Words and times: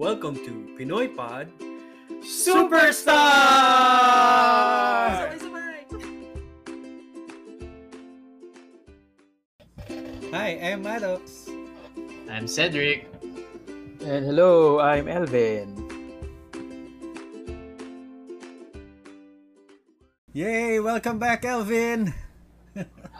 Welcome 0.00 0.32
to 0.48 0.52
Pinoy 0.80 1.12
Pod 1.12 1.52
Superstar! 2.24 3.12
Sabay-sabay! 5.28 5.84
Hi, 10.32 10.56
I'm 10.56 10.80
Maddox. 10.80 11.52
I'm 12.32 12.48
Cedric. 12.48 13.12
And 14.00 14.24
hello, 14.24 14.80
I'm 14.80 15.04
Elvin. 15.04 15.68
Yay! 20.32 20.80
Welcome 20.80 21.20
back, 21.20 21.44
Elvin! 21.44 22.16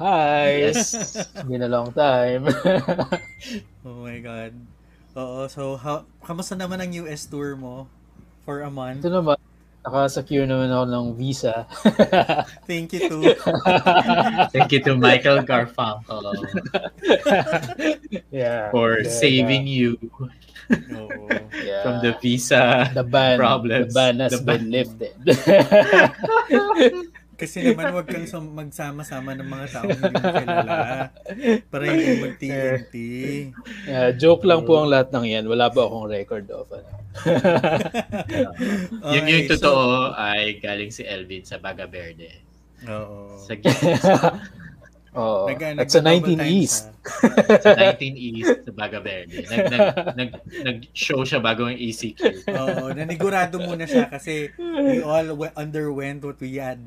Hi! 0.01 0.65
Yes. 0.65 0.97
It's 0.97 1.29
been 1.45 1.61
a 1.61 1.69
long 1.69 1.93
time. 1.93 2.49
Oh 3.85 4.01
my 4.01 4.17
God. 4.25 4.57
Oo, 5.19 5.51
so 5.51 5.75
how, 5.75 6.07
kamusta 6.23 6.55
naman 6.55 6.79
ang 6.79 6.95
US 7.03 7.27
tour 7.27 7.59
mo 7.59 7.91
for 8.47 8.63
a 8.63 8.71
month? 8.71 9.03
Ito 9.03 9.11
naman, 9.11 9.35
nakasecure 9.83 10.47
naman 10.47 10.71
ako 10.71 10.85
ng 10.87 11.07
visa. 11.19 11.67
Thank 12.71 12.95
you 12.95 13.11
too. 13.11 13.23
Thank 14.55 14.71
you 14.71 14.79
to 14.87 14.95
Michael 14.95 15.43
Garfunkel 15.43 16.31
yeah. 18.31 18.71
for 18.71 19.03
Yeah, 19.03 19.11
saving 19.11 19.67
you 19.67 19.99
Oo. 20.71 21.27
yeah. 21.59 21.83
from 21.83 22.07
the 22.07 22.15
visa. 22.23 22.95
the 22.95 23.03
ban. 23.03 23.35
problems. 23.35 23.91
The 23.91 23.95
ban 23.99 24.15
has 24.23 24.39
The 24.39 24.47
been 24.47 24.71
ban. 24.71 24.79
lifted. 24.79 25.19
Kasi 27.41 27.65
naman 27.65 27.89
wag 27.91 28.05
kang 28.05 28.29
sam- 28.29 28.53
magsama-sama 28.53 29.33
ng 29.33 29.49
mga 29.49 29.67
taong 29.73 29.91
hindi 29.91 30.13
mo 30.13 30.21
kilala 30.21 30.77
para 31.73 31.83
hindi 31.89 32.13
mag-TNT. 32.21 32.95
yeah, 33.89 34.13
joke 34.13 34.45
lang 34.45 34.61
po 34.63 34.77
ang 34.77 34.93
lahat 34.93 35.09
ng 35.09 35.25
yan. 35.25 35.45
Wala 35.49 35.73
pa 35.73 35.81
akong 35.83 36.05
record 36.05 36.45
of. 36.53 36.69
Ano. 36.69 36.89
yung 39.17 39.27
yung 39.27 39.43
Okay, 39.43 39.49
totoo 39.49 40.13
ay 40.13 40.61
galing 40.61 40.93
si 40.93 41.03
Elvin 41.03 41.43
sa 41.43 41.57
Baga 41.57 41.89
Verde. 41.89 42.29
So, 42.81 42.93
oo. 42.93 43.37
Sa, 43.41 43.53
Oo. 45.11 45.51
Nag- 45.51 45.75
At 45.75 45.91
sa 45.91 45.99
nag-double 45.99 46.39
19 46.39 46.39
time 46.39 46.55
East. 46.55 46.87
sa 47.59 47.75
19 47.75 48.15
East 48.15 48.63
sa 48.63 48.71
Baga 48.71 49.03
Verde. 49.03 49.43
Nag, 49.43 49.59
nag, 49.67 49.87
nag, 50.15 50.31
nag-show 50.63 51.27
siya 51.27 51.43
bago 51.43 51.67
yung 51.67 51.75
ECQ. 51.75 52.47
Oo, 52.47 52.95
nanigurado 52.95 53.59
muna 53.59 53.91
siya 53.91 54.07
kasi 54.07 54.55
we 54.55 55.03
all 55.03 55.35
we- 55.35 55.51
underwent 55.59 56.23
what 56.23 56.39
we 56.39 56.63
had 56.63 56.79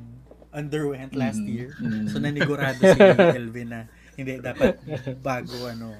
underwent 0.53 1.17
last 1.17 1.41
Mm, 1.41 1.49
year. 1.49 1.73
mm. 1.81 2.07
So 2.07 2.21
nanigurado 2.21 2.85
si 2.85 3.01
Elvin 3.37 3.69
na 3.73 3.81
hindi 4.15 4.37
dapat 4.39 4.77
bago 5.25 5.67
ano. 5.67 5.97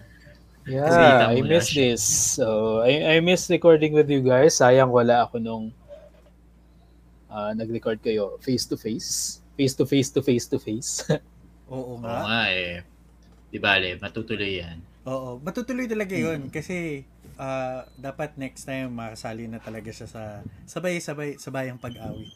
Yeah, 0.64 1.28
I 1.28 1.44
miss 1.44 1.76
siya. 1.76 1.92
this. 1.92 2.04
So, 2.40 2.80
I, 2.88 3.18
I 3.18 3.20
miss 3.20 3.50
recording 3.52 3.92
with 3.92 4.08
you 4.08 4.24
guys. 4.24 4.56
Sayang 4.56 4.96
wala 4.96 5.28
ako 5.28 5.36
nung 5.44 5.66
ah, 7.28 7.52
nag-record 7.52 8.00
kayo 8.00 8.38
face 8.40 8.66
to 8.70 8.78
face. 8.80 9.42
Face 9.58 9.76
to 9.76 9.86
face 9.86 10.09
to 10.09 10.22
face 10.24 10.48
to 10.50 10.58
face. 10.58 11.04
Oo 11.68 12.00
Oo 12.00 12.00
nga. 12.00 12.24
nga 12.26 12.42
eh. 12.52 12.81
Di 13.52 13.59
bale, 13.62 14.00
matutuloy 14.02 14.64
yan. 14.64 14.78
Oo, 15.04 15.36
matutuloy 15.44 15.84
talaga 15.84 16.16
'yon 16.16 16.48
kasi 16.48 17.04
ah, 17.36 17.84
dapat 18.00 18.40
next 18.40 18.64
time 18.64 18.88
makasali 18.96 19.52
na 19.52 19.59
talaga 19.59 19.92
siya 19.92 20.08
sa 20.08 20.24
sabay-sabay 20.64 21.36
sabayang 21.36 21.80
pag-awit. 21.81 22.31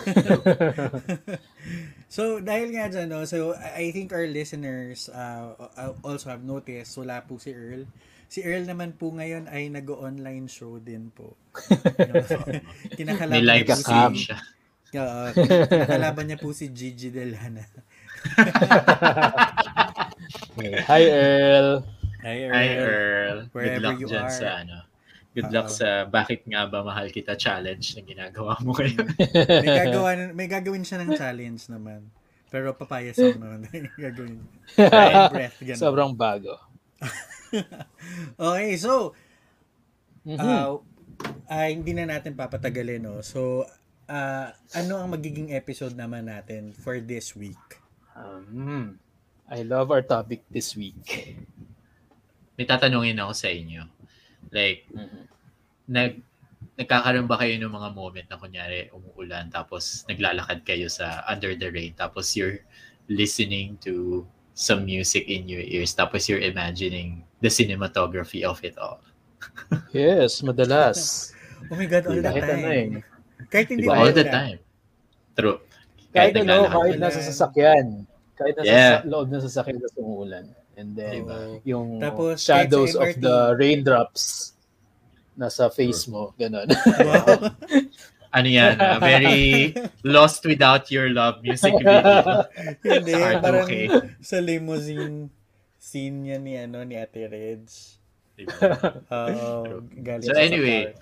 so 2.14 2.40
dahil 2.40 2.68
nga 2.74 2.90
dyan, 2.90 3.08
no, 3.08 3.24
so 3.24 3.54
I 3.56 3.90
I 3.90 3.92
think 3.94 4.12
our 4.12 4.26
listeners 4.26 5.08
uh, 5.12 5.54
also 6.02 6.30
have 6.30 6.42
noticed 6.42 6.98
wala 6.98 7.22
po 7.24 7.38
si 7.38 7.54
Earl. 7.54 7.86
Si 8.30 8.46
Earl 8.46 8.66
naman 8.66 8.94
po 8.94 9.10
ngayon 9.10 9.50
ay 9.50 9.70
nag-online 9.70 10.46
show 10.46 10.78
din 10.78 11.10
po. 11.10 11.34
Kinakalaban 12.98 13.42
niya 13.42 13.66
po 13.66 13.74
si, 14.14 14.30
siya. 14.30 14.38
Oo, 14.90 15.30
kinakalaban 15.34 16.24
niya 16.26 16.38
po 16.38 16.50
si 16.50 16.66
Gigi 16.70 17.14
Delana. 17.14 17.62
Okay. 20.58 20.82
Hi, 20.90 21.02
Earl. 21.06 21.86
Hi 22.20 22.36
Earl. 22.44 22.54
Hi 22.54 22.68
Earl. 22.76 23.38
Good 23.38 23.54
Wherever 23.54 23.86
luck 23.86 23.98
you 24.02 24.08
dyan 24.10 24.26
are. 24.26 24.34
sa 24.34 24.46
ano. 24.60 24.76
Good 25.30 25.54
luck 25.54 25.70
Oo. 25.70 25.76
sa 25.78 25.88
bakit 26.10 26.42
nga 26.50 26.66
ba 26.66 26.82
mahal 26.82 27.06
kita 27.14 27.38
challenge 27.38 27.94
na 27.94 28.02
ginagawa 28.02 28.58
mo 28.66 28.74
ngayon. 28.74 29.06
may 29.62 29.70
gagawa 29.70 30.08
may 30.34 30.48
gagawin 30.50 30.82
siya 30.82 31.06
ng 31.06 31.14
challenge 31.14 31.70
naman. 31.70 32.10
Pero 32.50 32.74
papaya 32.74 33.14
song 33.14 33.38
naman 33.38 33.70
gagawin. 33.94 34.42
Breath, 35.34 35.58
ganun. 35.62 35.80
Sobrang 35.80 36.12
bago. 36.14 36.58
Okay, 38.38 38.78
so 38.78 39.10
Mhm. 40.22 40.38
uh, 40.38 40.78
ah, 41.50 41.66
hindi 41.66 41.90
na 41.96 42.06
natin 42.06 42.38
papatagalin, 42.38 43.02
no? 43.02 43.18
So, 43.24 43.66
ah, 44.06 44.54
ano 44.76 45.02
ang 45.02 45.10
magiging 45.10 45.50
episode 45.56 45.96
naman 45.96 46.28
natin 46.28 46.76
for 46.76 47.00
this 47.00 47.32
week? 47.34 47.58
Um, 48.14 49.00
I 49.50 49.66
love 49.66 49.90
our 49.90 50.04
topic 50.04 50.46
this 50.52 50.76
week. 50.78 51.34
May 52.54 52.68
tatanungin 52.68 53.18
ako 53.18 53.32
sa 53.34 53.48
inyo. 53.48 53.82
Like, 54.48 54.88
Mhm. 54.90 55.20
nag 55.86 56.12
nagkakaroon 56.76 57.28
ba 57.28 57.36
kayo 57.36 57.60
ng 57.60 57.68
mga 57.68 57.88
moment 57.92 58.26
na 58.28 58.40
kunyari 58.40 58.88
umuulan 58.88 59.52
tapos 59.52 60.04
naglalakad 60.08 60.64
kayo 60.64 60.88
sa 60.88 61.20
under 61.28 61.52
the 61.52 61.68
rain 61.68 61.92
tapos 61.92 62.32
you're 62.32 62.64
listening 63.04 63.76
to 63.80 64.24
some 64.56 64.84
music 64.84 65.28
in 65.28 65.44
your 65.44 65.60
ears 65.60 65.92
tapos 65.92 66.24
you're 66.24 66.40
imagining 66.40 67.20
the 67.40 67.52
cinematography 67.52 68.44
of 68.44 68.56
it 68.64 68.76
all. 68.80 69.00
Yes, 69.92 70.40
madalas. 70.40 71.32
Oh 71.68 71.76
my 71.76 71.84
God, 71.84 72.08
all 72.08 72.16
the 72.16 72.24
Kahit 72.24 72.44
ano 72.44 72.52
eh. 72.52 72.60
time. 72.60 72.92
Kahit 73.48 73.66
hindi 73.72 73.84
Diba? 73.84 73.96
all 73.96 74.12
the 74.12 74.24
time. 74.26 74.58
True. 75.32 75.58
Kahit 76.10 76.32
ano, 76.34 76.44
naglalakad 76.64 76.76
kahit 76.76 76.92
ka. 76.92 77.02
nasa 77.02 77.20
sasakyan. 77.22 77.86
Kahit 78.36 78.54
nasa 78.56 78.68
Yeah. 78.68 78.92
sa 79.00 79.08
loob 79.08 79.26
ng 79.28 79.42
sasakyan 79.42 79.76
na 79.80 79.88
umuulan. 79.96 80.44
And 80.80 80.96
then, 80.96 81.12
Diba? 81.20 81.60
yung 81.62 82.00
Tapos, 82.00 82.40
shadows 82.40 82.96
of 82.96 83.12
the 83.20 83.52
raindrops 83.54 84.56
nasa 85.36 85.68
face 85.68 86.08
mo, 86.08 86.32
ganun. 86.34 86.72
Wow. 86.98 87.52
Ano 88.30 88.46
yan? 88.46 88.78
ah, 88.78 89.02
very 89.02 89.74
lost 90.06 90.46
without 90.46 90.86
your 90.86 91.10
love 91.10 91.42
music 91.42 91.74
video. 91.74 92.46
hindi, 92.86 93.10
Sa 93.10 93.42
parang 93.42 93.66
R2K. 93.66 93.74
sa 94.22 94.38
limousine 94.38 95.26
scene 95.74 96.16
niya 96.22 96.38
ni 96.38 96.54
ano 96.54 96.86
ni 96.86 96.94
Ate 96.94 97.26
Reg. 97.26 97.66
Diba? 98.38 98.54
Galing 100.06 100.22
So 100.22 100.38
anyway. 100.38 100.94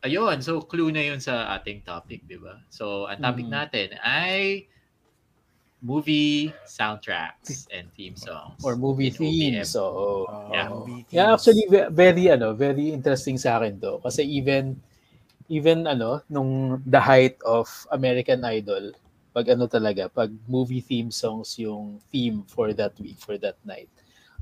Ayun, 0.00 0.40
so 0.40 0.64
clue 0.64 0.88
na 0.88 1.04
yun 1.04 1.20
sa 1.20 1.52
ating 1.52 1.84
topic, 1.84 2.24
di 2.24 2.40
ba? 2.40 2.64
So, 2.66 3.04
ang 3.06 3.20
topic 3.20 3.46
Mhm. 3.46 3.52
natin 3.52 3.88
ay 4.00 4.66
movie 5.82 6.54
soundtracks 6.64 7.66
and 7.74 7.90
theme 7.98 8.14
songs. 8.14 8.62
Or 8.62 8.78
movie 8.78 9.10
themes. 9.10 9.74
So, 9.74 9.82
Oo, 10.30 10.54
Yeah. 10.54 10.68
movie 10.70 11.02
Yeah, 11.10 11.34
actually 11.34 11.66
ve- 11.68 11.90
very 11.90 12.30
ano, 12.30 12.54
very 12.54 12.94
interesting 12.94 13.36
sa 13.36 13.58
akin 13.58 13.82
to 13.82 13.98
kasi 14.00 14.22
even 14.22 14.78
even 15.50 15.84
ano 15.84 16.22
nung 16.30 16.80
the 16.86 17.02
height 17.02 17.36
of 17.44 17.66
American 17.90 18.46
Idol, 18.46 18.94
pag 19.34 19.50
ano 19.50 19.66
talaga, 19.66 20.06
pag 20.08 20.30
movie 20.48 20.80
theme 20.80 21.10
songs 21.10 21.58
yung 21.58 21.98
theme 22.14 22.46
for 22.46 22.70
that 22.72 22.94
week, 23.02 23.18
for 23.18 23.36
that 23.36 23.58
night. 23.66 23.90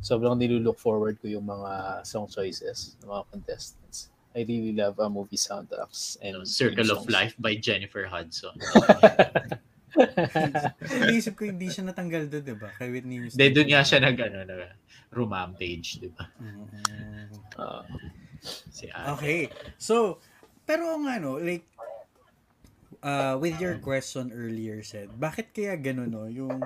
Sobrang 0.04 0.36
nilulook 0.36 0.76
forward 0.80 1.16
ko 1.20 1.28
yung 1.28 1.44
mga 1.48 2.04
song 2.04 2.28
choices 2.28 2.96
ng 3.02 3.08
mga 3.10 3.24
contestants. 3.32 4.08
I 4.36 4.46
really 4.46 4.70
love 4.72 4.94
uh, 5.02 5.10
movie 5.10 5.36
soundtracks 5.40 6.14
and 6.22 6.46
Circle 6.46 6.94
of. 6.94 7.08
Life 7.10 7.34
by 7.40 7.58
Jennifer 7.58 8.06
Hudson. 8.06 8.54
Naisip 11.00 11.34
ko 11.38 11.48
hindi 11.48 11.68
siya 11.68 11.86
natanggal 11.88 12.30
doon, 12.30 12.44
di 12.44 12.56
ba? 12.56 12.70
Kay 12.78 12.88
Whitney 12.90 13.18
Houston. 13.24 13.38
Then 13.38 13.50
doon 13.56 13.68
nga 13.70 13.82
siya 13.82 13.98
nag, 14.02 14.16
ano, 14.18 14.38
na 14.46 14.54
rumampage, 15.10 15.98
di 15.98 16.08
ba? 16.10 16.24
Mm. 16.38 16.66
Ah, 17.58 17.84
Si 18.40 18.88
Ate. 18.88 19.08
Okay. 19.16 19.40
So, 19.76 20.18
pero 20.64 20.96
nga 21.04 21.20
no, 21.20 21.36
like, 21.36 21.66
uh, 23.04 23.36
with 23.36 23.60
your 23.60 23.76
question 23.80 24.32
earlier 24.32 24.80
said, 24.80 25.12
bakit 25.20 25.52
kaya 25.52 25.76
ganun 25.76 26.10
no? 26.12 26.24
Yung 26.28 26.64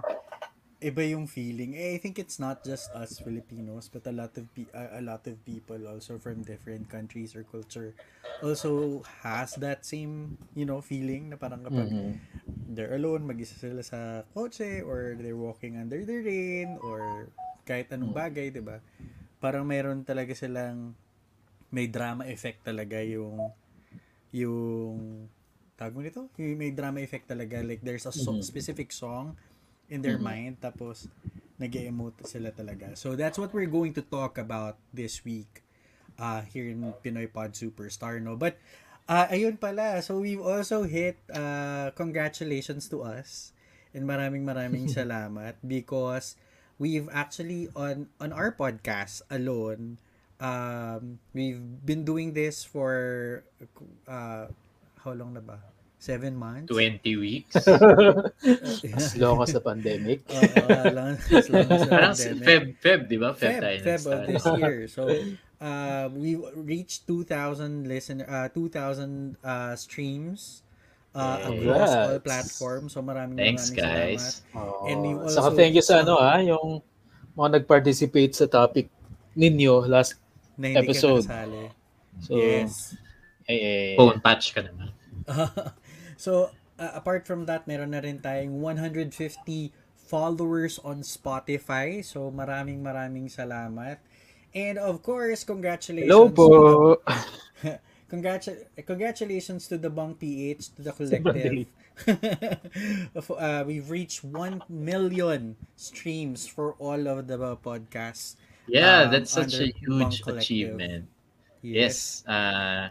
iba 0.84 1.00
yung 1.08 1.24
feeling. 1.24 1.72
Eh, 1.72 1.96
I 1.96 1.98
think 1.98 2.20
it's 2.20 2.36
not 2.36 2.60
just 2.60 2.92
us 2.92 3.16
Filipinos, 3.16 3.88
but 3.88 4.04
a 4.04 4.12
lot 4.12 4.36
of 4.36 4.44
pe- 4.52 4.68
a, 4.76 5.00
lot 5.00 5.24
of 5.24 5.40
people 5.48 5.80
also 5.88 6.20
from 6.20 6.44
different 6.44 6.92
countries 6.92 7.32
or 7.32 7.40
culture 7.48 7.96
also 8.44 9.00
has 9.24 9.56
that 9.64 9.88
same, 9.88 10.36
you 10.52 10.68
know, 10.68 10.84
feeling 10.84 11.32
na 11.32 11.40
parang 11.40 11.64
kapag 11.64 11.88
mhm. 11.88 12.12
they're 12.76 12.92
alone, 13.00 13.24
mag-isa 13.24 13.56
sila 13.56 13.80
sa 13.80 14.28
kotse 14.36 14.84
or 14.84 15.16
they're 15.16 15.38
walking 15.40 15.80
under 15.80 16.04
the 16.04 16.20
rain 16.20 16.76
or 16.84 17.32
kahit 17.64 17.88
anong 17.96 18.12
Mm. 18.12 18.20
bagay, 18.20 18.46
'di 18.52 18.60
ba? 18.60 18.84
Parang 19.40 19.64
mayroon 19.64 20.04
talaga 20.04 20.36
silang 20.36 20.92
may 21.72 21.88
drama 21.88 22.28
effect 22.28 22.60
talaga 22.60 23.00
yung 23.00 23.40
yung 24.36 24.60
tawag 25.80 25.96
mo 25.96 26.00
nito? 26.04 26.28
May 26.36 26.76
drama 26.76 27.00
effect 27.00 27.24
talaga 27.32 27.64
like 27.64 27.80
there's 27.80 28.04
a 28.04 28.12
so- 28.12 28.36
Mhm. 28.36 28.44
specific 28.44 28.92
song 28.92 29.32
in 29.88 30.02
their 30.02 30.18
Mhm. 30.18 30.24
mind 30.24 30.54
tapos 30.60 31.06
nag 31.56 31.70
emote 31.72 32.26
sila 32.26 32.50
talaga. 32.50 32.96
So 32.98 33.14
that's 33.14 33.38
what 33.38 33.54
we're 33.54 33.70
going 33.70 33.94
to 33.94 34.02
talk 34.02 34.38
about 34.38 34.78
this 34.92 35.22
week. 35.24 35.62
uh, 36.14 36.46
here 36.46 36.70
in 36.70 36.78
Pinoy 37.02 37.26
Pod 37.26 37.58
Superstar, 37.58 38.22
no? 38.22 38.38
But, 38.38 38.54
uh, 39.10 39.26
ayun 39.34 39.58
pala. 39.58 39.98
So, 39.98 40.22
we've 40.22 40.38
also 40.38 40.86
hit, 40.86 41.18
uh, 41.26 41.90
congratulations 41.98 42.86
to 42.94 43.02
us. 43.02 43.50
And 43.90 44.06
maraming 44.06 44.46
maraming 44.46 44.86
salamat 44.94 45.58
because 45.66 46.38
we've 46.78 47.10
actually, 47.10 47.66
on, 47.74 48.14
on 48.22 48.30
our 48.30 48.54
podcast 48.54 49.26
alone, 49.26 49.98
um, 50.38 51.18
we've 51.34 51.58
been 51.82 52.06
doing 52.06 52.30
this 52.30 52.62
for, 52.62 53.42
uh, 54.06 54.46
how 55.02 55.12
long 55.18 55.34
na 55.34 55.42
ba? 55.42 55.58
Seven 56.04 56.36
months? 56.36 56.68
20 56.68 57.00
weeks. 57.16 57.56
as 57.64 59.16
long 59.16 59.40
as 59.40 59.56
the 59.56 59.62
pandemic. 59.72 60.20
Oo, 60.28 60.44
as 60.68 60.92
long 60.92 61.16
as 61.16 61.46
long 61.48 61.64
as 61.64 61.80
the 61.80 61.88
Parang 61.88 62.12
pandemic. 62.12 62.44
Feb, 62.44 62.62
Feb, 62.76 63.00
di 63.08 63.16
ba? 63.16 63.32
Feb, 63.32 63.56
Feb, 63.56 63.60
tayo 63.64 63.78
Feb 63.80 64.02
of 64.04 64.20
this 64.28 64.44
year. 64.60 64.76
So, 64.84 65.02
uh, 65.64 66.12
we 66.12 66.36
reached 66.60 67.08
2,000 67.08 67.88
listen, 67.88 68.20
uh, 68.20 68.52
2,000 68.52 69.40
uh, 69.40 69.72
streams 69.80 70.60
uh, 71.16 71.40
Hey. 71.40 71.64
across 71.64 71.88
all 71.96 72.20
platforms. 72.20 72.92
So, 72.92 73.00
maraming 73.00 73.40
Thanks, 73.40 73.72
maraming 73.72 74.20
guys. 74.20 74.44
Oh, 74.52 74.84
And 74.84 75.00
you 75.08 75.14
Saka 75.32 75.48
also- 75.48 75.56
thank 75.56 75.72
you 75.72 75.80
sa 75.80 76.04
ano 76.04 76.20
ah, 76.20 76.36
yung 76.36 76.84
mga 77.32 77.64
nag-participate 77.64 78.36
sa 78.36 78.44
topic 78.44 78.92
ninyo 79.32 79.88
last 79.88 80.20
salamat 80.20 80.60
na 80.60 80.66
hindi 80.68 80.80
episode. 80.84 81.24
so 82.22 82.36
yes. 82.36 82.92
eh, 83.48 83.56
eh, 83.56 83.92
Phone 83.96 84.20
touch 84.20 84.52
ka 84.52 84.60
naman. 84.60 84.92
So, 86.16 86.50
uh, 86.78 86.90
apart 86.94 87.26
from 87.26 87.46
that, 87.46 87.66
meron 87.66 87.90
na 87.92 88.00
rin 88.00 88.18
tayong 88.18 88.60
150 88.60 89.72
followers 89.94 90.78
on 90.84 91.02
Spotify. 91.02 92.04
So, 92.04 92.30
maraming 92.30 92.82
maraming 92.82 93.30
salamat. 93.32 93.98
And 94.54 94.78
of 94.78 95.02
course, 95.02 95.42
congratulations. 95.42 96.10
Hello 96.10 96.30
po. 96.30 97.02
Congratu- 98.10 98.62
congratulations 98.86 99.66
to 99.66 99.74
the 99.78 99.90
Bang 99.90 100.14
PH, 100.14 100.78
to 100.78 100.80
the 100.82 100.92
collective. 100.92 101.66
Uh, 103.34 103.62
we've 103.66 103.90
reached 103.90 104.24
1 104.24 104.62
million 104.68 105.54
streams 105.76 106.46
for 106.46 106.74
all 106.82 107.06
of 107.06 107.26
the 107.26 107.38
podcasts. 107.62 108.34
Yeah, 108.66 109.02
Um, 109.06 109.10
that's 109.12 109.30
such 109.30 109.54
a 109.60 109.70
huge 109.70 110.22
achievement. 110.26 111.06
Yes. 111.62 112.26
Uh, 112.26 112.90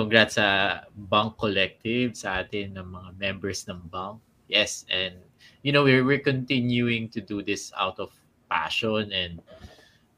congrats 0.00 0.34
sa 0.40 0.80
Bank 0.96 1.36
Collective, 1.36 2.16
sa 2.16 2.40
atin 2.42 2.76
ng 2.78 2.88
mga 2.96 3.10
members 3.20 3.68
ng 3.68 3.80
Bank. 3.92 4.20
Yes, 4.48 4.84
and 4.90 5.14
you 5.62 5.72
know, 5.72 5.84
we're, 5.84 6.04
we're 6.04 6.24
continuing 6.24 7.08
to 7.12 7.20
do 7.20 7.42
this 7.42 7.72
out 7.76 7.98
of 8.00 8.10
passion 8.50 9.12
and 9.12 9.40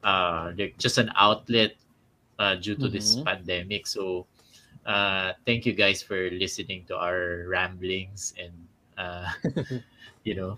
uh, 0.03 0.51
like 0.57 0.77
just 0.77 0.97
an 0.97 1.11
outlet 1.15 1.75
uh, 2.39 2.55
due 2.55 2.75
to 2.75 2.89
this 2.89 3.17
Mhm. 3.17 3.25
pandemic. 3.25 3.87
So, 3.87 4.25
uh, 4.85 5.33
thank 5.45 5.65
you 5.65 5.73
guys 5.73 6.01
for 6.03 6.29
listening 6.31 6.85
to 6.89 6.97
our 6.97 7.45
ramblings 7.47 8.33
and, 8.39 8.55
uh, 8.97 9.29
you 10.27 10.35
know, 10.35 10.57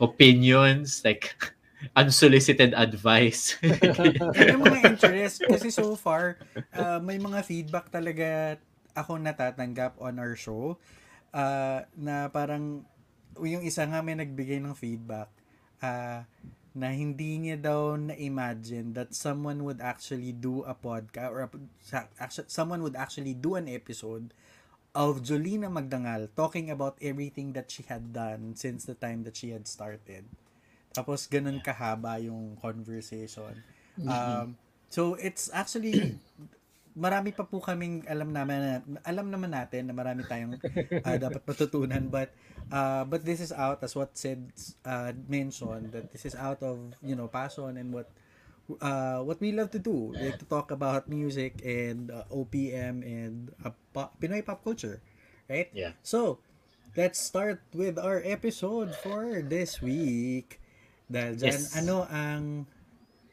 opinions, 0.00 1.02
like 1.04 1.34
unsolicited 1.96 2.74
advice. 2.74 3.56
Yung 4.52 4.62
mga 4.62 4.80
interest, 4.96 5.44
kasi 5.46 5.72
so 5.72 5.96
far, 5.96 6.36
uh, 6.76 7.00
may 7.00 7.16
mga 7.16 7.40
feedback 7.44 7.88
talaga 7.88 8.58
ako 8.92 9.16
natatanggap 9.16 9.96
on 10.00 10.18
our 10.20 10.34
show. 10.36 10.76
Uh, 11.30 11.86
na 11.94 12.26
parang, 12.28 12.82
yung 13.38 13.62
isa 13.62 13.86
nga 13.86 14.02
may 14.02 14.18
nagbigay 14.18 14.58
ng 14.58 14.74
feedback, 14.74 15.30
uh, 15.78 16.26
na 16.70 16.88
hindi 16.94 17.38
niya 17.38 17.58
daw 17.58 17.98
na-imagine 17.98 18.94
that 18.94 19.10
someone 19.10 19.66
would 19.66 19.82
actually 19.82 20.30
do 20.30 20.62
a 20.62 20.74
podcast 20.74 21.30
or 21.30 21.40
a, 21.46 21.50
sa- 21.82 22.10
actu- 22.22 22.46
someone 22.46 22.78
would 22.82 22.94
actually 22.94 23.34
do 23.34 23.58
an 23.58 23.66
episode 23.66 24.30
of 24.94 25.22
Jolina 25.22 25.66
Magdangal 25.66 26.30
talking 26.34 26.70
about 26.70 26.98
everything 27.02 27.54
that 27.54 27.70
she 27.70 27.82
had 27.86 28.14
done 28.14 28.54
since 28.54 28.86
the 28.86 28.94
time 28.94 29.22
that 29.26 29.34
she 29.34 29.50
had 29.50 29.66
started. 29.66 30.26
Tapos 30.90 31.26
ganun 31.30 31.62
kahaba 31.62 32.18
yung 32.18 32.58
conversation. 32.58 33.54
Um, 34.00 34.56
so 34.88 35.14
it's 35.20 35.52
actually 35.52 36.18
marami 36.98 37.30
pa 37.30 37.46
po 37.46 37.62
kaming 37.62 38.02
alam 38.10 38.34
naman 38.34 38.58
na, 38.58 38.74
alam 39.06 39.30
naman 39.30 39.54
natin 39.54 39.86
na 39.86 39.94
marami 39.94 40.26
tayong 40.26 40.58
uh, 40.58 41.18
dapat 41.24 41.42
matutunan. 41.46 42.10
But 42.10 42.34
uh, 42.72 43.06
but 43.06 43.22
this 43.22 43.38
is 43.38 43.52
out 43.54 43.82
as 43.86 43.94
what 43.94 44.16
said 44.18 44.50
uh, 44.82 45.14
mentioned 45.30 45.94
that 45.94 46.10
this 46.10 46.26
is 46.26 46.34
out 46.34 46.62
of 46.64 46.78
you 47.04 47.14
know 47.14 47.30
passion 47.30 47.78
and 47.78 47.94
what 47.94 48.10
uh, 48.82 49.22
what 49.22 49.38
we 49.38 49.54
love 49.54 49.70
to 49.76 49.80
do. 49.82 50.10
Like 50.16 50.42
to 50.42 50.46
talk 50.48 50.74
about 50.74 51.06
music 51.06 51.62
and 51.62 52.10
uh, 52.10 52.26
OPM 52.34 53.06
and 53.06 53.54
uh, 53.62 53.70
pop, 53.94 54.18
Pinoy 54.18 54.42
pop 54.42 54.64
culture 54.66 54.98
right? 55.50 55.68
Yeah. 55.74 55.98
so 56.06 56.38
let's 56.94 57.18
start 57.18 57.60
with 57.74 57.98
our 57.98 58.22
episode 58.24 58.94
for 58.94 59.42
this 59.42 59.82
week 59.82 60.59
dahil 61.10 61.34
dyan, 61.36 61.58
Yes. 61.58 61.74
ano 61.74 62.06
ang 62.06 62.64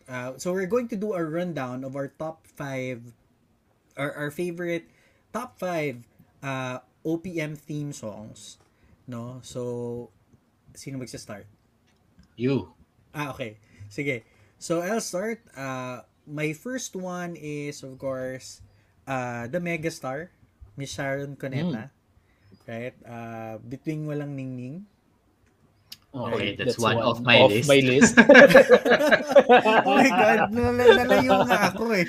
uh, 0.10 0.34
so 0.42 0.52
we're 0.52 0.68
going 0.70 0.90
to 0.90 0.98
do 0.98 1.14
a 1.14 1.22
rundown 1.22 1.86
of 1.86 1.94
our 1.94 2.10
top 2.18 2.44
5 2.58 3.14
our, 3.96 4.12
our 4.18 4.32
favorite 4.34 4.90
top 5.32 5.56
5 5.62 6.02
uh, 6.42 6.82
OPM 7.06 7.54
theme 7.56 7.94
songs 7.94 8.58
no 9.06 9.40
so 9.46 10.10
sino 10.74 10.98
magsa-start 10.98 11.46
you. 12.38 12.70
Ah, 13.18 13.34
okay. 13.34 13.58
Sige. 13.90 14.22
So, 14.62 14.86
I'll 14.86 15.02
start. 15.02 15.42
Uh, 15.58 16.06
my 16.30 16.54
first 16.54 16.94
one 16.94 17.34
is, 17.34 17.82
of 17.82 17.98
course, 17.98 18.62
uh, 19.10 19.50
the 19.50 19.58
megastar, 19.58 20.30
Miss 20.78 20.94
Sharon 20.94 21.34
Cuneta. 21.34 21.90
Right? 22.70 22.94
Uh, 23.02 23.58
Between 23.66 24.06
Walang 24.06 24.38
Ningning. 24.38 24.86
Okay, 26.16 26.56
that's 26.56 26.80
one 26.80 26.98
off 26.98 27.20
my 27.22 27.38
off 27.44 27.52
list. 27.52 27.68
my 27.70 27.80
list. 27.84 28.16
oh 29.86 29.92
my 29.98 30.08
God, 30.10 30.40
nal- 30.50 30.74
nalayo 30.74 31.34
nga 31.46 31.58
ako 31.74 31.84
eh. 31.94 32.06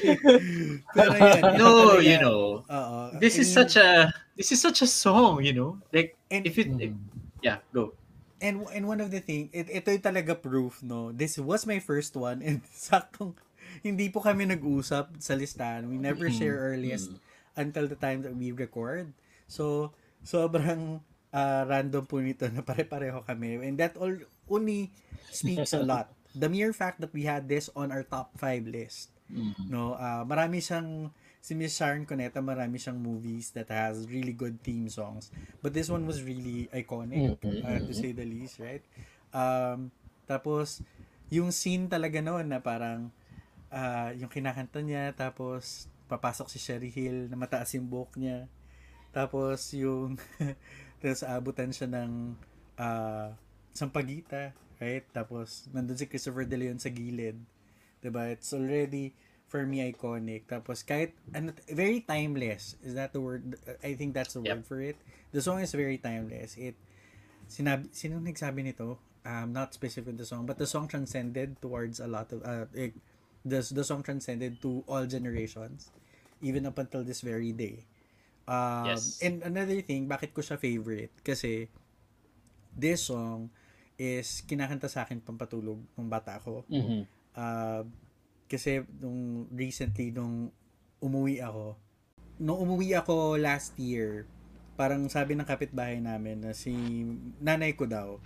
Pero 0.94 1.10
yun. 1.12 1.42
yun 1.42 1.58
no, 1.58 1.68
talaga. 1.98 2.02
you 2.06 2.18
know, 2.22 2.40
Oo. 2.64 2.98
this 3.20 3.36
I 3.36 3.42
is 3.44 3.48
such 3.52 3.74
a 3.76 4.08
this 4.38 4.48
is 4.54 4.62
such 4.62 4.80
a 4.80 4.88
song, 4.88 5.42
you 5.44 5.52
know. 5.52 5.76
Like 5.92 6.14
And, 6.30 6.46
if 6.46 6.56
it 6.56 6.70
if- 6.78 6.94
yeah, 7.42 7.58
go. 7.74 7.92
and, 8.40 8.62
and 8.70 8.86
one 8.86 9.02
of 9.02 9.10
the 9.10 9.18
thing, 9.20 9.50
it, 9.52 9.66
ito 9.68 9.90
yung 9.90 10.04
talaga 10.04 10.38
proof, 10.38 10.80
no? 10.80 11.10
This 11.10 11.36
was 11.36 11.66
my 11.66 11.82
first 11.82 12.14
one 12.14 12.40
and 12.40 12.62
saktong 12.72 13.34
hindi 13.82 14.08
po 14.08 14.22
kami 14.22 14.46
nag-usap 14.46 15.18
sa 15.20 15.34
listahan. 15.36 15.90
We 15.90 15.98
never 16.00 16.30
Mhm. 16.30 16.38
share 16.38 16.56
our 16.70 16.78
list 16.78 17.12
until 17.58 17.86
the 17.90 17.98
time 17.98 18.22
that 18.22 18.32
we 18.34 18.54
record. 18.54 19.10
So, 19.50 19.90
sobrang 20.22 21.02
uh, 21.32 21.62
random 21.68 22.04
po 22.04 22.20
nito 22.20 22.48
na 22.48 22.62
pare-pareho 22.62 23.24
kami. 23.24 23.60
And 23.62 23.76
that 23.80 23.96
all 23.96 24.14
only 24.48 24.92
speaks 25.28 25.72
a 25.72 25.82
lot. 25.82 26.12
The 26.32 26.48
mere 26.48 26.72
fact 26.72 27.00
that 27.00 27.12
we 27.12 27.24
had 27.24 27.48
this 27.48 27.68
on 27.72 27.90
our 27.90 28.04
top 28.04 28.36
5 28.36 28.68
list. 28.68 29.12
Mhm. 29.28 29.68
No, 29.68 29.92
uh, 29.96 30.24
marami 30.24 30.60
siyang 30.64 31.12
si 31.38 31.52
Miss 31.52 31.76
Sharon 31.76 32.08
Cuneta, 32.08 32.40
marami 32.40 32.80
siyang 32.80 32.96
movies 33.00 33.52
that 33.52 33.68
has 33.68 34.08
really 34.08 34.32
good 34.32 34.60
theme 34.64 34.88
songs. 34.88 35.28
But 35.60 35.76
this 35.76 35.88
one 35.92 36.08
was 36.08 36.24
really 36.24 36.68
iconic, 36.72 37.36
Mhm, 37.40 37.64
uh, 37.64 37.80
to 37.84 37.92
mhm. 37.92 37.96
say 37.96 38.10
the 38.16 38.24
least, 38.24 38.56
right? 38.60 38.84
Um, 39.32 39.92
tapos, 40.24 40.80
yung 41.28 41.52
scene 41.52 41.88
talaga 41.92 42.24
noon 42.24 42.48
na 42.48 42.60
parang 42.64 43.12
ah, 43.68 44.16
yung 44.16 44.32
kinakanta 44.32 44.80
niya, 44.80 45.12
tapos 45.12 45.92
papasok 46.08 46.48
si 46.48 46.56
Sherry 46.56 46.88
Hill 46.88 47.28
na 47.28 47.36
mataas 47.36 47.76
yung 47.76 47.84
buhok 47.84 48.16
niya. 48.16 48.48
Tapos 49.12 49.76
yung 49.76 50.16
tapos 50.98 51.22
aabutan 51.22 51.70
siya 51.70 51.88
ng 51.90 52.34
ah, 52.78 53.34
sampagita, 53.74 54.54
right? 54.82 55.06
Tapos 55.14 55.66
nandun 55.70 55.98
si 55.98 56.06
Christopher 56.10 56.46
De 56.46 56.58
Leon 56.58 56.78
sa 56.78 56.90
gilid. 56.90 57.38
'Di 58.02 58.08
ba? 58.10 58.30
It's 58.30 58.50
already 58.54 59.14
for 59.48 59.64
me 59.64 59.80
iconic. 59.86 60.44
Tapos 60.46 60.84
kahit 60.84 61.16
ano, 61.32 61.56
very 61.70 62.04
timeless. 62.04 62.76
Is 62.84 62.94
that 62.94 63.14
the 63.16 63.22
word? 63.22 63.56
I 63.80 63.94
think 63.94 64.12
that's 64.12 64.36
the 64.36 64.42
word 64.44 64.62
Yep. 64.62 64.68
for 64.68 64.78
it. 64.82 64.98
The 65.32 65.40
song 65.40 65.62
is 65.62 65.72
very 65.72 65.98
timeless. 65.98 66.54
It 66.58 66.76
sinabi 67.48 67.88
sino 67.94 68.20
nagsabi 68.20 68.60
nito? 68.62 69.00
Um 69.24 69.50
not 69.56 69.74
specific 69.74 70.14
the 70.16 70.28
song, 70.28 70.46
but 70.46 70.60
the 70.60 70.68
song 70.68 70.86
transcended 70.86 71.58
towards 71.58 71.98
a 71.98 72.06
lot 72.06 72.30
of 72.30 72.44
uh, 72.44 72.68
eh, 72.76 72.94
the 73.42 73.60
the 73.62 73.84
song 73.84 74.04
transcended 74.04 74.60
to 74.62 74.84
all 74.86 75.04
generations 75.08 75.90
even 76.38 76.66
up 76.66 76.78
until 76.78 77.02
this 77.02 77.20
very 77.20 77.50
day. 77.50 77.82
Um, 78.48 78.88
Yes. 78.88 79.20
And 79.20 79.44
another 79.44 79.76
thing, 79.84 80.08
bakit 80.08 80.32
ko 80.32 80.40
siya 80.40 80.56
favorite? 80.56 81.12
Kasi 81.20 81.68
this 82.72 83.12
song 83.12 83.52
is 84.00 84.40
kinakanta 84.48 84.88
sa 84.88 85.04
akin 85.04 85.20
pampatulog 85.20 85.76
nung 85.98 86.08
bata 86.08 86.40
ako. 86.40 86.64
Mhm. 86.72 87.04
Uh, 87.36 87.82
kasi 88.48 88.80
nung 88.96 89.44
recently 89.52 90.08
nung 90.08 90.48
umuwi 91.04 91.44
ako, 91.44 91.76
nung 92.40 92.58
umuwi 92.64 92.96
ako 92.96 93.36
last 93.36 93.76
year, 93.76 94.24
parang 94.78 95.10
sabi 95.10 95.34
ng 95.34 95.44
kapitbahay 95.44 95.98
namin 96.00 96.40
na 96.40 96.56
si 96.56 96.72
nanay 97.42 97.74
ko 97.74 97.84
daw, 97.84 98.16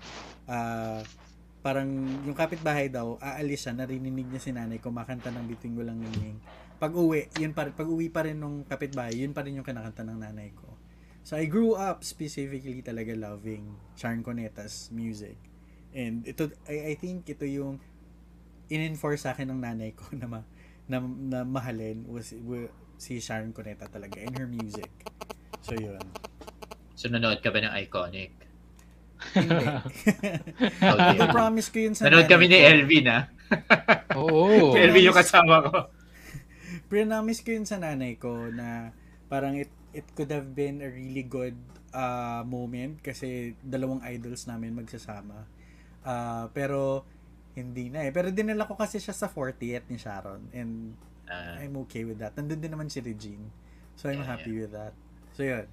uh, 0.47 1.00
parang 1.64 1.88
yung 2.29 2.37
kapitbahay 2.37 2.93
daw, 2.93 3.17
aalis 3.19 3.64
siya, 3.64 3.73
narinig 3.73 4.29
niya 4.29 4.41
si 4.41 4.52
nanay 4.52 4.79
kumakanta 4.79 5.33
ng 5.33 5.49
Bituing 5.49 5.75
Walang 5.75 5.99
Ningning. 5.99 6.38
Pag 6.82 6.98
uwi, 6.98 7.30
yun 7.38 7.54
pa, 7.54 7.70
pag 7.70 7.86
uwi 7.86 8.10
pa 8.10 8.26
rin 8.26 8.42
nung 8.42 8.66
kapitbahay, 8.66 9.22
yun 9.22 9.30
pa 9.30 9.46
rin 9.46 9.54
yung 9.54 9.62
kinakanta 9.62 10.02
ng 10.02 10.18
nanay 10.18 10.50
ko. 10.50 10.66
So 11.22 11.38
I 11.38 11.46
grew 11.46 11.78
up 11.78 12.02
specifically 12.02 12.82
talaga 12.82 13.14
loving 13.14 13.70
Sharon 13.94 14.26
Cuneta's 14.26 14.90
music. 14.90 15.38
And 15.94 16.26
ito, 16.26 16.50
I, 16.66 16.90
I 16.90 16.94
think 16.98 17.30
ito 17.30 17.46
yung 17.46 17.78
in-enforce 18.66 19.30
sa 19.30 19.30
akin 19.30 19.54
ng 19.54 19.62
nanay 19.62 19.94
ko 19.94 20.10
na, 20.18 20.26
ma, 20.26 20.40
na, 20.90 20.98
na 21.06 21.38
mahalin 21.46 22.02
was, 22.10 22.34
was 22.42 22.66
si 22.98 23.22
Sharon 23.22 23.54
Cuneta 23.54 23.86
talaga 23.86 24.18
and 24.18 24.34
her 24.34 24.50
music. 24.50 24.90
So 25.62 25.78
yun. 25.78 26.02
So, 26.98 27.06
nanood 27.06 27.46
ka 27.46 27.54
ba 27.54 27.62
ng 27.62 27.70
Iconic? 27.78 28.34
Hindi. 29.38 29.66
Okay. 30.82 31.18
I-promise 31.22 31.70
ko 31.70 31.78
yun 31.78 31.94
sa 31.94 32.10
Nanood 32.10 32.26
nanay 32.26 32.32
kami 32.34 32.44
ni 32.50 32.58
ko. 32.58 32.66
Elvin, 32.74 33.06
ha? 33.06 33.20
Oo. 34.18 34.74
Elvin 34.82 35.06
yung 35.06 35.14
kasama 35.14 35.62
ko. 35.62 36.01
Prinamis 36.92 37.40
ko 37.40 37.56
yun 37.56 37.64
sa 37.64 37.80
nanay 37.80 38.20
ko 38.20 38.52
na 38.52 38.92
parang 39.32 39.56
it, 39.56 39.72
it 39.96 40.04
could 40.12 40.28
have 40.28 40.52
been 40.52 40.84
a 40.84 40.92
really 40.92 41.25
good 41.25 41.56
uh, 41.96 42.44
moment 42.44 43.00
kasi 43.00 43.56
dalawang 43.64 44.04
idols 44.04 44.44
namin 44.44 44.76
magsasama. 44.76 45.49
Uh, 46.04 46.52
pero 46.52 47.08
hindi 47.56 47.88
na 47.88 48.04
eh. 48.04 48.12
Pero 48.12 48.28
dinala 48.28 48.68
ko 48.68 48.76
kasi 48.76 49.00
siya 49.00 49.16
sa 49.16 49.25
40th 49.25 49.88
ni 49.88 49.96
Sharon 49.96 50.52
and 50.52 50.92
Ah, 51.32 51.56
I'm 51.56 51.80
okay 51.88 52.04
with 52.04 52.20
that. 52.20 52.37
Nandun 52.37 52.61
din 52.61 52.68
naman 52.68 52.92
si 52.92 53.00
Regine. 53.00 53.49
So 53.96 54.12
I'm 54.12 54.20
Yeah, 54.20 54.37
happy 54.37 54.52
with 54.52 54.76
that. 54.76 54.92
So 55.32 55.40
yun. 55.49 55.64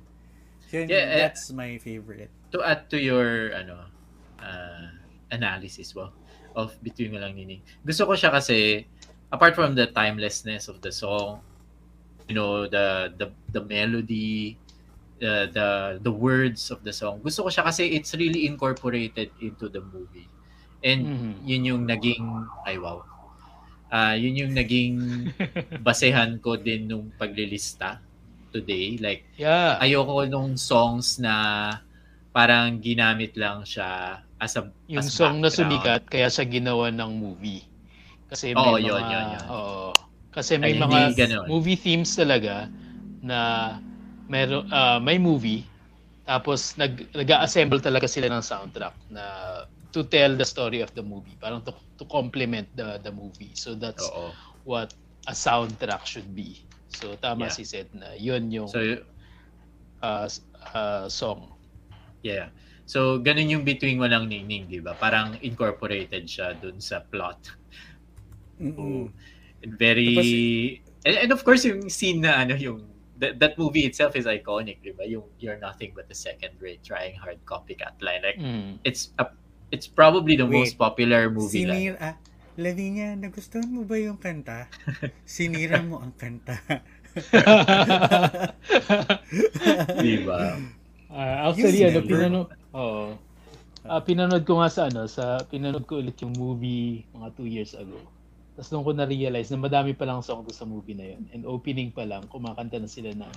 So 0.71 0.79
yun, 0.79 0.87
Yeah, 0.87 1.19
eh, 1.19 1.19
that's 1.27 1.51
my 1.51 1.75
favorite. 1.83 2.31
to 2.55 2.63
add 2.63 2.87
to 2.93 2.97
your 3.01 3.51
ano 3.51 3.91
uh, 4.39 4.87
analysis 5.35 5.91
well, 5.91 6.15
of 6.55 6.79
Between 6.79 7.11
Walang 7.11 7.35
Nining. 7.35 7.59
Gusto 7.83 8.07
ko 8.07 8.15
siya 8.15 8.31
kasi 8.31 8.87
apart 9.31 9.55
from 9.55 9.75
the 9.75 9.87
timelessness 9.87 10.67
of 10.67 10.81
the 10.81 10.91
song, 10.91 11.41
you 12.27 12.35
know, 12.35 12.67
the 12.67 13.13
the 13.17 13.27
the 13.53 13.61
melody, 13.65 14.57
the 15.19 15.49
the 15.51 15.67
the 16.01 16.11
words 16.13 16.71
of 16.71 16.83
the 16.83 16.93
song. 16.93 17.21
Gusto 17.23 17.45
ko 17.45 17.49
siya 17.49 17.63
kasi 17.67 17.89
it's 17.93 18.13
really 18.15 18.45
incorporated 18.47 19.31
into 19.41 19.69
the 19.69 19.81
movie. 19.81 20.27
And 20.83 21.09
Mhm. 21.11 21.33
yun 21.45 21.63
yung 21.65 21.83
naging 21.87 22.25
ay 22.67 22.77
wow. 22.79 23.03
Ah, 23.89 24.13
yun 24.13 24.37
yung 24.37 24.53
naging 24.53 24.97
basehan 25.85 26.37
ko 26.41 26.57
din 26.57 26.89
nung 26.89 27.09
paglilista 27.17 28.01
today. 28.53 28.97
Like 29.01 29.25
Yeah. 29.37 29.77
ayoko 29.81 30.25
nung 30.29 30.57
songs 30.57 31.17
na 31.21 31.33
parang 32.33 32.77
ginamit 32.81 33.33
lang 33.37 33.65
siya 33.65 34.21
as 34.41 34.53
a 34.57 34.69
yung 34.89 35.05
as 35.05 35.13
song 35.13 35.41
na 35.41 35.49
background. 35.49 35.57
sumikat 35.57 36.01
kaya 36.09 36.27
siya 36.29 36.45
ginawa 36.49 36.89
ng 36.93 37.11
movie. 37.13 37.68
Kasi 38.29 38.53
may 38.53 38.61
Oo, 38.61 38.77
mga 38.77 38.85
yun, 38.87 39.03
yun, 39.09 39.27
yun. 39.35 39.49
oo. 39.49 39.89
Kasi 40.29 40.61
may 40.61 40.77
Ay, 40.77 40.77
mga 40.77 40.99
ganun. 41.17 41.49
movie 41.49 41.79
themes 41.79 42.13
talaga 42.13 42.69
na 43.25 43.39
meron 44.29 44.63
ah, 44.69 45.01
may 45.01 45.17
movie 45.17 45.65
tapos 46.29 46.77
nag 46.77 47.09
nag-assemble 47.17 47.81
talaga 47.81 48.05
sila 48.05 48.29
ng 48.29 48.45
soundtrack 48.45 48.93
na 49.09 49.25
to 49.89 50.05
tell 50.05 50.37
the 50.37 50.45
story 50.45 50.85
of 50.85 50.93
the 50.93 51.01
movie, 51.01 51.33
parang 51.41 51.65
to 51.65 51.73
to 51.97 52.05
complement 52.05 52.69
the 52.77 53.01
the 53.01 53.09
movie. 53.09 53.57
So 53.57 53.73
that's 53.73 54.05
Oo. 54.13 54.29
what 54.61 54.93
a 55.25 55.33
soundtrack 55.33 56.05
should 56.05 56.29
be. 56.37 56.61
So 56.93 57.17
tama 57.17 57.49
Yeah. 57.49 57.57
si 57.57 57.65
Seth 57.65 57.89
na 57.97 58.13
yun 58.13 58.53
yung 58.53 58.69
So 58.69 58.77
s- 60.01 60.45
ah, 60.73 61.07
song. 61.09 61.49
yeah. 62.21 62.49
So 62.85 63.21
ganun 63.21 63.49
yung 63.53 63.63
Between 63.65 63.97
Walang 64.01 64.29
Ningning, 64.29 64.69
'di 64.69 64.81
ba? 64.81 64.97
Parang 64.97 65.37
incorporated 65.41 66.25
siya 66.25 66.53
dun 66.57 66.81
sa 66.81 67.01
plot. 67.05 67.58
Mm-mm. 68.59 69.11
And 69.63 69.71
very 69.75 70.81
and, 71.03 71.15
and 71.27 71.31
of 71.31 71.43
course 71.43 71.63
yung 71.63 71.89
scene 71.89 72.23
na 72.23 72.43
ano 72.43 72.55
yung 72.55 72.83
that, 73.19 73.39
that 73.39 73.53
movie 73.59 73.83
itself 73.83 74.15
is 74.15 74.27
iconic, 74.27 74.79
'di 74.83 74.95
ba? 74.95 75.03
Yung 75.03 75.27
you're 75.39 75.59
nothing 75.59 75.91
but 75.95 76.07
a 76.07 76.15
second 76.15 76.55
rate 76.59 76.83
trying 76.83 77.15
hard 77.19 77.39
copycat 77.43 77.99
line. 77.99 78.23
Like 78.23 78.39
Mm. 78.39 78.79
it's 78.87 79.11
a, 79.19 79.27
it's 79.71 79.87
probably 79.87 80.39
the 80.39 80.47
Wait. 80.47 80.59
most 80.59 80.73
popular 80.79 81.27
movie 81.27 81.67
line. 81.67 81.95
Sinira, 81.95 81.99
ah, 81.99 82.15
Lavinia, 82.59 83.15
nagustuhan 83.15 83.71
mo 83.71 83.87
ba 83.87 83.95
yung 83.95 84.19
kanta? 84.19 84.67
Sinira 85.27 85.79
mo 85.83 86.03
ang 86.03 86.11
kanta. 86.15 86.59
Di 90.03 90.15
ba? 90.27 90.59
Ah, 91.09 91.49
actually, 91.49 91.81
ano, 91.87 91.99
pinanood, 92.05 92.49
oo. 92.75 93.15
Ah, 93.87 94.03
pinanood 94.03 94.43
ko 94.45 94.59
nga 94.61 94.69
sa 94.69 94.91
ano, 94.91 95.07
sa 95.09 95.41
pinanood 95.47 95.87
ko 95.89 96.03
ulit 96.03 96.19
yung 96.21 96.35
movie 96.37 97.07
mga 97.15 97.27
two 97.33 97.47
years 97.47 97.73
ago. 97.73 97.97
Tapos 98.59 98.75
doon 98.75 98.83
ko 98.83 98.91
na-realize 98.91 99.55
na 99.55 99.63
madami 99.63 99.95
pa 99.95 100.03
lang 100.03 100.19
song 100.19 100.43
sa 100.51 100.67
movie 100.67 100.91
na 100.91 101.15
yun. 101.15 101.31
And 101.31 101.47
opening 101.47 101.95
pa 101.95 102.03
lang, 102.03 102.27
kumakanta 102.27 102.75
na 102.75 102.91
sila 102.91 103.15
ng 103.15 103.33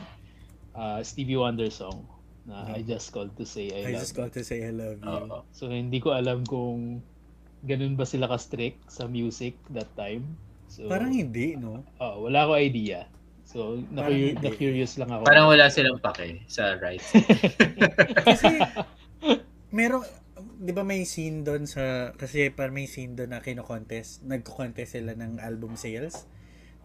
ah, 0.74 0.98
Stevie 1.06 1.38
Wonder 1.38 1.70
song 1.70 2.10
na 2.42 2.74
I 2.74 2.82
Just 2.82 3.14
Called 3.14 3.38
to 3.38 3.46
Say 3.46 3.70
I, 3.70 3.86
I 3.86 3.94
Love 3.94 4.02
just 4.02 4.10
You. 4.10 4.18
called 4.18 4.34
to 4.34 4.42
say 4.42 4.66
I 4.66 4.74
love 4.74 4.98
you. 4.98 5.06
Oo. 5.06 5.46
So 5.54 5.70
hindi 5.70 6.02
ko 6.02 6.10
alam 6.10 6.42
kung 6.42 7.06
ganun 7.62 7.94
ba 7.94 8.02
sila 8.02 8.26
ka-strict 8.26 8.90
sa 8.90 9.06
music 9.06 9.62
that 9.70 9.94
time. 9.94 10.34
So, 10.66 10.90
Parang 10.90 11.14
hindi, 11.14 11.54
no? 11.54 11.86
ah, 12.02 12.18
wala 12.18 12.50
ko 12.50 12.58
idea. 12.58 13.06
So, 13.46 13.78
na-curious 13.94 14.98
lang 14.98 15.14
ako. 15.14 15.22
Parang 15.22 15.46
wala 15.46 15.70
silang 15.70 16.02
pake 16.02 16.42
sa 16.50 16.80
rights. 16.82 17.14
Kasi, 18.26 18.58
meron, 19.70 20.02
di 20.66 20.72
ba 20.76 20.82
may 20.86 21.02
scene 21.12 21.42
doon 21.48 21.64
sa, 21.74 21.84
kasi 22.20 22.38
parang 22.54 22.74
may 22.78 22.86
scene 22.94 23.12
doon 23.18 23.30
na 23.34 23.40
kino-contest, 23.46 24.22
nagko-contest 24.32 24.90
sila 24.98 25.12
ng 25.18 25.32
album 25.48 25.74
sales. 25.84 26.16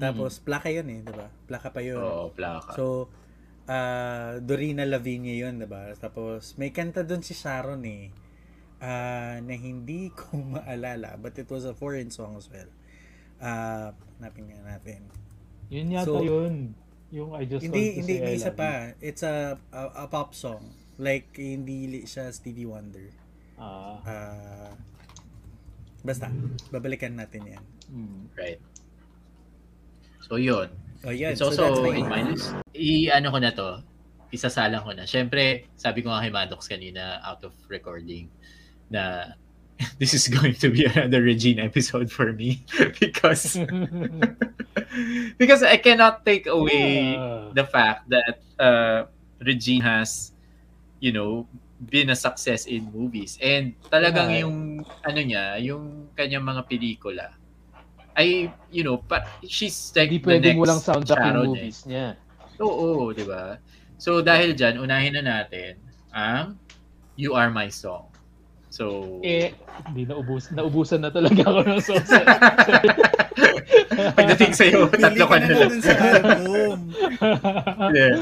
Tapos, 0.01 0.31
plaka 0.47 0.69
yun 0.73 0.87
eh, 0.95 0.99
di 1.05 1.13
ba? 1.13 1.27
Plaka 1.49 1.69
pa 1.75 1.81
yun. 1.85 2.05
Oo, 2.05 2.33
plaka. 2.37 2.75
So, 2.75 3.09
ah 3.67 4.39
Dorina 4.47 4.83
Lavinia 4.87 5.35
yun, 5.35 5.55
di 5.63 5.67
ba? 5.69 5.91
Tapos, 6.03 6.55
may 6.59 6.71
kanta 6.77 7.03
doon 7.09 7.23
si 7.25 7.33
Sharon 7.37 7.83
eh. 7.87 8.05
ah, 8.81 9.37
na 9.41 9.55
hindi 9.57 10.13
ko 10.13 10.37
maalala, 10.55 11.17
but 11.21 11.37
it 11.39 11.49
was 11.49 11.65
a 11.65 11.73
foreign 11.73 12.09
song 12.13 12.37
as 12.37 12.47
well. 12.53 12.69
Ah, 13.41 13.93
hanapin 14.19 14.49
nga 14.53 14.61
natin. 14.77 15.01
Yun 15.69 15.87
yata 15.95 16.05
So, 16.05 16.21
yun. 16.21 16.75
Yung 17.11 17.31
I 17.35 17.45
just 17.47 17.63
Hindi, 17.63 17.73
want 17.73 17.91
to 17.93 18.03
hindi, 18.03 18.15
say 18.15 18.19
I 18.21 18.25
may 18.25 18.35
isa 18.35 18.51
pa. 18.53 18.93
It's 19.01 19.23
a, 19.23 19.57
a, 19.73 20.05
a 20.05 20.07
pop 20.07 20.35
song. 20.35 20.77
Like, 20.97 21.33
hindi 21.37 22.05
siya 22.05 22.29
Stevie 22.33 22.69
Wonder. 22.69 23.16
Ah. 23.57 23.97
Ah, 24.05 24.71
basta, 26.05 26.29
babalikan 26.69 27.17
natin 27.17 27.57
yan. 27.57 27.63
mm. 27.89 28.19
Right. 28.37 28.61
So, 30.23 30.37
yun. 30.37 30.69
Oh, 31.03 31.13
yan. 31.13 31.33
It's 31.33 31.41
so, 31.41 31.49
also 31.49 31.81
my 31.83 31.95
in 31.97 32.05
my 32.07 32.21
list. 32.21 32.53
I-ano 32.75 33.31
ko 33.31 33.39
na 33.41 33.51
to. 33.51 33.81
Isasalang 34.29 34.83
ko 34.83 34.91
na. 34.93 35.07
Siyempre, 35.07 35.65
sabi 35.73 36.03
ko 36.03 36.11
nga 36.11 36.19
kay 36.21 36.29
Maddox 36.29 36.67
kanina 36.67 37.23
out 37.23 37.41
of 37.47 37.55
recording 37.71 38.27
na 38.91 39.33
this 40.01 40.13
is 40.13 40.27
going 40.27 40.53
to 40.57 40.67
be 40.69 40.83
another 40.83 41.21
Regine 41.21 41.59
episode 41.61 42.09
for 42.11 42.33
me 42.33 42.65
because 42.99 43.55
because 45.41 45.61
I 45.63 45.77
cannot 45.77 46.25
take 46.25 46.47
away 46.49 47.15
Ah. 47.15 47.53
the 47.53 47.63
fact 47.65 48.09
that 48.09 48.41
uh, 48.59 49.05
Regine 49.39 49.81
has, 49.81 50.33
you 50.99 51.13
know, 51.13 51.45
been 51.79 52.09
a 52.09 52.17
success 52.17 52.65
in 52.65 52.89
movies. 52.89 53.37
And 53.37 53.77
talagang 53.87 54.33
Yeah. 54.33 54.41
yung, 54.43 54.57
ano 54.81 55.19
niya, 55.21 55.61
yung 55.61 56.09
kanyang 56.13 56.41
mga 56.41 56.61
pelikula, 56.65 57.37
ay, 58.17 58.49
you 58.73 58.81
know, 58.81 58.97
pa, 58.97 59.21
she's 59.45 59.93
like 59.93 60.09
Hindi 60.09 60.17
the 60.17 60.25
pwedeng 60.25 60.55
next 60.57 60.63
walang 60.65 60.81
soundtrack 60.81 61.21
Sharon 61.21 61.33
yung 61.37 61.45
eh. 61.45 61.49
movies 61.53 61.79
niya. 61.85 62.07
Oo, 62.57 63.13
di 63.13 63.21
ba? 63.21 63.61
So, 64.01 64.25
dahil 64.25 64.57
dyan, 64.57 64.81
unahin 64.81 65.13
na 65.13 65.21
natin 65.21 65.77
ang 66.09 66.57
You 67.13 67.37
Are 67.37 67.53
My 67.53 67.69
Song. 67.69 68.09
So, 68.69 69.17
Eh, 69.21 69.53
hindi 69.89 70.05
naubos, 70.05 70.49
naubusan 70.49 71.01
na 71.01 71.09
talaga 71.09 71.45
ako 71.45 71.61
ng 71.65 71.81
songs. 71.81 72.09
pagdating 74.17 74.53
sa'yo, 74.53 74.89
Pili 74.89 75.01
tatlo 75.01 75.25
ka 75.29 75.35
na 75.37 75.47
sa 75.81 75.93
album. 76.33 76.77
yeah. 77.93 78.17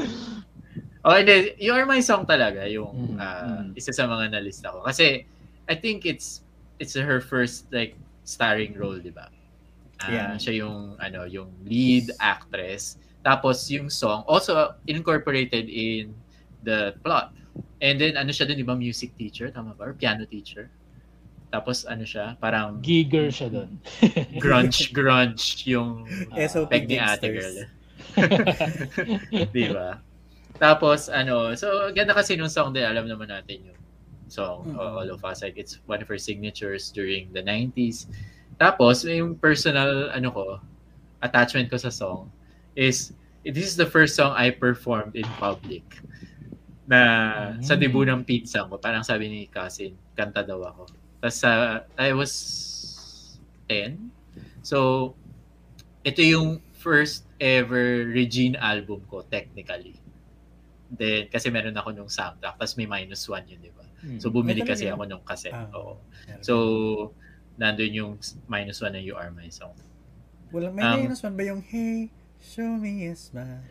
Okay, 1.06 1.18
hindi. 1.22 1.36
You 1.62 1.70
Are 1.78 1.86
My 1.86 2.02
Song 2.02 2.26
talaga 2.26 2.66
yung 2.66 3.14
mm. 3.14 3.78
isa 3.78 3.94
sa 3.94 4.10
mga 4.10 4.34
nalista 4.34 4.74
ko. 4.74 4.82
Kasi, 4.82 5.22
I 5.70 5.74
think 5.78 6.02
it's 6.02 6.42
it's 6.82 6.98
her 6.98 7.22
first 7.22 7.70
like 7.70 7.94
starring 8.26 8.74
role, 8.74 8.98
di 8.98 9.14
ba? 9.14 9.30
Ah, 10.02 10.10
Yeah. 10.10 10.30
Siya 10.34 10.66
yung, 10.66 10.98
ano, 10.98 11.24
yung 11.30 11.54
lead 11.62 12.10
actress. 12.18 12.98
Tapos, 13.22 13.70
yung 13.70 13.86
song, 13.86 14.26
also 14.26 14.74
incorporated 14.90 15.70
in 15.70 16.10
the 16.66 16.98
plot. 17.06 17.30
And 17.78 18.02
then, 18.02 18.18
ano 18.18 18.34
siya 18.34 18.50
dun, 18.50 18.58
di 18.58 18.66
ba? 18.66 18.74
Music 18.74 19.14
teacher, 19.14 19.46
tama 19.54 19.78
ba? 19.78 19.90
Or 19.90 19.94
piano 19.94 20.26
teacher. 20.26 20.68
Tapos, 21.54 21.86
ano 21.86 22.02
siya? 22.02 22.34
Parang 22.42 22.82
Giger 22.82 23.30
siya 23.30 23.46
doon. 23.46 23.78
grunge, 24.42 24.90
grunge 24.90 25.62
yung 25.70 26.02
SOP 26.50 26.66
peg 26.74 26.90
ni 26.90 26.98
ate 26.98 27.30
girl. 27.30 27.56
Di 29.54 29.64
ba? 29.70 30.02
Tapos, 30.56 31.08
ano, 31.12 31.52
so, 31.54 31.92
ganda 31.92 32.16
kasi 32.16 32.36
nung 32.36 32.50
song 32.50 32.72
din, 32.72 32.84
alam 32.84 33.04
naman 33.04 33.28
natin 33.28 33.72
yung 33.72 33.80
song, 34.26 34.72
Mm. 34.72 34.76
All 34.78 35.08
of 35.12 35.22
Us. 35.22 35.44
Like, 35.44 35.56
it's 35.60 35.78
one 35.86 36.02
of 36.02 36.08
her 36.08 36.18
signatures 36.18 36.90
during 36.90 37.30
the 37.30 37.44
90s. 37.44 38.08
Tapos, 38.56 39.04
yung 39.04 39.36
personal, 39.36 40.08
ano 40.10 40.28
ko, 40.32 40.44
attachment 41.20 41.68
ko 41.68 41.76
sa 41.76 41.92
song 41.92 42.32
is, 42.74 43.12
this 43.44 43.68
is 43.68 43.76
the 43.76 43.86
first 43.86 44.16
song 44.16 44.32
I 44.34 44.50
performed 44.50 45.14
in 45.14 45.28
public. 45.38 45.84
Na 46.86 47.00
sa 47.60 47.74
Mm. 47.74 47.80
debut 47.82 48.06
ng 48.06 48.22
pizza 48.22 48.62
ko, 48.64 48.78
parang 48.78 49.02
sabi 49.02 49.26
ni 49.28 49.40
Cousin, 49.50 49.92
kanta 50.14 50.46
daw 50.46 50.62
ako. 50.62 50.86
Tapos 51.20 51.36
sa, 51.36 51.82
I 51.98 52.14
was 52.14 52.32
10. 53.68 54.10
So, 54.62 55.12
ito 56.06 56.22
yung 56.22 56.62
first 56.78 57.26
ever 57.42 58.06
Regine 58.06 58.54
album 58.56 59.02
ko, 59.10 59.26
technically. 59.26 59.98
Then, 60.86 61.26
kasi 61.26 61.50
meron 61.50 61.74
ako 61.74 61.90
nung 61.90 62.10
soundtrack, 62.10 62.56
tapos 62.62 62.78
may 62.78 62.86
minus 62.86 63.26
one 63.26 63.42
yun, 63.50 63.58
di 63.58 63.74
ba? 63.74 63.82
Mm. 64.06 64.22
So, 64.22 64.30
bumili 64.30 64.62
kasi 64.62 64.86
yun? 64.86 64.94
ako 64.94 65.02
nung 65.10 65.24
cassette. 65.26 65.56
Ah. 65.56 65.66
Oo. 65.74 65.98
So, 66.42 66.54
nandun 67.58 67.92
yung 67.92 68.12
minus 68.46 68.78
one 68.78 68.94
na 68.94 69.02
You 69.02 69.18
Are 69.18 69.34
My 69.34 69.50
Song. 69.50 69.74
Walang, 70.54 70.78
may 70.78 70.86
um, 70.86 70.94
minus 71.02 71.26
one 71.26 71.34
ba 71.34 71.42
yung, 71.42 71.62
hey, 71.64 72.06
show 72.38 72.70
me 72.78 73.10
a 73.10 73.18
smile? 73.18 73.66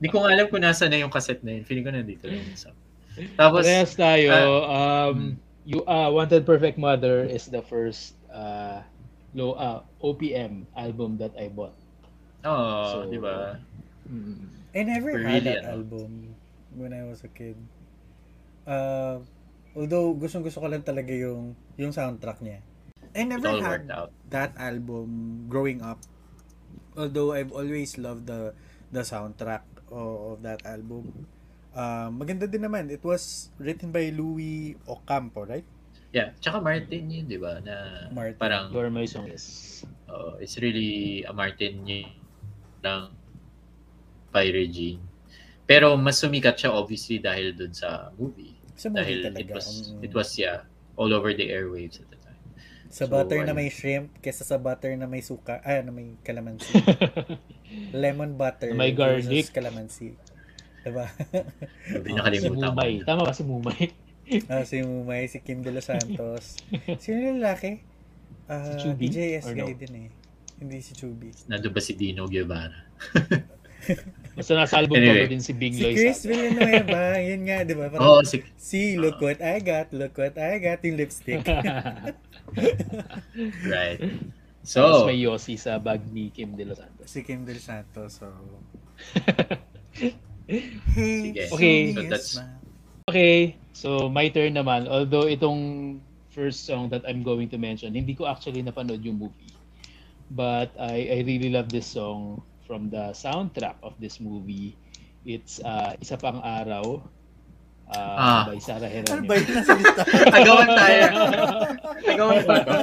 Hindi 0.00 0.08
ko 0.08 0.24
alam 0.24 0.48
kung 0.48 0.64
nasa 0.64 0.88
na 0.88 0.96
yung 0.96 1.12
cassette 1.12 1.44
na 1.44 1.60
yun. 1.60 1.64
Feeling 1.68 1.84
ko 1.84 1.92
nandito 1.92 2.24
lang 2.24 2.40
yung 2.40 2.56
song. 2.56 2.78
Tapos, 3.36 3.68
Parehas 3.68 3.92
tayo. 3.94 4.32
ah, 4.32 5.12
um, 5.12 5.36
you 5.68 5.84
uh, 5.84 6.08
Wanted 6.08 6.48
Perfect 6.48 6.80
Mother 6.80 7.24
is 7.24 7.46
the 7.46 7.62
first 7.62 8.16
uh, 8.32 8.80
low 9.36 9.54
uh, 9.54 9.84
OPM 10.00 10.64
album 10.76 11.20
that 11.20 11.36
I 11.36 11.52
bought. 11.52 11.76
oh, 12.44 12.90
So, 12.90 12.96
di 13.12 13.20
ba? 13.20 13.60
Mm. 14.08 14.63
I 14.74 14.82
never 14.82 15.14
Really, 15.14 15.30
had 15.30 15.44
that 15.46 15.62
ano? 15.64 15.80
album 15.80 16.10
when 16.74 16.90
I 16.90 17.06
was 17.06 17.22
a 17.22 17.30
kid. 17.30 17.54
Uh, 18.66 19.22
although 19.78 20.14
gustong 20.18 20.42
gusto 20.42 20.58
ko 20.58 20.66
lang 20.66 20.82
talaga 20.82 21.14
yung 21.14 21.54
yung 21.78 21.94
soundtrack 21.94 22.42
niya. 22.42 22.58
I 23.14 23.22
never 23.22 23.54
had 23.62 23.86
that 24.34 24.52
album 24.58 25.46
growing 25.46 25.78
up. 25.78 26.02
Although 26.98 27.34
I've 27.38 27.54
always 27.54 27.94
loved 27.94 28.26
the 28.26 28.54
the 28.90 29.06
soundtrack 29.06 29.62
of, 29.94 30.34
of 30.34 30.36
that 30.42 30.66
album. 30.66 31.26
Uh, 31.74 32.10
maganda 32.10 32.50
din 32.50 32.66
naman. 32.66 32.90
It 32.90 33.02
was 33.02 33.54
written 33.62 33.94
by 33.94 34.10
Louis 34.10 34.74
Ocampo, 34.86 35.46
right? 35.46 35.66
Yeah. 36.14 36.34
Tsaka 36.38 36.62
Martin 36.62 37.10
yun, 37.10 37.26
di 37.26 37.38
ba? 37.38 37.58
Na 37.62 38.06
Martin. 38.14 38.38
parang, 38.38 38.64
my 38.94 39.06
song. 39.06 39.26
Yes. 39.26 39.74
uh, 40.06 40.38
it's 40.38 40.58
really 40.62 41.22
a 41.26 41.32
Martin 41.34 41.82
yun 41.82 42.06
ng 42.86 43.02
by 44.34 44.50
Regine. 44.50 44.98
Pero 45.64 45.94
mas 45.94 46.18
sumikat 46.18 46.58
siya 46.58 46.74
obviously 46.74 47.16
dahil 47.16 47.54
dun 47.54 47.70
sa 47.70 48.10
movie. 48.14 48.58
Sa 48.74 48.90
movie 48.90 48.98
Dahil 48.98 49.18
talaga. 49.24 49.38
it 49.38 49.48
was, 49.48 49.66
Mm. 49.88 50.02
it 50.02 50.12
was, 50.12 50.28
yeah, 50.34 50.66
all 50.94 51.08
over 51.08 51.30
the 51.30 51.46
airwaves 51.46 51.96
at 51.96 52.10
the 52.10 52.18
time. 52.18 52.42
sa 52.90 53.06
so, 53.06 53.10
butter 53.10 53.38
na 53.40 53.50
ayun. 53.50 53.56
may 53.56 53.70
shrimp 53.70 54.06
kesa 54.18 54.42
sa 54.42 54.54
butter 54.54 54.94
na 54.94 55.06
may 55.06 55.18
suka, 55.18 55.58
ah, 55.60 55.78
na 55.78 55.90
may 55.90 56.14
kalamansi. 56.20 56.74
Lemon 57.96 58.34
butter 58.34 58.70
Na 58.70 58.76
may 58.76 58.90
garlic. 58.90 59.24
versus 59.24 59.50
kalamansi. 59.50 60.14
Diba? 60.84 61.08
Sabi 61.88 62.36
si. 62.36 62.46
Mumay. 62.46 62.92
Tama 63.02 63.24
ba 63.24 63.32
si 63.32 63.42
Mumay? 63.42 63.88
Ah, 64.46 64.62
si 64.62 64.78
Mumay, 64.80 65.26
si 65.26 65.40
Kim 65.40 65.60
De 65.60 65.70
Los 65.70 65.88
Santos. 65.88 66.60
Sino 67.02 67.18
yung 67.24 67.40
lalaki? 67.40 67.80
Ah, 68.46 68.62
Si 68.68 68.84
Chubby? 68.84 69.08
DJS 69.08 69.48
guy 69.50 69.64
no? 69.64 69.74
din 69.74 69.94
eh. 69.96 70.08
Hindi 70.60 70.78
si 70.78 70.92
Chubby. 70.92 71.32
Nandun 71.48 71.72
ba 71.72 71.80
si 71.80 71.92
Dino 71.94 72.28
Guevara? 72.28 72.84
Basta 74.34 74.50
nasa 74.54 74.74
album 74.78 74.98
Anyway. 74.98 75.14
cover 75.14 75.30
din 75.30 75.42
si 75.42 75.52
Bing 75.54 75.74
Si 75.74 75.82
Loy. 75.82 75.94
Chris. 75.94 76.26
Villanueva, 76.26 77.22
yun 77.22 77.40
nga, 77.46 77.58
di 77.62 77.74
ba? 77.74 77.86
Parang, 77.86 78.26
si, 78.26 78.42
see, 78.58 78.98
look 78.98 79.22
what 79.22 79.38
I 79.38 79.62
got, 79.62 79.94
look 79.94 80.14
what 80.18 80.34
I 80.34 80.58
got, 80.58 80.82
yung 80.82 80.98
lipstick. 80.98 81.46
right. 83.70 84.00
Tapos 84.64 84.64
So, 84.64 85.04
may 85.04 85.20
Yossi 85.20 85.60
sa 85.60 85.76
bag 85.76 86.00
ni 86.08 86.32
Kim 86.32 86.56
De 86.56 86.64
Los 86.64 86.80
Santos. 86.80 87.04
si 87.06 87.20
Kim 87.20 87.44
De 87.44 87.52
Los 87.52 87.68
Santos, 87.68 88.16
so... 88.16 88.26
Sige. 90.48 91.44
Okay. 91.52 91.92
So 91.94 92.00
that's-. 92.08 92.40
Okay, 93.04 93.60
so 93.76 94.08
my 94.08 94.32
turn 94.32 94.56
naman. 94.56 94.88
Although 94.88 95.28
itong 95.28 96.00
first 96.32 96.64
song 96.64 96.88
that 96.88 97.04
I'm 97.04 97.20
going 97.20 97.52
to 97.52 97.60
mention, 97.60 97.92
hindi 97.92 98.16
ko 98.16 98.24
actually 98.24 98.64
napanood 98.64 99.04
yung 99.04 99.20
movie. 99.20 99.52
But 100.32 100.72
I, 100.80 101.12
I 101.12 101.18
really 101.28 101.52
love 101.52 101.68
this 101.68 101.84
song 101.86 102.40
from 102.66 102.90
the 102.90 103.12
soundtrack 103.12 103.76
of 103.82 103.94
this 104.00 104.18
movie. 104.18 104.76
It's 105.24 105.60
uh, 105.60 105.96
Isa 106.00 106.16
Pang 106.16 106.40
Araw 106.44 107.00
uh, 107.88 108.16
Ah. 108.16 108.42
by 108.48 108.58
Sarah 108.60 108.88
Ano 108.88 109.04
Geronimo. 109.04 109.28
ba 109.28 109.34
yun 109.36 109.48
nasa 109.52 109.72
lista? 109.72 110.02
Agawan 110.36 110.68
tayo. 110.72 111.04
Agawan 112.04 112.38
pa 112.44 112.56
to. 112.60 112.74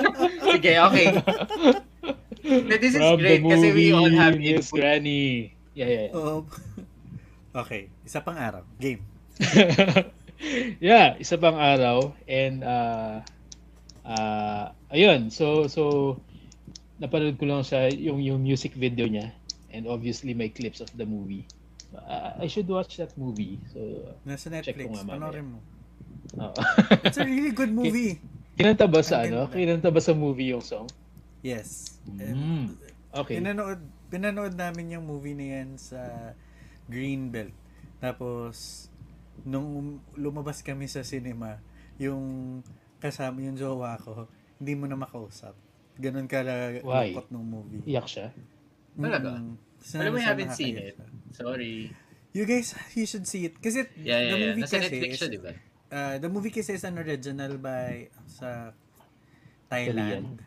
Sige, 0.54 0.72
okay. 0.78 1.06
No, 2.48 2.74
this 2.78 2.94
is 2.94 3.02
From 3.02 3.18
great 3.18 3.42
kasi 3.42 3.68
we 3.74 3.90
all 3.90 4.10
have 4.10 4.38
Miss 4.38 4.70
input. 4.70 4.78
Granny. 4.78 5.52
Yeah, 5.74 5.90
yeah. 5.90 6.04
yeah. 6.10 6.18
Oo. 6.18 6.46
okay, 7.54 7.90
isa 8.02 8.22
pang 8.22 8.38
araw. 8.38 8.62
Game. 8.78 9.02
yeah, 10.80 11.14
isa 11.18 11.34
pang 11.38 11.58
araw 11.58 12.14
and 12.26 12.62
uh 12.62 13.22
uh 14.06 14.70
ayun, 14.90 15.30
so 15.30 15.66
so 15.66 16.14
napanood 16.98 17.38
ko 17.38 17.46
lang 17.46 17.62
siya 17.62 17.88
yung 17.90 18.18
yung 18.18 18.38
music 18.42 18.74
video 18.74 19.06
niya 19.06 19.30
and 19.70 19.86
obviously 19.86 20.34
may 20.34 20.50
clips 20.50 20.82
of 20.82 20.90
the 20.94 21.06
movie. 21.06 21.46
Uh, 21.88 22.36
I 22.36 22.46
should 22.46 22.68
watch 22.68 23.00
that 23.00 23.16
movie. 23.16 23.56
So 23.72 23.80
Nasa 24.22 24.52
Netflix. 24.52 24.92
Panoorin 25.06 25.56
mo. 25.56 25.58
uh, 26.36 26.52
It's 27.06 27.16
a 27.16 27.24
really 27.24 27.52
good 27.52 27.72
movie. 27.80 28.20
kinanta 28.58 28.84
ba 28.84 29.00
sa 29.00 29.22
ano? 29.24 29.46
Kinanta 29.48 29.88
ba 29.88 30.02
sa 30.02 30.12
movie 30.12 30.50
yung 30.52 30.60
song? 30.60 30.90
Yes. 31.40 31.96
Mm. 32.04 32.74
Okay. 33.14 33.38
Pinanood, 33.40 33.80
pinanood 34.10 34.52
namin 34.52 34.98
yung 34.98 35.06
movie 35.06 35.32
na 35.32 35.46
yan 35.62 35.78
sa 35.78 36.34
Greenbelt. 36.90 37.54
Tapos, 38.02 38.86
nung 39.46 40.02
lumabas 40.12 40.60
kami 40.60 40.90
sa 40.90 41.06
cinema, 41.06 41.62
yung 41.96 42.60
kasama 42.98 43.38
yung 43.46 43.54
jowa 43.54 43.94
ko, 44.02 44.26
hindi 44.58 44.74
mo 44.74 44.90
na 44.90 44.98
makausap. 44.98 45.54
Ganon 45.98 46.26
ka 46.26 46.40
lungkot 46.80 47.26
ng 47.28 47.42
movie. 47.42 47.82
Iyak 47.84 48.06
siya. 48.06 48.26
Talaga? 48.94 49.34
Mm. 49.34 49.54
Alam 49.94 50.10
mo, 50.10 50.18
I 50.18 50.24
haven't 50.24 50.54
seen 50.54 50.74
it. 50.74 50.94
siya. 50.94 51.06
Sorry. 51.34 51.90
You 52.30 52.44
guys, 52.44 52.70
you 52.94 53.02
should 53.02 53.26
see 53.26 53.46
it. 53.46 53.58
Kasi 53.58 53.82
Yeah, 53.98 54.22
the 54.22 54.26
yeah, 54.26 54.36
yeah. 54.36 54.38
movie 54.54 54.62
Nasa 54.62 54.78
kasi 54.78 54.94
Netflix 54.94 55.10
is, 55.10 55.18
siya, 55.18 55.28
di 55.28 55.40
ba? 55.40 55.52
uh, 55.90 56.14
the 56.18 56.28
movie 56.28 56.50
kasi 56.50 56.70
is 56.72 56.84
an 56.84 56.96
original 56.96 57.52
by 57.56 58.06
sa 58.26 58.70
Thailand. 59.66 60.38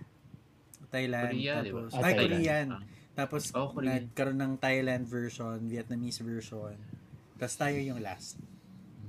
Thailand. 0.88 1.32
Korea, 1.32 1.56
tapos, 1.62 1.92
Ah, 1.92 2.00
ay, 2.00 2.04
Thailand. 2.04 2.20
Korean. 2.22 2.68
Ah. 2.70 2.82
Tapos, 3.14 3.44
Oh, 3.54 3.70
Korean. 3.72 4.08
nagkaroon 4.08 4.40
ng 4.40 4.54
Thailand 4.58 5.04
version, 5.06 5.58
Vietnamese 5.68 6.20
version. 6.22 6.76
Tapos 7.36 7.56
tayo 7.56 7.78
yung 7.78 8.00
last. 8.00 8.38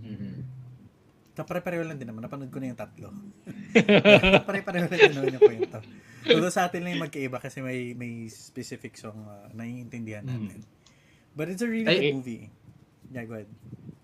Mhm. 0.00 0.61
Kapare-pareho 1.32 1.80
lang 1.82 1.96
din 1.96 2.04
naman. 2.04 2.20
Napanood 2.20 2.52
ko 2.52 2.60
na 2.60 2.68
yung 2.68 2.76
tatlo. 2.76 3.08
Pare-pareho 4.48 4.84
lang 4.84 5.00
din 5.00 5.12
naman 5.16 5.32
yung 5.32 5.44
kwento. 5.44 5.78
Although 6.28 6.52
sa 6.52 6.68
atin 6.68 6.84
lang 6.84 6.94
yung 6.94 7.04
magkaiba 7.08 7.40
kasi 7.40 7.64
may 7.64 7.96
may 7.96 8.28
specific 8.28 8.94
song 8.94 9.24
uh, 9.24 9.48
naiintindihan 9.56 10.22
natin. 10.22 10.60
But 11.32 11.48
it's 11.48 11.64
a 11.64 11.68
really 11.68 11.88
Ay, 11.88 11.96
good 11.98 12.04
eh. 12.04 12.14
movie. 12.14 12.44
Yeah, 13.10 13.24
go 13.24 13.40
ahead. 13.40 13.48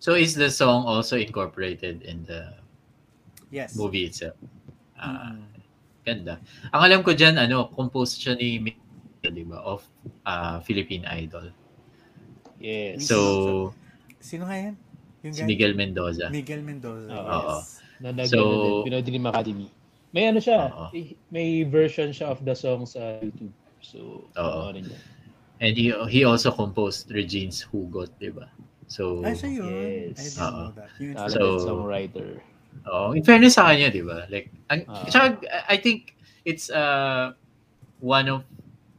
So 0.00 0.16
is 0.16 0.32
the 0.32 0.48
song 0.48 0.88
also 0.88 1.14
incorporated 1.14 2.00
in 2.02 2.24
the 2.24 2.56
Yes. 3.48 3.76
movie 3.76 4.04
itself? 4.04 4.36
Ah, 4.96 5.32
Mm. 5.32 5.44
ganda. 6.04 6.34
Ang 6.72 6.82
alam 6.82 7.00
ko 7.04 7.12
dyan, 7.12 7.36
ano, 7.36 7.68
composed 7.68 8.16
siya 8.16 8.36
ni 8.36 8.56
Miguel, 8.58 9.32
di 9.32 9.44
ba? 9.44 9.60
Of 9.62 9.84
ah, 10.24 10.60
Philippine 10.60 11.04
Idol. 11.04 11.52
Yes. 12.58 13.04
So, 13.04 13.72
Sino 14.18 14.44
nga 14.44 14.56
yan? 14.58 14.74
Yung 15.30 15.36
si? 15.36 15.44
Miguel 15.44 15.74
Mendoza. 15.74 16.26
Miguel 16.28 16.62
Mendoza. 16.64 17.10
Oo. 17.12 17.60
yes. 17.60 17.78
na 17.98 18.14
nag 18.14 18.30
So- 18.30 18.86
Pinoy 18.86 19.02
Dream 19.02 19.26
Academy. 19.26 19.68
May 20.08 20.24
ano 20.26 20.40
siya, 20.40 20.72
Oo. 20.72 20.88
may, 20.88 21.04
may 21.28 21.48
version 21.62 22.08
siya 22.10 22.32
of 22.32 22.40
the 22.40 22.56
song 22.56 22.88
sa 22.88 23.20
YouTube. 23.20 23.52
So, 23.84 24.24
Oo. 24.32 24.72
niyo. 24.72 24.94
And 25.60 25.74
he 25.74 25.90
he 26.08 26.22
also 26.22 26.48
composed 26.48 27.10
Regine's 27.10 27.60
Hugot, 27.60 28.14
di 28.16 28.30
ba? 28.30 28.48
So, 28.88 29.20
Ah, 29.20 29.36
siya 29.36 29.50
yun. 29.52 29.68
Yes. 29.68 30.16
I 30.16 30.22
didn't 30.24 30.40
Oo. 30.40 30.54
know 30.56 30.70
that. 30.72 30.88
Yun 30.96 31.12
Talented 31.12 31.36
So- 31.36 31.60
songwriter. 31.60 32.28
oh, 32.88 33.12
in 33.12 33.20
fairness 33.20 33.60
sa 33.60 33.68
kanya, 33.68 33.92
di 33.92 34.00
ba? 34.00 34.24
Like, 34.32 34.48
ang, 34.72 34.88
Ah. 34.88 35.04
tsaka, 35.04 35.44
I 35.68 35.76
think 35.76 36.16
it's 36.48 36.72
uh, 36.72 37.36
one 38.00 38.32
of, 38.32 38.48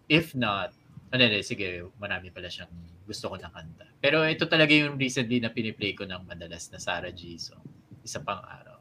if 0.05 0.37
not, 0.37 0.77
ano 1.09 1.25
hindi, 1.25 1.41
sige, 1.41 1.89
marami 1.97 2.29
pala 2.29 2.53
siyang 2.53 2.69
gusto 3.09 3.33
ko 3.33 3.35
na 3.41 3.49
kanta. 3.49 3.88
Pero 3.99 4.23
ito 4.23 4.47
talaga 4.47 4.71
yung 4.71 4.95
recently 4.95 5.43
na 5.43 5.51
piniplay 5.51 5.91
ko 5.91 6.07
ng 6.07 6.23
madalas 6.23 6.71
na 6.71 6.79
Sarah 6.79 7.11
G 7.11 7.35
song. 7.35 7.63
Isa 8.03 8.23
pang 8.23 8.39
araw. 8.39 8.79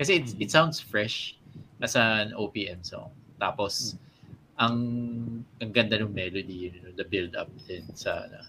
Kasi 0.00 0.24
it's, 0.24 0.32
it 0.40 0.48
sounds 0.48 0.80
fresh 0.80 1.36
as 1.84 1.94
an 2.00 2.32
OPM 2.32 2.80
song. 2.80 3.12
Tapos, 3.36 4.00
ang 4.56 4.76
ang 5.60 5.70
ganda 5.74 5.98
ng 6.00 6.14
melody, 6.14 6.70
you 6.70 6.80
know, 6.80 6.94
the 6.94 7.04
build 7.04 7.34
up 7.34 7.50
din 7.66 7.84
sa 7.92 8.24
ano, 8.24 8.40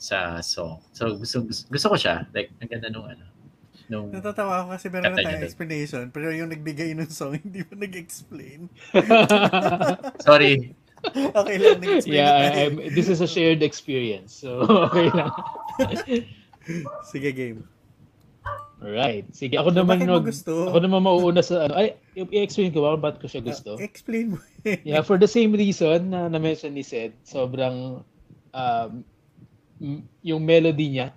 sa 0.00 0.40
song. 0.40 0.80
So 0.96 1.14
gusto, 1.14 1.44
gusto 1.44 1.68
gusto 1.68 1.86
ko 1.92 1.96
siya. 1.96 2.24
Like 2.32 2.50
ang 2.58 2.70
ganda 2.72 2.88
nung 2.88 3.06
ano. 3.06 3.26
nung 3.90 4.08
Natatawa 4.08 4.64
ako 4.64 4.68
kasi 4.80 4.86
meron 4.88 5.12
na 5.12 5.20
tayong 5.20 5.44
explanation, 5.44 6.04
pero 6.08 6.32
yung 6.32 6.48
nagbigay 6.48 6.96
ng 6.96 7.10
song, 7.12 7.36
hindi 7.44 7.60
mo 7.68 7.74
nag-explain. 7.76 8.66
sorry 10.26 10.72
Okay 11.40 11.56
lang, 11.56 11.80
yeah. 12.04 12.52
I'm, 12.66 12.76
this 12.92 13.08
is 13.08 13.20
a 13.20 13.28
shared 13.28 13.62
experience. 13.62 14.36
So, 14.36 14.60
okay 14.90 15.08
lang. 15.10 15.32
Sige, 17.10 17.30
game. 17.32 17.64
Alright. 18.80 19.28
Sige, 19.36 19.60
ako 19.60 19.76
naman 19.76 20.00
Bakit 20.00 20.08
mo 20.08 20.16
mag, 20.20 20.26
gusto? 20.28 20.52
ako 20.72 20.78
naman 20.80 21.00
mauuna 21.04 21.42
sa 21.44 21.68
ano. 21.68 21.76
Ay, 21.76 22.00
i- 22.16 22.32
i-explain 22.32 22.72
ko 22.72 22.80
ba 22.80 22.96
kung 22.96 23.04
bakit 23.04 23.18
ko 23.20 23.28
siya 23.28 23.42
gusto? 23.44 23.76
Uh, 23.76 23.84
explain 23.84 24.32
mo. 24.32 24.36
Yeah, 24.64 25.04
for 25.04 25.20
the 25.20 25.28
same 25.28 25.52
reason 25.52 26.12
na 26.16 26.32
na-mention 26.32 26.72
ni 26.72 26.80
Seth, 26.80 27.12
sobrang 27.24 28.00
um, 28.56 28.90
yung 30.20 30.42
melody 30.44 30.96
niya, 30.96 31.12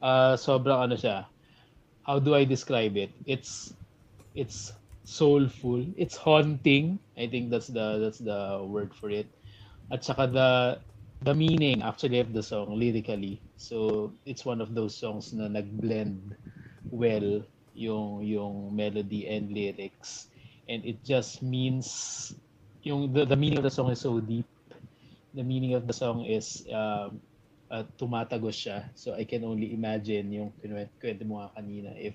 uh, 0.00 0.32
sobrang 0.36 0.88
ano 0.88 0.96
siya, 0.96 1.28
how 2.04 2.16
do 2.16 2.32
I 2.32 2.44
describe 2.44 2.96
it? 2.96 3.12
It's 3.24 3.72
it's 4.32 4.72
soulful, 5.04 5.84
it's 5.96 6.16
haunting. 6.16 6.98
I 7.16 7.28
think 7.28 7.50
that's 7.50 7.68
the 7.68 8.00
that's 8.00 8.18
the 8.18 8.64
word 8.64 8.94
for 8.96 9.10
it. 9.10 9.28
At 9.92 10.04
saka 10.04 10.26
the 10.26 10.50
the 11.22 11.34
meaning 11.34 11.82
actually 11.84 12.20
of 12.20 12.32
the 12.32 12.42
song 12.42 12.76
lyrically. 12.76 13.40
So 13.56 14.12
it's 14.24 14.44
one 14.44 14.60
of 14.60 14.74
those 14.74 14.96
songs 14.96 15.32
na 15.32 15.48
nag-blend 15.48 16.36
well 16.92 17.44
yung 17.74 18.22
yung 18.22 18.70
melody 18.70 19.26
and 19.26 19.50
lyrics 19.50 20.30
and 20.70 20.86
it 20.86 21.02
just 21.02 21.42
means 21.42 22.30
yung 22.86 23.10
the, 23.12 23.26
the 23.26 23.36
meaning 23.36 23.58
of 23.58 23.66
the 23.66 23.72
song 23.72 23.90
is 23.90 24.00
so 24.00 24.20
deep 24.22 24.46
the 25.34 25.42
meaning 25.42 25.74
of 25.74 25.86
the 25.90 25.92
song 25.92 26.22
is 26.22 26.62
um 26.70 27.18
uh, 27.74 27.82
tumatagos 27.98 28.54
siya 28.54 28.86
so 28.94 29.12
I 29.18 29.26
can 29.26 29.42
only 29.42 29.74
imagine 29.74 30.30
yung 30.30 30.50
kinuwento 30.62 31.26
mo 31.26 31.42
kanina 31.50 31.90
if 31.98 32.14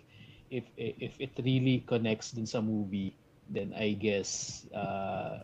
if 0.52 0.66
if 0.78 1.14
it 1.20 1.34
really 1.42 1.84
connects 1.86 2.32
dun 2.34 2.46
sa 2.50 2.62
movie 2.62 3.14
then 3.50 3.74
I 3.74 3.94
guess 3.98 4.62
uh, 4.74 5.42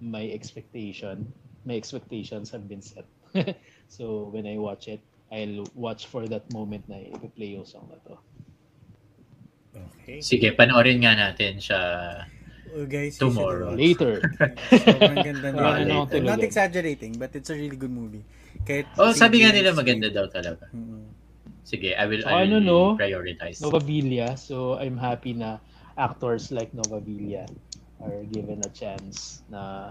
my 0.00 0.24
expectation 0.30 1.32
my 1.64 1.74
expectations 1.76 2.50
have 2.52 2.68
been 2.68 2.82
set 2.82 3.06
so 3.88 4.30
when 4.32 4.46
I 4.46 4.56
watch 4.60 4.88
it 4.88 5.00
I'll 5.32 5.66
watch 5.74 6.06
for 6.06 6.28
that 6.28 6.46
moment 6.52 6.86
na 6.88 6.96
i-play 7.02 7.56
yung 7.58 7.66
song 7.66 7.90
na 7.90 7.98
to 8.06 8.14
Okay. 9.76 10.20
sige 10.24 10.48
panoorin 10.56 11.00
nga 11.04 11.12
natin 11.16 11.60
siya 11.60 11.80
Oh, 12.76 12.84
guys, 12.84 13.16
Tomorrow. 13.16 13.72
later 13.78 14.20
Sobrang 14.84 15.22
ganda 15.22 15.48
na 15.54 15.78
I'm 15.80 16.24
not 16.26 16.42
exaggerating, 16.42 17.16
but 17.16 17.32
it's 17.32 17.48
a 17.48 17.56
really 17.56 17.78
good 17.78 17.94
movie. 17.94 18.24
Kahit 18.68 18.84
oh 19.00 19.12
sabi 19.16 19.40
nga 19.40 19.54
nila 19.54 19.72
maganda 19.72 20.10
daw 20.12 20.26
talaga 20.28 20.66
Mm-mm. 20.74 21.15
Sige 21.66 21.98
I 21.98 22.06
will, 22.06 22.22
So, 22.22 22.30
I 22.30 22.46
ano, 22.46 22.62
will 22.62 22.62
no? 22.62 22.80
prioritize 22.94 23.58
Nova 23.58 23.82
Villa. 23.82 24.38
So 24.38 24.78
I'm 24.78 24.94
happy 24.94 25.34
na 25.34 25.58
actors 25.98 26.54
like 26.54 26.70
Nova 26.70 27.02
Villa 27.02 27.42
are 27.98 28.22
given 28.30 28.62
a 28.62 28.70
chance 28.70 29.42
na 29.50 29.90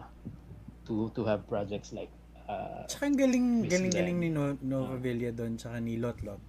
to 0.88 1.12
to 1.12 1.28
have 1.28 1.44
projects 1.46 1.92
like 1.92 2.08
uh, 2.48 2.88
Tsaka 2.88 3.12
ang 3.12 3.18
galing, 3.20 3.46
Miss 3.66 3.74
galing, 3.74 3.92
galing 3.92 4.18
ni 4.24 4.30
no- 4.32 4.56
Nova 4.64 4.96
Villa 4.96 5.36
doon, 5.36 5.60
tsaka 5.60 5.84
ni 5.84 6.00
Lot 6.00 6.24
Lot. 6.24 6.40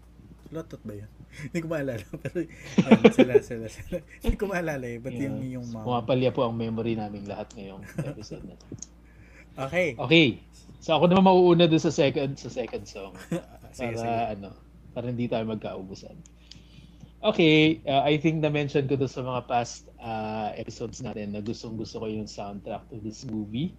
Lotot 0.55 0.79
ba 0.87 0.95
yun? 0.95 1.11
Hindi 1.51 1.59
ko 1.59 1.67
maalala. 1.67 2.05
Pero 2.23 2.39
ayun, 2.87 3.03
sila, 3.11 3.35
sila, 3.43 3.67
sila. 3.67 3.99
Hindi 4.23 4.37
ko 4.39 4.47
maalala 4.47 4.87
eh. 4.87 5.03
Ba't 5.03 5.11
Yeah. 5.11 5.27
yung, 5.27 5.39
yung 5.43 5.67
mom? 5.75 5.83
pumapalya 5.83 6.31
po 6.31 6.47
ang 6.47 6.55
memory 6.55 6.95
naming 6.95 7.27
lahat 7.27 7.51
ngayong 7.57 7.83
episode 7.99 8.47
na 8.47 8.55
to. 8.55 8.67
Okay. 9.57 9.97
Okay. 9.97 10.27
So 10.79 10.95
ako 10.95 11.11
naman 11.11 11.27
mauuna 11.27 11.65
dun 11.67 11.81
sa 11.81 11.91
second 11.91 12.37
sa 12.37 12.53
second 12.53 12.85
song 12.87 13.17
sige, 13.73 13.97
para 13.97 13.99
sige. 13.99 14.17
ano, 14.39 14.49
para 14.97 15.13
hindi 15.13 15.29
tayo 15.29 15.45
magkaubusan. 15.45 16.17
Okay, 17.21 17.85
uh, 17.85 18.01
I 18.01 18.17
think 18.17 18.41
na-mention 18.41 18.89
ko 18.89 18.97
to 18.97 19.05
sa 19.05 19.21
mga 19.21 19.45
past 19.45 19.93
uh, 20.01 20.57
episodes 20.57 21.05
natin 21.05 21.37
na 21.37 21.45
gustong 21.45 21.77
gusto 21.77 22.01
ko 22.01 22.09
yung 22.09 22.25
soundtrack 22.25 22.89
to 22.89 22.97
this 23.05 23.29
movie. 23.29 23.77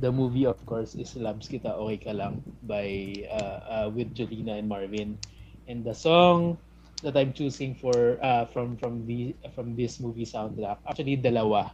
The 0.00 0.08
movie 0.08 0.48
of 0.48 0.56
course 0.64 0.96
is 0.96 1.12
Labs 1.20 1.44
Kita 1.44 1.68
Okay 1.68 2.00
Ka 2.00 2.12
Lang 2.16 2.40
by 2.64 3.12
uh, 3.28 3.58
uh, 3.68 3.86
with 3.92 4.16
Jolina 4.16 4.56
and 4.56 4.68
Marvin. 4.68 5.20
And 5.68 5.84
the 5.84 5.92
song 5.92 6.56
that 7.04 7.16
I'm 7.16 7.36
choosing 7.36 7.76
for 7.76 8.16
uh, 8.24 8.48
from 8.48 8.80
from 8.80 9.04
the 9.04 9.36
from 9.52 9.76
this 9.76 10.00
movie 10.00 10.24
soundtrack, 10.24 10.80
actually 10.88 11.20
dalawa. 11.20 11.72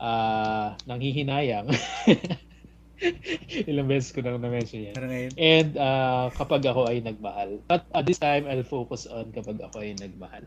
Uh, 0.00 0.74
nanghihinayang. 0.88 1.70
Ilang 3.70 3.88
beses 3.88 4.12
ko 4.12 4.20
nang 4.20 4.40
na-mention 4.40 4.90
yan. 4.90 4.94
Pero 4.96 5.08
ngayon, 5.08 5.32
And 5.40 5.70
uh, 5.80 6.26
kapag 6.36 6.62
ako 6.68 6.88
ay 6.88 7.00
nagmahal. 7.00 7.60
But 7.66 7.88
at 7.96 8.04
this 8.04 8.20
time, 8.20 8.44
I'll 8.44 8.66
focus 8.66 9.08
on 9.08 9.32
kapag 9.32 9.60
ako 9.60 9.80
ay 9.80 9.96
nagmahal. 9.96 10.44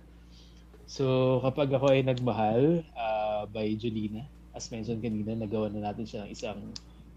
So, 0.85 1.39
kapag 1.41 1.73
ako 1.73 1.95
ay 1.95 2.05
nagmahal 2.05 2.85
uh, 2.93 3.49
by 3.49 3.73
Julina, 3.73 4.27
as 4.53 4.69
mentioned 4.69 5.01
kanina, 5.01 5.33
nagawa 5.33 5.73
na 5.73 5.89
natin 5.89 6.05
siya 6.05 6.25
ng 6.25 6.31
isang 6.31 6.59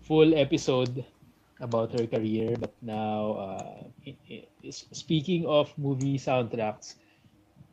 full 0.00 0.32
episode 0.32 1.04
about 1.60 1.92
her 1.92 2.08
career. 2.08 2.56
But 2.56 2.72
now, 2.80 3.36
uh, 3.36 3.80
speaking 4.72 5.44
of 5.44 5.68
movie 5.76 6.16
soundtracks, 6.16 6.96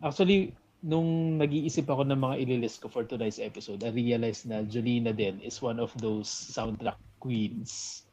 actually, 0.03 0.51
nung 0.83 1.39
nag-iisip 1.39 1.87
ako 1.87 2.03
ng 2.11 2.19
mga 2.19 2.35
ililist 2.43 2.83
ko 2.83 2.91
for 2.91 3.07
today's 3.07 3.39
episode, 3.39 3.87
I 3.87 3.95
realized 3.95 4.51
na 4.51 4.67
Julina 4.67 5.15
din 5.15 5.39
is 5.39 5.63
one 5.63 5.79
of 5.79 5.95
those 6.03 6.27
soundtrack 6.27 6.99
queens 7.23 8.03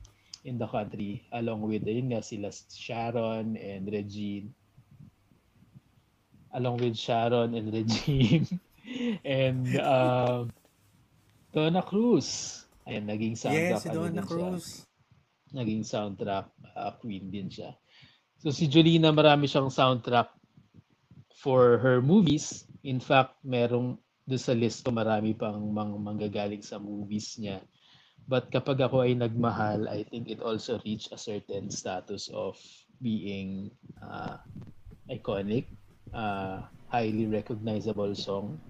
in 0.46 0.54
the 0.54 0.70
country 0.70 1.26
along 1.34 1.66
with 1.66 1.82
yun 1.82 2.14
nga 2.14 2.22
sila 2.22 2.54
Sharon 2.70 3.58
and 3.58 3.90
Regine. 3.90 4.54
Along 6.54 6.78
with 6.78 6.94
Sharon 6.94 7.58
and 7.58 7.68
Regine. 7.78 8.46
And 9.26 9.66
uh, 9.74 10.46
Donna 11.50 11.82
Cruz. 11.82 12.62
Ayan 12.86 13.10
naging 13.10 13.34
soundtrack 13.34 13.82
yes, 13.82 13.84
si 13.84 13.90
Donna 13.90 14.22
din 14.22 14.22
siya. 14.22 14.30
Cruz. 14.30 14.66
naging 15.50 15.82
soundtrack 15.82 16.46
uh, 16.78 16.94
queen 17.02 17.26
din 17.26 17.50
siya. 17.50 17.74
So 18.38 18.54
si 18.54 18.70
Jolina 18.70 19.10
marami 19.10 19.50
siyang 19.50 19.68
soundtrack 19.68 20.30
for 21.34 21.82
her 21.82 21.98
movies. 21.98 22.64
In 22.86 23.02
fact 23.02 23.36
merong 23.42 23.98
doon 24.24 24.40
sa 24.40 24.54
list 24.54 24.86
ko 24.86 24.94
marami 24.94 25.34
pang 25.34 25.58
mang 25.74 25.98
manggagaling 25.98 26.62
sa 26.62 26.78
movies 26.78 27.34
niya 27.42 27.58
But 28.30 28.46
kapag 28.54 28.78
ako 28.78 29.02
ay 29.02 29.18
nagmahal, 29.18 29.90
I 29.90 30.06
think 30.06 30.30
it 30.30 30.38
also 30.38 30.78
reached 30.86 31.10
a 31.10 31.18
certain 31.18 31.66
status 31.66 32.30
of 32.30 32.54
being 33.02 33.74
uh, 33.98 34.38
iconic, 35.10 35.66
uh, 36.14 36.62
highly 36.86 37.26
recognizable 37.26 38.14
song. 38.14 38.62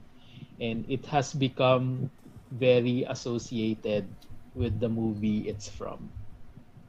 And 0.65 0.89
it 0.89 1.05
has 1.13 1.37
become 1.37 2.09
very 2.57 3.05
associated 3.05 4.09
with 4.57 4.81
the 4.81 4.89
movie 4.89 5.45
it's 5.45 5.69
from. 5.69 6.09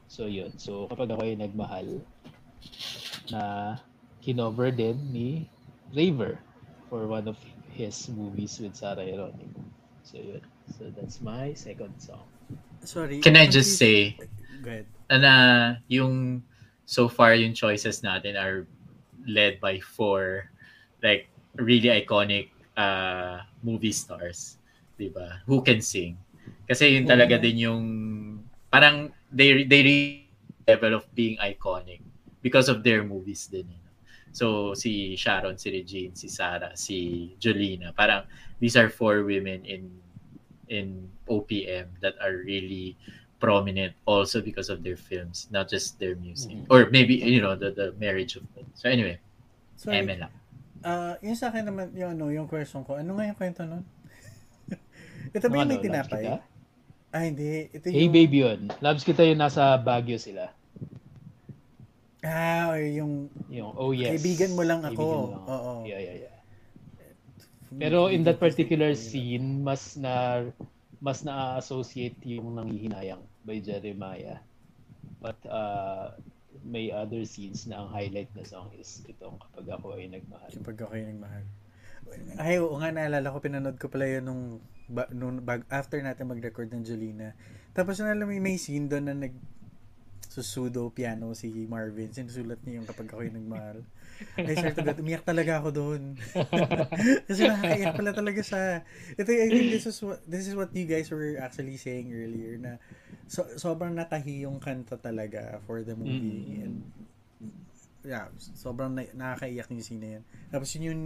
So 0.08 0.32
yun. 0.32 0.56
So 0.56 0.88
kapag 0.88 1.12
ako 1.12 1.28
ay 1.28 1.36
nagmahal, 1.44 2.00
na 3.36 3.76
kinover 4.24 4.72
din 4.72 4.96
ni 5.12 5.44
Raver 5.92 6.40
for 6.88 7.04
one 7.12 7.28
of 7.28 7.36
his 7.76 8.08
movies 8.08 8.64
with 8.64 8.80
Sarah 8.80 9.04
Geronimo. 9.04 9.60
So 10.08 10.24
yun. 10.24 10.44
So 10.80 10.88
that's 10.96 11.20
my 11.20 11.52
second 11.52 12.00
song. 12.00 12.31
Sorry. 12.84 13.22
can 13.22 13.38
I 13.38 13.46
just 13.46 13.78
say 13.78 14.18
Go 14.62 14.70
ahead. 14.70 14.86
na 15.10 15.34
yung 15.88 16.42
so 16.86 17.08
far 17.08 17.34
yung 17.38 17.54
choices 17.54 18.02
natin 18.02 18.38
are 18.38 18.66
led 19.26 19.62
by 19.62 19.78
four 19.80 20.50
like 21.06 21.30
really 21.58 21.90
iconic 21.90 22.50
uh 22.78 23.42
movie 23.62 23.94
stars, 23.94 24.58
'di 24.98 25.14
ba? 25.14 25.42
Who 25.46 25.62
can 25.62 25.82
sing. 25.82 26.18
Kasi 26.66 26.98
yun 26.98 27.06
talaga 27.06 27.38
din 27.38 27.68
yung 27.68 27.84
parang 28.72 29.12
they 29.30 29.68
they 29.68 29.82
reach 29.84 30.32
level 30.66 30.96
of 31.02 31.04
being 31.14 31.36
iconic 31.42 32.00
because 32.40 32.70
of 32.72 32.82
their 32.82 33.04
movies 33.04 33.50
din. 33.52 33.68
You 33.68 33.82
know? 33.82 33.94
So 34.32 34.46
si 34.74 35.20
Sharon, 35.20 35.60
si 35.60 35.68
Regine, 35.70 36.16
si 36.16 36.32
Sarah, 36.32 36.72
si 36.80 37.32
Jolina, 37.38 37.92
parang 37.92 38.24
these 38.64 38.80
are 38.80 38.88
four 38.88 39.28
women 39.28 39.68
in 39.68 39.92
in 40.72 41.12
OPM 41.28 41.92
that 42.00 42.16
are 42.24 42.40
really 42.48 42.96
prominent 43.44 43.92
also 44.08 44.40
because 44.40 44.72
of 44.72 44.86
their 44.88 44.96
films, 44.96 45.52
not 45.52 45.68
just 45.68 46.00
their 46.00 46.16
music. 46.16 46.56
Mhm. 46.56 46.72
Or 46.72 46.88
maybe, 46.88 47.20
you 47.20 47.44
know, 47.44 47.60
the, 47.60 47.76
the 47.76 47.92
marriage 48.00 48.40
of 48.40 48.48
them. 48.56 48.66
So 48.74 48.88
anyway, 48.88 49.20
Sorry. 49.76 50.00
Eme 50.00 50.16
lang. 50.16 50.34
Ah, 50.86 51.18
yung 51.26 51.36
sa 51.36 51.50
akin 51.50 51.66
naman, 51.66 51.90
yung, 51.98 52.16
ano, 52.16 52.30
yung 52.30 52.46
question 52.46 52.86
ko, 52.86 53.02
ano 53.02 53.18
nga 53.18 53.26
yung 53.26 53.38
kwento 53.38 53.66
nun? 53.66 53.84
Ito 55.36 55.46
ba 55.50 55.56
yung 55.58 55.68
Ano, 55.68 55.74
may 55.76 55.82
tinapay? 55.82 56.24
Kita? 56.24 56.40
Ah, 57.12 57.24
hindi. 57.26 57.68
Ito 57.74 57.86
yung... 57.90 57.98
Hey 57.98 58.08
baby 58.08 58.38
yun. 58.46 58.60
Labs 58.80 59.04
kita 59.04 59.26
yun 59.26 59.42
nasa 59.42 59.76
Baguio 59.82 60.22
sila. 60.22 60.54
Ah, 62.22 62.70
or 62.70 62.80
yung... 62.86 63.28
Yung 63.50 63.74
oh 63.74 63.92
yes. 63.92 64.22
Kaibigan 64.22 64.54
mo 64.54 64.62
lang 64.62 64.86
ako. 64.86 64.94
Kaibigan 64.94 65.18
mo 65.18 65.30
lang 65.34 65.46
Oo. 65.50 65.72
Yeah, 65.90 66.00
yeah, 66.00 66.16
yeah. 66.30 66.31
Pero 67.72 68.12
in 68.12 68.28
that 68.28 68.40
particular 68.40 68.92
scene, 68.96 69.64
mas 69.64 69.96
na 69.96 70.44
mas 71.02 71.26
na-associate 71.26 72.20
yung 72.28 72.60
nanghihinayang 72.60 73.24
by 73.42 73.58
Jeremiah. 73.58 74.38
But 75.18 75.40
uh, 75.50 76.14
may 76.62 76.94
other 76.94 77.26
scenes 77.26 77.66
na 77.66 77.82
ang 77.82 77.90
highlight 77.90 78.30
na 78.38 78.46
song 78.46 78.70
is 78.78 79.02
itong 79.10 79.40
kapag 79.40 79.68
ako 79.74 79.98
ay 79.98 80.12
nagmahal. 80.12 80.52
Kapag 80.62 80.78
ako 80.86 80.94
yung 80.94 81.10
nagmahal. 81.18 81.46
Ay, 82.38 82.60
oo 82.60 82.76
nga, 82.78 82.92
naalala 82.92 83.34
ko, 83.34 83.38
pinanood 83.40 83.78
ko 83.80 83.88
pala 83.88 84.06
yun 84.06 84.24
nung, 84.28 84.44
ba, 84.92 85.08
nung 85.10 85.42
bag, 85.42 85.64
after 85.72 85.98
natin 86.04 86.30
mag-record 86.30 86.70
ng 86.70 86.84
Jolina. 86.86 87.34
Tapos 87.72 87.98
naalala 87.98 88.28
mo, 88.28 88.36
may 88.36 88.60
scene 88.60 88.86
doon 88.92 89.06
na 89.10 89.16
nag 89.16 89.34
susudo 90.32 90.88
piano 90.96 91.34
si 91.36 91.52
Marvin. 91.68 92.14
Sinusulat 92.14 92.62
niya 92.64 92.80
yung 92.80 92.88
kapag 92.88 93.10
ako 93.12 93.22
yung 93.28 93.38
nagmahal. 93.42 93.84
I 94.38 94.54
swear 94.56 94.76
to 94.76 94.84
God, 94.84 95.00
umiyak 95.02 95.26
talaga 95.26 95.62
ako 95.62 95.70
doon. 95.72 96.02
Kasi 97.28 97.42
nakakaiyak 97.48 97.94
pala 97.96 98.12
talaga 98.12 98.42
siya. 98.42 98.64
Ito, 99.18 99.30
I 99.30 99.50
think 99.50 99.68
this 99.74 99.86
is 99.88 99.98
what, 100.02 100.20
this 100.26 100.46
is 100.48 100.54
what 100.54 100.72
you 100.74 100.86
guys 100.86 101.12
were 101.12 101.38
actually 101.42 101.78
saying 101.78 102.12
earlier 102.14 102.58
na 102.58 102.82
so, 103.32 103.48
sobrang 103.56 103.96
natahi 103.96 104.44
yung 104.44 104.60
kanta 104.60 105.00
talaga 105.00 105.64
for 105.64 105.82
the 105.88 105.96
movie. 105.96 106.52
Mm. 106.52 106.64
And 106.64 106.76
yeah, 108.06 108.28
sobrang 108.58 108.98
na, 108.98 109.08
nakakaiyak 109.14 109.70
yung 109.72 109.84
scene 109.86 110.02
na 110.02 110.10
yan. 110.20 110.24
Tapos 110.50 110.68
yun 110.76 110.84
yung, 110.92 111.02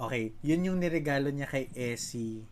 okay, 0.00 0.32
yun 0.42 0.66
yung 0.66 0.78
niregalo 0.80 1.30
niya 1.30 1.48
kay 1.48 1.68
Essie. 1.76 2.44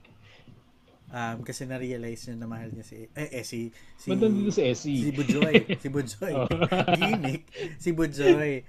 Um, 1.11 1.43
kasi 1.43 1.67
na-realize 1.67 2.31
niya 2.31 2.39
na 2.39 2.47
mahal 2.47 2.71
niya 2.71 2.87
si, 2.87 3.03
eh, 3.03 3.43
Essie, 3.43 3.75
si, 3.99 4.15
Ba't 4.15 4.23
nandito 4.23 4.55
si 4.55 4.63
Essie? 4.63 5.03
si 5.03 5.11
Bujoy, 5.11 5.55
si 5.83 5.89
Bujoy. 5.91 6.35
Oh. 6.39 6.47
Gimmick, 6.95 7.51
si 7.83 7.91
Bujoy. 7.91 8.63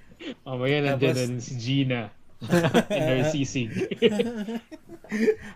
Mamaya 0.45 0.77
nandiyan 0.83 1.15
Tapos- 1.15 1.31
na 1.31 1.41
si 1.41 1.53
Gina. 1.57 2.01
in 2.89 3.01
her 3.05 3.21
sisig. 3.29 3.69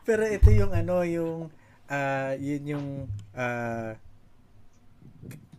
Pero 0.05 0.21
ito 0.29 0.49
yung 0.53 0.69
ano, 0.69 1.01
yung 1.01 1.49
ah 1.89 2.37
yun 2.37 2.63
yung 2.65 2.87
ah 3.33 3.97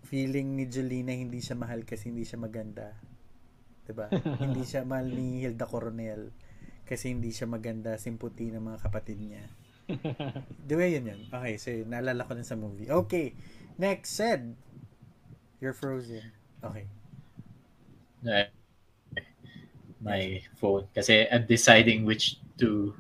feeling 0.07 0.55
ni 0.55 0.71
Jolina 0.71 1.11
hindi 1.11 1.43
siya 1.43 1.59
mahal 1.59 1.83
kasi 1.83 2.15
hindi 2.15 2.23
siya 2.23 2.39
maganda. 2.39 2.95
'Di 3.87 3.93
ba? 3.95 4.07
hindi 4.47 4.63
siya 4.63 4.87
mahal 4.87 5.11
ni 5.11 5.43
Hilda 5.43 5.67
Coronel 5.67 6.31
kasi 6.87 7.11
hindi 7.11 7.35
siya 7.35 7.51
maganda, 7.51 7.99
simputi 7.99 8.47
ng 8.55 8.63
mga 8.63 8.79
kapatid 8.87 9.19
niya. 9.19 9.43
Di 10.71 10.75
ba 10.79 10.87
yun 10.87 11.11
yun? 11.11 11.21
Okay, 11.35 11.59
so 11.59 11.75
yun, 11.75 11.91
naalala 11.91 12.23
ko 12.23 12.39
na 12.39 12.47
sa 12.47 12.55
movie. 12.55 12.87
Okay, 12.87 13.35
next, 13.75 14.15
said. 14.15 14.55
You're 15.59 15.75
frozen. 15.75 16.31
Okay. 16.63 16.87
Uh, 18.23 18.47
my 20.07 20.39
phone. 20.55 20.87
Kasi 20.95 21.27
I'm 21.27 21.51
deciding 21.51 22.07
which 22.07 22.39
to 22.63 22.95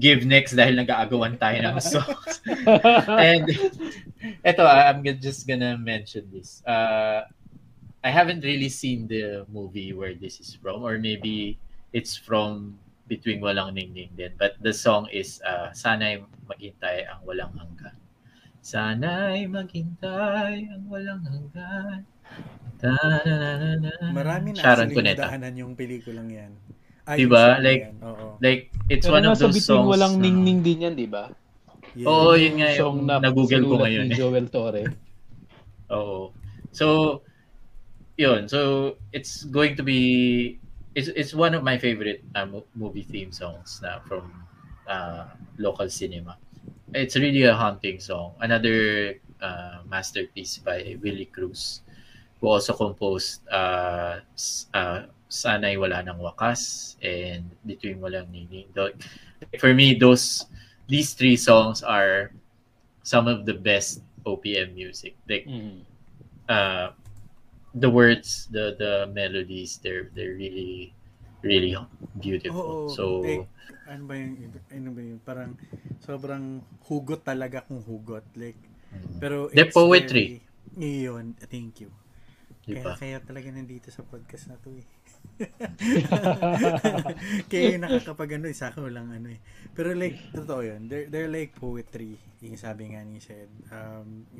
give 0.00 0.24
next 0.24 0.56
dahil 0.56 0.80
nag-aagawan 0.80 1.36
tayo 1.36 1.60
ng 1.60 1.76
songs. 1.92 2.40
and 3.28 3.52
eto, 4.40 4.64
ah, 4.64 4.88
I'm 4.88 5.04
just 5.20 5.44
gonna 5.44 5.76
mention 5.76 6.24
this. 6.32 6.64
Uh, 6.64 7.28
I 8.02 8.10
haven't 8.10 8.42
really 8.42 8.72
seen 8.72 9.06
the 9.06 9.44
movie 9.52 9.92
where 9.92 10.16
this 10.16 10.40
is 10.40 10.56
from 10.56 10.82
or 10.82 10.96
maybe 10.96 11.60
it's 11.92 12.16
from 12.16 12.80
Between 13.06 13.44
Walang 13.44 13.76
Ningning 13.76 14.16
din. 14.16 14.32
But 14.40 14.56
the 14.64 14.72
song 14.72 15.04
is 15.12 15.36
uh, 15.44 15.68
Sana'y 15.76 16.24
Maghintay 16.48 17.04
ang 17.04 17.20
Walang 17.28 17.52
Hanggan. 17.60 17.92
Sana'y 18.62 19.50
maghintay 19.50 20.70
ang 20.70 20.86
walang 20.86 21.26
hanggan. 21.26 22.06
Marami 24.12 24.54
na 24.54 24.60
Sharon 24.60 24.90
Cuneta. 24.90 25.30
yung 25.54 25.78
pelikulang 25.78 26.28
yan. 26.28 26.52
Ah, 27.02 27.18
Diba? 27.18 27.58
Like- 27.58 27.94
yan. 27.94 27.96
Oo. 28.02 28.26
Like, 28.38 28.70
it's 28.86 29.06
Pero 29.06 29.14
one 29.18 29.26
of 29.26 29.38
those 29.38 29.58
songs 29.62 29.90
walang 29.90 30.18
na- 30.18 30.22
ningning 30.22 30.62
din 30.62 30.86
yan, 30.86 30.94
di 30.94 31.06
ba? 31.06 31.30
Yeah. 31.98 32.08
Oo, 32.08 32.32
yun 32.38 32.62
nga 32.62 32.70
yung 32.72 33.04
na 33.04 33.18
na-google 33.20 33.64
ko 33.66 33.74
ngayon. 33.82 34.06
Ni. 34.08 34.14
Joel 34.14 34.46
Torre. 34.48 34.86
Oo. 35.94 36.30
So, 36.72 37.20
yun. 38.16 38.46
So, 38.48 38.94
it's 39.12 39.44
going 39.44 39.74
to 39.76 39.84
be, 39.84 40.56
it's, 40.94 41.10
it's 41.12 41.34
one 41.34 41.52
of 41.52 41.62
my 41.66 41.76
favorite 41.76 42.22
uh, 42.34 42.46
mo- 42.46 42.70
movie 42.72 43.04
theme 43.04 43.30
songs 43.34 43.82
na 43.82 43.98
from 44.06 44.30
uh, 44.88 45.26
local 45.58 45.90
cinema. 45.90 46.38
It's 46.94 47.16
really 47.16 47.44
a 47.44 47.54
haunting 47.54 48.00
song. 48.00 48.36
Another 48.40 49.16
uh, 49.42 49.82
masterpiece 49.84 50.58
by 50.58 50.96
Willie 51.02 51.28
Cruz, 51.28 51.82
who 52.42 52.50
also 52.50 52.74
composed 52.74 53.46
uh, 53.54 54.18
uh, 54.74 55.06
Sana'y 55.30 55.78
Wala 55.78 56.02
Nang 56.02 56.18
Wakas 56.18 56.98
and 56.98 57.46
Between 57.64 58.02
Walang. 58.02 58.34
Tho- 58.74 58.92
For 59.62 59.70
me, 59.72 59.94
those 59.94 60.50
these 60.90 61.14
three 61.14 61.38
songs 61.38 61.86
are 61.86 62.34
some 63.06 63.30
of 63.30 63.46
the 63.46 63.54
best 63.54 64.02
OPM 64.26 64.74
music. 64.74 65.14
Like 65.30 65.46
Mm. 65.46 65.86
uh, 66.50 66.90
the 67.78 67.88
words, 67.88 68.50
the 68.50 68.74
the 68.76 68.92
melodies, 69.14 69.78
they're 69.78 70.10
they're 70.12 70.34
really 70.34 70.90
really 71.46 71.78
Oo. 71.78 71.86
beautiful. 72.18 72.90
so 72.90 73.22
like, 73.22 73.46
ano 73.86 74.02
ba 74.06 74.14
yung, 74.18 74.34
ano 74.70 74.88
ba 74.94 75.00
yun? 75.02 75.18
Parang, 75.22 75.50
sobrang 76.02 76.62
hugot 76.86 77.22
talaga 77.22 77.62
kung 77.66 77.82
hugot. 77.82 78.22
Like, 78.38 78.58
mm, 78.94 79.18
pero 79.22 79.46
The 79.50 79.66
poetry. 79.70 80.42
Very, 80.78 81.02
yun, 81.06 81.34
thank 81.50 81.82
you. 81.82 81.90
Di 82.62 82.78
Kaya, 82.78 82.94
kaya 82.94 83.18
talaga 83.18 83.50
nandito 83.50 83.90
sa 83.90 84.06
podcast 84.06 84.46
na 84.46 84.54
to 84.62 84.70
eh. 84.78 84.86
kaya 87.50 87.74
yung 87.74 87.82
nakakapag 87.82 88.38
ano, 88.38 88.46
isa 88.46 88.70
ko 88.70 88.86
lang 88.86 89.10
ano 89.10 89.34
eh. 89.34 89.42
Pero 89.74 89.90
like, 89.98 90.30
totoo 90.30 90.62
yun. 90.62 90.86
They're, 90.86 91.10
they're 91.10 91.32
like 91.32 91.58
poetry. 91.58 92.14
Yung 92.38 92.54
sabi 92.54 92.94
nga 92.94 93.02
ni 93.02 93.18
Shed. 93.18 93.50
Um, 93.74 94.30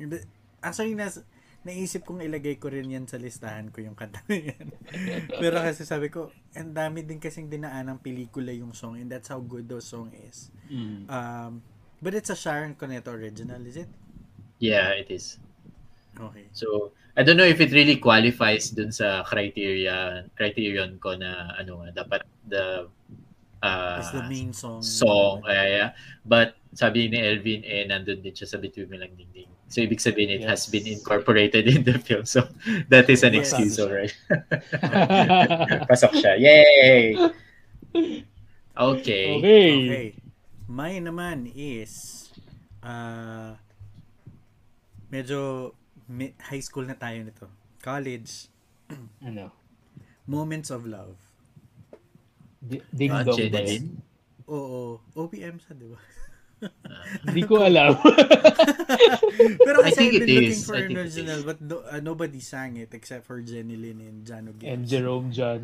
actually, 0.63 0.95
nas, 0.95 1.19
naisip 1.63 2.03
kong 2.03 2.23
ilagay 2.23 2.59
ko 2.59 2.67
rin 2.67 2.91
yan 2.91 3.07
sa 3.07 3.15
listahan 3.15 3.71
ko 3.71 3.79
yung 3.79 3.95
kanta 3.95 4.19
na 4.27 4.35
yan. 4.35 4.67
Pero 5.43 5.63
kasi 5.63 5.87
sabi 5.87 6.11
ko, 6.11 6.31
ang 6.55 6.75
dami 6.75 7.07
din 7.07 7.23
kasing 7.23 7.47
dinaan 7.47 7.87
ng 7.91 7.99
pelikula 8.03 8.51
yung 8.51 8.75
song 8.75 8.99
and 8.99 9.07
that's 9.07 9.31
how 9.31 9.39
good 9.39 9.67
those 9.67 9.87
song 9.87 10.11
is. 10.27 10.51
Mm. 10.67 11.07
Um, 11.07 11.63
but 12.03 12.15
it's 12.15 12.31
a 12.31 12.39
Sharon 12.39 12.75
Cuneta 12.75 13.15
original, 13.15 13.63
is 13.63 13.79
it? 13.79 13.91
Yeah, 14.59 14.91
it 14.95 15.07
is. 15.07 15.39
Okay. 16.19 16.45
So 16.53 16.93
I 17.17 17.21
don't 17.21 17.37
know 17.37 17.45
if 17.47 17.61
it 17.61 17.73
really 17.73 17.97
qualifies 17.97 18.69
dun 18.69 18.89
sa 18.93 19.21
criteria 19.25 20.25
criterion 20.37 20.97
ko 20.97 21.13
na 21.17 21.53
ano 21.57 21.81
nga, 21.85 22.05
dapat 22.05 22.21
the 22.45 22.89
uh, 23.61 23.97
It's 24.01 24.13
the 24.13 24.25
main 24.29 24.53
song. 24.53 24.81
song 24.81 25.41
yeah, 25.45 25.65
yeah. 25.65 25.89
but 26.25 26.57
sabi 26.73 27.05
ni 27.09 27.17
Elvin 27.21 27.61
eh 27.65 27.85
nandun 27.85 28.21
din 28.21 28.33
siya 28.33 28.49
sa 28.49 28.57
Between 28.57 28.89
Me 28.89 28.97
Lang 28.97 29.13
Dingding. 29.13 29.49
So 29.69 29.81
ibig 29.81 30.01
sabihin 30.01 30.41
it 30.41 30.45
has 30.45 30.65
Yes. 30.65 30.73
been 30.73 30.85
incorporated 30.85 31.65
in 31.65 31.81
the 31.81 31.97
film. 31.97 32.25
So 32.29 32.45
that 32.93 33.09
is 33.09 33.21
an 33.25 33.33
Yes. 33.33 33.49
excuse 33.53 33.77
already. 33.81 34.13
Pasok 35.89 36.13
siya. 36.17 36.33
Yay! 36.37 37.17
Okay. 38.73 39.27
okay. 39.37 39.37
Okay. 39.37 40.07
Mine 40.65 41.05
naman 41.05 41.45
is 41.53 42.25
uh, 42.81 43.53
medyo 45.13 45.73
high 46.39 46.61
school 46.61 46.83
na 46.83 46.95
tayo 46.95 47.21
nito. 47.21 47.45
College. 47.79 48.47
Ano? 49.21 49.51
Moments 50.25 50.69
of 50.69 50.85
Love. 50.85 51.17
Di- 52.57 52.83
Ding 52.89 53.11
Ah, 53.11 53.23
dong 53.23 53.39
ba 53.49 53.59
yan? 53.59 53.99
Oo. 54.47 55.03
OPM 55.13 55.59
siya, 55.59 55.73
di 55.75 55.87
ba? 55.87 55.99
Hindi 57.27 57.43
ko 57.43 57.59
alam. 57.59 57.99
Pero 59.67 59.83
I 59.83 59.91
kasi 59.91 59.97
think 59.99 60.11
I've 60.13 60.15
it 60.15 60.23
been 60.23 60.35
looking 60.39 60.55
is. 60.55 60.63
for 60.63 60.75
I 60.75 60.79
an 60.79 60.87
think 60.87 60.95
it 60.95 61.01
original 61.03 61.39
is. 61.39 61.43
but 61.43 61.59
no- 61.59 61.83
uh, 61.83 61.99
nobody 61.99 62.39
sang 62.39 62.79
it 62.79 62.95
except 62.95 63.27
for 63.27 63.43
Jenny 63.43 63.75
Lynn 63.75 63.99
and 63.99 64.23
Jano 64.23 64.55
Gibbs. 64.55 64.71
And 64.71 64.81
Jerome 64.87 65.27
John. 65.27 65.63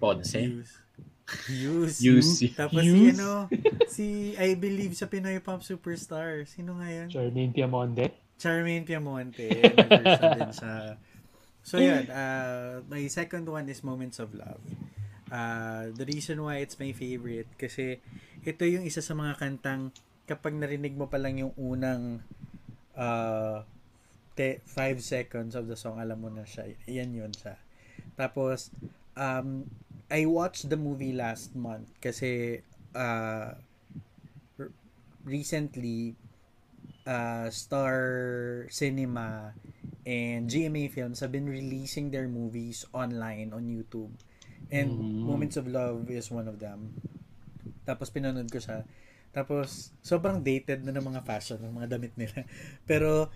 Ponce. 0.00 0.32
Hughes. 0.32 0.70
Hughes. 1.48 1.94
Hughes. 2.00 2.28
Tapos 2.52 2.80
si 2.80 2.88
Hughes? 2.88 3.16
ano, 3.16 3.48
si 3.88 4.06
I 4.36 4.56
believe 4.56 4.96
sa 4.96 5.06
Pinoy 5.06 5.40
Pop 5.40 5.60
Superstar. 5.60 6.44
Sino 6.44 6.80
nga 6.80 6.88
yun? 6.88 7.08
Charmaine 7.08 7.52
Piamonte. 7.52 8.12
Charmaine 8.38 8.84
Piamonte. 8.84 9.48
Din 9.50 10.50
siya. 10.52 10.98
So 11.64 11.80
yun, 11.80 12.12
uh, 12.12 12.84
my 12.92 13.08
second 13.08 13.48
one 13.48 13.66
is 13.72 13.80
Moments 13.80 14.20
of 14.20 14.36
Love. 14.36 14.60
Uh, 15.32 15.90
the 15.96 16.04
reason 16.04 16.44
why 16.44 16.60
it's 16.60 16.76
my 16.76 16.92
favorite 16.92 17.48
kasi 17.56 17.98
ito 18.44 18.62
yung 18.68 18.84
isa 18.84 19.00
sa 19.00 19.16
mga 19.16 19.40
kantang 19.40 19.90
kapag 20.28 20.52
narinig 20.54 20.92
mo 20.94 21.08
pa 21.08 21.16
lang 21.16 21.40
yung 21.40 21.56
unang 21.56 22.20
uh, 22.96 23.64
te, 24.36 24.60
five 24.68 25.00
seconds 25.00 25.56
of 25.56 25.64
the 25.66 25.76
song, 25.76 25.96
alam 25.96 26.20
mo 26.20 26.28
na 26.28 26.44
siya. 26.44 26.68
Yan 26.86 27.16
yun 27.16 27.32
siya. 27.32 27.56
Tapos, 28.14 28.70
um, 29.16 29.64
I 30.12 30.28
watched 30.28 30.68
the 30.68 30.76
movie 30.76 31.16
last 31.16 31.56
month 31.56 31.88
kasi 31.98 32.60
uh, 32.92 33.56
recently 35.24 36.14
uh, 37.06 37.48
Star 37.52 37.98
Cinema 38.68 39.52
and 40.04 40.48
GMA 40.48 40.92
Films 40.92 41.20
have 41.20 41.32
been 41.32 41.48
releasing 41.48 42.10
their 42.12 42.28
movies 42.28 42.84
online 42.92 43.52
on 43.52 43.68
YouTube. 43.68 44.12
And 44.72 44.90
Mm. 44.90 45.28
Moments 45.28 45.56
of 45.56 45.68
Love 45.68 46.08
is 46.10 46.28
one 46.32 46.48
of 46.48 46.60
them. 46.60 46.96
Tapos 47.84 48.08
pinanood 48.08 48.48
ko 48.48 48.60
siya. 48.60 48.84
Tapos 49.32 49.92
sobrang 50.00 50.40
dated 50.40 50.84
na 50.84 50.92
ng 50.92 51.04
mga 51.04 51.20
fashion 51.24 51.60
ng 51.60 51.74
mga 51.74 51.88
damit 51.98 52.12
nila. 52.16 52.44
Pero 52.90 53.28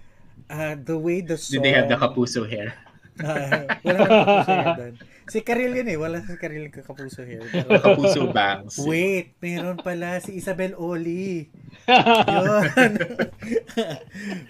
uh, 0.48 0.74
the 0.76 0.96
way 0.96 1.20
the 1.20 1.36
song 1.36 1.60
Did 1.60 1.68
they 1.68 1.74
have 1.76 1.88
the 1.88 2.00
kapuso 2.00 2.48
hair? 2.48 2.76
wala 3.22 3.98
na 3.98 4.08
kapuso 4.08 4.52
hair. 4.54 4.94
Si 5.28 5.38
Karil 5.44 5.72
yun 5.76 5.90
eh. 5.92 5.98
Wala 5.98 6.22
si 6.24 6.34
Karil 6.38 6.70
kapuso 6.70 7.22
hair. 7.26 7.42
Pero... 7.50 7.80
kapuso 7.82 8.30
bangs. 8.32 8.78
Wait, 8.86 9.34
meron 9.42 9.76
pala 9.78 10.22
si 10.22 10.38
Isabel 10.38 10.74
Oli. 10.78 11.50
yun. 11.88 12.92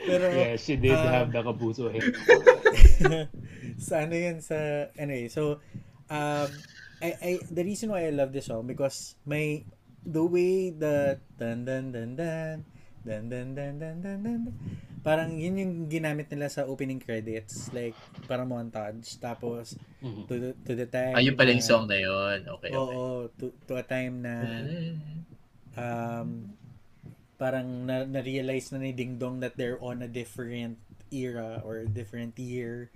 Pero, 0.06 0.24
yeah, 0.32 0.54
she 0.56 0.76
did 0.76 0.96
um, 0.96 1.08
have 1.08 1.28
the 1.32 1.40
kapuso 1.42 1.90
hair. 1.90 2.12
sa 3.78 4.04
ano 4.04 4.14
yun, 4.14 4.38
sa, 4.42 4.90
anyway, 4.98 5.30
so, 5.30 5.62
um, 6.10 6.50
I, 6.98 7.14
I, 7.22 7.30
the 7.46 7.62
reason 7.62 7.94
why 7.94 8.06
I 8.06 8.10
love 8.10 8.34
this 8.34 8.50
song 8.50 8.66
because 8.66 9.14
may, 9.22 9.64
the 10.02 10.24
way 10.24 10.70
the, 10.74 11.18
dun 11.38 11.64
dun 11.64 11.94
dun 11.94 12.18
dun, 12.18 12.66
dun 13.06 13.22
dun 13.30 13.54
dun 13.54 13.78
dun 13.78 13.78
dun, 13.78 13.96
dun, 14.02 14.18
dun, 14.24 14.40
dun 14.44 14.86
parang 15.08 15.30
yun 15.34 15.56
yung 15.56 15.72
ginamit 15.88 16.28
nila 16.28 16.46
sa 16.46 16.68
opening 16.68 17.00
credits 17.00 17.72
like 17.72 17.96
parang 18.28 18.44
montage 18.46 19.16
tapos 19.16 19.72
Mhm. 19.98 20.28
to 20.28 20.34
the, 20.36 20.50
to 20.62 20.72
the 20.74 20.84
time 20.86 21.16
Ayun 21.16 21.32
pala 21.32 21.50
yung 21.50 21.64
song 21.64 21.88
na 21.88 21.96
yun. 21.96 22.44
Okay, 22.46 22.68
okay. 22.68 22.76
oo 22.76 23.26
to, 23.34 23.50
to 23.64 23.72
a 23.74 23.82
time 23.82 24.20
na 24.20 24.34
um, 25.74 26.52
parang 27.34 27.86
na, 27.86 28.04
na-realize 28.04 28.70
na 28.70 28.78
ni 28.78 28.92
Ding 28.92 29.16
Dong 29.16 29.40
that 29.40 29.54
they're 29.56 29.80
on 29.80 30.02
a 30.02 30.10
different 30.10 30.76
era 31.08 31.62
or 31.64 31.82
a 31.82 31.88
different 31.88 32.36
year. 32.38 32.90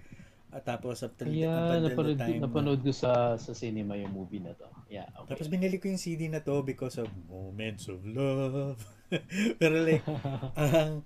At 0.53 0.69
tapos 0.69 1.01
up 1.01 1.17
till, 1.17 1.33
Yeah, 1.33 1.49
up 1.49 1.81
until 1.81 1.89
napanood, 1.89 2.13
the 2.13 2.21
time 2.21 2.37
na- 2.37 2.45
napanood 2.45 2.81
ko 2.85 2.93
sa 2.93 3.41
sa 3.41 3.57
cinema 3.57 3.97
yung 3.97 4.13
movie 4.13 4.37
na 4.39 4.53
to. 4.53 4.69
Yeah, 4.93 5.09
okay. 5.17 5.33
tapos 5.33 5.49
binili 5.49 5.81
ko 5.81 5.89
yung 5.89 5.97
CD 5.97 6.29
na 6.29 6.45
to 6.45 6.61
because 6.61 7.01
of 7.01 7.09
Moments 7.25 7.89
of 7.89 8.05
Love. 8.05 8.77
Pero 9.61 9.75
like, 9.81 10.05
ang 10.61 11.01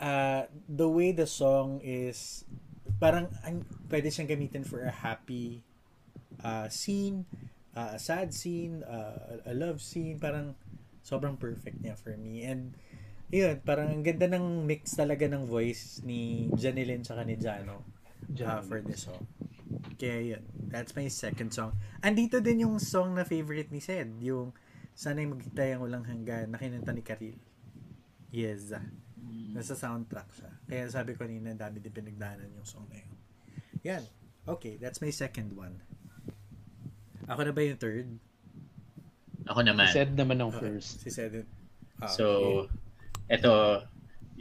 uh, 0.00 0.48
the 0.66 0.88
way 0.88 1.12
the 1.12 1.28
song 1.28 1.78
is, 1.84 2.48
parang 2.98 3.28
ang, 3.44 3.62
pwede 3.92 4.08
siyang 4.08 4.32
gamitin 4.32 4.64
for 4.64 4.82
a 4.82 4.90
happy 4.90 5.62
uh, 6.42 6.66
scene, 6.72 7.28
uh, 7.76 7.94
a 7.94 8.00
sad 8.00 8.32
scene, 8.32 8.82
uh, 8.88 9.44
a 9.46 9.54
love 9.54 9.78
scene, 9.84 10.18
parang 10.18 10.56
sobrang 11.04 11.36
perfect 11.36 11.78
niya 11.84 11.94
for 11.94 12.16
me. 12.16 12.42
And 12.42 12.74
yun, 13.30 13.62
parang 13.62 13.92
ang 13.94 14.02
ganda 14.02 14.26
ng 14.26 14.66
mix 14.66 14.98
talaga 14.98 15.28
ng 15.30 15.46
voice 15.46 16.02
ni 16.02 16.50
Janilyn 16.56 17.06
tsaka 17.06 17.22
ni 17.22 17.38
Jano 17.38 17.86
uh, 18.42 18.60
for 18.64 18.82
this 18.82 19.06
song. 19.06 19.22
Kaya 20.00 20.34
yun, 20.34 20.42
that's 20.66 20.96
my 20.98 21.06
second 21.06 21.54
song. 21.54 21.76
Andito 22.02 22.42
din 22.42 22.66
yung 22.66 22.82
song 22.82 23.14
na 23.14 23.22
favorite 23.22 23.70
ni 23.70 23.78
Sed, 23.78 24.10
yung 24.18 24.50
Sana'y 25.00 25.24
magkitayang 25.30 25.80
walang 25.80 26.04
hanggan 26.04 26.52
na 26.52 26.60
kinanta 26.60 26.92
ni 26.92 27.00
Karil. 27.00 27.38
Yes. 28.28 28.74
Nasa 29.50 29.74
soundtrack 29.74 30.28
siya. 30.32 30.50
Kaya 30.66 30.84
sabi 30.88 31.18
ko 31.18 31.26
nina, 31.26 31.54
dami 31.54 31.82
din 31.82 31.90
pinagdaanan 31.90 32.50
yung 32.54 32.66
song 32.68 32.86
na 32.90 32.98
yun. 33.02 33.12
Yan. 33.82 34.02
Okay, 34.46 34.78
that's 34.78 35.02
my 35.02 35.10
second 35.10 35.52
one. 35.52 35.74
Ako 37.26 37.46
na 37.46 37.52
ba 37.54 37.62
yung 37.62 37.78
third? 37.78 38.06
Ako 39.46 39.60
naman. 39.62 39.90
Said 39.90 40.14
naman 40.14 40.38
ng 40.38 40.50
Okay. 40.54 40.60
first. 40.78 41.02
Si 41.02 41.10
Sed. 41.10 41.46
Ah, 42.02 42.08
So, 42.10 42.24
okay. 43.28 43.38
ito, 43.38 43.52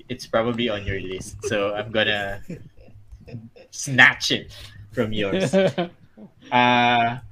it's 0.10 0.26
probably 0.26 0.70
on 0.70 0.86
your 0.86 1.00
list. 1.02 1.38
So, 1.46 1.74
I'm 1.74 1.92
gonna 1.94 2.42
snatch 3.72 4.32
it 4.32 4.54
from 4.92 5.14
yours. 5.14 5.54
Uh, 5.54 7.20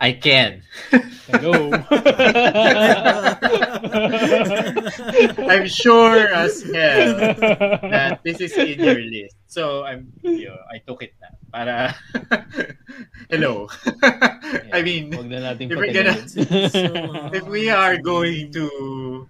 I 0.00 0.12
can. 0.12 0.62
Hello. 1.28 1.70
I'm 5.46 5.66
sure 5.68 6.16
as 6.32 6.62
hell 6.62 7.16
that 7.84 8.20
this 8.24 8.40
is 8.40 8.56
in 8.56 8.80
your 8.80 8.98
list. 8.98 9.36
So, 9.46 9.84
I'm, 9.84 10.12
you 10.22 10.48
know, 10.48 10.56
I 10.72 10.78
took 10.86 11.02
it 11.02 11.12
na. 11.20 11.28
Para, 11.50 11.94
hello. 13.30 13.66
I 14.72 14.82
mean, 14.82 15.10
Huwag 15.12 15.26
na 15.28 15.52
natin 15.52 15.66
if 15.68 15.76
we're 15.76 15.90
gonna- 15.92 16.14
patagalin. 16.14 17.34
if 17.38 17.44
we 17.50 17.68
are 17.68 17.98
going 17.98 18.52
to 18.54 19.26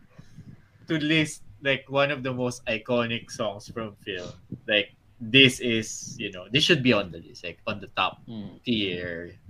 to 0.86 0.94
list 1.00 1.42
like 1.64 1.88
one 1.88 2.10
of 2.12 2.20
the 2.22 2.32
most 2.32 2.60
iconic 2.68 3.32
songs 3.32 3.72
from 3.72 3.96
film, 4.04 4.28
like 4.68 4.92
this 5.18 5.58
is 5.64 6.12
you 6.20 6.28
know 6.30 6.44
this 6.52 6.60
should 6.62 6.84
be 6.84 6.92
on 6.92 7.08
the 7.10 7.24
list, 7.24 7.40
like 7.42 7.56
on 7.66 7.80
the 7.80 7.88
top 7.96 8.20
Mm. 8.28 8.60
tier 8.68 9.32
of 9.32 9.49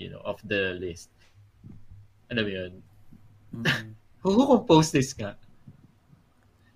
you 0.00 0.08
know 0.08 0.24
of 0.24 0.40
the 0.48 0.80
list. 0.80 1.12
Ano 2.32 2.40
ba 2.42 2.50
yun? 2.50 2.72
Mm, 3.52 3.92
Who, 4.24 4.46
composed 4.48 4.96
this 4.96 5.12
nga? 5.12 5.36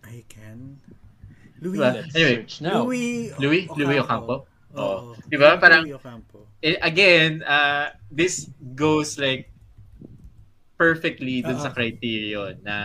I 0.05 0.21
can. 0.29 0.77
Louis. 1.65 1.81
Diba? 1.81 2.05
Anyway, 2.13 2.45
now. 2.61 2.85
Louis, 2.85 3.33
Louis 3.41 3.65
Louis 3.73 3.99
Ocampo. 3.99 4.45
Oo. 4.77 4.77
Oo. 4.77 5.17
Diba? 5.33 5.57
Parang- 5.57 5.89
Louis 5.89 5.97
Ocampo. 5.97 6.45
Eh, 6.61 6.77
again, 6.81 7.45
uh, 7.45 7.93
this 8.13 8.49
goes 8.77 9.17
like 9.21 9.49
perfectly 10.77 11.41
dun 11.41 11.61
sa 11.61 11.69
Oo. 11.73 11.77
criterion 11.77 12.57
na 12.65 12.77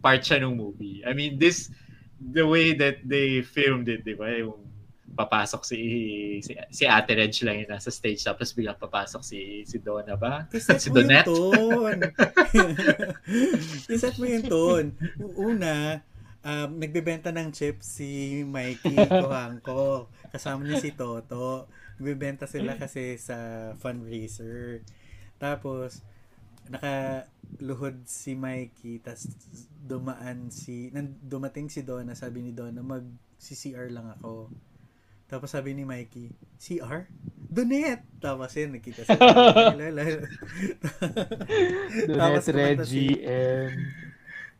part 0.00 0.20
siya 0.20 0.40
ng 0.44 0.56
movie. 0.56 1.00
I 1.04 1.12
mean, 1.16 1.40
this, 1.40 1.68
the 2.20 2.44
way 2.44 2.72
that 2.76 3.00
they 3.04 3.40
filmed 3.40 3.88
it, 3.88 4.04
di 4.04 4.16
ba? 4.16 4.28
Yung 4.32 4.63
papasok 5.14 5.62
si 5.62 5.78
si, 6.42 6.58
si 6.74 6.84
Ate 6.84 7.14
Reg 7.14 7.32
lang 7.46 7.62
yung 7.62 7.70
nasa 7.70 7.88
stage 7.88 8.20
tapos 8.20 8.52
biglang 8.52 8.76
papasok 8.76 9.22
si 9.22 9.62
si 9.62 9.78
Donna 9.78 10.18
ba? 10.18 10.50
Iset 10.50 10.82
si 10.82 10.90
yung 10.90 11.06
Donette? 11.06 11.30
Iset 13.94 14.18
mo 14.18 14.26
yung 14.26 14.46
tone. 14.50 14.88
Una, 15.38 16.02
um, 16.44 16.70
nagbebenta 16.76 17.32
ng 17.32 17.50
chips 17.50 17.98
si 17.98 18.42
Mikey 18.44 18.94
Kohangko. 19.22 20.12
Kasama 20.30 20.66
niya 20.66 20.82
si 20.82 20.92
Toto. 20.92 21.66
Nagbebenta 21.96 22.44
sila 22.44 22.76
kasi 22.76 23.16
sa 23.16 23.72
fundraiser. 23.80 24.84
Tapos, 25.40 26.04
nakaluhod 26.68 28.04
si 28.08 28.36
Mikey, 28.36 29.00
tas 29.04 29.28
dumaan 29.84 30.48
si, 30.48 30.88
nan, 30.94 31.20
dumating 31.20 31.68
si 31.68 31.84
Donna, 31.84 32.16
sabi 32.16 32.40
ni 32.40 32.52
Donna, 32.56 32.80
mag 32.80 33.04
CR 33.36 33.92
lang 33.92 34.08
ako. 34.20 34.48
Tapos 35.34 35.50
sabi 35.50 35.74
ni 35.74 35.82
Mikey, 35.82 36.30
CR? 36.62 37.10
Donette! 37.50 38.06
Tapos 38.22 38.54
yun, 38.54 38.78
nakita 38.78 39.02
Donette, 39.74 40.14
kumanta 42.06 42.54
Reggie, 42.54 43.18
si- 43.18 43.26
and 43.26 43.74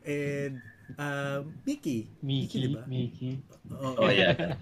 And, 0.03 0.59
um, 0.99 1.55
Mickey. 1.63 2.11
Mickey. 2.19 2.75
diba? 2.75 2.83
Mickey. 2.91 3.39
Oo. 3.71 4.03
Oh, 4.03 4.11
yeah. 4.11 4.59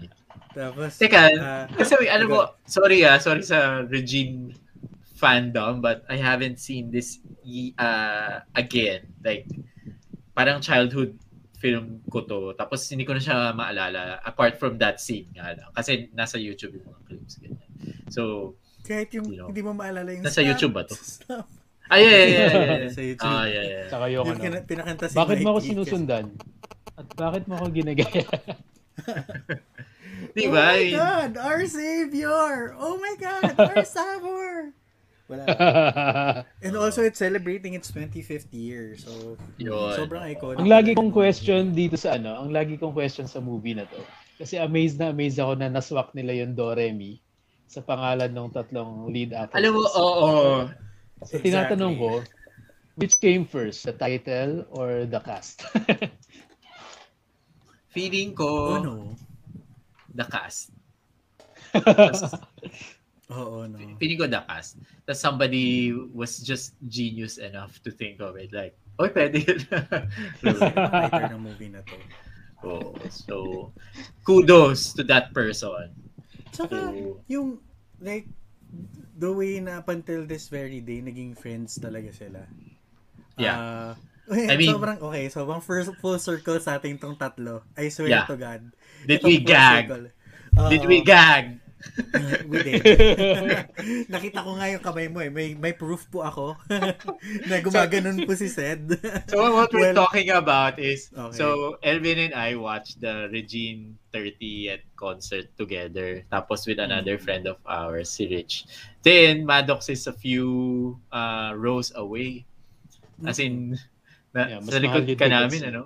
Tapos, 0.54 0.94
Teka, 1.02 1.34
ah, 1.34 1.66
kasi 1.74 1.98
alam 2.06 2.30
mo, 2.30 2.46
sorry 2.62 3.02
ah, 3.02 3.18
sorry 3.18 3.42
sa 3.42 3.82
Regine 3.90 4.54
fandom, 5.18 5.82
but 5.82 6.06
I 6.06 6.14
haven't 6.14 6.62
seen 6.62 6.94
this 6.94 7.18
uh, 7.74 8.46
again. 8.54 9.10
Like, 9.18 9.50
parang 10.38 10.62
childhood 10.62 11.18
film 11.64 12.04
ko 12.12 12.28
to. 12.28 12.52
Tapos 12.60 12.84
hindi 12.92 13.08
ko 13.08 13.16
na 13.16 13.24
siya 13.24 13.56
maalala 13.56 14.20
apart 14.20 14.60
from 14.60 14.76
that 14.76 15.00
scene 15.00 15.32
nga 15.32 15.56
lang. 15.56 15.72
Kasi 15.72 16.12
nasa 16.12 16.36
YouTube 16.36 16.76
yung 16.76 16.92
mga 16.92 17.00
clips. 17.08 17.40
Ganyan. 17.40 17.70
So, 18.12 18.52
kahit 18.84 19.08
yung, 19.16 19.32
you 19.32 19.40
know, 19.40 19.48
hindi 19.48 19.64
mo 19.64 19.72
maalala 19.72 20.12
yung 20.12 20.28
nasa 20.28 20.44
YouTube 20.44 20.76
ba 20.76 20.84
to? 20.84 20.92
stop. 21.16 21.48
ah, 21.88 21.96
yeah, 21.96 22.12
yeah, 22.12 22.20
yeah. 22.20 22.52
yeah, 22.52 22.76
yeah. 22.84 22.92
Sa 22.92 23.00
YouTube. 23.00 23.32
Ah, 23.32 23.44
yeah, 23.48 23.64
yeah. 23.64 23.88
Tsaka 23.88 24.04
yung 24.12 24.28
Yung 24.28 24.36
ano. 24.36 24.44
kina- 24.44 24.64
pinakanta 24.68 25.04
si 25.08 25.16
Bakit 25.16 25.36
mo 25.40 25.48
ako 25.56 25.60
Mikey 25.64 25.68
sinusundan? 25.72 26.24
At 27.00 27.06
bakit 27.16 27.42
mo 27.48 27.56
ako 27.56 27.66
ginagaya? 27.72 28.28
Di 30.36 30.46
oh 30.46 30.52
my 30.52 30.80
God! 30.92 31.32
Our 31.40 31.64
Savior! 31.64 32.76
Oh 32.76 33.00
my 33.00 33.14
God! 33.16 33.56
Our 33.56 33.82
Savior! 33.88 34.76
Wala. 35.24 35.44
And 36.64 36.76
also, 36.76 37.00
it's 37.00 37.16
celebrating 37.18 37.72
its 37.72 37.88
25th 37.88 38.52
year. 38.52 38.92
So, 39.00 39.40
Yun. 39.56 39.96
sobrang 39.96 40.20
iconic. 40.36 40.60
ang 40.60 40.68
lagi 40.68 40.92
kong 40.92 41.08
ng 41.08 41.16
question 41.16 41.72
dito 41.72 41.96
sa 41.96 42.20
ano, 42.20 42.44
ang 42.44 42.52
lagi 42.52 42.76
kong 42.76 42.92
question 42.92 43.24
sa 43.24 43.40
movie 43.40 43.72
na 43.72 43.88
to. 43.88 43.96
Kasi 44.36 44.60
amazed 44.60 45.00
na 45.00 45.14
amazed 45.14 45.40
ako 45.40 45.56
na 45.56 45.72
naswak 45.72 46.12
nila 46.12 46.44
yung 46.44 46.52
Doremi 46.52 47.24
sa 47.64 47.80
pangalan 47.80 48.28
ng 48.28 48.52
tatlong 48.52 49.08
lead 49.08 49.32
actors. 49.32 49.56
Alam 49.56 49.80
mo, 49.80 49.82
oo. 49.96 50.68
So 51.24 51.40
tinatanong 51.40 51.96
ko, 51.96 52.10
Exactly. 52.20 53.00
which 53.00 53.16
came 53.16 53.48
first, 53.48 53.88
the 53.88 53.96
title 53.96 54.68
or 54.76 55.08
the 55.08 55.24
cast? 55.24 55.64
Feeling 57.94 58.34
Oh, 58.36 58.36
ko, 58.36 58.48
no. 58.82 58.94
the 60.12 60.26
cast. 60.28 60.68
Oo, 63.32 63.64
no. 63.64 63.78
Feeling 63.96 64.20
ko 64.20 64.28
cast. 64.28 64.76
That 65.08 65.16
somebody 65.16 65.92
was 66.12 66.44
just 66.44 66.76
genius 66.88 67.40
enough 67.40 67.80
to 67.84 67.90
think 67.90 68.20
of 68.20 68.36
it. 68.36 68.52
Like, 68.52 68.76
oy, 69.00 69.08
pwede 69.08 69.40
yun. 69.40 69.60
Writer 70.44 71.32
ng 71.32 71.40
movie 71.40 71.72
na 71.72 71.80
to. 71.88 71.96
oh, 72.64 72.92
so, 73.08 73.68
kudos 74.24 74.92
to 74.96 75.04
that 75.04 75.32
person. 75.32 75.92
Tsaka, 76.52 76.92
So, 76.92 77.20
yung, 77.28 77.60
like, 78.00 78.28
the 79.16 79.32
way 79.32 79.60
na 79.60 79.80
up 79.80 79.88
until 79.88 80.24
this 80.28 80.48
very 80.48 80.80
day, 80.80 81.00
naging 81.00 81.36
friends 81.36 81.76
talaga 81.80 82.12
sila. 82.12 82.44
Yeah. 83.40 83.56
Ah, 83.56 83.92
I 84.52 84.56
mean- 84.56 84.72
sobrang, 84.72 85.00
okay, 85.00 85.28
sobrang 85.28 85.60
first 85.64 85.92
full 86.00 86.16
circle 86.20 86.60
sa 86.60 86.76
ating 86.80 87.00
tong 87.00 87.16
tatlo. 87.16 87.64
I 87.76 87.88
swear 87.88 88.08
Yeah. 88.08 88.28
to 88.28 88.36
God. 88.36 88.68
did 89.04 89.20
Itong 89.20 89.28
we 89.28 89.36
gag? 89.40 89.84
Did 90.72 90.84
we 90.88 91.00
gag? 91.04 91.60
We 92.50 92.58
did. 92.62 92.82
Nakita 94.14 94.40
ko 94.40 94.56
nga 94.56 94.66
yung 94.68 94.82
kamay 94.82 95.06
mo 95.08 95.20
eh. 95.20 95.30
May, 95.30 95.54
may 95.54 95.72
proof 95.72 96.08
po 96.08 96.24
ako 96.24 96.56
na 97.48 97.60
gumaganon 97.60 98.24
po 98.24 98.32
si 98.34 98.48
Sed. 98.48 98.88
So 99.28 99.40
what 99.52 99.70
we're 99.70 99.92
Well- 99.92 100.04
talking 100.06 100.30
about 100.30 100.78
is 100.78 101.08
Okay. 101.12 101.36
so 101.36 101.76
Elvin 101.84 102.30
and 102.30 102.34
I 102.34 102.56
watched 102.56 103.00
the 103.00 103.28
Regine 103.28 103.94
30th 104.10 104.82
concert 104.94 105.50
together 105.54 106.22
tapos 106.28 106.64
with 106.66 106.78
another 106.78 107.16
Mm. 107.18 107.22
friend 107.22 107.44
of 107.46 107.58
ours 107.64 108.10
si 108.10 108.26
Rich. 108.26 108.64
Then 109.02 109.44
Maddox 109.44 109.88
is 109.88 110.06
a 110.06 110.14
few 110.14 110.46
uh, 111.10 111.52
rows 111.54 111.92
away. 111.94 112.46
As 113.22 113.38
in 113.38 113.78
na, 114.34 114.58
Yeah, 114.58 114.60
sa 114.66 114.78
likod 114.82 115.06
ka 115.14 115.30
namin 115.30 115.60
ano. 115.70 115.82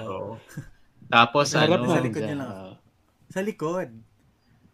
Oo. 0.00 0.38
Tapos 1.08 1.52
Sa 1.52 1.66
harap 1.66 1.84
ano, 1.84 1.92
Sa 1.92 2.00
likod 2.00 2.22
niya 2.24 2.36
lang. 2.40 2.50
Sa 3.28 3.40
likod. 3.44 3.88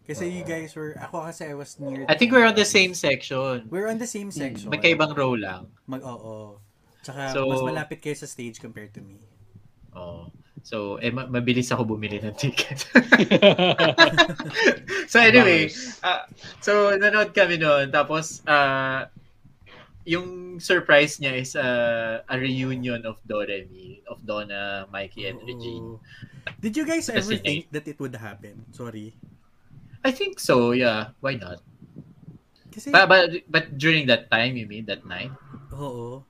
Kasi 0.09 0.25
you 0.25 0.41
guys 0.41 0.73
were, 0.73 0.97
ako 0.97 1.29
kasi 1.29 1.45
I 1.45 1.53
was 1.53 1.77
near. 1.77 2.01
I 2.09 2.17
think 2.17 2.33
we're 2.33 2.49
on 2.49 2.57
the 2.57 2.65
same 2.65 2.97
section. 2.97 3.69
We're 3.69 3.85
on 3.85 4.01
the 4.01 4.09
same 4.09 4.33
section. 4.33 4.73
Magkaibang 4.73 5.13
row 5.13 5.37
lang. 5.37 5.69
Mag, 5.85 6.01
oo. 6.01 6.57
Tsaka 7.05 7.29
So- 7.29 7.45
mas 7.45 7.61
malapit 7.61 8.01
kayo 8.01 8.17
sa 8.17 8.25
stage 8.25 8.57
compared 8.57 8.89
to 8.97 9.05
me. 9.05 9.21
Oh. 9.93 10.33
So, 10.65 10.97
eh, 10.97 11.13
ma- 11.13 11.29
mabilis 11.29 11.71
ako 11.71 11.95
bumili 11.95 12.19
ng 12.19 12.35
ticket. 12.35 12.83
so 15.11 15.21
anyway, 15.21 15.71
ah, 16.03 16.25
so 16.59 16.91
nanood 16.97 17.31
kami 17.31 17.61
noon. 17.61 17.93
Tapos, 17.93 18.43
ah, 18.43 19.07
yung 20.03 20.57
surprise 20.59 21.21
niya 21.21 21.33
is 21.37 21.53
ah, 21.55 22.25
a 22.27 22.35
reunion 22.35 23.05
of 23.05 23.21
Doremi, 23.23 24.03
of 24.09 24.19
Donna, 24.25 24.89
Mikey, 24.91 25.31
and 25.31 25.39
Regine. 25.45 25.95
Oo. 25.95 26.01
Did 26.59 26.75
you 26.75 26.83
guys 26.83 27.07
ever 27.07 27.23
Kasi- 27.23 27.45
think 27.45 27.63
that 27.71 27.87
it 27.87 27.95
would 28.01 28.17
happen? 28.17 28.65
Sorry. 28.75 29.15
I 30.03 30.11
think 30.11 30.39
so, 30.39 30.71
yeah. 30.71 31.11
Why 31.19 31.35
not? 31.35 31.59
Kasi, 32.71 32.91
But, 32.91 33.09
but, 33.09 33.29
but 33.49 33.77
during 33.77 34.07
that 34.07 34.29
time, 34.31 34.55
you 34.55 34.67
mean, 34.67 34.85
that 34.85 35.05
night? 35.05 35.31
oo. 35.73 36.23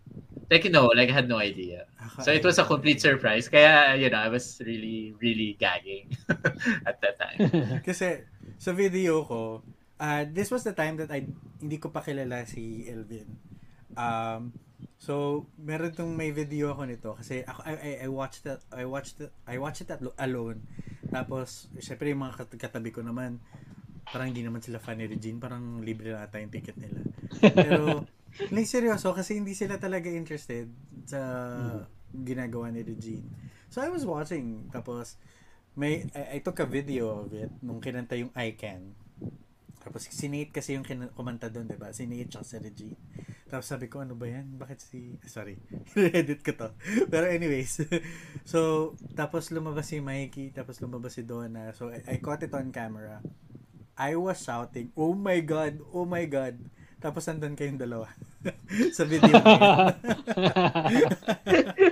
Like, 0.49 0.65
no, 0.71 0.89
like, 0.89 1.09
I 1.09 1.13
had 1.13 1.29
no 1.29 1.37
idea. 1.37 1.85
So 2.25 2.31
it 2.33 2.43
was 2.43 2.57
a 2.57 2.65
complete 2.65 2.99
surprise. 3.01 3.47
Kaya, 3.47 3.95
you 3.95 4.09
know, 4.09 4.17
I 4.17 4.29
was 4.29 4.57
really, 4.65 5.13
really 5.21 5.55
gagging 5.59 6.17
at 6.89 6.97
that 7.01 7.15
time. 7.21 7.39
Kasi, 7.85 8.25
sa 8.57 8.73
video 8.73 9.23
ko, 9.29 9.61
uh, 10.01 10.25
this 10.25 10.49
was 10.49 10.65
the 10.65 10.73
time 10.73 10.97
that 10.97 11.11
I, 11.13 11.29
hindi 11.61 11.77
ko 11.77 11.93
pa 11.93 12.01
kilala 12.01 12.49
si 12.49 12.89
Elvin. 12.89 13.29
Um, 13.93 14.53
so, 14.99 15.45
meron 15.59 15.91
tong 15.95 16.13
may 16.15 16.31
video 16.31 16.71
ako 16.71 16.81
nito 16.85 17.09
kasi 17.15 17.41
ako, 17.43 17.59
I, 17.65 17.73
I, 17.73 17.91
I 18.05 18.09
watched 18.09 18.43
that, 18.45 18.61
I 18.71 18.85
watched 18.85 19.19
it, 19.23 19.31
I 19.47 19.55
watched 19.57 19.83
it 19.83 19.91
alo- 19.91 20.17
alone. 20.19 20.63
Tapos, 21.09 21.71
syempre 21.81 22.13
yung 22.13 22.21
mga 22.23 22.45
kat- 22.45 22.59
katabi 22.59 22.93
ko 22.93 23.01
naman, 23.01 23.41
parang 24.09 24.33
hindi 24.33 24.41
naman 24.41 24.61
sila 24.61 24.81
fan 24.81 24.97
ni 24.97 25.05
Regine, 25.05 25.37
parang 25.37 25.81
libre 25.85 26.13
na 26.13 26.25
ata 26.25 26.41
yung 26.41 26.53
ticket 26.53 26.77
nila. 26.77 27.01
Pero, 27.53 28.05
like, 28.53 28.69
seryoso, 28.69 29.13
kasi 29.13 29.37
hindi 29.37 29.53
sila 29.53 29.77
talaga 29.77 30.09
interested 30.09 30.69
sa 31.05 31.21
ginagawa 32.11 32.73
ni 32.73 32.81
Regine. 32.81 33.25
So, 33.69 33.85
I 33.85 33.89
was 33.93 34.05
watching, 34.05 34.69
tapos, 34.73 35.17
may, 35.77 36.09
I, 36.17 36.37
I 36.37 36.39
took 36.41 36.57
a 36.59 36.67
video 36.67 37.25
of 37.25 37.29
it 37.33 37.53
nung 37.61 37.77
kinanta 37.79 38.17
yung 38.17 38.33
I 38.33 38.57
Can. 38.57 38.97
Tapos, 39.79 40.09
si 40.09 40.25
Nate 40.27 40.51
kasi 40.51 40.75
yung 40.75 40.85
kumanta 41.13 41.47
doon, 41.47 41.69
diba? 41.69 41.93
Si 41.93 42.09
Nate 42.09 42.27
tsaka 42.27 42.45
si 42.45 42.57
Regine. 42.57 42.97
Tapos 43.49 43.65
sabi 43.65 43.89
ko, 43.89 44.05
ano 44.05 44.13
ba 44.13 44.29
yan? 44.29 44.61
Bakit 44.61 44.77
si... 44.77 45.17
Sorry. 45.25 45.57
edit 45.97 46.45
ko 46.45 46.53
to. 46.53 46.69
Pero 47.11 47.25
anyways. 47.25 47.81
so, 48.51 48.93
tapos 49.17 49.49
lumabas 49.49 49.89
si 49.89 49.97
Mikey, 49.97 50.53
tapos 50.53 50.77
lumabas 50.77 51.17
si 51.17 51.25
Donna. 51.25 51.73
So, 51.73 51.89
I, 51.89 52.05
I 52.05 52.15
caught 52.21 52.45
it 52.45 52.53
on 52.53 52.69
camera. 52.69 53.25
I 53.99 54.15
was 54.15 54.39
shouting, 54.39 54.93
oh 54.95 55.17
my 55.17 55.41
God, 55.41 55.81
oh 55.91 56.05
my 56.05 56.23
God. 56.29 56.55
Tapos 57.01 57.25
nandun 57.25 57.57
kayong 57.57 57.81
dalawa. 57.81 58.07
sa 58.95 59.03
video. 59.03 59.35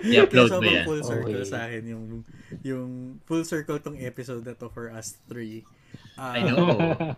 I-upload 0.07 0.51
mo 0.51 0.63
yan. 0.63 0.85
full 0.87 1.03
circle 1.03 1.41
Okay. 1.43 1.47
sa 1.47 1.67
akin 1.67 1.83
yung 1.87 2.05
yung 2.63 2.91
full 3.27 3.43
circle 3.43 3.79
tong 3.83 3.99
episode 3.99 4.43
na 4.47 4.55
to 4.55 4.71
for 4.71 4.91
us 4.91 5.19
three. 5.27 5.67
Uh, 6.15 6.31
I 6.31 6.39
know. 6.43 7.15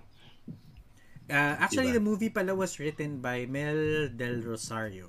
Uh, 1.30 1.56
actually, 1.62 1.94
Diba? 1.94 2.02
the 2.02 2.04
movie 2.04 2.30
pala 2.30 2.54
was 2.54 2.78
written 2.80 3.22
by 3.22 3.46
Mel 3.46 4.10
Del 4.14 4.42
Rosario. 4.42 5.08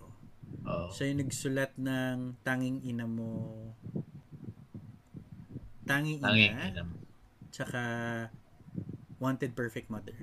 Oh. 0.68 0.92
Siya 0.92 1.10
yung 1.10 1.20
nagsulat 1.26 1.72
ng 1.80 2.36
Tanging 2.44 2.84
Ina 2.84 3.06
Mo. 3.08 3.72
Tanging 5.88 6.20
Ina. 6.20 6.28
Tanging 6.28 6.56
ina. 6.60 6.82
Tsaka 7.50 7.80
Wanted 9.18 9.52
Perfect 9.56 9.90
Mother. 9.90 10.16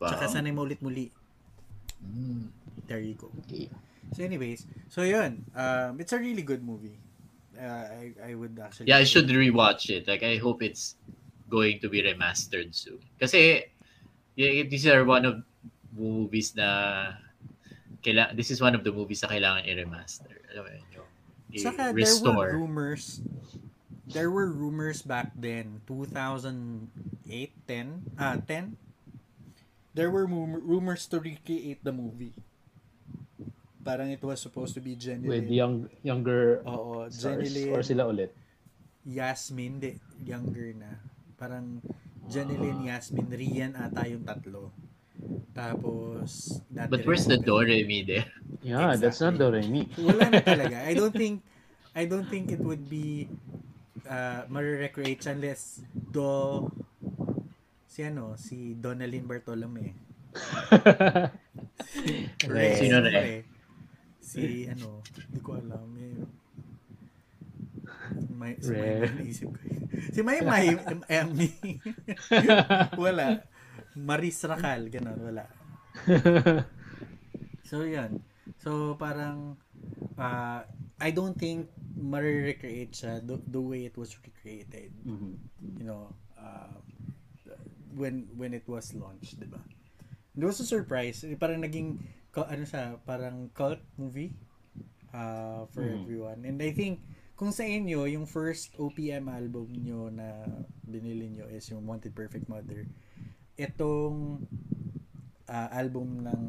Wow. 0.00 0.10
Tsaka 0.10 0.26
Sana'y 0.26 0.54
Maulit 0.54 0.82
Muli. 0.82 1.12
Mm. 2.02 2.50
There 2.90 2.98
you 2.98 3.14
go. 3.14 3.30
Okay. 3.46 3.70
So 4.12 4.24
anyways, 4.24 4.66
so 4.88 5.02
yun. 5.02 5.46
Um, 5.54 6.00
it's 6.00 6.12
a 6.12 6.18
really 6.18 6.42
good 6.42 6.66
movie. 6.66 6.98
Uh, 7.54 7.86
I, 7.88 8.32
I 8.32 8.34
would 8.34 8.58
actually... 8.58 8.90
Yeah, 8.90 8.98
I 8.98 9.04
should 9.04 9.28
rewatch 9.28 9.88
it. 9.88 10.08
Like, 10.08 10.22
I 10.22 10.36
hope 10.36 10.62
it's 10.62 10.96
going 11.48 11.78
to 11.80 11.88
be 11.88 12.02
remastered 12.02 12.74
soon. 12.74 12.98
Kasi, 13.20 13.71
these 14.36 14.86
are 14.86 15.04
one 15.04 15.24
of 15.24 15.34
movies 15.92 16.56
na 16.56 16.68
kaila- 18.00 18.32
this 18.34 18.50
is 18.50 18.60
one 18.60 18.74
of 18.74 18.82
the 18.82 18.92
movies 18.92 19.20
na 19.22 19.28
kailangan 19.28 19.62
i-remaster. 19.68 20.32
Alam 20.52 20.62
mo 20.64 20.70
yun, 20.72 20.84
yung 20.92 21.08
Saka 21.52 21.92
there 21.92 22.16
were 22.24 22.56
rumors 22.56 23.20
there 24.08 24.32
were 24.32 24.48
rumors 24.48 25.04
back 25.04 25.32
then 25.36 25.84
2008 25.84 26.88
10 27.68 28.16
ah 28.16 28.40
10 28.40 28.76
there 29.92 30.08
were 30.08 30.24
rumors 30.24 31.04
to 31.04 31.20
recreate 31.20 31.84
the 31.84 31.92
movie 31.92 32.32
parang 33.84 34.08
it 34.08 34.20
was 34.24 34.40
supposed 34.40 34.72
to 34.72 34.80
be 34.80 34.96
Jenny 34.96 35.28
With 35.28 35.44
Lin 35.44 35.52
young, 35.52 35.74
younger 36.00 36.64
oo 36.64 37.04
stars. 37.12 37.20
Jenny 37.52 37.68
Or 37.68 37.84
Lin 37.84 37.84
sila 37.84 38.02
ulit. 38.08 38.30
Yasmin 39.04 39.76
di, 39.76 39.98
younger 40.24 40.72
na 40.72 40.96
parang 41.36 41.82
Jenny 42.32 42.56
Lin 42.56 42.80
Yasmin 42.82 43.28
Rian 43.28 43.76
ata 43.76 44.08
yung 44.08 44.24
tatlo 44.24 44.72
tapos 45.52 46.58
But 46.72 47.04
where's 47.06 47.28
the 47.28 47.36
Doremi 47.38 48.02
there? 48.02 48.26
Yeah, 48.64 48.96
that's 48.96 49.20
not 49.20 49.36
Exactly. 49.36 49.38
Doremi. 49.38 49.82
wala 50.00 50.24
na 50.32 50.40
talaga. 50.48 50.76
I 50.82 50.92
don't 50.96 51.14
think 51.14 51.44
I 51.92 52.08
don't 52.08 52.26
think 52.26 52.50
it 52.50 52.58
would 52.58 52.88
be 52.88 53.28
uh, 54.08 54.48
marirecreate 54.48 55.20
siya 55.20 55.36
unless 55.36 55.84
do 55.92 56.66
si 57.86 58.00
ano, 58.02 58.34
si 58.40 58.72
Donalyn 58.74 59.28
Bartolome. 59.28 59.92
Re. 62.48 62.66
Sino 62.80 62.94
ano 62.98 63.08
re? 63.12 63.20
eh. 63.20 63.40
Si 64.18 64.64
ano, 64.66 65.04
hindi 65.28 65.40
ko 65.44 65.60
alam. 65.60 65.86
Eh. 66.00 66.16
May, 68.42 68.58
si 68.58 68.74
May, 68.74 69.06
naisip 69.06 69.46
ko. 69.48 69.62
Si 70.10 70.20
May 70.20 70.38
May, 70.42 70.74
Emmy. 71.06 71.50
wala. 73.06 73.46
Maris 73.94 74.42
Racal, 74.42 74.90
ganun, 74.90 75.18
wala. 75.22 75.44
So, 77.62 77.86
yan. 77.88 78.20
So, 78.60 78.98
parang, 78.98 79.56
uh, 80.18 80.60
I 81.00 81.10
don't 81.10 81.38
think 81.38 81.70
marirecreate 81.96 82.92
siya 82.92 83.24
the, 83.24 83.40
the 83.48 83.62
way 83.62 83.86
it 83.88 83.96
was 83.96 84.12
recreated. 84.20 84.92
Mhm. 85.06 85.32
You 85.80 85.86
know, 85.86 86.12
uh, 86.36 86.76
when 87.96 88.28
when 88.36 88.52
it 88.52 88.68
was 88.68 88.92
launched, 88.92 89.40
di 89.40 89.48
ba? 89.48 89.60
It 90.32 90.44
was 90.44 90.60
a 90.60 90.68
surprise. 90.68 91.24
Eh, 91.24 91.36
Parang 91.36 91.60
naging, 91.60 91.96
ano 92.32 92.64
siya, 92.64 92.96
parang 93.04 93.48
cult 93.52 93.80
movie 93.96 94.32
uh, 95.12 95.64
for 95.72 95.84
Mhm. 95.84 95.96
everyone. 96.04 96.40
And 96.44 96.56
I 96.60 96.72
think, 96.72 97.00
kung 97.42 97.50
sa 97.50 97.66
inyo, 97.66 98.06
yung 98.06 98.22
first 98.22 98.70
OPM 98.78 99.26
album 99.26 99.66
nyo 99.74 100.06
na 100.14 100.46
binili 100.86 101.26
nyo 101.26 101.50
is 101.50 101.66
yung 101.74 101.82
Wanted 101.82 102.14
Perfect 102.14 102.46
Mother, 102.46 102.86
itong 103.58 104.46
uh, 105.50 105.68
album 105.74 106.22
ng 106.22 106.42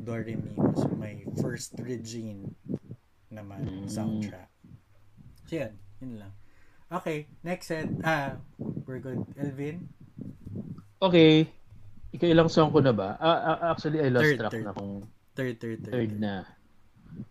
Doremi 0.00 0.56
was 0.56 0.88
my 0.96 1.20
first 1.44 1.76
Regine 1.76 2.56
naman 3.28 3.84
Mm. 3.84 3.92
soundtrack. 3.92 4.48
So 5.44 5.60
yan, 5.60 5.76
yun 6.00 6.24
lang. 6.24 6.32
Okay, 6.88 7.28
next 7.44 7.68
set. 7.68 7.92
Ah, 8.00 8.40
we're 8.56 8.96
good. 8.96 9.20
Elvin? 9.36 9.92
Okay. 11.04 11.52
Ikaw 12.16 12.26
ilang 12.32 12.48
song 12.48 12.72
ko 12.72 12.80
na 12.80 12.96
ba? 12.96 13.20
Ah, 13.20 13.40
ah, 13.44 13.76
actually, 13.76 14.00
I 14.00 14.08
lost 14.08 14.24
Third, 14.24 14.38
track 14.40 14.52
third. 14.56 14.64
na 14.64 14.72
kung 14.72 15.04
Third, 15.36 15.60
third, 15.60 15.78
third. 15.84 15.92
third 15.92 16.12
na. 16.16 16.48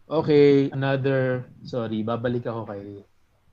Okay, 0.09 0.73
another, 0.73 1.45
sorry, 1.61 2.01
babalik 2.01 2.49
ako 2.49 2.65
kay 2.65 3.05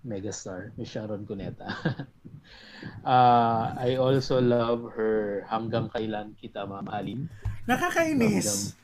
megastar, 0.07 0.73
Miss 0.79 0.89
Sharon 0.89 1.27
Cuneta. 1.27 1.67
uh, 3.05 3.75
I 3.77 3.99
also 3.99 4.41
love 4.41 4.95
her 4.95 5.45
Hanggang 5.51 5.91
Kailan 5.91 6.39
Kita 6.39 6.65
Mamahalin. 6.65 7.27
Nakakainis! 7.67 8.79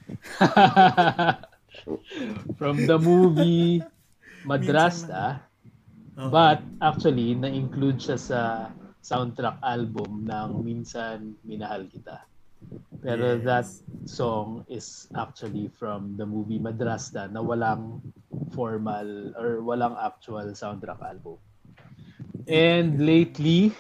From 2.58 2.76
the 2.84 2.98
movie 3.08 3.80
Madrasta, 4.42 5.46
Oo. 6.18 6.28
but 6.28 6.60
actually, 6.82 7.38
na-include 7.38 8.02
siya 8.02 8.18
sa 8.18 8.40
soundtrack 9.02 9.62
album 9.62 10.26
ng 10.26 10.50
Minsan 10.66 11.38
Minahal 11.46 11.86
Kita. 11.86 12.26
Pero 13.02 13.38
Yes. 13.38 13.42
that 13.42 13.66
song 14.06 14.62
is 14.70 15.10
actually 15.14 15.68
from 15.74 16.14
the 16.14 16.26
movie 16.26 16.58
Madrasta 16.62 17.26
na 17.26 17.42
walang 17.42 17.98
formal 18.54 19.34
or 19.34 19.60
walang 19.64 19.98
actual 19.98 20.46
soundtrack 20.54 21.00
album. 21.02 21.38
And 22.46 22.98
lately, 23.02 23.70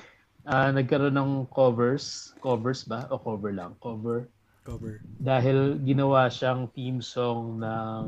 ah, 0.46 0.70
nagkaroon 0.70 1.14
ng 1.18 1.32
covers. 1.50 2.30
Covers 2.42 2.82
ba? 2.86 3.06
O 3.10 3.18
cover 3.18 3.50
lang? 3.54 3.74
Cover. 3.82 4.30
Cover. 4.62 5.02
Dahil 5.18 5.82
ginawa 5.82 6.30
siyang 6.30 6.70
theme 6.70 7.02
song 7.02 7.58
ng 7.58 8.02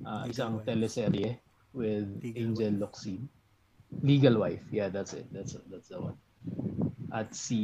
Legal 0.00 0.28
isang 0.32 0.52
Wife. 0.60 0.64
teleserye 0.64 1.36
with 1.76 2.08
Legal 2.24 2.40
Angel 2.40 2.74
Locsin. 2.80 3.20
Legal 4.00 4.40
Wife. 4.40 4.64
Yeah, 4.72 4.88
that's 4.88 5.12
it. 5.12 5.28
That's 5.28 5.56
that's 5.68 5.92
the 5.92 6.00
one. 6.00 6.16
At 7.12 7.36
si 7.36 7.60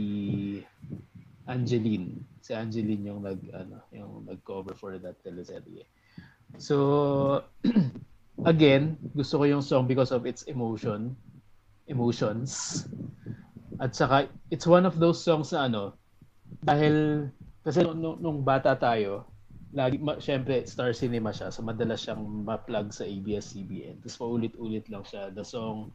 Angeline. 1.46 2.22
Si 2.42 2.54
Angeline 2.54 3.06
yung 3.06 3.22
nag 3.22 3.40
ano, 3.54 3.82
yung 3.94 4.26
nag-cover 4.26 4.74
for 4.74 4.98
that 4.98 5.18
teleserye. 5.22 5.86
So 6.58 7.42
again, 8.52 8.98
gusto 9.14 9.38
ko 9.38 9.44
yung 9.46 9.64
song 9.64 9.86
because 9.86 10.10
of 10.10 10.26
its 10.26 10.46
emotion, 10.50 11.14
emotions. 11.86 12.84
At 13.78 13.94
saka 13.94 14.30
it's 14.50 14.66
one 14.66 14.86
of 14.86 14.98
those 14.98 15.22
songs 15.22 15.54
na 15.54 15.70
ano, 15.70 15.94
dahil 16.62 17.28
kasi 17.66 17.82
nung, 17.82 18.22
nung, 18.22 18.46
bata 18.46 18.78
tayo, 18.78 19.26
lagi 19.74 19.98
ma, 19.98 20.22
syempre 20.22 20.62
Star 20.70 20.94
Cinema 20.94 21.34
siya, 21.34 21.50
so 21.50 21.66
madalas 21.66 22.06
siyang 22.06 22.22
ma-plug 22.46 22.94
sa 22.94 23.02
ABS-CBN. 23.02 24.06
Tapos 24.06 24.18
paulit-ulit 24.22 24.86
lang 24.86 25.02
siya 25.02 25.34
the 25.34 25.42
song 25.42 25.90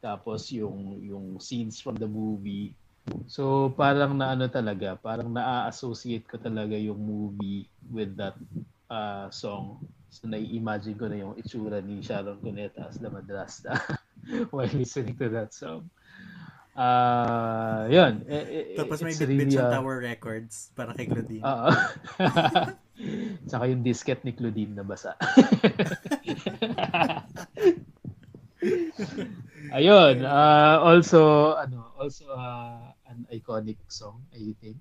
tapos 0.00 0.52
yung 0.52 1.00
yung 1.02 1.26
scenes 1.40 1.80
from 1.80 1.96
the 1.96 2.08
movie. 2.08 2.76
So 3.26 3.70
parang 3.74 4.18
na 4.18 4.34
ano 4.34 4.46
talaga, 4.50 4.98
parang 4.98 5.30
na-associate 5.30 6.26
ko 6.26 6.36
talaga 6.38 6.74
yung 6.74 6.98
movie 6.98 7.66
with 7.90 8.14
that 8.18 8.34
uh, 8.90 9.30
song. 9.30 9.82
So 10.10 10.26
nai-imagine 10.30 10.96
ko 10.98 11.06
na 11.10 11.18
yung 11.22 11.34
itsura 11.38 11.82
ni 11.82 12.02
Sharon 12.02 12.38
Cuneta 12.42 12.86
as 12.88 12.98
the 12.98 13.10
madrasta 13.10 13.78
while 14.54 14.70
listening 14.74 15.18
to 15.18 15.28
that 15.30 15.54
song. 15.54 15.90
Ah, 16.76 17.88
yun. 17.88 18.20
Eh, 18.28 18.44
eh, 18.44 18.76
Tapos 18.76 19.00
may 19.00 19.16
bit-bit 19.16 19.48
really 19.48 19.56
a- 19.56 19.72
Tower 19.72 19.96
Records 19.96 20.68
para 20.76 20.92
kay 20.92 21.08
Claudine. 21.08 21.40
Oo. 21.40 21.70
Tsaka 23.48 23.64
yung 23.72 23.80
disket 23.80 24.20
ni 24.28 24.36
Claudine 24.36 24.76
na 24.76 24.84
basa. 24.84 25.16
Ayun, 29.76 30.22
uh, 30.24 30.76
also 30.80 31.52
ano, 31.58 31.92
also 31.98 32.28
uh, 32.30 32.85
iconic 33.32 33.78
song, 33.88 34.24
I 34.32 34.54
think. 34.58 34.78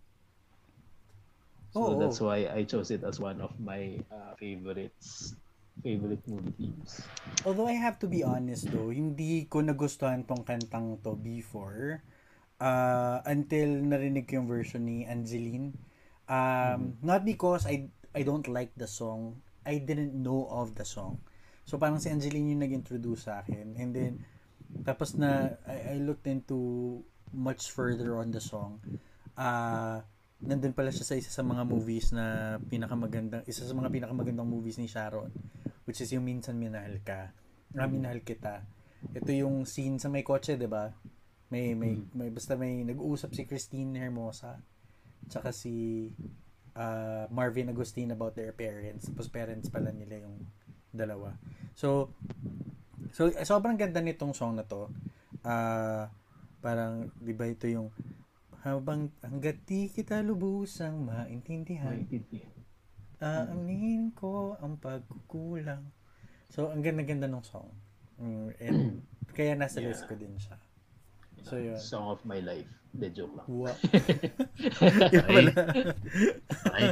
So 1.75 1.91
Oo. 1.91 1.99
that's 1.99 2.23
why 2.23 2.47
I 2.47 2.63
chose 2.63 2.87
it 2.87 3.03
as 3.03 3.19
one 3.19 3.43
of 3.43 3.51
my 3.59 3.99
uh, 4.07 4.31
favorites, 4.39 5.35
favorite 5.83 6.23
movie 6.23 6.55
themes. 6.55 7.03
Although 7.43 7.67
I 7.67 7.75
have 7.75 7.99
to 7.99 8.07
be 8.07 8.23
honest 8.23 8.71
though, 8.71 8.95
hindi 8.95 9.43
ko 9.51 9.59
nagustuhan 9.59 10.23
tong 10.23 10.47
kantang 10.47 11.03
to 11.03 11.19
before 11.19 11.99
uh, 12.63 13.19
until 13.27 13.83
narinig 13.83 14.31
ko 14.31 14.39
yung 14.39 14.47
version 14.47 14.87
ni 14.87 15.03
Angeline. 15.03 15.75
Um, 16.31 16.95
Not 17.03 17.27
because 17.27 17.67
I 17.67 17.91
I 18.15 18.23
don't 18.23 18.47
like 18.47 18.71
the 18.79 18.87
song, 18.87 19.43
I 19.67 19.83
didn't 19.83 20.15
know 20.15 20.47
of 20.47 20.79
the 20.79 20.87
song. 20.87 21.19
So 21.67 21.75
parang 21.75 21.99
si 21.99 22.07
Angeline 22.07 22.55
yung 22.55 22.63
nag-introduce 22.63 23.27
sa 23.27 23.43
akin. 23.43 23.75
And 23.75 23.91
then, 23.91 24.23
tapos 24.87 25.19
na 25.19 25.59
I, 25.67 25.99
I 25.99 25.99
looked 25.99 26.29
into 26.29 27.01
much 27.33 27.71
further 27.71 28.17
on 28.19 28.29
the 28.29 28.41
song. 28.41 28.81
Ah, 29.37 30.03
nandun 30.43 30.75
pala 30.75 30.91
siya 30.91 31.05
sa 31.07 31.15
isa 31.15 31.31
sa 31.31 31.41
mga 31.41 31.63
movies 31.65 32.11
na 32.11 32.57
pinakamagandang, 32.59 33.43
isa 33.47 33.63
sa 33.63 33.73
mga 33.73 33.89
pinakamagandang 33.89 34.47
movies 34.47 34.77
ni 34.77 34.85
Sharon, 34.85 35.31
which 35.87 36.03
is 36.03 36.11
yung 36.11 36.27
Minsan 36.27 36.59
Minahal 36.59 37.01
Ka. 37.01 37.31
Ah, 37.75 37.87
Minahal 37.87 38.21
Kita. 38.21 38.61
Ito 39.13 39.29
yung 39.31 39.65
scene 39.69 40.01
sa 40.01 40.09
may 40.09 40.25
kotse, 40.25 40.57
'di 40.57 40.69
ba? 40.69 40.89
May 41.53 41.77
may 41.77 41.93
may 42.17 42.33
basta 42.33 42.57
may 42.57 42.81
nag-uusap 42.81 43.37
si 43.37 43.45
Christine 43.45 43.93
Hermosa 44.01 44.57
tsaka 45.29 45.53
si 45.53 46.09
ah, 46.77 47.25
Marvin 47.29 47.69
Agustin 47.69 48.13
about 48.13 48.33
their 48.33 48.53
parents. 48.53 49.09
Tapos 49.09 49.29
parents 49.29 49.69
pala 49.69 49.93
nila 49.93 50.25
yung 50.25 50.41
dalawa. 50.89 51.37
So 51.77 52.13
so 53.13 53.29
sobrang 53.31 53.77
ganda 53.77 54.01
nitong 54.01 54.33
song 54.33 54.57
na 54.57 54.65
to. 54.65 54.89
Ah, 55.45 56.09
parang 56.65 57.13
'di 57.21 57.33
ba 57.37 57.45
ito 57.45 57.69
yung 57.69 57.93
habang 58.65 59.13
hanggat 59.21 59.61
di 59.63 59.85
kita 59.87 60.25
lubusang 60.25 61.05
maintindihan, 61.05 62.01
Maintindihan. 62.01 62.49
ko 64.17 64.57
ang 64.57 64.81
pagkukulang. 64.81 65.85
So, 66.49 66.73
ang 66.73 66.81
ganda-ganda 66.81 67.29
ng 67.29 67.45
song. 67.45 67.69
Mm, 68.17 68.49
and 68.57 68.79
kaya 69.37 69.53
nasa 69.53 69.85
Yeah. 69.85 69.93
list 69.93 70.09
ko 70.09 70.17
din 70.17 70.33
siya. 70.35 70.57
So, 71.45 71.61
yun. 71.61 71.77
Song 71.77 72.09
of 72.09 72.25
my 72.25 72.41
life. 72.41 72.65
De 72.89 73.11
joke 73.11 73.37
lang. 73.37 73.45
Wow. 73.45 73.75
Ay. 75.29 75.45
Ay. 76.71 76.85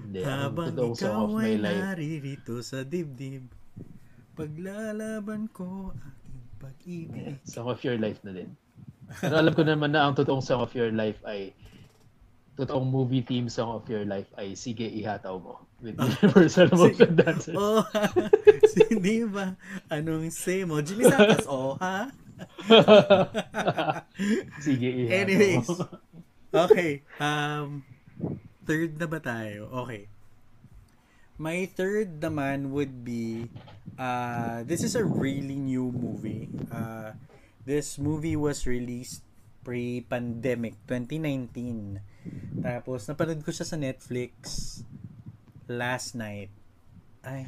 Hindi, 0.00 0.18
ang 0.24 0.50
Habang 0.50 0.74
ikaw 0.74 1.28
of 1.28 1.36
my 1.36 1.44
ay 1.44 1.54
life. 1.60 1.76
naririto 1.76 2.54
sa 2.64 2.82
dibdib, 2.82 3.46
paglalaban 4.34 5.46
ko 5.52 5.92
aking 5.94 6.42
pag-ibig. 6.56 7.36
Song 7.44 7.68
of 7.68 7.78
your 7.84 7.94
life 7.94 8.18
na 8.24 8.32
din. 8.32 8.50
Pero 9.18 9.34
alam 9.34 9.52
ko 9.52 9.66
naman 9.66 9.90
na 9.90 10.06
ang 10.06 10.14
totoong 10.14 10.44
song 10.44 10.62
of 10.62 10.70
your 10.78 10.94
life 10.94 11.18
ay 11.26 11.50
totoong 12.54 12.86
movie 12.86 13.24
theme 13.24 13.48
song 13.50 13.74
of 13.80 13.84
your 13.90 14.06
life 14.06 14.28
ay 14.38 14.54
Sige 14.54 14.86
Ihataw 14.86 15.40
Mo 15.40 15.64
with 15.82 15.96
Universal 15.96 16.68
Motion 16.76 17.16
Dancers. 17.16 17.56
Oh? 17.56 17.82
Hindi 18.92 19.24
ba? 19.24 19.56
Anong 19.88 20.28
say 20.28 20.62
mo? 20.68 20.78
Jimmy 20.84 21.08
Santos, 21.08 21.48
oh, 21.48 21.80
ha? 21.80 22.12
Sige 24.64 24.88
Ihataw 25.08 25.16
Anyways. 25.24 25.66
Mo. 25.66 25.88
Okay. 26.50 27.00
Um, 27.16 27.82
third 28.68 29.00
na 29.00 29.08
ba 29.08 29.18
tayo? 29.18 29.72
Okay. 29.86 30.06
My 31.40 31.64
third 31.72 32.20
naman 32.20 32.68
would 32.76 33.00
be, 33.00 33.48
uh, 33.96 34.60
this 34.68 34.84
is 34.84 34.92
a 34.92 35.00
really 35.00 35.56
new 35.56 35.88
movie. 35.88 36.52
Uh, 36.68 37.16
this 37.64 38.00
movie 38.00 38.36
was 38.36 38.64
released 38.64 39.22
pre-pandemic, 39.60 40.76
2019. 40.88 42.00
Tapos, 42.64 43.04
napanood 43.08 43.44
ko 43.44 43.52
siya 43.52 43.68
sa 43.68 43.76
Netflix 43.76 44.32
last 45.68 46.16
night. 46.16 46.48
Ay, 47.20 47.44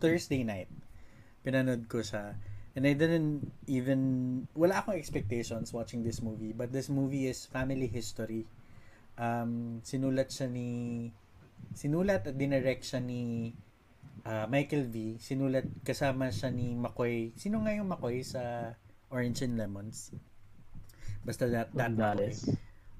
Thursday 0.00 0.42
night. 0.42 0.68
Pinanood 1.44 1.86
ko 1.86 2.00
siya. 2.00 2.36
And 2.74 2.88
I 2.88 2.96
didn't 2.96 3.54
even, 3.70 4.00
wala 4.56 4.82
akong 4.82 4.98
expectations 4.98 5.70
watching 5.70 6.02
this 6.02 6.24
movie. 6.24 6.50
But 6.50 6.74
this 6.74 6.90
movie 6.90 7.30
is 7.30 7.46
family 7.46 7.86
history. 7.86 8.48
Um, 9.14 9.78
sinulat 9.86 10.34
siya 10.34 10.50
ni, 10.50 11.12
sinulat 11.70 12.26
at 12.26 12.34
dinirect 12.34 12.82
siya 12.82 12.98
ni 12.98 13.54
ah, 14.26 14.50
Michael 14.50 14.90
V. 14.90 15.22
Sinulat 15.22 15.68
kasama 15.86 16.32
siya 16.34 16.50
ni 16.50 16.74
McCoy. 16.74 17.36
Sino 17.38 17.62
nga 17.62 17.70
yung 17.76 17.86
McCoy 17.86 18.26
sa 18.26 18.74
Orange 19.14 19.46
and 19.46 19.54
Lemons? 19.54 20.10
Basta 21.22 21.46
that, 21.46 21.70
that. 21.72 21.94
Gonzales. 21.94 22.50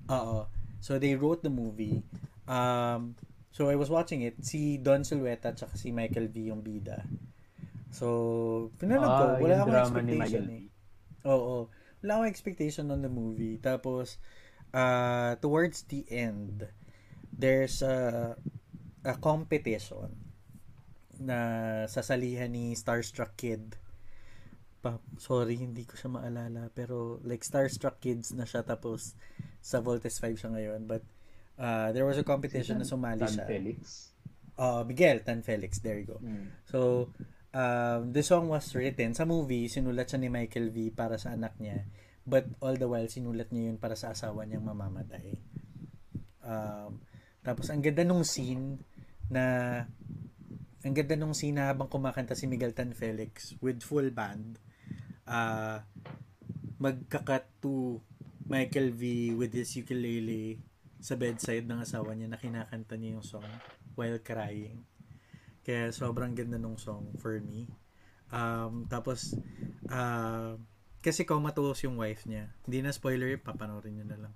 Oo. 0.08 0.46
So 0.78 1.02
they 1.02 1.18
wrote 1.18 1.42
the 1.42 1.50
movie. 1.50 2.06
Um, 2.46 3.18
so 3.50 3.66
I 3.66 3.74
was 3.74 3.90
watching 3.90 4.22
it. 4.22 4.38
Si 4.46 4.78
Don 4.78 5.02
Silueta 5.02 5.50
at 5.50 5.58
si 5.74 5.90
Michael 5.90 6.30
V 6.30 6.54
yung 6.54 6.62
bida. 6.62 7.02
So, 7.94 8.74
pinanood 8.82 9.06
ko. 9.06 9.24
Ah, 9.26 9.38
Wala 9.38 9.54
yung 9.54 9.70
akong 9.70 9.78
expectation 9.78 10.44
eh. 10.50 10.64
Oo. 11.30 11.70
Wala 12.02 12.10
akong 12.18 12.30
expectation 12.30 12.84
on 12.90 13.06
the 13.06 13.12
movie. 13.12 13.62
Tapos, 13.62 14.18
uh, 14.74 15.38
towards 15.38 15.86
the 15.86 16.02
end, 16.10 16.66
there's 17.30 17.86
a, 17.86 18.34
a 19.06 19.14
competition 19.22 20.10
na 21.22 21.38
sasalihan 21.86 22.50
ni 22.50 22.74
Starstruck 22.74 23.38
Kid. 23.38 23.78
Pa, 24.84 25.00
sorry, 25.16 25.56
hindi 25.56 25.88
ko 25.88 25.96
siya 25.96 26.12
maalala. 26.12 26.68
Pero, 26.76 27.24
like, 27.24 27.40
Starstruck 27.40 28.04
Kids 28.04 28.36
na 28.36 28.44
siya. 28.44 28.60
Tapos, 28.60 29.16
sa 29.64 29.80
Voltes 29.80 30.20
5 30.20 30.36
siya 30.36 30.52
ngayon. 30.52 30.84
But, 30.84 31.08
uh, 31.56 31.88
there 31.96 32.04
was 32.04 32.20
a 32.20 32.26
competition 32.28 32.76
na 32.76 32.84
sumali 32.84 33.24
Tan 33.24 33.32
siya. 33.32 33.48
Felix. 33.48 34.12
Uh, 34.60 34.84
Miguel 34.84 35.24
Tan 35.24 35.40
Felix. 35.40 35.80
There 35.80 35.96
you 35.96 36.04
go. 36.04 36.20
Mm. 36.20 36.52
So, 36.68 37.08
um, 37.56 38.12
the 38.12 38.20
song 38.20 38.52
was 38.52 38.68
written 38.76 39.16
sa 39.16 39.24
movie, 39.24 39.72
sinulat 39.72 40.12
siya 40.12 40.20
ni 40.20 40.28
Michael 40.28 40.68
V 40.68 40.92
para 40.92 41.16
sa 41.16 41.32
anak 41.32 41.56
niya. 41.56 41.88
But 42.28 42.52
all 42.60 42.76
the 42.76 42.84
while, 42.84 43.08
sinulat 43.08 43.48
niya 43.48 43.72
yun 43.72 43.80
para 43.80 43.96
sa 43.96 44.12
asawa 44.12 44.44
niyang 44.44 44.68
mamamatay. 44.68 45.32
Um, 46.44 47.00
tapos, 47.40 47.72
ang 47.72 47.80
ganda 47.80 48.04
nung 48.04 48.28
scene 48.28 48.84
na 49.32 49.80
ang 50.84 50.92
ganda 50.92 51.16
nung 51.16 51.32
scene 51.32 51.56
na 51.56 51.72
habang 51.72 51.88
kumakanta 51.88 52.36
si 52.36 52.44
Miguel 52.44 52.76
Tan 52.76 52.92
Felix 52.92 53.56
with 53.64 53.80
full 53.80 54.12
band. 54.12 54.60
Ah, 55.24 55.84
magka-cut 56.76 57.48
to 57.64 58.00
Michael 58.44 58.92
V 58.92 59.32
with 59.32 59.56
his 59.56 59.72
ukulele 59.80 60.60
sa 61.00 61.16
bedside 61.16 61.64
ng 61.64 61.80
asawa 61.80 62.12
niya 62.12 62.28
na 62.28 62.40
kinakanta 62.40 62.96
niya 62.96 63.16
yung 63.20 63.24
song 63.24 63.48
while 63.96 64.20
crying. 64.20 64.84
Kaya 65.64 65.88
sobrang 65.92 66.36
ganda 66.36 66.60
nung 66.60 66.76
song 66.76 67.16
for 67.16 67.40
me. 67.40 67.72
Um, 68.28 68.84
tapos, 68.88 69.32
uh, 69.88 70.60
kasi 71.00 71.24
comatose 71.24 71.88
yung 71.88 72.00
wife 72.00 72.28
niya. 72.28 72.52
Hindi 72.64 72.84
na 72.84 72.92
spoiler, 72.92 73.36
papanoorin 73.40 74.00
nyo 74.00 74.06
na 74.08 74.18
lang. 74.28 74.34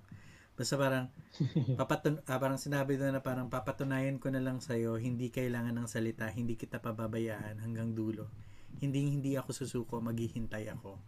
Basta 0.57 0.77
parang, 0.81 1.13
papatun 1.81 2.25
ah, 2.25 2.41
parang 2.41 2.61
sinabi 2.61 2.97
doon 2.97 3.17
na 3.17 3.23
parang 3.25 3.53
papatunayan 3.53 4.17
ko 4.17 4.33
na 4.33 4.41
lang 4.41 4.61
sa'yo, 4.61 4.97
hindi 4.97 5.29
kailangan 5.29 5.77
ng 5.77 5.89
salita, 5.89 6.29
hindi 6.33 6.57
kita 6.57 6.81
pababayaan 6.81 7.61
hanggang 7.61 7.93
dulo. 7.93 8.48
Hindi 8.79 9.11
hindi 9.11 9.35
ako 9.35 9.51
susuko, 9.51 9.99
maghihintay 9.99 10.71
ako. 10.73 10.99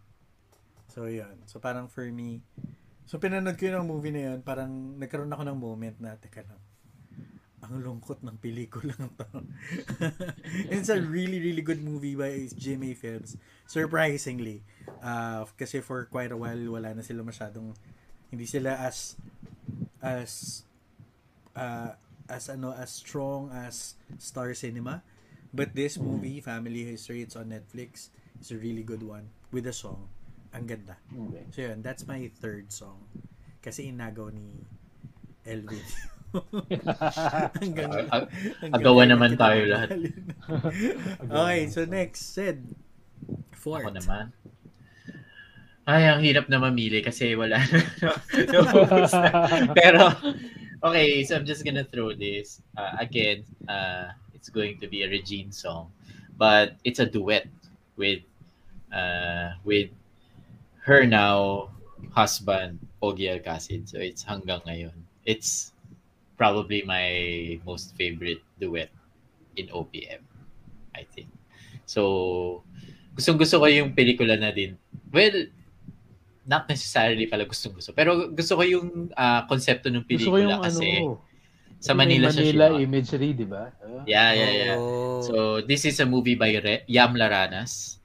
So, 0.91 1.07
yun. 1.07 1.47
So, 1.47 1.63
parang 1.63 1.87
for 1.87 2.03
me, 2.11 2.43
so 3.07 3.23
pinanood 3.23 3.55
ko 3.55 3.71
yung 3.71 3.87
movie 3.87 4.11
na 4.11 4.35
yun, 4.35 4.39
parang 4.43 4.99
nagkaroon 4.99 5.31
ako 5.31 5.43
ng 5.47 5.59
moment 5.59 5.97
na, 6.03 6.19
teka 6.19 6.43
lang, 6.43 6.59
ang 7.61 7.79
lungkot 7.79 8.27
ng 8.27 8.37
pelikulang 8.43 9.15
to. 9.21 9.27
it's 10.67 10.91
a 10.91 10.99
really, 10.99 11.39
really 11.39 11.63
good 11.63 11.79
movie 11.79 12.19
by 12.19 12.35
Jimmy 12.59 12.99
Films. 12.99 13.39
Surprisingly. 13.71 14.67
Uh, 14.99 15.47
kasi 15.55 15.79
for 15.79 16.11
quite 16.11 16.35
a 16.35 16.39
while, 16.39 16.59
wala 16.75 16.91
na 16.91 17.07
sila 17.07 17.23
masyadong, 17.23 17.77
hindi 18.33 18.51
sila 18.51 18.75
as, 18.83 19.15
as, 20.03 20.65
uh, 21.55 21.95
as 22.27 22.51
ano, 22.51 22.75
as 22.75 22.91
strong 22.91 23.55
as 23.55 23.95
Star 24.19 24.51
Cinema. 24.59 25.07
But 25.51 25.75
this 25.75 25.99
movie, 25.99 26.39
Family 26.41 26.87
History, 26.87 27.23
it's 27.23 27.35
on 27.35 27.51
Netflix. 27.51 28.15
It's 28.39 28.51
a 28.55 28.59
really 28.59 28.87
good 28.87 29.03
one. 29.03 29.31
With 29.51 29.67
a 29.67 29.75
song. 29.75 30.07
Ang 30.55 30.67
ganda. 30.67 30.99
Okay. 31.11 31.45
So 31.51 31.59
yun, 31.67 31.83
that's 31.83 32.07
my 32.07 32.31
third 32.39 32.71
song. 32.71 33.03
Kasi 33.63 33.91
inagaw 33.91 34.31
ni 34.31 34.63
Elvin. 35.47 35.83
hanggang, 37.59 37.91
Ag- 38.07 38.31
hanggang 38.63 38.75
agawan 38.79 39.11
ngayon 39.11 39.19
naman 39.19 39.33
tayo 39.35 39.61
lahat. 39.67 39.91
okay, 41.35 41.61
so 41.67 41.83
next, 41.83 42.35
Sid. 42.35 42.63
Fourth. 43.55 43.91
Ako 43.91 43.91
naman. 43.91 44.31
Ay, 45.91 46.07
ang 46.07 46.23
hirap 46.23 46.47
na 46.47 46.63
mamili 46.63 47.03
kasi 47.03 47.35
wala 47.35 47.59
na. 47.59 47.81
Naubos 48.47 49.11
na. 49.27 49.31
Pero, 49.75 50.07
okay, 50.87 51.27
so 51.27 51.35
I'm 51.35 51.43
just 51.43 51.67
gonna 51.67 51.83
throw 51.83 52.15
this. 52.15 52.63
Uh, 52.79 52.95
again, 53.03 53.43
uh, 53.67 54.15
it's 54.41 54.49
going 54.49 54.81
to 54.81 54.89
be 54.89 55.05
a 55.05 55.09
Regine 55.13 55.53
song. 55.53 55.93
But 56.41 56.81
it's 56.83 56.99
a 56.99 57.05
duet 57.05 57.45
with 58.01 58.25
uh, 58.89 59.61
with 59.69 59.93
her 60.89 61.05
now 61.05 61.69
husband, 62.17 62.81
Ogie 63.05 63.29
Alcacid. 63.29 63.93
So 63.93 64.01
it's 64.01 64.25
hanggang 64.25 64.65
ngayon. 64.65 64.97
It's 65.29 65.77
probably 66.41 66.81
my 66.89 67.61
most 67.69 67.93
favorite 68.01 68.41
duet 68.57 68.89
in 69.61 69.69
OPM, 69.69 70.25
I 70.97 71.05
think. 71.13 71.29
So, 71.85 72.65
gustong 73.13 73.37
gusto 73.37 73.61
ko 73.61 73.69
yung 73.69 73.93
pelikula 73.93 74.41
na 74.41 74.49
din. 74.49 74.81
Well, 75.13 75.53
not 76.49 76.65
necessarily 76.65 77.29
pala 77.29 77.45
gustong 77.45 77.77
gusto. 77.77 77.93
Pero 77.93 78.33
gusto 78.33 78.57
ko 78.57 78.65
yung 78.65 79.13
uh, 79.13 79.45
konsepto 79.45 79.93
ng 79.93 80.09
Gusto 80.09 80.33
ko 80.33 80.41
pelikula 80.41 80.57
yung 80.57 80.65
kasi 80.65 80.89
ano, 81.05 81.21
sa 81.81 81.97
may 81.97 82.05
Manila, 82.05 82.29
siya 82.29 82.45
Manila 82.45 82.67
imagery, 82.77 83.33
di 83.33 83.49
ba? 83.49 83.73
Ah. 83.81 84.05
Yeah, 84.05 84.31
yeah, 84.37 84.53
yeah. 84.53 84.77
Oh. 84.77 85.25
So, 85.25 85.35
this 85.65 85.89
is 85.89 85.97
a 85.99 86.07
movie 86.07 86.37
by 86.37 86.53
Re- 86.61 86.85
Yam 86.85 87.17
Laranas. 87.17 87.97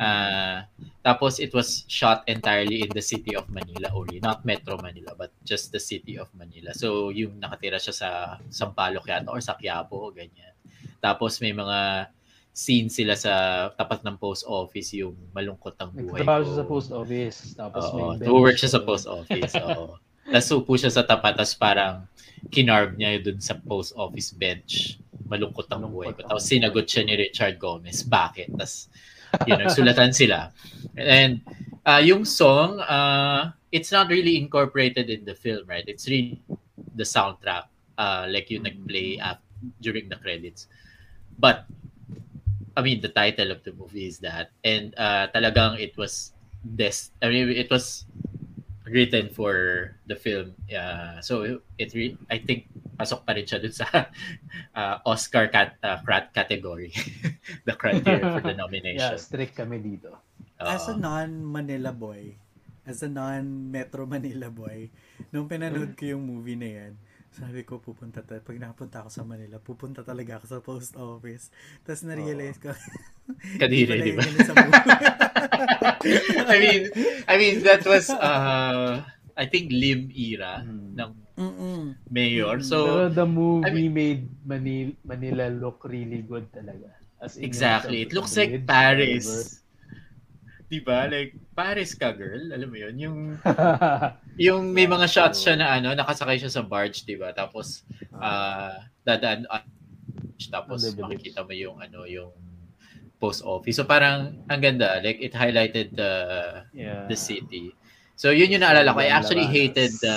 Uh, 0.00 0.64
tapos, 1.04 1.36
it 1.36 1.52
was 1.52 1.84
shot 1.92 2.24
entirely 2.24 2.80
in 2.80 2.90
the 2.96 3.04
city 3.04 3.36
of 3.36 3.44
Manila 3.52 3.92
only. 3.92 4.16
Not 4.24 4.48
Metro 4.48 4.80
Manila, 4.80 5.12
but 5.12 5.28
just 5.44 5.76
the 5.76 5.80
city 5.80 6.16
of 6.16 6.32
Manila. 6.32 6.72
So, 6.72 7.12
yung 7.12 7.36
nakatira 7.36 7.76
siya 7.76 7.92
sa 7.92 8.08
Sampaloc 8.48 9.04
yata 9.04 9.28
or 9.28 9.44
sa 9.44 9.60
Quiapo, 9.60 10.08
ganyan. 10.16 10.56
Tapos, 11.04 11.36
may 11.44 11.52
mga 11.52 12.08
scene 12.58 12.90
sila 12.90 13.14
sa 13.14 13.32
tapat 13.76 14.02
ng 14.02 14.16
post 14.18 14.42
office, 14.48 14.90
yung 14.96 15.14
malungkot 15.30 15.78
ang 15.78 15.94
buhay 15.94 16.24
Nagtrabaho 16.24 16.40
ko. 16.42 16.46
siya 16.48 16.56
sa 16.56 16.66
post 16.66 16.88
office. 16.90 17.38
Tapos 17.54 17.82
may 17.94 18.02
Oo, 18.02 18.12
bench 18.18 18.34
work 18.34 18.56
siya 18.58 18.72
sa 18.74 18.80
post 18.82 19.06
office. 19.06 19.52
Oo. 19.62 19.94
Tapos 20.28 20.48
upo 20.52 20.76
siya 20.76 20.92
sa 20.92 21.08
tapat, 21.08 21.40
tapos 21.40 21.56
parang 21.56 22.04
kinarb 22.52 22.94
niya 23.00 23.18
dun 23.18 23.40
sa 23.40 23.56
post 23.56 23.96
office 23.96 24.30
bench. 24.36 25.00
Malungkot 25.28 25.68
ang 25.72 25.88
buhay 25.88 26.12
ko. 26.12 26.24
Tapos 26.28 26.44
sinagot 26.44 26.84
siya 26.84 27.08
ni 27.08 27.16
Richard 27.16 27.56
Gomez. 27.56 28.04
Bakit? 28.04 28.52
Tapos 28.56 28.92
yun, 29.48 29.60
nagsulatan 29.60 30.12
sila. 30.12 30.52
And 30.96 31.40
uh, 31.84 32.00
yung 32.00 32.24
song, 32.24 32.80
uh, 32.80 33.52
it's 33.72 33.92
not 33.92 34.08
really 34.08 34.36
incorporated 34.36 35.10
in 35.12 35.24
the 35.24 35.36
film, 35.36 35.68
right? 35.68 35.84
It's 35.84 36.08
really 36.08 36.40
the 36.96 37.04
soundtrack, 37.04 37.68
uh, 37.96 38.24
like 38.28 38.48
yung 38.48 38.64
nag-play 38.64 39.20
at, 39.20 39.40
during 39.80 40.08
the 40.08 40.16
credits. 40.16 40.68
But, 41.38 41.68
I 42.76 42.82
mean, 42.82 43.00
the 43.00 43.12
title 43.12 43.50
of 43.50 43.64
the 43.64 43.72
movie 43.72 44.06
is 44.06 44.18
that. 44.20 44.50
And 44.64 44.94
uh, 44.96 45.28
talagang 45.34 45.80
it 45.80 45.96
was 45.96 46.32
des 46.64 47.12
I 47.22 47.28
mean, 47.28 47.50
it 47.50 47.70
was 47.70 48.04
written 48.88 49.28
for 49.30 49.54
the 50.06 50.16
film. 50.16 50.54
Uh, 50.68 51.20
so 51.20 51.60
it 51.76 51.92
re- 51.94 52.18
I 52.28 52.38
think 52.40 52.66
pasok 52.98 53.22
pa 53.24 53.36
rin 53.36 53.46
siya 53.46 53.62
dun 53.62 53.72
sa 53.72 53.86
uh, 54.78 54.96
Oscar 55.06 55.46
cat 55.48 55.78
uh, 55.84 56.00
crat 56.02 56.32
category. 56.34 56.90
the 57.68 57.74
criteria 57.76 58.24
for 58.34 58.42
the 58.42 58.54
Yeah, 58.58 58.62
nomination. 58.64 59.16
strict 59.18 59.54
kami 59.54 59.78
dito. 59.78 60.16
as 60.58 60.90
a 60.90 60.96
non-Manila 60.98 61.94
boy, 61.94 62.34
as 62.82 63.06
a 63.06 63.08
non-Metro 63.08 64.10
Manila 64.10 64.50
boy, 64.50 64.90
nung 65.30 65.46
pinanood 65.46 65.94
ko 65.94 66.18
yung 66.18 66.26
movie 66.26 66.58
na 66.58 66.66
yan, 66.66 66.92
sabi 67.38 67.62
ko, 67.62 67.78
pupunta 67.78 68.20
ta- 68.20 68.42
pag 68.42 68.58
nakapunta 68.58 69.00
ako 69.00 69.08
sa 69.08 69.22
Manila, 69.22 69.56
pupunta 69.58 70.02
talaga 70.02 70.36
ako 70.36 70.44
sa 70.44 70.58
post 70.58 70.92
office. 70.98 71.54
Tapos 71.86 72.02
na-realize 72.02 72.58
ko, 72.58 72.74
Kadiri, 73.62 74.02
di 74.02 74.12
ba? 74.12 74.22
I 76.50 76.56
mean, 76.58 76.80
I 77.28 77.34
mean 77.36 77.62
that 77.62 77.84
was 77.84 78.08
uh, 78.10 79.04
I 79.36 79.44
think 79.46 79.70
Lim 79.70 80.10
era 80.10 80.64
Hmm. 80.64 80.96
ng 80.98 81.10
Mm-mm. 81.38 81.94
mayor. 82.10 82.58
Pero 82.58 82.66
So 82.66 82.78
the 83.08 83.22
movie 83.22 83.62
I 83.62 83.70
mean- 83.70 83.94
made 83.94 84.22
Manila, 84.42 84.92
Manila 85.06 85.44
look 85.54 85.86
really 85.86 86.26
good 86.26 86.50
talaga. 86.50 86.90
As 87.18 87.38
in, 87.38 87.46
exactly, 87.46 88.02
it 88.02 88.10
looks 88.10 88.34
like 88.34 88.66
Paris. 88.66 89.57
'Di 90.68 90.84
ba? 90.84 91.08
Like 91.08 91.32
Paris 91.56 91.96
ka 91.96 92.12
girl, 92.12 92.52
alam 92.52 92.68
mo 92.68 92.76
'yun, 92.76 92.94
yung 93.00 93.18
yung 94.46 94.62
may 94.76 94.84
mga 94.84 95.08
shots 95.08 95.40
siya 95.40 95.56
na 95.56 95.80
ano, 95.80 95.96
nakasakay 95.96 96.36
siya 96.36 96.52
sa 96.52 96.60
barge, 96.60 97.08
'di 97.08 97.16
ba? 97.16 97.32
Tapos 97.32 97.88
ah 98.20 98.84
dadaan 99.02 99.48
ah, 99.48 99.64
tapos 100.52 100.84
makikita 101.00 101.40
mo 101.40 101.56
yung 101.56 101.80
ano, 101.80 102.04
yung 102.04 102.30
post 103.16 103.40
office. 103.48 103.80
So 103.80 103.88
parang 103.88 104.44
ang 104.52 104.60
ganda, 104.60 105.00
like 105.00 105.18
it 105.24 105.32
highlighted 105.32 105.96
the 105.96 106.12
yeah. 106.76 107.08
the 107.08 107.16
city. 107.16 107.72
So 108.14 108.28
yun 108.28 108.52
yung 108.52 108.60
naalala 108.60 108.92
ko. 108.92 109.00
I 109.00 109.08
actually 109.08 109.48
hated 109.48 109.96
the 110.04 110.16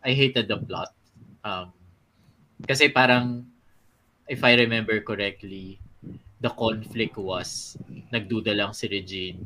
I 0.00 0.16
hated 0.16 0.48
the 0.48 0.56
plot. 0.56 0.96
Um 1.44 1.76
kasi 2.64 2.88
parang 2.88 3.44
if 4.24 4.40
I 4.40 4.56
remember 4.56 5.04
correctly, 5.04 5.76
the 6.40 6.48
conflict 6.56 7.20
was 7.20 7.76
nagduda 8.08 8.56
lang 8.56 8.72
si 8.72 8.88
Regine 8.88 9.36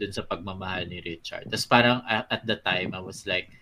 dun 0.00 0.16
sa 0.16 0.24
pagmamahal 0.24 0.88
ni 0.88 1.04
Richard. 1.04 1.44
Tapos 1.52 1.68
parang 1.68 2.00
at, 2.08 2.24
at 2.32 2.42
the 2.48 2.56
time 2.64 2.96
I 2.96 3.04
was 3.04 3.28
like, 3.28 3.52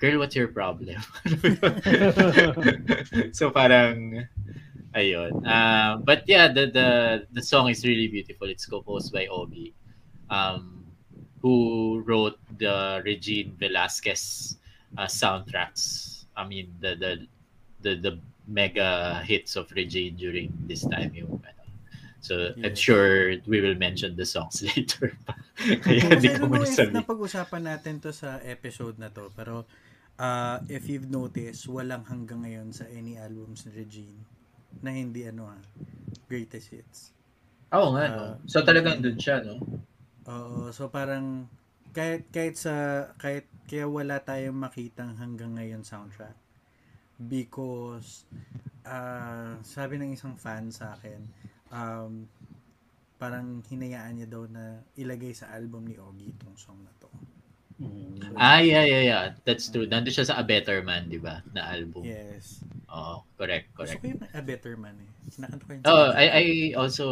girl, 0.00 0.24
what's 0.24 0.32
your 0.32 0.48
problem? 0.48 0.96
so 3.36 3.52
parang 3.52 4.24
ayun. 4.96 5.44
Uh, 5.44 6.00
but 6.00 6.24
yeah, 6.24 6.48
the 6.48 6.72
the 6.72 6.88
the 7.36 7.44
song 7.44 7.68
is 7.68 7.84
really 7.84 8.08
beautiful. 8.08 8.48
It's 8.48 8.64
composed 8.64 9.12
by 9.12 9.28
Obi. 9.28 9.76
Um 10.32 10.80
who 11.44 12.00
wrote 12.06 12.40
the 12.56 13.02
Regine 13.04 13.52
Velasquez 13.60 14.56
uh, 14.96 15.10
soundtracks. 15.10 16.24
I 16.32 16.48
mean 16.48 16.72
the 16.80 16.96
the 16.96 17.12
the 17.84 17.92
the 18.00 18.12
mega 18.48 19.20
hits 19.26 19.60
of 19.60 19.68
Regine 19.76 20.16
during 20.16 20.48
this 20.64 20.88
time 20.88 21.12
yung 21.12 21.36
ano. 21.44 21.61
So 22.22 22.54
I'm 22.64 22.74
Yes. 22.74 22.78
sure 22.78 23.36
we 23.46 23.60
will 23.60 23.74
mention 23.76 24.16
the 24.16 24.26
songs 24.26 24.62
later. 24.76 25.18
Kaya 25.84 26.02
Kasi 26.10 26.28
hindi 26.30 26.30
ko 26.38 26.46
if 26.74 26.82
sabi. 26.82 26.98
napag-usapan 26.98 27.62
natin 27.70 27.94
to 28.02 28.10
sa 28.10 28.30
episode 28.42 28.96
na 29.02 29.08
to, 29.16 29.24
pero 29.38 29.54
uh, 30.18 30.58
if 30.76 30.88
you've 30.90 31.10
noticed, 31.10 31.62
walang 31.70 32.04
hanggang 32.10 32.40
ngayon 32.44 32.68
sa 32.78 32.84
any 32.90 33.14
albums 33.26 33.60
ni 33.66 33.72
Regine 33.80 34.20
na 34.84 34.90
hindi 34.94 35.22
ano 35.30 35.42
ah, 35.54 35.62
greatest 36.30 36.68
hits. 36.74 36.98
Oo 37.76 37.88
nga, 37.94 38.04
no? 38.14 38.24
Ah, 38.24 38.36
So 38.50 38.58
talagang 38.68 38.98
dun 39.04 39.16
siya, 39.22 39.36
no? 39.46 39.54
Oo, 40.26 40.70
so 40.70 40.86
parang 40.96 41.50
kahit 41.96 42.22
kahit 42.34 42.54
sa 42.64 42.74
kahit 43.18 43.44
kaya 43.68 43.86
wala 43.90 44.22
tayong 44.22 44.56
makitang 44.56 45.18
hanggang 45.18 45.52
ngayon 45.58 45.82
soundtrack 45.84 46.36
because 47.18 48.26
ah 48.86 49.58
sabi 49.62 49.94
ng 50.00 50.12
isang 50.16 50.34
fan 50.38 50.70
sa 50.74 50.94
akin 50.96 51.20
um 51.72 52.28
parang 53.16 53.62
hinayaan 53.70 54.18
niya 54.18 54.28
daw 54.28 54.44
na 54.50 54.82
ilagay 54.98 55.30
sa 55.32 55.48
album 55.54 55.86
ni 55.86 55.94
Ogie 55.94 56.34
itong 56.34 56.58
song 56.58 56.82
na 56.82 56.90
to. 56.98 57.06
Mm. 57.78 58.34
Ah, 58.34 58.58
yeah, 58.62 58.82
yeah, 58.82 59.02
yeah. 59.02 59.24
That's 59.46 59.70
true. 59.70 59.86
Nandun 59.86 60.10
siya 60.14 60.26
sa 60.26 60.38
A 60.38 60.44
Better 60.46 60.82
Man, 60.82 61.06
di 61.10 61.18
ba? 61.18 61.42
Na 61.54 61.70
album. 61.70 62.02
Yes. 62.06 62.62
Oo, 62.90 63.22
correct, 63.38 63.70
Gusto 63.74 63.96
correct. 63.96 64.02
ko 64.02 64.06
yung 64.10 64.22
A 64.34 64.42
Better 64.42 64.74
Man 64.74 64.94
eh. 65.02 65.10
Kinakanta 65.30 65.62
ko 65.66 65.70
yun. 65.72 65.82
Oh, 65.86 66.08
I, 66.14 66.24
I 66.28 66.44
also 66.74 67.06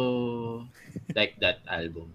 like 1.15 1.39
that 1.39 1.63
album. 1.67 2.11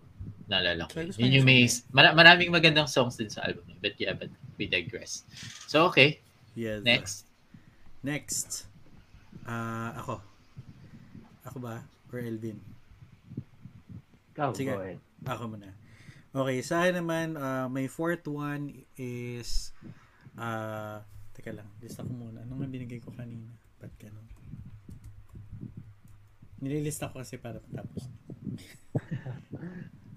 Naalala 0.47 0.87
ko. 0.89 1.03
So, 1.03 1.09
gusto 1.11 1.19
Yun 1.21 1.33
yung 1.33 1.37
yung 1.43 1.47
may, 1.49 1.61
mara- 1.91 2.17
maraming 2.17 2.53
magandang 2.53 2.87
songs 2.89 3.17
din 3.17 3.29
sa 3.33 3.45
album. 3.49 3.65
But 3.81 3.97
yeah, 3.97 4.13
but 4.15 4.31
we 4.57 4.69
digress. 4.69 5.25
So, 5.67 5.89
okay. 5.91 6.21
Yes. 6.53 6.85
Next. 6.85 7.17
Next. 8.05 8.49
Ah, 9.45 9.97
ako. 10.01 10.21
Ako 11.49 11.59
ba? 11.61 11.81
Or 12.17 12.25
Elvin? 12.25 12.57
Ikaw, 14.33 14.57
Sige. 14.57 14.73
go 14.73 14.81
ahead. 14.81 15.01
Ako 15.29 15.53
muna. 15.53 15.69
Okay, 16.33 16.65
sa 16.65 16.81
akin 16.81 17.05
naman, 17.05 17.37
uh, 17.37 17.69
my 17.69 17.85
fourth 17.93 18.25
one 18.25 18.89
is, 18.97 19.77
uh, 20.41 21.05
teka 21.37 21.53
lang, 21.53 21.69
lista 21.85 22.01
ko 22.01 22.13
muna. 22.17 22.41
Ano 22.41 22.57
nga 22.57 22.69
binigay 22.73 23.05
ko 23.05 23.13
kanina? 23.13 23.53
Ba't 23.77 23.93
ganun? 24.01 24.25
Nililista 26.65 27.13
ko 27.13 27.21
kasi 27.21 27.37
para 27.37 27.61
matapos. 27.61 28.09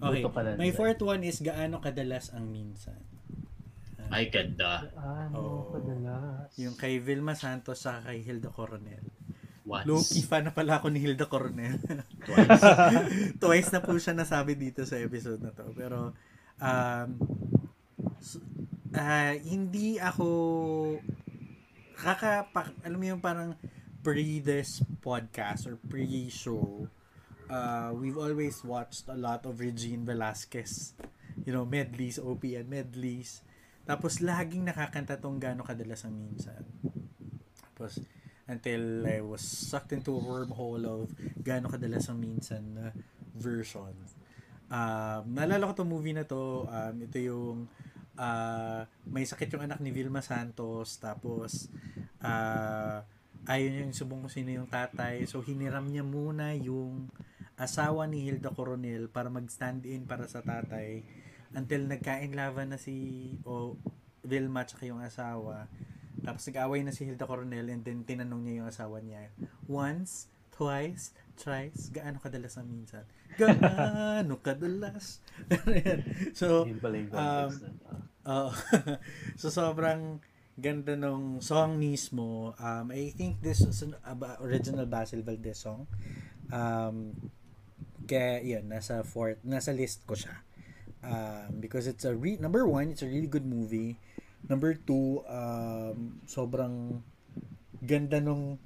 okay, 0.08 0.24
dyan. 0.24 0.72
fourth 0.72 1.04
one 1.04 1.20
is 1.20 1.44
gaano 1.44 1.84
kadalas 1.84 2.32
ang 2.32 2.48
minsan. 2.48 2.96
Ay, 4.08 4.32
ganda. 4.32 4.88
Ano 4.96 5.36
Oo. 5.36 5.76
kadalas? 5.76 6.48
Yung 6.56 6.80
kay 6.80 6.96
Vilma 6.96 7.36
Santos 7.36 7.84
sa 7.84 8.00
kay 8.00 8.24
Hilda 8.24 8.48
Coronel. 8.48 9.04
Once. 9.60 9.86
Low-key 9.86 10.24
fan 10.24 10.48
na 10.48 10.52
pala 10.52 10.80
ako 10.80 10.88
ni 10.88 10.98
Hilda 10.98 11.28
Coronel. 11.28 11.76
Twice. 12.24 12.64
Twice 13.42 13.68
na 13.70 13.80
po 13.80 13.92
siya 13.96 14.16
nasabi 14.16 14.56
dito 14.56 14.82
sa 14.82 14.96
episode 14.96 15.40
na 15.40 15.52
to. 15.52 15.68
Pero, 15.76 16.16
um, 16.58 17.08
s- 18.18 18.40
ah, 18.92 19.36
hindi 19.36 20.00
ako, 20.00 20.26
kaka, 21.96 22.48
alam 22.82 22.98
mo 22.98 23.06
yung 23.06 23.22
parang 23.22 23.52
pre 24.00 24.40
this 24.40 24.80
podcast 25.04 25.68
or 25.68 25.76
pre-show, 25.76 26.88
uh, 27.52 27.92
we've 27.92 28.16
always 28.16 28.64
watched 28.64 29.04
a 29.12 29.16
lot 29.16 29.44
of 29.44 29.60
Regine 29.60 30.08
Velasquez. 30.08 30.96
You 31.44 31.52
know, 31.52 31.64
medleys, 31.64 32.16
OPM 32.16 32.68
medleys. 32.68 33.44
Tapos, 33.84 34.20
laging 34.20 34.64
nakakanta 34.64 35.20
tong 35.20 35.36
gano'ng 35.36 35.64
kadalas 35.64 36.04
ang 36.04 36.16
minsan. 36.16 36.64
Tapos, 37.60 38.00
until 38.50 39.06
I 39.06 39.22
was 39.22 39.40
sucked 39.40 39.94
into 39.94 40.18
a 40.18 40.20
wormhole 40.20 40.82
of 40.82 41.06
gaano 41.38 41.70
kadalas 41.70 42.10
ang 42.10 42.18
minsan 42.18 42.74
na 42.74 42.90
version. 43.38 43.94
Um, 44.70 45.22
naalala 45.30 45.70
ko 45.70 45.82
tong 45.82 45.90
movie 45.90 46.14
na 46.14 46.26
to, 46.26 46.66
um, 46.66 46.94
ito 46.98 47.18
yung 47.22 47.70
ah, 48.18 48.84
may 49.06 49.22
sakit 49.22 49.54
yung 49.54 49.64
anak 49.70 49.78
ni 49.78 49.94
Vilma 49.94 50.20
Santos, 50.20 50.98
tapos 50.98 51.70
ah, 52.20 53.06
ayaw 53.46 53.86
yung 53.86 53.94
subong 53.94 54.26
kung 54.26 54.34
sino 54.34 54.50
yung 54.50 54.68
tatay, 54.68 55.24
so 55.30 55.40
hiniram 55.40 55.86
niya 55.86 56.02
muna 56.02 56.52
yung 56.58 57.08
asawa 57.54 58.04
ni 58.10 58.26
Hilda 58.26 58.50
Coronel 58.50 59.08
para 59.12 59.28
mag-stand 59.28 59.84
in 59.86 60.08
para 60.08 60.24
sa 60.26 60.40
tatay 60.40 61.04
until 61.52 61.84
nagkain 61.84 62.32
laban 62.32 62.72
na 62.72 62.78
si 62.80 63.36
o 63.44 63.76
Vilma 64.24 64.64
tsaka 64.64 64.88
yung 64.88 65.02
asawa 65.04 65.68
tapos 66.24 66.42
nag-away 66.48 66.80
na 66.84 66.92
si 66.92 67.08
Hilda 67.08 67.26
Coronel 67.26 67.68
and 67.72 67.82
then 67.84 68.04
tinanong 68.04 68.42
niya 68.44 68.54
yung 68.64 68.68
asawa 68.68 69.00
niya, 69.00 69.32
once, 69.66 70.28
twice, 70.52 71.16
thrice, 71.40 71.88
gaano 71.88 72.20
kadalas 72.20 72.60
ang 72.60 72.68
minsan? 72.68 73.08
Gaano 73.40 74.36
kadalas? 74.44 75.24
So, 76.36 76.68
um, 77.16 77.50
uh, 78.28 78.52
so 79.40 79.48
sobrang 79.48 80.20
ganda 80.60 80.92
nung 80.94 81.40
song 81.40 81.80
mismo. 81.80 82.52
Um, 82.60 82.92
I 82.92 83.16
think 83.16 83.40
this 83.40 83.64
is 83.64 83.80
an 83.80 83.96
original 84.44 84.84
Basil 84.84 85.24
Valdez 85.24 85.64
song. 85.64 85.88
Um, 86.52 87.16
kaya 88.04 88.44
yun, 88.44 88.68
nasa 88.68 89.00
fourth, 89.00 89.40
nasa 89.40 89.72
list 89.72 90.04
ko 90.04 90.12
siya. 90.12 90.36
Um, 91.00 91.64
because 91.64 91.88
it's 91.88 92.04
a 92.04 92.12
re- 92.12 92.36
number 92.36 92.68
one, 92.68 92.92
it's 92.92 93.00
a 93.00 93.08
really 93.08 93.30
good 93.30 93.48
movie. 93.48 93.96
Number 94.46 94.74
two, 94.74 95.20
um, 95.28 96.20
sobrang 96.24 97.00
ganda 97.80 98.20
nung 98.20 98.60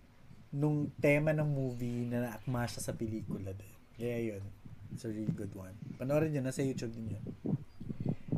nung 0.54 0.86
tema 1.02 1.34
ng 1.34 1.46
movie 1.50 2.06
na 2.06 2.30
naakma 2.30 2.66
siya 2.70 2.82
sa 2.82 2.92
pelikula 2.94 3.50
din. 3.50 3.74
Kaya 3.98 4.34
yun, 4.34 4.42
it's 4.94 5.02
a 5.06 5.10
really 5.10 5.34
good 5.34 5.50
one. 5.54 5.74
Panoorin 5.98 6.30
nyo, 6.30 6.42
nasa 6.46 6.62
YouTube 6.62 6.94
din 6.94 7.18
yun. 7.18 7.24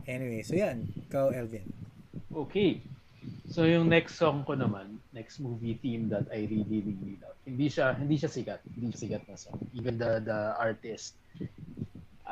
Anyway, 0.08 0.40
so 0.40 0.56
yan. 0.56 0.88
Ikaw, 1.08 1.34
Elvin. 1.34 1.66
Okay. 2.32 2.80
So 3.46 3.62
yung 3.62 3.86
next 3.86 4.18
song 4.18 4.42
ko 4.42 4.58
naman, 4.58 4.98
next 5.14 5.38
movie 5.38 5.78
theme 5.78 6.10
that 6.10 6.26
I 6.34 6.50
really 6.50 6.82
really 6.82 7.14
love. 7.22 7.38
Hindi 7.46 7.70
siya 7.70 7.94
hindi 7.94 8.18
siya 8.18 8.30
sikat, 8.30 8.60
hindi 8.74 8.90
siya 8.90 9.00
sikat 9.06 9.22
na 9.30 9.38
song. 9.38 9.58
Even 9.72 9.98
the 9.98 10.18
the 10.22 10.38
artist. 10.58 11.14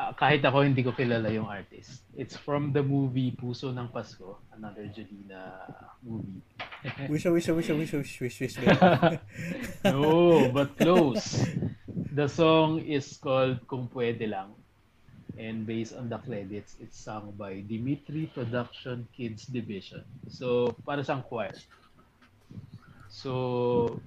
Ah, 0.05 0.13
kahit 0.13 0.45
ako 0.45 0.69
hindi 0.69 0.85
ko 0.85 0.93
kilala 0.93 1.33
yung 1.33 1.49
artist. 1.49 2.05
It's 2.13 2.37
from 2.37 2.77
the 2.77 2.85
movie 2.85 3.33
Puso 3.33 3.73
ng 3.73 3.89
Pasko, 3.89 4.37
another 4.53 4.85
Jolina 4.93 5.65
movie. 6.05 6.45
Wish, 7.09 7.25
wish, 7.25 7.49
wish, 7.49 7.73
wish, 7.73 7.93
wish, 7.97 8.21
wish, 8.21 8.37
wish. 8.45 8.57
no, 9.89 10.53
but 10.53 10.77
close. 10.77 11.41
The 12.13 12.29
song 12.29 12.85
is 12.85 13.17
called 13.17 13.65
Kung 13.65 13.89
Pwede 13.89 14.29
Lang. 14.29 14.53
And 15.41 15.67
based 15.67 15.97
on 15.97 16.13
the 16.13 16.21
credits, 16.21 16.77
it's 16.79 17.01
sung 17.01 17.35
by 17.35 17.65
Dimitri 17.67 18.31
Production 18.31 19.09
Kids 19.17 19.49
Division. 19.49 20.05
So, 20.29 20.77
para 20.87 21.03
siyang 21.03 21.27
choir. 21.27 21.57
So, 23.09 23.99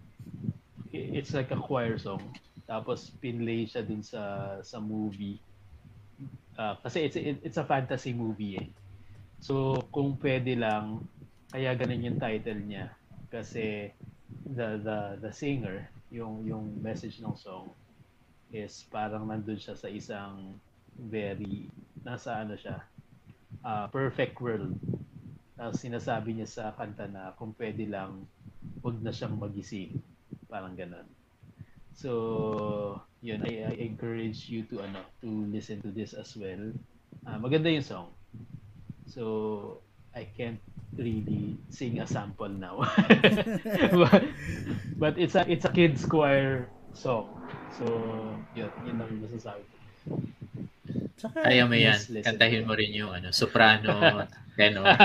it's 0.94 1.34
like 1.34 1.52
a 1.52 1.60
choir 1.60 2.00
song. 2.00 2.38
Tapos, 2.64 3.12
pinlay 3.20 3.68
siya 3.68 3.84
dun 3.84 4.06
sa 4.06 4.56
sa 4.64 4.80
movie. 4.80 5.42
Ah, 6.58 6.76
kasi 6.84 7.06
it's, 7.06 7.18
it- 7.18 7.44
it's 7.48 7.60
a 7.62 7.68
fantasy 7.74 8.12
movie 8.14 8.58
eh. 8.58 8.68
So, 9.48 9.54
kung 9.96 10.18
pwede 10.24 10.54
lang, 10.58 11.06
kaya 11.54 11.72
ganun 11.80 12.06
yung 12.08 12.20
title 12.22 12.62
niya. 12.66 12.86
Kasi, 13.34 13.94
the 14.58 14.80
the 14.88 15.00
the 15.24 15.32
singer, 15.42 15.78
yung 16.12 16.36
yung 16.50 16.66
message 16.82 17.20
ng 17.24 17.36
song 17.38 17.68
is 18.54 18.74
parang 18.90 19.28
nandun 19.30 19.60
siya 19.60 19.76
sa 19.78 19.90
isang 19.92 20.58
very 20.98 21.68
nasa 22.08 22.32
ano 22.44 22.56
siya 22.58 22.78
ah, 23.66 23.88
perfect 23.92 24.38
world. 24.42 24.74
Tapos 25.58 25.78
sinasabi 25.82 26.38
niya 26.38 26.50
sa 26.50 26.66
kanta 26.76 27.06
na 27.10 27.34
kung 27.38 27.54
pwede 27.58 27.86
lang 27.90 28.26
wag 28.86 28.98
na 29.04 29.12
siyang 29.14 29.38
magising. 29.38 30.00
Parang 30.52 30.74
ganun. 30.78 31.08
So, 31.98 32.12
yun, 33.22 33.42
I, 33.46 33.70
I 33.70 33.74
encourage 33.82 34.50
you 34.50 34.64
to 34.74 34.82
ano 34.82 35.02
to 35.22 35.30
listen 35.50 35.82
to 35.82 35.90
this 35.90 36.14
as 36.14 36.36
well. 36.38 36.74
Ah, 37.26 37.38
maganda 37.42 37.72
yung 37.72 37.86
song. 37.86 38.08
So, 39.08 39.82
I 40.14 40.28
can't 40.36 40.60
really 40.96 41.58
sing 41.70 42.00
a 42.00 42.08
sample 42.08 42.50
now. 42.50 42.84
but, 43.92 44.24
but 44.98 45.14
it's 45.18 45.36
a 45.36 45.44
it's 45.50 45.66
a 45.66 45.72
kids 45.72 46.06
choir 46.06 46.70
song. 46.94 47.30
So, 47.78 47.86
yun, 48.58 48.72
yun 48.86 48.98
ang 48.98 49.14
masasabi 49.22 49.62
ko. 49.62 49.76
Tsaka, 51.18 51.38
Kaya 51.46 51.66
mo 51.66 51.74
yan. 51.78 51.98
Kantahin 52.22 52.66
mo 52.66 52.74
rin 52.78 52.94
yung 52.94 53.14
ano, 53.14 53.34
soprano, 53.34 54.26
tenor. 54.58 54.86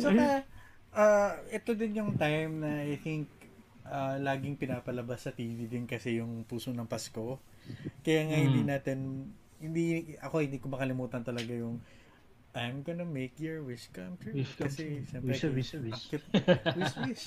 tsaka, 0.00 0.44
uh, 0.92 1.32
ito 1.48 1.70
din 1.76 2.00
yung 2.00 2.12
time 2.16 2.64
na 2.64 2.84
I 2.84 2.96
think 3.00 3.28
uh, 3.90 4.16
laging 4.16 4.54
pinapalabas 4.54 5.20
sa 5.20 5.30
TV 5.30 5.66
din 5.66 5.84
kasi 5.84 6.16
yung 6.16 6.42
Puso 6.44 6.70
ng 6.70 6.86
Pasko. 6.86 7.42
Kaya 8.00 8.24
nga 8.24 8.38
hindi 8.38 8.62
Mm. 8.62 8.70
natin, 8.70 8.98
hindi, 9.58 9.84
ako 10.18 10.40
hindi 10.40 10.56
ko 10.56 10.70
makalimutan 10.70 11.20
talaga 11.20 11.50
yung 11.50 11.82
I'm 12.50 12.82
gonna 12.82 13.06
make 13.06 13.38
your 13.38 13.62
wish 13.62 13.86
come 13.90 14.18
true. 14.18 14.34
Wish 14.34 14.58
come 14.58 14.66
kasi, 14.66 14.82
true. 14.82 15.06
siyempre, 15.06 15.30
Wish, 15.30 15.44
wish, 15.46 15.72
wish. 15.76 16.02
cute- 16.08 16.30
wish, 16.74 16.96
wish. 17.04 17.26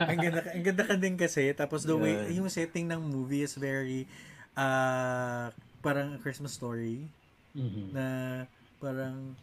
ang 0.00 0.16
ganda, 0.18 0.40
ang 0.46 0.64
ganda 0.64 0.84
ka 0.84 0.96
din 0.96 1.16
kasi. 1.16 1.52
Tapos 1.52 1.84
the 1.84 1.92
way, 1.92 2.16
Yeah. 2.16 2.40
yung 2.40 2.48
setting 2.48 2.88
ng 2.88 3.00
movie 3.02 3.44
is 3.44 3.56
very, 3.56 4.08
uh, 4.54 5.52
parang 5.80 6.16
a 6.16 6.18
Christmas 6.18 6.52
story 6.52 7.04
Mhm. 7.52 7.92
na 7.92 8.06
parang 8.78 9.36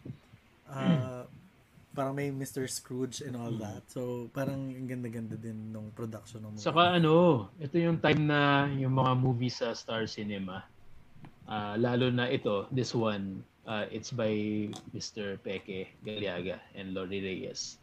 ah, 0.66 1.22
parang 1.92 2.16
may 2.16 2.32
Mr. 2.32 2.64
Scrooge 2.64 3.20
and 3.20 3.36
all 3.36 3.52
that. 3.60 3.84
So, 3.86 4.28
parang 4.32 4.72
ang 4.72 4.88
ganda-ganda 4.88 5.36
din 5.36 5.70
nung 5.70 5.92
production 5.92 6.40
ng 6.42 6.56
movie. 6.56 6.64
Saka 6.64 6.96
ano, 6.96 7.46
ito 7.56 7.76
yung 7.76 8.00
time 8.00 8.24
na 8.24 8.64
yung 8.72 8.96
mga 8.96 9.12
movies 9.14 9.60
sa 9.60 9.76
Star 9.76 10.08
Cinema. 10.08 10.64
ah, 11.44 11.76
lalo 11.76 12.08
na 12.08 12.26
ito, 12.26 12.64
this 12.72 12.96
one, 12.96 13.44
ah, 13.66 13.84
it's 13.92 14.08
by 14.08 14.32
Mr. 14.96 15.36
Peke 15.38 15.92
Galiaga 16.00 16.56
and 16.72 16.96
Lori 16.96 17.20
Reyes. 17.20 17.76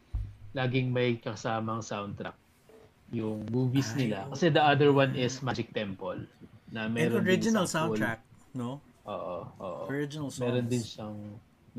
Laging 0.57 0.89
may 0.89 1.21
kasamang 1.21 1.85
soundtrack 1.85 2.33
yung 3.13 3.45
movies 3.49 3.93
Ay, 3.93 4.09
nila. 4.09 4.25
Kasi 4.29 4.49
the 4.49 4.61
other 4.61 4.89
one 4.89 5.13
is 5.13 5.41
Magic 5.41 5.69
Temple. 5.69 6.25
Na 6.69 6.85
And 6.85 6.93
meron 6.93 7.21
din 7.21 7.29
original 7.29 7.65
full- 7.65 7.93
soundtrack, 7.93 8.21
no? 8.53 8.81
Oo, 9.05 9.37
oo. 9.57 9.81
Original 9.89 10.29
songs. 10.29 10.41
Meron 10.41 10.65
din 10.65 10.81
siyang 10.81 11.17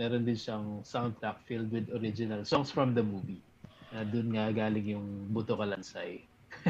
meron 0.00 0.24
din 0.24 0.32
siyang 0.32 0.80
soundtrack 0.80 1.44
filled 1.44 1.68
with 1.68 1.84
original 1.92 2.40
songs 2.48 2.72
from 2.72 2.96
the 2.96 3.04
movie. 3.04 3.44
Na 3.92 4.00
doon 4.08 4.32
nga 4.32 4.48
galing 4.48 4.96
yung 4.96 5.28
Buto 5.28 5.60
Kalansay. 5.60 6.24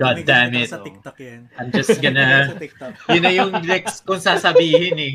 God 0.00 0.20
damn 0.28 0.52
it. 0.52 0.68
Sa 0.68 0.84
TikTok 0.84 1.16
yan. 1.16 1.48
I'm 1.56 1.72
just 1.72 1.96
gonna... 2.04 2.52
sa 2.52 2.60
TikTok. 2.60 2.92
Yun 3.16 3.22
na 3.24 3.32
yung 3.32 3.52
next 3.64 4.04
kung 4.04 4.20
sasabihin 4.20 4.96
eh. 5.00 5.14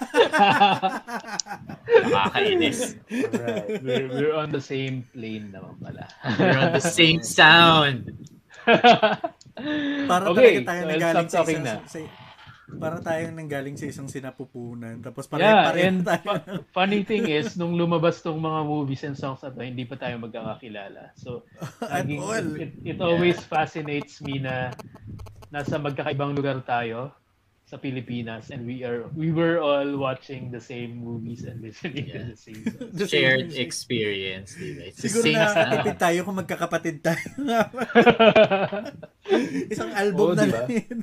Nakakainis. 2.08 2.96
Alright. 3.04 3.84
We're, 3.84 4.08
we're 4.08 4.36
on 4.36 4.48
the 4.48 4.64
same 4.64 5.04
plane 5.12 5.52
naman 5.52 5.76
pala. 5.76 6.08
We're 6.40 6.56
on 6.56 6.72
the 6.72 6.84
same 6.84 7.20
sound. 7.20 8.16
Para 10.08 10.24
okay, 10.32 10.64
talaga 10.64 10.64
tayo 10.64 10.96
so 10.96 11.20
stop 11.28 11.28
sa 11.28 11.52
isang, 11.52 11.64
na. 11.68 11.74
sa, 11.84 11.98
para 12.74 12.96
tayong 12.96 13.34
nanggaling 13.34 13.74
sa 13.74 13.84
isang 13.84 14.06
sinapupunan. 14.06 14.98
Tapos 14.98 15.26
Yeah, 15.26 15.66
pare-pareho 15.66 15.82
and 15.82 15.98
tayo. 16.02 16.22
fu- 16.22 16.62
funny 16.72 17.00
thing 17.02 17.26
is, 17.26 17.54
nung 17.54 17.72
lumabas 17.72 18.18
tong 18.18 18.36
mga 18.36 18.60
movies 18.62 19.02
and 19.02 19.14
songs 19.14 19.40
na 19.40 19.48
to, 19.48 19.60
hindi 19.60 19.82
pa 19.82 19.94
tayo 19.94 20.18
magkakakilala. 20.18 21.10
So, 21.14 21.42
At 21.82 22.02
naging- 22.02 22.20
all. 22.20 22.46
it, 22.56 22.70
it 22.86 22.96
always 22.98 23.38
fascinates 23.40 24.18
me 24.18 24.38
na 24.38 24.70
nasa 25.48 25.76
magkakaibang 25.76 26.32
lugar 26.32 26.58
tayo 26.62 27.10
sa 27.62 27.74
Pilipinas 27.74 28.52
and 28.52 28.68
we 28.68 28.84
are 28.84 29.08
we 29.16 29.32
were 29.32 29.56
all 29.56 29.96
watching 29.96 30.48
the 30.48 30.60
same 30.60 30.92
movies 30.92 31.40
and 31.44 31.60
listening 31.64 32.04
Yeah. 32.04 32.20
to 32.20 32.22
the 32.28 32.36
same 32.36 32.60
songs. 32.68 32.92
The 32.92 33.06
same 33.06 33.08
Shared 33.08 33.48
music. 33.48 33.64
experience, 33.64 34.48
di 34.52 34.68
ba? 34.76 34.82
It's 34.92 35.00
the 35.00 35.08
Siguro 35.08 35.24
same 35.24 35.40
na 35.40 35.64
tipid 35.72 35.96
tayo 35.96 36.18
kung 36.20 36.36
magkakapatid 36.36 36.96
tayo. 37.00 37.24
Isang 39.72 39.90
album 39.94 40.26
Oo, 40.26 40.34
na 40.36 40.42
diba? 40.44 40.58
lang 40.58 40.68
yun. 40.76 40.98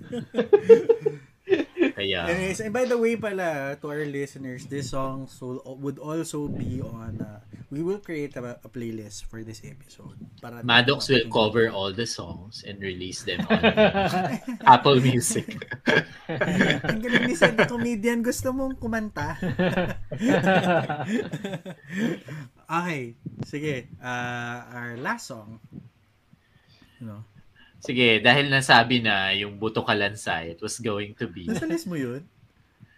Kaya, 1.99 2.31
Anyways, 2.31 2.63
and 2.63 2.71
by 2.71 2.87
the 2.87 2.95
way 2.95 3.19
pala, 3.19 3.75
to 3.75 3.85
our 3.91 4.07
listeners, 4.07 4.63
this 4.71 4.95
song 4.95 5.27
will, 5.43 5.59
would 5.83 5.99
also 5.99 6.47
be 6.47 6.79
on, 6.79 7.19
uh, 7.19 7.43
we 7.67 7.83
will 7.83 7.99
create 7.99 8.39
a, 8.39 8.55
a 8.63 8.69
playlist 8.71 9.27
for 9.27 9.43
this 9.43 9.59
episode. 9.67 10.15
Para 10.39 10.63
Maddox 10.63 11.11
will 11.11 11.27
cover 11.27 11.67
all 11.67 11.91
the 11.91 12.07
songs 12.07 12.63
and 12.63 12.79
release 12.79 13.27
them 13.27 13.43
on 13.51 13.59
Apple 14.63 15.03
Music. 15.03 15.59
Ang 16.87 17.03
galing 17.03 17.27
ni 17.27 17.35
Sed, 17.35 17.59
comedian, 17.67 18.23
gusto 18.23 18.55
mong 18.55 18.79
kumanta? 18.79 19.35
okay, 22.79 23.19
sige. 23.43 23.91
Uh, 23.99 24.57
our 24.71 24.95
last 25.03 25.27
song, 25.27 25.59
you 27.03 27.11
know, 27.11 27.27
Sige, 27.79 28.19
dahil 28.19 28.51
nasabi 28.51 28.99
na 28.99 29.31
yung 29.31 29.55
Buto 29.55 29.81
Kalansay, 29.87 30.55
it 30.55 30.61
was 30.61 30.79
going 30.79 31.15
to 31.15 31.25
be. 31.31 31.47
nasa 31.47 31.63
list 31.63 31.87
mo 31.87 31.95
yun? 31.95 32.27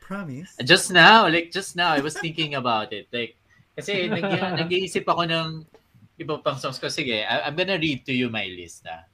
Promise? 0.02 0.58
Just 0.66 0.90
now, 0.90 1.30
like 1.30 1.54
just 1.54 1.78
now, 1.78 1.94
I 1.94 2.02
was 2.02 2.18
thinking 2.18 2.58
about 2.58 2.90
it. 2.92 3.08
Like, 3.14 3.38
kasi 3.78 4.10
nag 4.10 4.26
nag-iisip 4.58 5.06
ako 5.06 5.24
ng 5.30 5.48
iba 6.18 6.34
pang 6.42 6.58
songs 6.58 6.82
ko. 6.82 6.90
Sige, 6.90 7.22
I- 7.24 7.46
I'm 7.48 7.56
gonna 7.56 7.78
read 7.78 8.04
to 8.10 8.14
you 8.14 8.28
my 8.28 8.46
list. 8.50 8.84
Ah. 8.90 9.06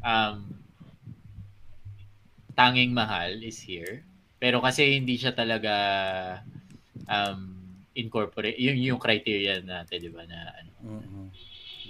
Um, 0.00 0.56
Tanging 2.56 2.94
Mahal 2.94 3.40
is 3.42 3.60
here. 3.60 4.04
Pero 4.40 4.64
kasi 4.64 4.96
hindi 4.96 5.20
siya 5.20 5.36
talaga 5.36 5.72
um, 7.04 7.60
incorporate, 7.92 8.56
yung, 8.56 8.78
yung 8.80 9.00
criteria 9.00 9.60
natin, 9.60 9.96
di 10.00 10.08
ba, 10.08 10.24
na 10.24 10.38
ano, 10.56 10.70
Mm-mm. 10.80 11.26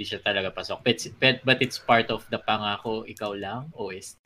Hindi 0.01 0.16
siya 0.16 0.24
talaga 0.24 0.48
pasok. 0.48 0.80
But, 0.80 0.96
but, 1.20 1.36
but 1.44 1.59
it's 1.61 1.76
part 1.76 2.09
of 2.09 2.24
the 2.32 2.40
Pangako 2.40 3.05
Ikaw 3.05 3.36
Lang, 3.36 3.68
OST. 3.76 4.16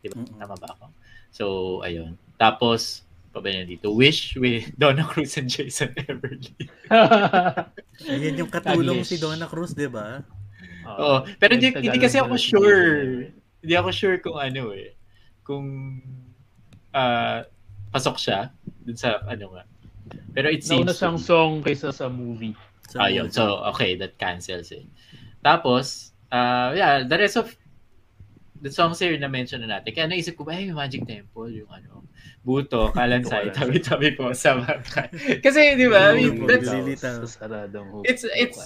Di 0.00 0.08
ba? 0.08 0.16
Mm-mm. 0.16 0.40
Tama 0.40 0.56
ba 0.56 0.72
ako? 0.72 0.86
So, 1.28 1.44
ayun. 1.84 2.16
Tapos, 2.40 3.04
pa 3.28 3.44
ba 3.44 3.52
yan 3.52 3.68
dito? 3.68 3.92
Wish 3.92 4.40
with 4.40 4.72
Donna 4.80 5.04
Cruz 5.04 5.36
and 5.36 5.52
Jason 5.52 5.92
Everly. 6.08 6.56
Ayan 8.08 8.40
yung 8.40 8.48
katulong 8.48 9.04
Taglish. 9.04 9.12
si 9.12 9.20
Donna 9.20 9.44
Cruz, 9.44 9.76
di 9.76 9.84
ba? 9.84 10.24
Oo. 10.88 11.28
Pero 11.36 11.60
hindi, 11.60 11.76
hindi 11.76 12.00
kasi 12.00 12.16
ako 12.16 12.40
sure. 12.40 13.28
Hindi 13.60 13.74
ako 13.76 13.92
sure 13.92 14.16
kung 14.24 14.40
ano 14.40 14.72
eh. 14.72 14.96
Kung 15.44 15.64
ah 16.96 17.44
pasok 17.92 18.16
siya 18.16 18.48
dun 18.80 18.96
sa 18.96 19.20
ano 19.28 19.60
nga. 19.60 19.64
Pero 20.32 20.48
it 20.48 20.64
seems 20.64 20.88
Nauna 20.88 20.96
siyang 20.96 21.20
song 21.20 21.52
kaysa 21.60 21.92
sa 21.92 22.08
movie. 22.08 22.56
Ayun. 23.00 23.30
movie. 23.30 23.36
So, 23.36 23.64
okay, 23.72 23.96
that 23.96 24.18
cancels 24.18 24.72
it. 24.72 24.84
Tapos, 25.44 26.12
uh, 26.30 26.72
yeah, 26.76 27.02
the 27.06 27.18
rest 27.18 27.36
of 27.36 27.48
the 28.62 28.70
songs 28.70 28.98
here 28.98 29.16
na 29.18 29.28
mention 29.28 29.60
na 29.60 29.78
natin. 29.78 29.90
Kaya 29.94 30.06
naisip 30.06 30.38
ko 30.38 30.44
ba, 30.44 30.54
ay, 30.54 30.70
Magic 30.70 31.02
Temple, 31.06 31.50
yung 31.50 31.70
ano, 31.70 32.06
Buto, 32.42 32.90
Kalansay, 32.94 33.54
tabi-tabi 33.54 34.14
po 34.14 34.30
sa 34.34 34.58
mga. 34.58 34.82
Kasi, 35.46 35.78
di 35.78 35.86
ba, 35.86 36.14
I 36.14 36.18
mean, 36.18 36.46
that's, 36.46 36.70
it's, 38.06 38.24
it's, 38.34 38.60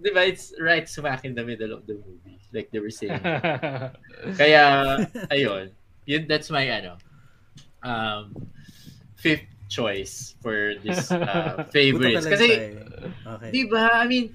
di 0.00 0.10
ba, 0.12 0.22
it's 0.24 0.52
right 0.60 0.88
smack 0.88 1.24
in 1.24 1.36
the 1.36 1.44
middle 1.44 1.72
of 1.72 1.84
the 1.88 1.96
movie. 2.00 2.40
Like 2.52 2.72
they 2.72 2.80
were 2.80 2.92
saying. 2.92 3.20
Kaya, 4.40 5.04
ayun. 5.32 5.72
Yun, 6.04 6.28
that's 6.28 6.48
my, 6.48 6.64
ano, 6.68 6.96
um, 7.84 8.32
fifth 9.16 9.48
choice 9.68 10.34
for 10.42 10.74
this 10.82 11.10
uh, 11.12 11.66
Buto 11.66 11.72
favorites. 11.72 12.26
ka 12.26 12.34
Kasi, 12.34 12.48
okay. 13.26 13.50
di 13.50 13.62
ba, 13.66 14.02
I 14.02 14.06
mean, 14.06 14.34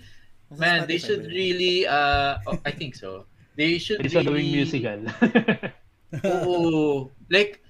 Nasa 0.52 0.60
Man, 0.60 0.80
they 0.84 1.00
should 1.00 1.24
ba 1.24 1.32
really, 1.32 1.88
uh, 1.88 2.36
oh, 2.44 2.60
I 2.68 2.72
think 2.76 2.96
so. 2.96 3.24
They 3.56 3.80
should 3.80 4.04
Hindi 4.04 4.12
siya 4.12 4.24
really, 4.28 4.32
doing 4.36 4.48
musical. 4.52 5.00
oh, 6.28 7.08
like, 7.32 7.64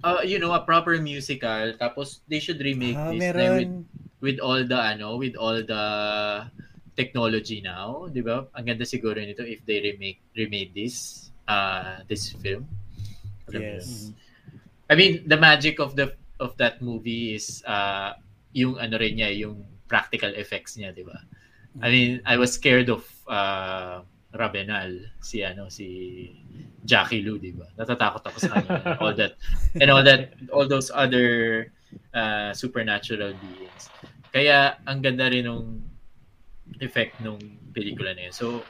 uh, 0.00 0.24
you 0.24 0.40
know, 0.40 0.56
a 0.56 0.64
proper 0.64 0.96
musical. 0.96 1.76
Tapos, 1.76 2.24
they 2.24 2.40
should 2.40 2.56
remake 2.64 2.96
Ah, 2.96 3.12
this 3.12 3.20
na 3.20 3.52
with, 3.52 3.72
with 4.24 4.38
all 4.40 4.64
the, 4.64 4.80
ano, 4.80 5.20
with 5.20 5.36
all 5.36 5.60
the 5.60 5.84
technology 6.96 7.60
now. 7.60 8.08
Di 8.08 8.24
ba? 8.24 8.48
Ang 8.56 8.64
ganda 8.64 8.88
siguro 8.88 9.20
nito 9.20 9.44
if 9.44 9.60
they 9.68 9.84
remake, 9.84 10.24
remade 10.32 10.72
this, 10.72 11.28
uh, 11.48 12.00
this 12.08 12.32
film. 12.40 12.64
Yes. 13.52 14.12
I 14.88 14.96
mean, 14.96 15.28
the 15.28 15.36
magic 15.36 15.84
of 15.84 16.00
the 16.00 16.16
of 16.40 16.56
that 16.56 16.80
movie 16.82 17.34
is 17.34 17.62
uh, 17.66 18.12
yung 18.52 18.78
ano 18.78 18.96
rin 18.96 19.16
niya, 19.16 19.32
yung 19.36 19.64
practical 19.88 20.32
effects 20.34 20.76
niya, 20.76 20.94
di 20.94 21.04
ba? 21.06 21.16
I 21.84 21.92
mean, 21.92 22.10
I 22.24 22.40
was 22.40 22.56
scared 22.56 22.88
of 22.88 23.04
uh, 23.28 24.00
Rabenal, 24.32 24.96
si 25.20 25.44
ano, 25.44 25.68
si 25.68 26.32
Jackie 26.84 27.20
Lu, 27.20 27.36
di 27.36 27.52
ba? 27.52 27.68
Natatakot 27.76 28.24
ako 28.24 28.38
sa 28.40 28.52
kanya. 28.56 28.96
all 29.00 29.12
that, 29.12 29.36
and 29.80 29.88
all 29.92 30.04
that, 30.04 30.32
all 30.52 30.64
those 30.68 30.88
other 30.92 31.68
uh, 32.16 32.52
supernatural 32.56 33.36
beings. 33.36 33.92
Kaya, 34.32 34.80
ang 34.88 35.04
ganda 35.04 35.28
rin 35.28 35.44
nung 35.44 35.84
effect 36.80 37.20
nung 37.20 37.40
pelikula 37.72 38.16
na 38.16 38.28
yun. 38.28 38.34
So, 38.34 38.68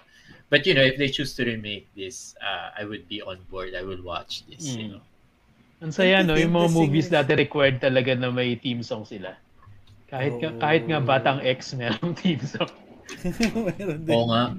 but 0.51 0.67
you 0.67 0.75
know, 0.75 0.85
if 0.85 0.99
they 0.99 1.09
choose 1.09 1.35
to 1.39 1.47
remake 1.47 1.91
this, 1.95 2.35
uh, 2.43 2.75
I 2.79 2.85
would 2.85 3.09
be 3.09 3.23
on 3.23 3.43
board. 3.51 3.75
I 3.75 3.83
would 3.83 4.03
watch 4.03 4.47
this, 4.47 4.77
you 4.77 4.91
Mm. 4.91 4.91
know. 4.99 5.05
Ang 5.77 5.93
saya, 5.93 6.25
no? 6.25 6.35
Yung 6.35 6.53
mga 6.53 6.71
movies 6.71 7.09
dati 7.09 7.37
required 7.37 7.79
talaga 7.79 8.17
na 8.17 8.33
may 8.33 8.57
theme 8.57 8.81
song 8.81 9.05
sila. 9.05 9.37
Kahit 10.07 10.39
Oo. 10.39 10.57
kahit 10.57 10.87
nga 10.87 10.99
Batang 10.99 11.43
X 11.43 11.75
merong 11.75 12.15
theme 12.15 12.41
song. 12.41 12.71
meron 13.69 14.01
din. 14.03 14.11
Oo 14.11 14.27
nga. 14.29 14.51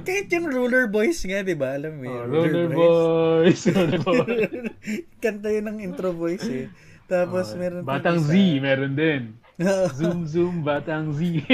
Kahit 0.00 0.26
yung 0.30 0.48
Roller 0.48 0.86
Boys 0.86 1.20
nga, 1.20 1.44
di 1.44 1.52
ba? 1.52 1.76
Alam 1.76 2.00
mo 2.00 2.04
yun. 2.04 2.16
Oh, 2.16 2.26
Roller 2.26 2.68
Boys. 2.68 3.60
Roller 3.68 4.00
Boys. 4.00 4.72
Kanta 5.18 5.48
yun 5.48 5.66
ng 5.66 5.78
intro 5.82 6.10
voice 6.10 6.46
eh. 6.46 6.66
Tapos 7.04 7.52
Oh, 7.52 7.58
meron 7.58 7.82
Batang 7.82 8.18
Z, 8.18 8.30
isa. 8.30 8.62
meron 8.62 8.94
din. 8.94 9.22
Oo. 9.60 9.86
Zoom, 9.98 10.20
zoom, 10.24 10.54
Batang 10.64 11.12
Z. 11.12 11.44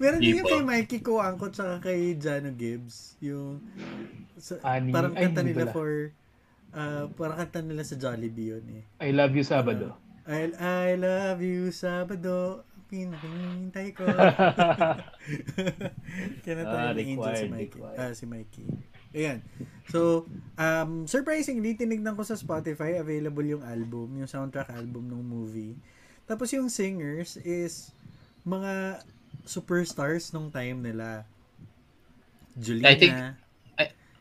meron 0.00 0.18
din 0.18 0.40
yung 0.40 0.48
kay 0.48 0.62
Mikey 0.62 1.00
Ko 1.00 1.20
Angkot 1.20 1.52
saka 1.52 1.82
kay 1.82 2.16
Jano 2.16 2.50
Gibbs. 2.50 3.18
Yung 3.20 3.60
sa, 4.38 4.56
Ani- 4.64 4.94
parang 4.94 5.12
kanta 5.12 5.42
nila 5.42 5.68
pala. 5.68 5.74
for 5.74 5.90
uh, 6.74 7.04
parang 7.14 7.38
kanta 7.38 7.62
nila 7.62 7.82
sa 7.82 7.94
Jollibee 7.94 8.52
yun 8.52 8.64
eh. 8.74 8.82
I 9.00 9.10
love 9.10 9.32
you, 9.32 9.42
Sabado. 9.42 9.94
I, 10.26 10.50
I 10.56 10.88
love 10.96 11.40
you, 11.40 11.68
Sabado. 11.70 12.62
Pinakahintay 12.84 13.92
ko. 13.92 14.04
Kinata 16.44 16.74
Ah, 16.74 16.90
yung 16.92 17.18
Angel 17.18 17.34
si 17.34 17.46
Mikey. 17.48 17.78
required. 17.78 17.98
Ah, 17.98 18.12
si 18.12 18.24
Mikey. 18.24 18.66
Ayan. 19.14 19.38
So, 19.88 20.26
um, 20.54 21.06
surprisingly, 21.06 21.74
tinignan 21.74 22.14
ko 22.14 22.22
sa 22.22 22.34
Spotify, 22.34 22.98
available 22.98 23.46
yung 23.46 23.62
album, 23.62 24.14
yung 24.18 24.28
soundtrack 24.28 24.70
album 24.74 25.06
ng 25.06 25.22
movie. 25.22 25.74
Tapos 26.24 26.50
yung 26.50 26.68
singers 26.68 27.36
is 27.40 27.92
mga 28.42 29.02
superstars 29.44 30.32
nung 30.32 30.48
time 30.48 30.82
nila. 30.82 31.24
Julina, 32.54 32.90
I 32.90 32.96
think- 32.96 33.16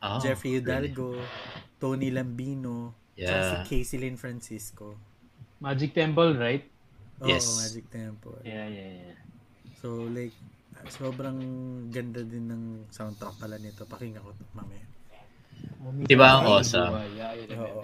Oh, 0.03 0.19
Jeffrey 0.19 0.59
really? 0.59 0.91
Tony 1.83 2.15
Lambino, 2.15 2.95
tsaka 3.11 3.43
si 3.43 3.55
Yeah. 3.59 3.63
Casey 3.67 3.97
Lynn 3.99 4.15
Francisco. 4.15 4.95
Magic 5.59 5.91
Temple, 5.91 6.39
right? 6.39 6.63
Oo, 7.19 7.27
Yes. 7.27 7.43
Magic 7.59 7.91
Temple. 7.91 8.39
Yeah, 8.47 8.71
yeah, 8.71 8.89
yeah. 9.03 9.15
So, 9.83 10.07
like, 10.07 10.31
sobrang 10.87 11.39
ganda 11.91 12.23
din 12.23 12.47
ng 12.47 12.63
soundtrack 12.87 13.35
pala 13.35 13.59
nito. 13.59 13.83
Pakinggan 13.83 14.23
ko 14.23 14.31
to 14.31 14.47
mamaya. 14.55 14.87
Diba 16.07 16.39
ang 16.39 16.43
Buhay, 16.47 16.55
awesome? 16.55 16.91
Yeah. 17.19 17.59
Oo. 17.59 17.83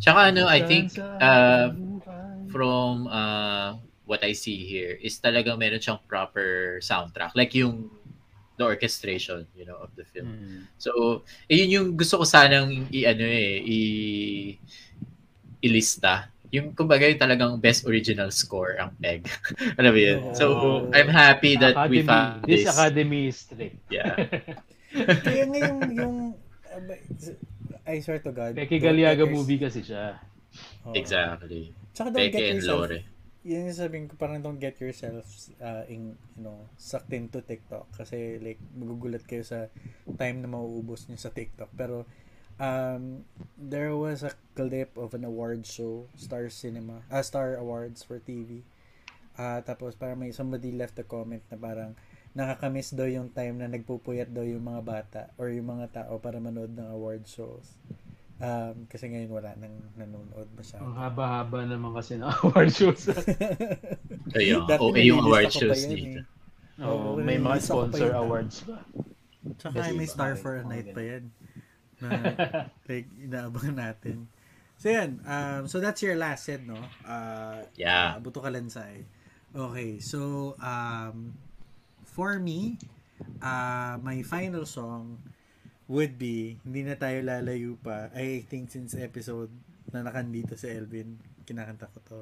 Tsaka 0.00 0.32
ano, 0.32 0.48
I 0.48 0.64
think, 0.64 0.96
uh, 0.96 1.68
from 2.48 3.04
uh, 3.12 3.76
what 4.08 4.24
I 4.24 4.32
see 4.32 4.64
here 4.64 4.96
is 5.00 5.20
talagang 5.20 5.60
meron 5.60 5.80
siyang 5.80 6.00
proper 6.08 6.80
soundtrack. 6.80 7.36
Like 7.36 7.52
yung 7.52 7.92
the 8.56 8.64
orchestration, 8.64 9.46
you 9.54 9.66
know, 9.66 9.74
of 9.76 9.90
the 9.98 10.04
film. 10.06 10.30
Mm. 10.30 10.60
So, 10.78 11.22
eh, 11.50 11.58
yun 11.58 11.70
yung 11.70 11.88
gusto 11.98 12.22
ko 12.22 12.24
sanang 12.24 12.86
i-ano 12.90 13.26
eh, 13.26 13.58
i 13.58 13.78
ilista. 15.60 16.30
Yung 16.54 16.70
kumbaga 16.70 17.08
yung 17.10 17.18
talagang 17.18 17.58
best 17.58 17.82
original 17.82 18.30
score 18.30 18.78
ang 18.78 18.94
PEG. 19.02 19.26
Alam 19.80 19.90
mo 19.90 19.98
yun? 20.00 20.20
So, 20.38 20.44
Oh. 20.54 20.78
I'm 20.94 21.10
happy 21.10 21.58
that 21.58 21.74
Academy, 21.74 21.90
we 21.90 22.06
found 22.06 22.46
this 22.46 22.62
this. 22.62 22.70
academy 22.70 23.20
is 23.26 23.36
strict. 23.42 23.76
Yeah. 23.90 24.14
Kaya 25.26 25.50
nga 25.50 25.58
yung, 25.66 25.80
yung 25.90 26.16
I 27.90 27.98
swear 28.00 28.22
to 28.22 28.30
God. 28.30 28.54
Peke 28.54 28.78
Galiaga 28.78 29.26
movie 29.26 29.58
kasi 29.58 29.82
siya. 29.82 30.16
Oo. 30.86 30.94
Exactly. 30.94 31.74
Tsaka 31.90 32.14
don't 32.14 32.22
Peke 32.22 32.38
get 32.38 32.54
yourself, 32.62 32.86
Lore. 32.86 32.98
Yun 33.44 33.68
yung 33.68 33.76
sabihin 33.76 34.08
ko, 34.08 34.16
parang 34.16 34.40
don't 34.40 34.56
get 34.56 34.80
yourself 34.80 35.28
uh, 35.60 35.84
in, 35.84 36.16
you 36.32 36.42
know, 36.42 36.56
sucked 36.80 37.12
into 37.12 37.44
TikTok. 37.44 37.84
Kasi 37.92 38.40
like, 38.40 38.58
magugulat 38.72 39.28
kayo 39.28 39.44
sa 39.44 39.68
time 40.16 40.40
na 40.40 40.48
mauubos 40.48 41.04
niyo 41.06 41.20
sa 41.20 41.28
TikTok. 41.28 41.68
Pero, 41.76 42.08
um, 42.56 43.28
there 43.60 43.92
was 43.92 44.24
a 44.24 44.32
clip 44.56 44.96
of 44.96 45.12
an 45.12 45.28
award 45.28 45.68
show, 45.68 46.08
Star 46.16 46.48
Cinema, 46.48 47.04
ah, 47.12 47.20
Star 47.20 47.60
Awards 47.60 48.00
for 48.00 48.16
TV. 48.16 48.64
Ah, 49.36 49.60
tapos 49.60 49.92
parang 49.92 50.24
may 50.24 50.32
somebody 50.32 50.72
left 50.72 50.96
a 50.96 51.04
comment 51.04 51.44
na 51.52 51.60
parang 51.60 51.92
nakakamiss 52.34 52.96
daw 52.96 53.06
yung 53.06 53.30
time 53.30 53.60
na 53.60 53.70
nagpupuyat 53.70 54.32
daw 54.32 54.42
yung 54.42 54.64
mga 54.64 54.82
bata 54.82 55.22
or 55.38 55.52
yung 55.52 55.68
mga 55.68 56.02
tao 56.02 56.18
para 56.18 56.40
manood 56.40 56.72
ng 56.72 56.88
award 56.90 57.28
shows. 57.28 57.76
Um, 58.34 58.90
kasi 58.90 59.06
ngayon 59.06 59.30
wala 59.30 59.54
nang 59.54 59.74
nanonood 59.94 60.50
masyado. 60.52 60.82
Ang 60.82 60.98
haba-haba 60.98 61.64
naman 61.64 61.94
kasi 61.94 62.18
ng 62.18 62.26
award 62.42 62.70
shows. 62.70 63.06
Ayun. 64.34 64.66
Oo, 64.66 64.90
eh, 64.92 65.06
yung 65.06 65.22
award 65.22 65.48
pa 65.48 65.54
shows 65.54 65.86
dito. 65.86 66.18
eh. 66.20 66.82
Oo, 66.82 67.14
may 67.16 67.38
mga 67.38 67.58
pa 67.58 67.62
sponsor 67.62 68.10
yun. 68.10 68.18
awards 68.18 68.56
ba? 68.66 68.82
Tsaka 69.54 69.74
Kasi 69.78 69.90
may 69.94 70.08
Star 70.10 70.34
okay, 70.34 70.42
for 70.42 70.52
a 70.58 70.64
Night 70.66 70.90
pa 70.90 71.00
yan. 71.00 71.24
Na, 72.02 72.08
like, 72.90 73.06
inaabangan 73.22 73.76
natin. 73.78 74.26
So, 74.82 74.90
yan. 74.90 75.22
Um, 75.22 75.70
so, 75.70 75.78
that's 75.78 76.02
your 76.02 76.18
last 76.18 76.50
set, 76.50 76.66
no? 76.66 76.80
Uh, 77.06 77.62
Yeah. 77.78 78.18
uh, 78.18 78.18
Buto 78.18 78.42
Kalansay. 78.42 79.06
Okay. 79.54 80.02
So, 80.02 80.52
um, 80.58 81.38
for 82.02 82.42
me, 82.42 82.82
uh, 83.38 83.94
my 84.02 84.26
final 84.26 84.66
song 84.66 85.22
would 85.88 86.16
be, 86.16 86.60
hindi 86.64 86.80
na 86.84 86.96
tayo 86.96 87.20
lalayo 87.20 87.76
pa. 87.80 88.08
I 88.16 88.44
think 88.48 88.72
since 88.72 88.96
episode 88.96 89.52
na 89.92 90.00
nakandito 90.04 90.56
si 90.56 90.72
Elvin, 90.72 91.20
kinakanta 91.44 91.90
ko 91.92 91.98
to. 92.04 92.20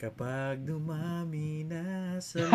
Kapag 0.00 0.64
dumami 0.64 1.64
na 1.68 2.16
sa 2.24 2.40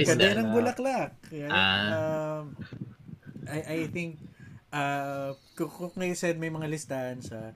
is 0.00 0.08
that? 0.08 0.16
Kadenang 0.16 0.50
bulaklak. 0.52 1.12
Yan. 1.32 1.50
Ah. 1.52 2.40
Um, 2.40 2.56
I, 3.50 3.60
I 3.60 3.78
think, 3.90 4.22
uh, 4.72 5.34
kung, 5.58 5.70
kung 5.70 5.92
ngayon 5.96 6.16
said 6.16 6.36
may 6.38 6.48
mga 6.48 6.70
listahan 6.70 7.20
sa, 7.20 7.52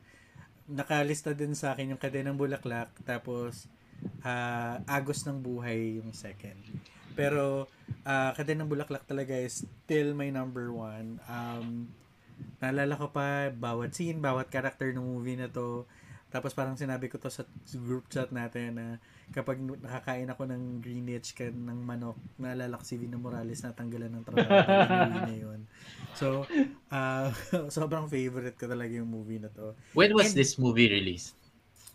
nakalista 0.69 1.37
din 1.37 1.53
sa 1.53 1.77
akin 1.77 1.95
yung 1.95 2.01
Kadenang 2.01 2.41
Bulaklak, 2.41 2.89
tapos, 3.05 3.69
uh, 4.25 4.81
Agos 4.89 5.25
ng 5.29 5.39
Buhay 5.41 6.01
yung 6.01 6.17
second. 6.17 6.57
Pero, 7.15 7.71
uh, 8.03 8.31
Kadenang 8.35 8.67
Bulaklak 8.67 9.07
talaga 9.07 9.35
is 9.35 9.63
still 9.63 10.13
my 10.13 10.29
number 10.29 10.71
one. 10.71 11.23
Um, 11.27 11.89
naalala 12.59 12.95
ko 12.95 13.09
pa, 13.09 13.51
bawat 13.51 13.95
scene, 13.95 14.19
bawat 14.19 14.51
character 14.51 14.91
ng 14.91 15.03
movie 15.03 15.39
na 15.39 15.47
to, 15.47 15.87
tapos 16.35 16.51
parang 16.51 16.75
sinabi 16.75 17.07
ko 17.07 17.15
to 17.15 17.31
sa 17.31 17.47
group 17.79 18.11
chat 18.11 18.35
natin 18.35 18.75
na 18.75 18.87
kapag 19.31 19.55
nakakain 19.63 20.27
ako 20.27 20.51
ng 20.51 20.83
Greenwich 20.83 21.31
ka 21.31 21.47
ng 21.47 21.79
manok, 21.79 22.19
naalala 22.35 22.75
ko 22.75 22.83
si 22.83 22.99
Vina 22.99 23.15
Morales 23.15 23.63
na 23.63 23.71
tanggalan 23.71 24.11
ng 24.11 24.25
trabaho 24.27 24.51
niya 25.31 25.39
yun. 25.47 25.61
So, 26.19 26.43
uh, 26.91 27.31
sobrang 27.71 28.11
favorite 28.11 28.59
ko 28.59 28.67
talaga 28.67 28.91
yung 28.91 29.07
movie 29.07 29.39
na 29.39 29.47
to. 29.55 29.79
When 29.95 30.11
was 30.11 30.35
And- 30.35 30.43
this 30.43 30.59
movie 30.59 30.91
released? 30.91 31.39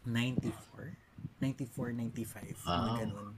94? 0.07 0.95
94, 1.43 1.91
95. 1.91 2.55
mga 2.55 2.63
Wow. 2.63 2.95
ganun. 2.95 3.33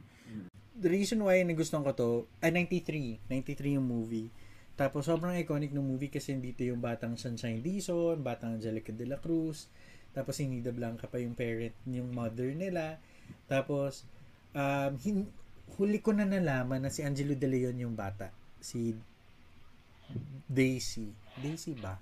The 0.82 0.90
reason 0.90 1.22
why 1.22 1.46
nagustuhan 1.46 1.86
ko 1.86 1.94
to, 1.94 2.10
ay 2.42 2.50
93. 2.50 3.22
93 3.30 3.78
yung 3.78 3.86
movie. 3.86 4.34
Tapos 4.74 5.06
sobrang 5.06 5.38
iconic 5.38 5.70
ng 5.78 5.86
movie 5.86 6.10
kasi 6.10 6.34
dito 6.42 6.66
yung 6.66 6.82
batang 6.82 7.14
Sunshine 7.14 7.62
Dizon, 7.62 8.26
batang 8.26 8.58
Angelica 8.58 8.90
de 8.90 9.06
la 9.06 9.22
Cruz, 9.22 9.70
tapos 10.10 10.42
si 10.42 10.50
Nida 10.50 10.74
Blanca 10.74 11.06
pa 11.06 11.22
yung 11.22 11.38
parent, 11.38 11.76
yung 11.86 12.10
mother 12.10 12.50
nila. 12.58 12.98
Tapos, 13.46 14.10
um, 14.58 14.98
hin- 14.98 15.30
huli 15.78 16.02
ko 16.02 16.18
na 16.18 16.26
nalaman 16.26 16.82
na 16.82 16.90
si 16.90 17.06
Angelo 17.06 17.38
De 17.38 17.46
Leon 17.46 17.78
yung 17.78 17.94
bata. 17.94 18.34
Si 18.58 18.98
Daisy. 20.50 21.14
Daisy 21.40 21.78
ba? 21.78 22.02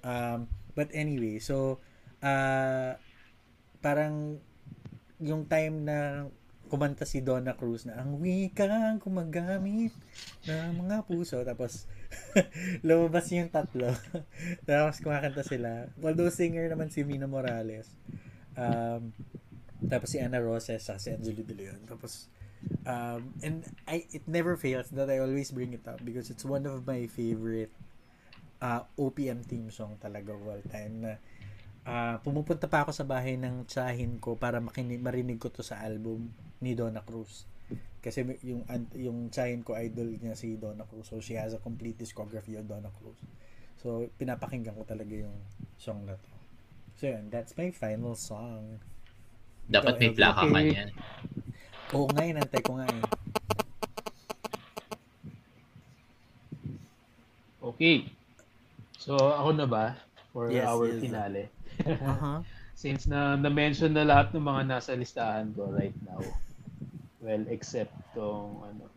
Um, 0.00 0.48
but 0.72 0.88
anyway, 0.96 1.36
so, 1.36 1.78
uh, 2.24 2.96
parang 3.78 4.40
yung 5.22 5.46
time 5.46 5.86
na 5.86 6.26
kumanta 6.74 7.06
si 7.06 7.22
Donna 7.22 7.54
Cruz 7.54 7.86
na 7.86 8.02
ang 8.02 8.18
wikang 8.18 8.98
kumagamit 8.98 9.94
ng 10.50 10.82
mga 10.82 11.06
puso. 11.06 11.38
Tapos 11.46 11.86
lumabas 12.86 13.30
yung 13.30 13.54
tatlo. 13.54 13.94
Tapos 14.68 14.98
kumakanta 14.98 15.46
sila. 15.46 15.86
Although 16.02 16.34
singer 16.34 16.66
naman 16.66 16.90
si 16.90 17.06
Mina 17.06 17.30
Morales 17.30 17.86
um, 18.58 19.14
tapos 19.84 20.16
si 20.16 20.18
Ana 20.18 20.40
Roses 20.40 20.80
sa 20.82 20.96
si 20.98 21.14
Angelo 21.14 21.44
De 21.44 21.54
Leon. 21.54 21.84
Tapos 21.86 22.30
um, 22.88 23.34
and 23.44 23.62
I 23.86 24.06
it 24.10 24.24
never 24.26 24.56
fails 24.56 24.90
that 24.94 25.10
I 25.10 25.20
always 25.20 25.54
bring 25.54 25.74
it 25.76 25.84
up 25.86 26.00
because 26.02 26.30
it's 26.30 26.46
one 26.46 26.64
of 26.64 26.86
my 26.88 27.06
favorite 27.06 27.72
uh, 28.64 28.88
OPM 28.96 29.44
theme 29.44 29.68
song 29.68 30.00
talaga 30.00 30.32
of 30.32 30.42
all 30.42 30.62
time 30.72 31.04
na 31.04 31.12
ah, 31.84 32.16
pumupunta 32.24 32.64
pa 32.64 32.82
ako 32.84 32.96
sa 32.96 33.04
bahay 33.04 33.36
ng 33.36 33.68
tsahin 33.68 34.16
ko 34.16 34.40
para 34.40 34.56
makinig, 34.56 35.04
marinig 35.04 35.36
ko 35.36 35.52
to 35.52 35.60
sa 35.60 35.84
album 35.84 36.32
ni 36.64 36.72
Donna 36.72 37.04
Cruz. 37.04 37.44
Kasi 38.00 38.24
yung 38.44 38.64
yung 38.96 39.28
tsahin 39.28 39.60
ko 39.60 39.76
idol 39.76 40.16
niya 40.16 40.32
si 40.32 40.56
Donna 40.56 40.88
Cruz. 40.88 41.12
So 41.12 41.20
she 41.20 41.36
has 41.36 41.52
a 41.52 41.60
complete 41.60 42.00
discography 42.00 42.56
of 42.56 42.64
Donna 42.64 42.88
Cruz. 42.96 43.20
So 43.76 44.08
pinapakinggan 44.16 44.72
ko 44.72 44.88
talaga 44.88 45.12
yung 45.12 45.36
song 45.76 46.08
na 46.08 46.16
to. 46.16 46.32
So 46.96 47.12
yun, 47.12 47.28
that's 47.28 47.52
my 47.60 47.68
final 47.68 48.16
song. 48.16 48.80
Dapat 49.68 50.00
may 50.00 50.12
plaka 50.12 50.44
okay. 50.44 50.52
man 50.52 50.64
yan. 50.72 50.90
Oo 51.92 52.08
nga, 52.12 52.24
inantay 52.24 52.60
ko 52.64 52.80
nga 52.80 52.88
eh. 52.88 53.04
Okay. 57.64 57.96
So, 59.00 59.16
ako 59.16 59.50
na 59.56 59.66
ba? 59.66 59.96
For 60.36 60.52
Yes, 60.52 60.68
our 60.68 60.84
yes. 60.88 61.00
finale. 61.00 61.44
Uh-huh. 61.80 62.38
Since 62.84 63.08
na 63.08 63.40
na-mention 63.40 63.96
na 63.96 64.04
lahat 64.04 64.36
ng 64.36 64.44
mga 64.44 64.62
nasa 64.68 64.92
listahan 64.92 65.56
ko 65.56 65.72
right 65.72 65.96
now. 66.04 66.20
Well, 67.24 67.48
except 67.48 67.96
tong 68.12 68.60
ano. 68.68 68.92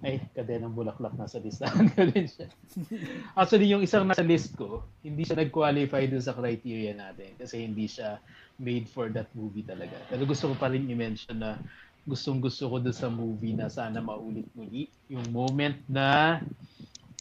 Ay, 0.00 0.16
kadenang 0.32 0.72
bulaklak 0.72 1.12
nasa 1.12 1.36
listahan 1.36 1.92
ko 1.92 2.08
din 2.08 2.24
siya. 2.24 2.48
Actually, 3.40 3.68
yung 3.68 3.84
isang 3.84 4.08
nasa 4.08 4.24
list 4.24 4.56
ko, 4.56 4.88
hindi 5.04 5.28
siya 5.28 5.36
nag-qualify 5.44 6.08
dun 6.08 6.24
sa 6.24 6.32
criteria 6.32 6.96
natin 6.96 7.36
kasi 7.36 7.68
hindi 7.68 7.84
siya 7.84 8.16
made 8.56 8.88
for 8.88 9.12
that 9.12 9.28
movie 9.36 9.60
talaga. 9.60 10.00
Pero 10.08 10.24
gusto 10.24 10.48
ko 10.48 10.54
pa 10.56 10.72
rin 10.72 10.88
i-mention 10.88 11.36
na 11.36 11.60
gustong 12.08 12.40
gusto 12.40 12.72
ko 12.72 12.80
dun 12.80 12.96
sa 12.96 13.12
movie 13.12 13.52
na 13.52 13.68
sana 13.68 14.00
maulit 14.00 14.48
muli. 14.56 14.88
Yung 15.12 15.28
moment 15.36 15.76
na 15.84 16.40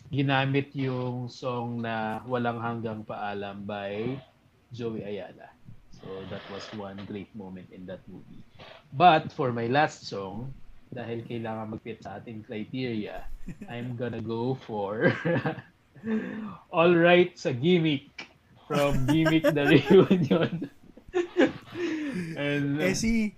ginamit 0.08 0.72
yung 0.72 1.28
song 1.28 1.84
na 1.84 2.24
Walang 2.24 2.64
Hanggang 2.64 3.04
Paalam 3.04 3.68
by 3.68 4.08
Joey 4.72 5.04
Ayala. 5.04 5.52
So 6.00 6.08
that 6.32 6.44
was 6.48 6.64
one 6.80 7.04
great 7.12 7.36
moment 7.36 7.76
in 7.76 7.84
that 7.92 8.08
movie. 8.08 8.40
But 8.94 9.30
for 9.32 9.54
my 9.54 9.70
last 9.70 10.10
song, 10.10 10.54
dahil 10.90 11.22
kailangan 11.30 11.78
mag-fit 11.78 12.02
sa 12.02 12.18
ating 12.18 12.46
criteria, 12.50 13.30
I'm 13.72 13.94
gonna 13.94 14.22
go 14.22 14.58
for 14.66 15.14
All 16.74 16.94
Right 16.96 17.36
sa 17.38 17.54
Gimmick 17.54 18.10
from 18.66 19.06
Gimmick 19.06 19.46
the 19.46 19.66
Reunion. 19.74 20.70
And 22.40 22.82
Eh 22.82 22.98
si, 22.98 23.38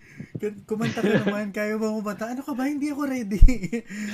kumanta 0.63 1.03
ka 1.03 1.11
naman, 1.27 1.51
kaya 1.51 1.75
ba 1.75 1.91
kumanta? 1.91 2.31
Ano 2.31 2.43
ka 2.43 2.55
ba? 2.55 2.67
Hindi 2.67 2.91
ako 2.91 3.03
ready. 3.07 3.41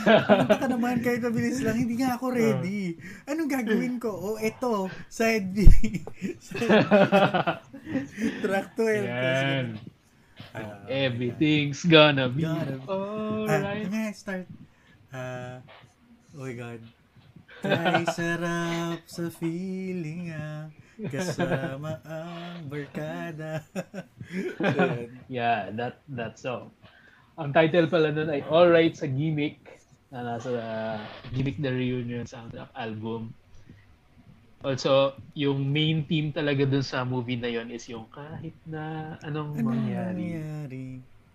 kumanta 0.06 0.58
ka 0.58 0.68
naman, 0.70 1.02
kahit 1.06 1.22
mabilis 1.22 1.62
lang, 1.62 1.78
hindi 1.78 2.02
nga 2.02 2.18
ako 2.18 2.34
ready. 2.34 2.98
Anong 3.30 3.50
gagawin 3.50 4.02
ko? 4.02 4.10
Oh, 4.14 4.38
eto, 4.42 4.90
side 5.10 5.54
B. 5.54 5.66
Track 8.42 8.68
12. 8.74 9.06
Yan. 9.06 9.97
Ah, 10.60 10.86
Everything's 10.88 11.82
gonna 11.84 12.28
be 12.28 12.42
Gonna 12.42 12.78
be- 12.78 12.88
Ah, 12.88 13.46
alright. 13.46 13.88
nga, 13.88 14.06
start. 14.12 14.46
Ah, 15.10 15.60
oh 16.34 16.42
my 16.42 16.54
God. 16.54 16.82
Kay 17.58 18.06
sarap 18.14 19.02
sa 19.06 19.30
feeling 19.34 20.30
ah. 20.32 20.70
Kasama 20.98 22.02
ang 22.04 22.66
barkada. 22.66 23.62
Yeah, 25.30 25.70
that 25.74 26.02
that 26.10 26.36
song. 26.38 26.74
Ang 27.38 27.54
title 27.54 27.86
pala 27.88 28.10
nun 28.10 28.28
ay 28.28 28.42
All 28.50 28.68
Right 28.68 28.92
sa 28.92 29.06
Gimmick 29.06 29.62
na 30.10 30.26
nasa 30.26 30.50
uh, 30.52 30.98
Gimmick 31.32 31.62
the 31.62 31.70
Reunion 31.70 32.26
soundtrack 32.26 32.74
album. 32.74 33.32
Also, 34.66 35.14
yung 35.38 35.70
main 35.70 36.02
theme 36.10 36.34
talaga 36.34 36.66
dun 36.66 36.82
sa 36.82 37.06
movie 37.06 37.38
na 37.38 37.46
yon 37.50 37.70
is 37.70 37.86
yung 37.94 38.10
kahit 38.10 38.58
na 38.66 39.14
anong 39.22 39.54
Ano 39.54 39.70
mangyari. 39.70 40.34
nangyari? 40.34 40.86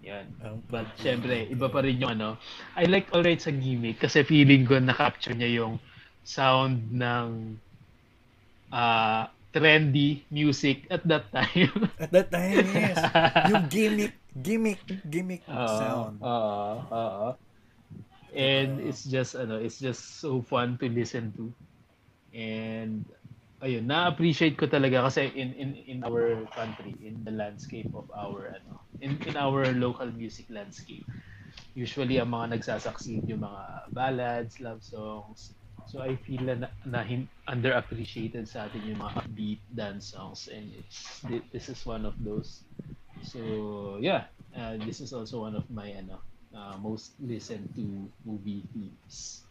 Yan. 0.03 0.27
Ang 0.43 0.59
But 0.67 0.91
syempre, 0.99 1.47
iba 1.47 1.71
pa 1.71 1.87
rin 1.87 2.03
yung 2.03 2.19
ano. 2.19 2.35
I 2.75 2.91
like 2.91 3.07
All 3.15 3.23
Right 3.23 3.39
sa 3.39 3.55
Gimmick 3.55 4.03
kasi 4.03 4.27
feeling 4.27 4.67
ko 4.67 4.83
na-capture 4.83 5.39
niya 5.39 5.63
yung 5.63 5.79
sound 6.27 6.91
ng 6.91 7.59
ah 8.73 9.31
trendy 9.53 10.25
music 10.33 10.89
at 10.91 11.05
that 11.07 11.29
time. 11.31 11.71
At 12.03 12.11
that 12.11 12.33
time, 12.33 12.65
yes. 12.73 12.97
Yung 13.47 13.69
gimmick, 13.69 14.17
gimmick, 14.33 14.81
gimmick 15.07 15.45
Oo, 15.47 15.69
sound. 15.69 16.17
Oo, 16.25 16.65
oo. 16.89 17.29
And 18.33 18.81
Oo. 18.81 18.89
it's 18.89 19.05
just 19.05 19.37
ano, 19.37 19.61
it's 19.61 19.77
just 19.77 20.19
so 20.25 20.41
fun 20.41 20.81
to 20.81 20.89
listen 20.89 21.31
to. 21.37 21.53
And 22.33 23.05
ayun, 23.63 23.87
na-appreciate 23.87 24.57
ko 24.59 24.67
talaga 24.67 25.05
kasi 25.07 25.29
in 25.37 25.53
in 25.55 25.71
in 25.87 25.99
our 26.03 26.45
country, 26.57 26.97
in 27.05 27.23
the 27.25 27.31
landscape 27.33 27.93
of 27.95 28.09
our 28.17 28.53
ano, 28.57 28.83
in 29.05 29.21
in 29.29 29.37
our 29.37 29.69
local 29.77 30.09
music 30.11 30.49
landscape. 30.51 31.05
Usually 31.77 32.21
ang 32.21 32.33
mga 32.33 32.57
nagsasucceed 32.59 33.25
yung 33.29 33.45
mga 33.45 33.63
ballads, 33.93 34.61
love 34.61 34.81
songs. 34.85 35.57
So 35.89 36.01
I 36.01 36.17
feel 36.17 36.41
na, 36.45 36.69
na 36.89 37.03
hin- 37.05 37.29
underappreciated 37.49 38.49
sa 38.49 38.69
atin 38.69 38.87
yung 38.87 39.01
mga 39.03 39.13
upbeat 39.25 39.61
dance 39.73 40.13
songs 40.17 40.49
and 40.49 40.73
it's 40.73 41.21
thi- 41.29 41.45
this 41.53 41.69
is 41.69 41.81
one 41.85 42.05
of 42.09 42.17
those. 42.21 42.65
So 43.25 43.99
yeah, 44.01 44.29
uh, 44.57 44.77
this 44.85 45.01
is 45.01 45.13
also 45.13 45.45
one 45.45 45.57
of 45.57 45.69
my 45.71 45.93
ano 45.93 46.21
uh, 46.57 46.77
most 46.81 47.17
listened 47.21 47.73
to 47.77 48.09
movie 48.25 48.65
themes. 48.73 49.45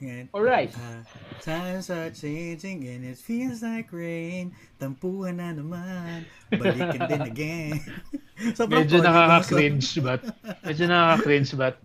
Yan. 0.00 0.28
All 0.32 0.44
right. 0.46 0.70
Ah, 0.74 1.02
times 1.42 1.90
are 1.90 2.10
changing 2.10 2.86
and 2.86 3.04
it 3.04 3.18
feels 3.18 3.62
like 3.62 3.90
rain. 3.92 4.54
Tampuhan 4.78 5.42
na 5.42 5.50
naman. 5.52 6.24
Balikin 6.54 7.02
din 7.08 7.22
again. 7.26 7.76
Sobrang 8.58 8.86
Medyo 8.86 9.02
nakaka-cringe 9.02 9.98
but 10.00 10.22
medyo 10.62 10.84
nakaka-cringe 10.86 11.50
but 11.58 11.76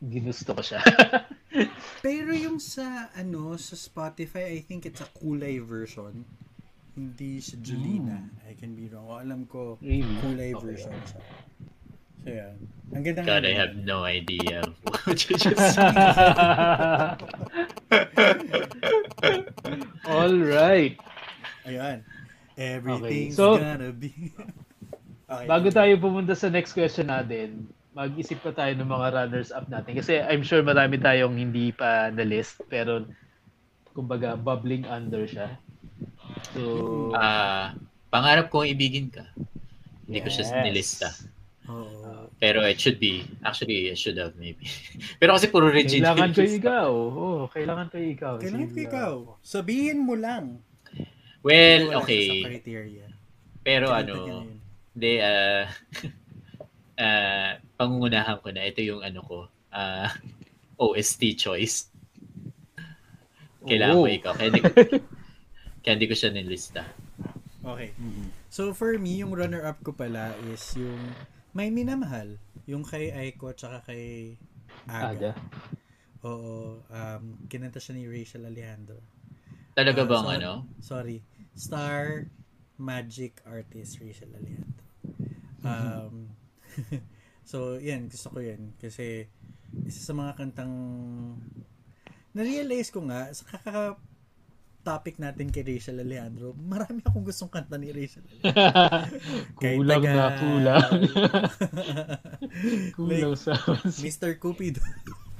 ginusto 0.00 0.56
ko 0.56 0.62
siya. 0.64 0.80
Pero 2.04 2.32
yung 2.32 2.56
sa, 2.56 3.12
ano, 3.12 3.52
sa 3.60 3.76
Spotify, 3.76 4.56
I 4.56 4.64
think 4.64 4.88
it's 4.88 5.04
a 5.04 5.08
kulay 5.12 5.60
version. 5.60 6.24
Hindi 6.96 7.44
sa 7.44 7.60
Julina. 7.60 8.24
I 8.48 8.56
can 8.56 8.72
be 8.72 8.88
wrong. 8.88 9.04
O, 9.04 9.20
alam 9.20 9.44
ko, 9.44 9.76
really? 9.84 10.08
kulay 10.24 10.56
Okay. 10.56 10.64
version 10.64 10.96
siya. 11.04 11.20
So, 12.24 12.28
yan. 12.28 12.56
Ang 12.90 13.02
ganda 13.06 13.22
God, 13.22 13.46
I 13.46 13.54
have 13.54 13.78
no 13.78 14.02
idea 14.02 14.66
what 15.06 15.22
you 15.30 15.38
just 15.38 15.78
All 20.10 20.34
right. 20.34 20.98
Ayan. 21.64 22.02
Everything's 22.58 23.38
So, 23.38 23.56
gonna 23.56 23.94
be... 23.94 24.12
okay. 25.30 25.46
Bago 25.46 25.70
tayo 25.70 25.96
pumunta 26.02 26.34
sa 26.34 26.50
next 26.50 26.74
question 26.74 27.08
natin, 27.08 27.70
mag-isip 27.94 28.42
pa 28.42 28.52
tayo 28.52 28.74
ng 28.76 28.90
mga 28.90 29.06
runners-up 29.16 29.70
natin. 29.70 29.96
Kasi 29.96 30.20
I'm 30.20 30.42
sure 30.44 30.60
marami 30.60 31.00
tayong 31.00 31.38
hindi 31.38 31.72
pa 31.72 32.10
na-list, 32.12 32.60
pero 32.68 33.06
kumbaga 33.94 34.36
bubbling 34.36 34.84
under 34.86 35.24
siya. 35.26 35.56
So, 36.54 37.14
Ah, 37.14 37.74
pangarap 38.10 38.50
ko 38.50 38.66
ibigin 38.66 39.10
ka. 39.10 39.24
Hindi 40.06 40.18
ko 40.26 40.28
siya 40.28 40.44
yes. 40.50 40.54
nilista. 40.66 41.08
Oo. 41.70 41.99
Pero 42.40 42.64
it 42.64 42.80
should 42.80 42.96
be, 42.96 43.28
actually, 43.44 43.92
I 43.92 43.94
should 43.94 44.16
have 44.16 44.32
maybe. 44.40 44.64
Pero 45.20 45.36
kasi 45.36 45.52
puro 45.52 45.68
Regina. 45.68 46.16
Kailangan 46.16 46.32
ko 46.32 46.40
ikaw. 46.40 46.88
Oo, 46.88 47.44
kailangan 47.52 47.86
ko 47.92 47.96
ikaw. 48.00 48.34
Kailangan 48.40 48.68
ko 48.72 48.78
ikaw. 48.80 49.12
Sabihin 49.44 50.00
mo 50.00 50.16
lang. 50.16 50.64
Well, 51.44 52.00
okay. 52.00 52.40
Sa 52.40 52.48
criteria. 52.48 53.06
Pero 53.60 53.92
Ganito 53.92 54.24
ano, 54.24 54.48
hindi, 54.96 55.12
ah, 55.20 55.68
ah, 57.04 57.60
pangungunahan 57.76 58.40
ko 58.40 58.48
na. 58.56 58.64
Ito 58.64 58.80
yung 58.88 59.04
ano 59.04 59.20
ko, 59.20 59.38
ah, 59.68 60.08
OST 60.80 61.36
choice. 61.36 61.92
Kailangan 63.68 64.00
Oo. 64.00 64.08
ko 64.08 64.16
ikaw. 64.16 64.32
Kaya 64.32 64.48
hindi 64.48 64.64
ko, 64.64 64.68
kaya 65.84 65.92
hindi 65.92 66.08
ko 66.08 66.16
siya 66.16 66.32
nilista. 66.32 66.88
Okay. 67.60 67.92
Mhm. 68.00 68.32
So 68.48 68.72
for 68.72 68.96
me, 68.96 69.20
yung 69.20 69.36
runner-up 69.36 69.84
ko 69.84 69.92
pala 69.92 70.32
is 70.48 70.64
yung 70.80 71.12
May 71.50 71.68
Minamahal. 71.68 72.38
Yung 72.64 72.86
kay 72.86 73.10
Aiko 73.10 73.50
tsaka 73.52 73.82
kay 73.82 74.36
Aga. 74.86 75.10
Aga. 75.10 75.32
Oo. 76.22 76.78
Um, 76.86 77.24
kinanta 77.50 77.82
siya 77.82 77.96
ni 77.96 78.06
Rachel 78.06 78.46
Alejandro. 78.46 79.00
Talaga 79.74 80.04
Ah, 80.04 80.08
bang 80.08 80.26
so- 80.26 80.34
ano? 80.36 80.52
Sorry. 80.80 81.18
Star 81.52 82.30
Magic 82.76 83.42
Artist 83.44 83.98
Rachel 83.98 84.30
Alejandro. 84.32 84.84
Um, 85.60 86.30
so, 87.50 87.76
yan. 87.76 88.06
Gusto 88.06 88.30
ko 88.30 88.38
yan. 88.38 88.72
Kasi 88.78 89.26
isa 89.84 90.00
sa 90.00 90.14
mga 90.14 90.38
kantang 90.38 90.74
na-realize 92.30 92.94
ko 92.94 93.02
nga 93.04 93.26
sa 93.34 93.42
kaka 93.50 93.98
topic 94.80 95.20
natin 95.20 95.52
kay 95.52 95.60
Rachel 95.60 96.00
Alejandro, 96.00 96.56
marami 96.56 97.04
akong 97.04 97.24
gustong 97.24 97.52
kanta 97.52 97.76
ni 97.76 97.92
Rachel 97.92 98.24
Alejandro. 98.24 99.20
Kulang 99.60 100.02
na 100.04 100.12
taga- 100.12 100.38
kulang. 100.40 100.90
kulang 102.96 103.34
sa... 103.36 103.52
Mr. 103.84 104.40
Cupido. 104.40 104.80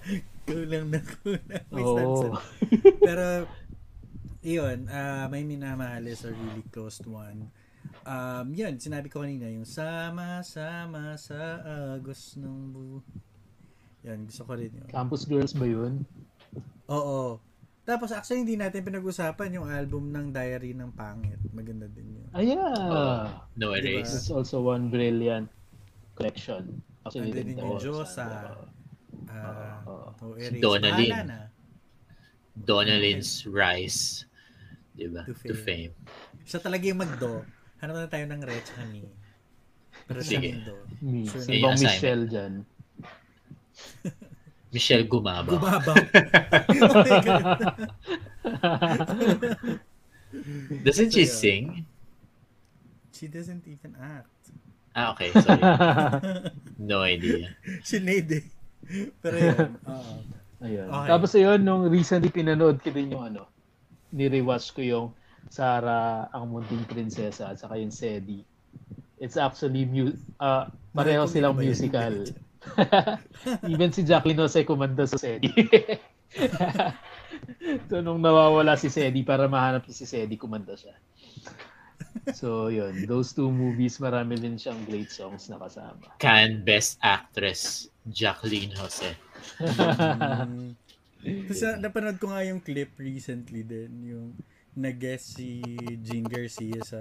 kulang 0.48 0.92
na 0.92 1.00
kulang. 1.00 1.64
Stanza. 1.72 2.28
Pero, 3.00 3.26
yun, 4.44 4.78
ah, 4.92 5.26
may 5.32 5.44
minamahal 5.44 6.04
is 6.04 6.24
a 6.28 6.32
really 6.32 6.64
close 6.68 7.00
one. 7.08 7.48
Um, 8.04 8.52
yun, 8.52 8.76
sinabi 8.76 9.08
ko 9.08 9.24
kanina, 9.24 9.48
yung 9.48 9.68
sama-sama 9.68 11.16
sa 11.16 11.64
agos 11.96 12.36
ng 12.36 12.58
bu... 12.72 12.82
Yan, 14.04 14.24
gusto 14.24 14.44
ko 14.48 14.56
rin 14.56 14.72
yun. 14.72 14.88
Campus 14.88 15.28
Girls 15.28 15.52
ba 15.52 15.68
yun? 15.68 16.04
Oo. 16.88 17.40
Tapos 17.90 18.14
actually 18.14 18.46
hindi 18.46 18.54
natin 18.54 18.86
pinag-usapan 18.86 19.50
yung 19.50 19.66
album 19.66 20.14
ng 20.14 20.30
Diary 20.30 20.70
ng 20.72 20.94
Pangit. 20.94 21.42
Maganda 21.50 21.90
din 21.90 22.22
yun. 22.22 22.26
Ah, 22.30 22.38
yeah. 22.38 22.70
Oo. 22.70 23.26
No 23.58 23.74
Diba? 23.74 23.82
erase. 23.82 24.14
That's 24.14 24.30
also 24.30 24.62
one 24.62 24.86
brilliant 24.86 25.50
collection. 26.14 26.78
Actually, 27.02 27.34
Andun 27.34 27.46
din 27.50 27.58
yung 27.58 27.74
Diyosa. 27.74 28.06
sa- 28.06 28.54
Oo. 29.82 30.14
uh, 30.14 30.38
erase. 30.38 30.62
Donalyn. 30.62 31.10
Na. 31.26 31.50
Donalyn's 32.54 33.42
Rise. 33.44 34.30
Diba? 34.94 35.26
To 35.26 35.34
To 35.34 35.56
fame. 35.56 35.90
Siya 36.44 36.62
talaga 36.62 36.86
yung 36.86 37.02
magdo. 37.02 37.42
Hanap 37.80 37.94
na 37.96 38.06
tayo 38.06 38.22
ng 38.28 38.42
Rech 38.44 38.70
Honey. 38.76 39.08
Pero 40.06 40.22
siya 40.22 40.38
Sige. 40.38 40.46
yung 40.48 40.62
do. 40.62 40.76
Mi. 41.00 41.26
Sure 41.26 41.42
Sino 41.42 41.50
na. 41.50 41.62
bang 41.64 41.74
Assignment. 41.74 41.90
Michelle 41.90 42.24
dyan? 42.28 42.52
Michelle 44.70 45.04
Gumabaw. 45.04 45.58
Gumabaw. 45.58 45.96
oh 45.98 46.94
my 47.02 47.20
God. 47.20 47.58
Doesn't 50.84 51.10
she 51.12 51.26
So, 51.26 51.34
sing? 51.42 51.86
She 53.12 53.26
doesn't 53.26 53.66
even 53.66 53.92
act. 53.98 54.30
Ah, 54.94 55.12
okay. 55.14 55.30
Sorry. 55.34 55.60
No 56.80 57.02
idea. 57.04 57.52
Si 57.84 58.00
Nade. 58.00 58.40
Pero 59.20 59.36
yun. 59.36 59.70
Oo. 59.84 60.14
Ayun. 60.64 60.86
Okay. 60.88 61.08
Tapos 61.08 61.30
ayun, 61.32 61.60
nung 61.60 61.88
recently 61.88 62.28
pinanood 62.28 62.80
ko 62.80 62.92
din 62.92 63.12
yung 63.12 63.32
ano, 63.32 63.48
ni-rewatch 64.12 64.72
ko 64.72 64.80
yung 64.80 65.06
Sarah, 65.48 66.28
ang 66.30 66.52
munting 66.52 66.84
prinsesa 66.84 67.48
at 67.48 67.56
saka 67.56 67.80
yung 67.80 67.88
Sedi. 67.92 68.44
It's 69.16 69.40
actually 69.40 69.84
mu- 69.84 70.16
uh, 70.36 70.68
pareho 70.92 71.24
silang 71.24 71.56
musical. 71.56 72.12
Even 73.72 73.92
si 73.92 74.04
Jacqueline 74.04 74.44
Jose 74.44 74.64
kumanda 74.64 75.08
sa 75.08 75.16
Sedi. 75.16 75.50
so 77.90 78.04
nung 78.04 78.20
nawawala 78.20 78.76
si 78.76 78.92
Sedi 78.92 79.24
para 79.24 79.48
mahanap 79.48 79.88
si 79.90 80.06
Sedi, 80.06 80.36
kumanda 80.36 80.76
siya. 80.76 80.94
So 82.34 82.68
yun, 82.68 83.06
those 83.06 83.32
two 83.32 83.48
movies, 83.48 83.98
marami 83.98 84.36
din 84.36 84.60
siyang 84.60 84.84
great 84.84 85.08
songs 85.08 85.48
na 85.48 85.56
kasama. 85.56 86.12
Can 86.20 86.66
Best 86.66 87.00
Actress, 87.00 87.88
Jacqueline 88.08 88.72
Jose. 88.76 89.16
Mm. 89.60 90.76
Tapos 91.20 91.60
na- 91.60 91.80
napanood 91.88 92.16
ko 92.16 92.32
nga 92.32 92.40
yung 92.48 92.64
clip 92.64 92.96
recently 92.96 93.60
din, 93.60 93.92
yung 94.04 94.26
nag-guest 94.72 95.36
si 95.36 95.60
Jean 96.00 96.24
Garcia 96.24 96.80
sa 96.80 97.00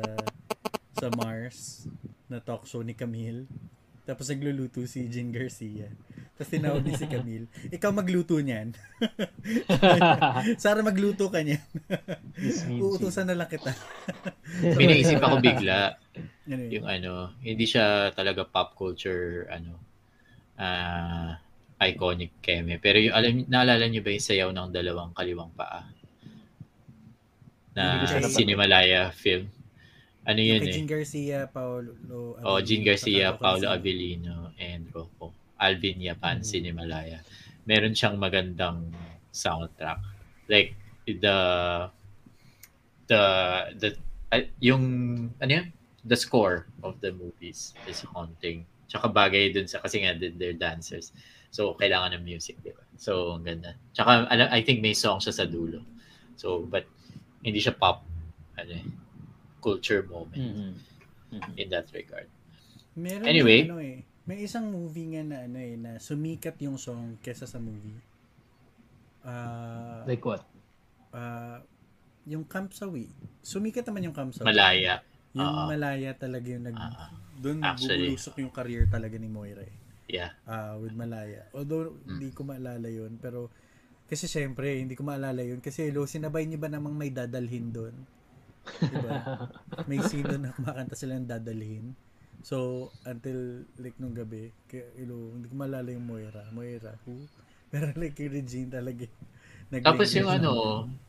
sa 0.99 1.07
Mars 1.15 1.87
na 2.27 2.43
talk 2.43 2.67
show 2.67 2.83
ni 2.83 2.91
Camille. 2.91 3.47
Tapos 4.09 4.25
nagluluto 4.33 4.81
si 4.89 5.05
Jean 5.05 5.29
Garcia. 5.29 5.85
Tapos 6.33 6.49
tinawag 6.49 6.81
niya 6.81 6.97
si 6.97 7.05
Camille. 7.05 7.45
Ikaw 7.69 7.93
magluto 7.93 8.41
niyan. 8.41 8.73
Sara 10.63 10.81
magluto 10.81 11.29
ka 11.29 11.45
niyan. 11.45 11.61
Uutusan 12.81 13.29
na 13.29 13.37
lang 13.37 13.53
kita. 13.53 13.69
May 14.65 14.89
naisip 14.89 15.21
ako 15.21 15.37
bigla, 15.45 15.93
Ano 16.49 16.63
yun? 16.65 16.81
yung 16.81 16.87
ano, 16.89 17.37
hindi 17.45 17.69
siya 17.69 18.09
talaga 18.17 18.49
pop 18.49 18.73
culture, 18.73 19.45
ano, 19.53 19.77
ah 20.57 21.37
iconic 21.79 22.41
keme. 22.41 22.81
Pero 22.81 22.97
yung, 22.99 23.13
alam, 23.15 23.45
naalala 23.47 23.85
niyo 23.87 24.01
ba 24.03 24.11
yung 24.11 24.25
sayaw 24.25 24.49
ng 24.51 24.73
dalawang 24.73 25.13
kaliwang 25.15 25.53
paa? 25.55 25.87
Na. 27.77 28.03
Cinemalaya 28.27 29.13
film. 29.15 29.47
Ano 30.29 30.45
yun 30.45 30.61
Kay 30.61 30.69
eh? 30.69 30.73
Jean 30.77 30.85
Garcia, 30.85 31.39
Paolo 31.49 32.37
Oh, 32.45 32.61
Jean 32.61 32.85
Garcia, 32.85 33.33
Paolo. 33.33 33.65
Avellino, 33.65 34.53
and 34.61 34.85
Rocco. 34.93 35.33
Alvin 35.57 35.97
Yapan, 35.97 36.39
Mhm. 36.39 36.45
Cinemalaya. 36.45 37.19
Meron 37.65 37.97
siyang 37.97 38.21
magandang 38.21 38.93
soundtrack. 39.33 39.97
Like, 40.45 40.77
the, 41.09 41.37
the, 43.09 43.21
the, 43.75 43.89
uh, 44.29 44.45
yung, 44.61 44.83
ano 45.41 45.51
yun? 45.51 45.67
The 46.05 46.15
score 46.15 46.69
of 46.85 47.01
the 47.01 47.11
movies 47.11 47.73
is 47.89 48.05
haunting. 48.13 48.69
Tsaka 48.87 49.09
bagay 49.09 49.51
dun 49.51 49.65
sa, 49.65 49.81
kasi 49.81 50.05
nga, 50.05 50.13
they're 50.15 50.55
dancers. 50.55 51.11
So, 51.49 51.73
kailangan 51.75 52.13
ng 52.17 52.23
music, 52.23 52.61
di 52.61 52.69
ba? 52.69 52.85
So, 53.01 53.33
ang 53.35 53.43
ganda. 53.43 53.73
Tsaka, 53.97 54.29
I 54.29 54.61
think 54.61 54.85
may 54.85 54.93
song 54.93 55.17
siya 55.19 55.33
sa 55.33 55.45
dulo. 55.49 55.81
So, 56.37 56.63
but, 56.69 56.85
hindi 57.41 57.57
siya 57.59 57.73
pop, 57.73 58.05
ano 58.55 58.71
eh, 58.77 58.85
culture 59.59 60.01
moment 60.01 60.35
Mhm. 60.35 60.71
Mhm. 61.31 61.51
in 61.55 61.67
that 61.67 61.85
regard. 61.91 62.25
Meron 62.93 63.23
Anyway. 63.23 63.63
ano 63.63 63.77
eh. 63.77 64.01
May 64.25 64.41
isang 64.41 64.67
movie 64.67 65.09
nga 65.09 65.23
na 65.23 65.37
ano 65.43 65.57
eh, 65.57 65.73
na 65.73 65.91
sumikat 65.97 66.57
yung 66.59 66.75
song 66.75 67.17
kesa 67.19 67.43
sa 67.43 67.57
movie. 67.57 67.97
Ah, 69.21 70.03
Like 70.05 70.23
what? 70.23 70.43
ah, 71.11 71.59
yung 72.23 72.45
Camp 72.45 72.71
Sawi. 72.71 73.09
Sumikat 73.41 73.83
naman 73.83 74.05
yung 74.05 74.15
Camp 74.15 74.31
Sawi. 74.31 74.45
Malaya. 74.45 75.01
Yung 75.31 75.45
Oo. 75.45 75.65
Malaya 75.67 76.13
talaga 76.13 76.47
yung 76.47 76.65
nag... 76.65 76.77
Doon 77.39 77.63
bubulusok 77.63 78.35
yung 78.39 78.51
career 78.51 78.85
talaga 78.85 79.15
ni 79.15 79.27
Moira 79.27 79.63
eh. 79.63 79.75
yeah. 80.09 80.33
Ah, 80.43 80.75
with 80.75 80.91
Malaya. 80.91 81.45
Although, 81.51 81.93
Mm. 81.95 82.05
hindi 82.09 82.29
ko 82.29 82.41
maalala 82.43 82.89
yun. 82.89 83.15
Pero, 83.15 83.47
kasi 84.05 84.25
syempre, 84.25 84.75
hindi 84.75 84.93
ko 84.93 85.01
maalala 85.03 85.39
yun. 85.39 85.57
Kasi, 85.59 85.89
lo, 85.89 86.03
sinabay 86.03 86.43
niyo 86.43 86.57
ba 86.57 86.67
namang 86.67 86.93
may 86.93 87.09
dadalhin 87.09 87.69
doon? 87.69 87.93
Diba? 88.77 89.17
may 89.89 89.99
scene 90.01 90.25
doon 90.25 90.41
na 90.45 90.51
kumakanta 90.53 90.93
sila 90.93 91.17
ng 91.17 91.27
dadalhin. 91.27 91.93
So, 92.39 92.87
until 93.03 93.67
like 93.77 93.99
nung 93.99 94.15
gabi, 94.15 94.53
kaya, 94.65 94.87
ilo, 94.95 95.35
hindi 95.35 95.51
ko 95.51 95.55
maalala 95.59 95.89
yung 95.91 96.07
Moira. 96.07 96.47
Moira, 96.49 96.95
who? 97.03 97.19
Pero 97.73 97.91
like 97.95 98.15
yung 98.17 98.33
Regine 98.33 98.69
talaga. 98.71 99.05
nag- 99.69 99.83
Tapos 99.85 100.09
yung 100.15 100.29
ano, 100.31 100.51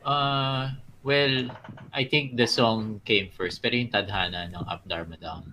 uh, 0.03 0.69
well, 1.01 1.49
I 1.95 2.03
think 2.05 2.35
the 2.35 2.45
song 2.45 3.01
came 3.01 3.33
first, 3.33 3.57
pero 3.57 3.73
yung 3.73 3.89
tadhana 3.89 4.45
ng 4.45 4.63
Up 4.69 4.85
Dharma 4.85 5.17
Down, 5.17 5.49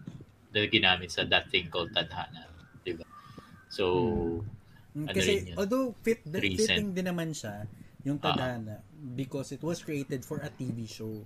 na 0.52 0.68
ginamit 0.68 1.08
sa 1.08 1.24
That 1.24 1.48
Thing 1.48 1.72
Called 1.72 1.94
Tadhana. 1.96 2.44
Diba? 2.84 3.04
So, 3.68 3.84
Mm, 4.96 5.04
ano 5.06 5.14
Kasi, 5.14 5.32
although 5.54 5.94
fit, 6.02 6.24
Recent. 6.26 6.58
fitting 6.58 6.90
din 6.90 7.06
naman 7.06 7.30
siya, 7.30 7.68
yung 8.02 8.18
Ah. 8.18 8.34
Tadhana, 8.34 8.82
because 9.14 9.52
it 9.52 9.62
was 9.62 9.78
created 9.80 10.24
for 10.24 10.42
a 10.42 10.50
TV 10.50 10.88
show. 10.90 11.22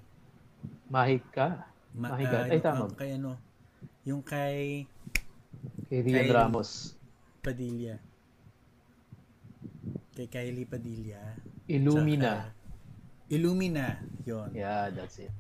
Mahit 0.89 1.24
ka. 1.30 1.66
Ma- 1.93 2.12
God. 2.12 2.24
ah, 2.26 2.44
Ay, 2.44 2.51
yung- 2.52 2.62
tama. 2.62 2.84
ang 2.84 2.94
kay 2.94 3.10
ano, 3.14 3.32
yung 4.02 4.22
kay 4.22 4.86
Kay 5.86 6.01
Rian 6.01 6.24
Kay- 6.24 6.32
Ramos. 6.32 6.97
Padilla. 7.39 7.97
Kay 10.12 10.26
Kylie 10.26 10.64
Padilla. 10.64 11.20
Illumina. 11.66 12.32
Saka- 12.48 12.52
Illumina. 13.28 13.86
Yun. 14.22 14.48
Yeah, 14.52 14.89
that's 14.89 15.18
it. 15.18 15.32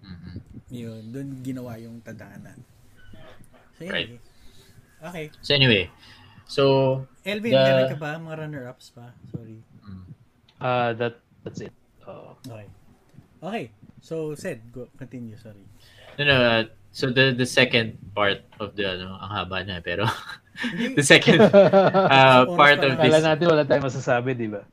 mhm. 0.00 0.36
Yun. 0.70 1.02
Doon 1.10 1.28
ginawa 1.40 1.76
yung 1.76 2.00
tadhana. 2.00 2.52
So, 3.76 3.84
yun. 3.84 3.92
Right. 3.92 4.10
Okay. 5.00 5.26
so 5.40 5.52
anyway, 5.52 5.88
so, 6.44 6.62
Elvin, 7.24 7.50
The- 7.50 7.60
meron 7.62 7.88
ka 7.88 7.98
ba? 7.98 8.10
Mga 8.14 8.36
runner-ups 8.38 8.92
pa? 8.92 9.16
Sorry. 9.30 9.60
mm, 9.80 10.04
Uh, 10.60 10.92
that 10.94 11.16
that's 11.40 11.60
it. 11.60 11.72
Uh, 12.04 12.36
Okay. 12.44 12.68
Okay. 13.40 13.64
So, 14.00 14.34
said, 14.34 14.60
go, 14.72 14.88
continue. 14.98 15.36
Sorry. 15.38 15.60
no, 16.18 16.22
no, 16.24 16.36
uh, 16.36 16.62
so 16.90 17.08
the 17.08 17.30
the 17.32 17.46
second 17.46 17.96
part 18.16 18.42
of 18.58 18.74
the, 18.74 18.98
ano, 18.98 19.14
ang 19.20 19.30
haba 19.30 19.62
na, 19.62 19.78
pero 19.80 20.08
the 20.98 21.04
second 21.04 21.40
uh, 21.54 22.44
part 22.58 22.80
pa 22.82 22.86
of 22.88 22.92
this, 22.98 23.14
natin 23.22 23.46
wala 23.46 23.62
tayong 23.64 23.86
masasabi, 23.86 24.34
di 24.34 24.48
ba? 24.50 24.66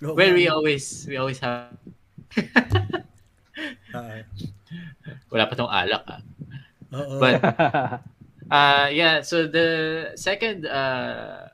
well, 0.00 0.32
we 0.34 0.48
always, 0.48 1.06
we 1.08 1.16
always 1.16 1.38
have, 1.40 1.72
Ah, 3.96 4.20
wala 5.32 5.48
pa 5.48 5.54
tong 5.56 5.72
alak, 5.72 6.04
ah. 6.04 6.20
Oo. 6.92 7.16
But, 7.16 7.40
Uh, 8.46 8.88
yeah, 8.92 9.22
so 9.22 9.46
the 9.46 10.12
second 10.14 10.66
uh, 10.66 11.48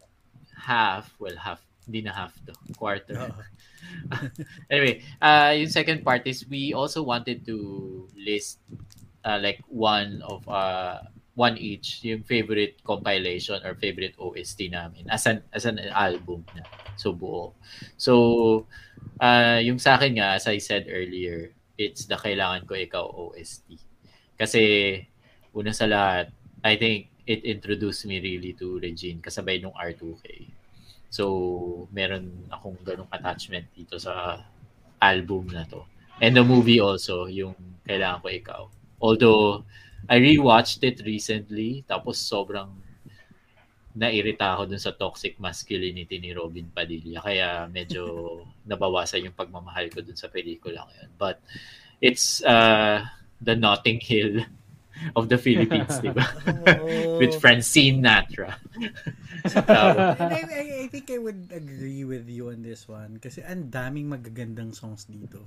half, 0.53 1.09
well, 1.19 1.37
half, 1.41 1.65
hindi 1.89 2.03
na 2.05 2.13
half 2.13 2.37
to, 2.45 2.53
quarter. 2.77 3.17
Oo. 3.17 3.41
anyway, 4.71 5.03
uh, 5.21 5.53
yung 5.57 5.71
second 5.71 6.05
part 6.05 6.27
is 6.27 6.47
we 6.49 6.75
also 6.75 7.03
wanted 7.03 7.45
to 7.47 8.09
list 8.17 8.59
uh, 9.25 9.39
like 9.43 9.61
one 9.69 10.23
of 10.27 10.47
uh, 10.49 11.01
one 11.35 11.57
each 11.57 12.05
yung 12.05 12.23
favorite 12.23 12.77
compilation 12.85 13.57
or 13.65 13.75
favorite 13.81 14.13
OST 14.21 14.69
namin 14.69 15.09
as 15.09 15.25
an 15.25 15.41
as 15.53 15.65
an 15.65 15.81
album 15.97 16.45
na 16.53 16.63
so 16.97 17.13
buo. 17.13 17.57
So 17.97 18.67
uh, 19.21 19.59
yung 19.65 19.81
sa 19.81 19.97
akin 19.97 20.21
nga 20.21 20.37
as 20.37 20.45
I 20.45 20.61
said 20.61 20.87
earlier, 20.93 21.57
it's 21.81 22.05
the 22.05 22.21
kailangan 22.21 22.69
ko 22.69 22.77
ikaw 22.77 23.05
OST. 23.09 23.81
Kasi 24.37 24.63
una 25.57 25.73
sa 25.73 25.89
lahat, 25.89 26.33
I 26.61 26.77
think 26.77 27.09
it 27.25 27.45
introduced 27.47 28.05
me 28.05 28.21
really 28.21 28.53
to 28.59 28.83
Regine 28.83 29.23
kasabay 29.23 29.63
nung 29.63 29.75
R2K. 29.79 30.53
So, 31.13 31.25
meron 31.93 32.49
akong 32.49 32.81
ganong 32.81 33.13
attachment 33.13 33.69
dito 33.77 34.01
sa 34.01 34.41
album 34.97 35.53
na 35.53 35.69
to. 35.69 35.85
And 36.25 36.33
the 36.33 36.41
movie 36.41 36.81
also, 36.81 37.29
yung 37.29 37.53
Kailangan 37.85 38.25
Ko 38.25 38.29
Ikaw. 38.33 38.63
Although, 39.05 39.69
I 40.09 40.17
rewatched 40.25 40.81
it 40.89 41.05
recently, 41.05 41.85
tapos 41.85 42.17
sobrang 42.17 42.73
nairita 43.93 44.57
ako 44.57 44.73
dun 44.73 44.81
sa 44.81 44.97
toxic 44.97 45.37
masculinity 45.37 46.17
ni 46.17 46.33
Robin 46.33 46.65
Padilla. 46.73 47.21
Kaya 47.21 47.69
medyo 47.69 48.03
nabawasan 48.71 49.29
yung 49.29 49.37
pagmamahal 49.37 49.93
ko 49.93 50.01
dun 50.01 50.17
sa 50.17 50.33
pelikula 50.33 50.89
yun. 50.97 51.13
But, 51.21 51.45
it's 52.01 52.41
uh, 52.43 53.05
the 53.37 53.53
Notting 53.53 54.01
Hill 54.01 54.49
of 55.19 55.29
the 55.29 55.39
Philippines, 55.39 55.99
di 55.99 56.11
ba? 56.11 56.27
Oo. 56.79 57.17
With 57.21 57.37
Francine 57.39 58.03
Natra. 58.03 58.55
I, 59.43 60.39
I, 60.47 60.63
I 60.83 60.87
think 60.87 61.11
I 61.11 61.19
would 61.19 61.51
agree 61.51 62.07
with 62.07 62.31
you 62.31 62.55
on 62.55 62.63
this 62.63 62.87
one 62.87 63.19
kasi 63.19 63.43
ang 63.43 63.75
daming 63.75 64.07
magagandang 64.07 64.71
songs 64.71 65.11
dito. 65.11 65.43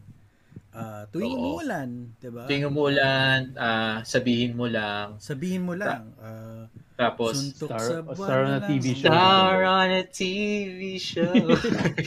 Ah, 0.75 1.07
tuwing 1.07 1.31
Oo. 1.31 1.55
umuulan, 1.55 2.19
'di 2.19 2.29
ba? 2.35 2.43
Tuwing 2.51 2.67
umulan, 2.67 3.55
ah, 3.55 4.03
sabihin 4.03 4.59
mo 4.59 4.67
lang. 4.67 5.15
Sabihin 5.23 5.63
mo 5.63 5.71
lang, 5.71 6.11
ah, 6.19 6.67
Tapos, 6.99 7.39
suntok 7.39 7.71
Star- 7.75 7.87
sa 7.87 7.95
buwan 8.03 8.27
star 8.27 8.39
on 8.43 8.51
na 8.51 8.59
a. 8.59 8.67
TV 8.67 8.85
show. 8.91 9.07
Star 9.07 9.55
on 9.63 9.89
a 9.91 10.03
TV 10.03 10.81
show. 10.99 11.33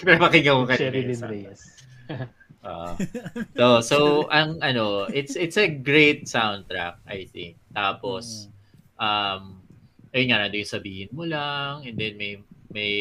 Pero 0.05 0.17
pakinggan 0.21 0.55
mo 0.57 0.65
kanina. 0.69 0.81
Sherilyn 0.81 1.23
Reyes. 1.25 1.63
Ah. 2.63 2.99
so, 3.59 3.67
so 3.81 3.99
ang 4.35 4.59
ano, 4.61 5.07
it's 5.11 5.39
it's 5.39 5.57
a 5.57 5.71
great 5.71 6.27
soundtrack, 6.27 6.99
I 7.07 7.31
think. 7.31 7.57
Tapos 7.71 8.51
um 8.99 9.63
ayun 10.11 10.35
nga 10.35 10.39
nandun 10.43 10.65
yung 10.67 10.75
sabihin 10.75 11.11
mo 11.15 11.23
lang 11.23 11.87
and 11.87 11.95
then 11.95 12.19
may 12.19 12.43
may 12.75 12.93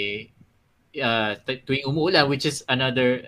uh, 1.02 1.34
tuwing 1.66 1.88
umuulan 1.90 2.30
which 2.30 2.46
is 2.46 2.62
another 2.70 3.24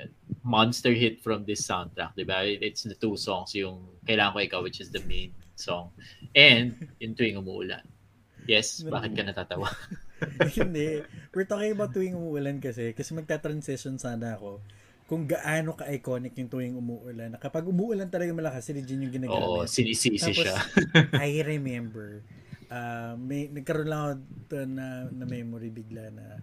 monster 0.45 0.93
hit 0.93 1.17
from 1.19 1.43
this 1.49 1.65
soundtrack, 1.65 2.13
'di 2.13 2.25
ba? 2.29 2.45
It's 2.45 2.85
the 2.85 2.97
two 2.97 3.17
songs 3.17 3.57
yung 3.57 3.89
Kailangan 4.05 4.33
ko 4.33 4.39
ikaw 4.41 4.59
which 4.65 4.81
is 4.81 4.89
the 4.89 5.01
main 5.05 5.33
song 5.53 5.93
and 6.33 6.73
yung 7.01 7.13
tuwing 7.13 7.37
umuulan. 7.37 7.85
Yes, 8.49 8.81
bakit 8.81 9.13
ka 9.13 9.21
natatawa? 9.21 9.69
Hindi. 10.57 11.05
We're 11.37 11.45
talking 11.45 11.77
about 11.77 11.93
tuwing 11.93 12.17
umuulan 12.17 12.57
kasi. 12.57 12.97
Kasi 12.97 13.13
magta-transition 13.13 14.01
sana 14.01 14.33
ako 14.33 14.65
kung 15.09 15.25
gaano 15.25 15.73
ka-iconic 15.73 16.37
yung 16.37 16.53
tuwing 16.53 16.77
umuulan. 16.77 17.33
Na 17.33 17.41
kapag 17.41 17.65
umuulan 17.65 18.13
talaga 18.13 18.29
malakas, 18.29 18.69
si 18.69 18.77
Regine 18.77 19.09
yung 19.09 19.13
ginagamit. 19.17 19.41
Oo, 19.41 19.65
sinisisi 19.65 20.29
siya. 20.37 20.53
I 21.17 21.41
remember, 21.41 22.21
uh, 22.69 23.17
may, 23.17 23.49
nagkaroon 23.49 23.89
lang 23.89 24.01
ako 24.21 24.69
na, 24.69 25.09
na 25.09 25.25
memory 25.25 25.73
bigla 25.73 26.13
na 26.13 26.37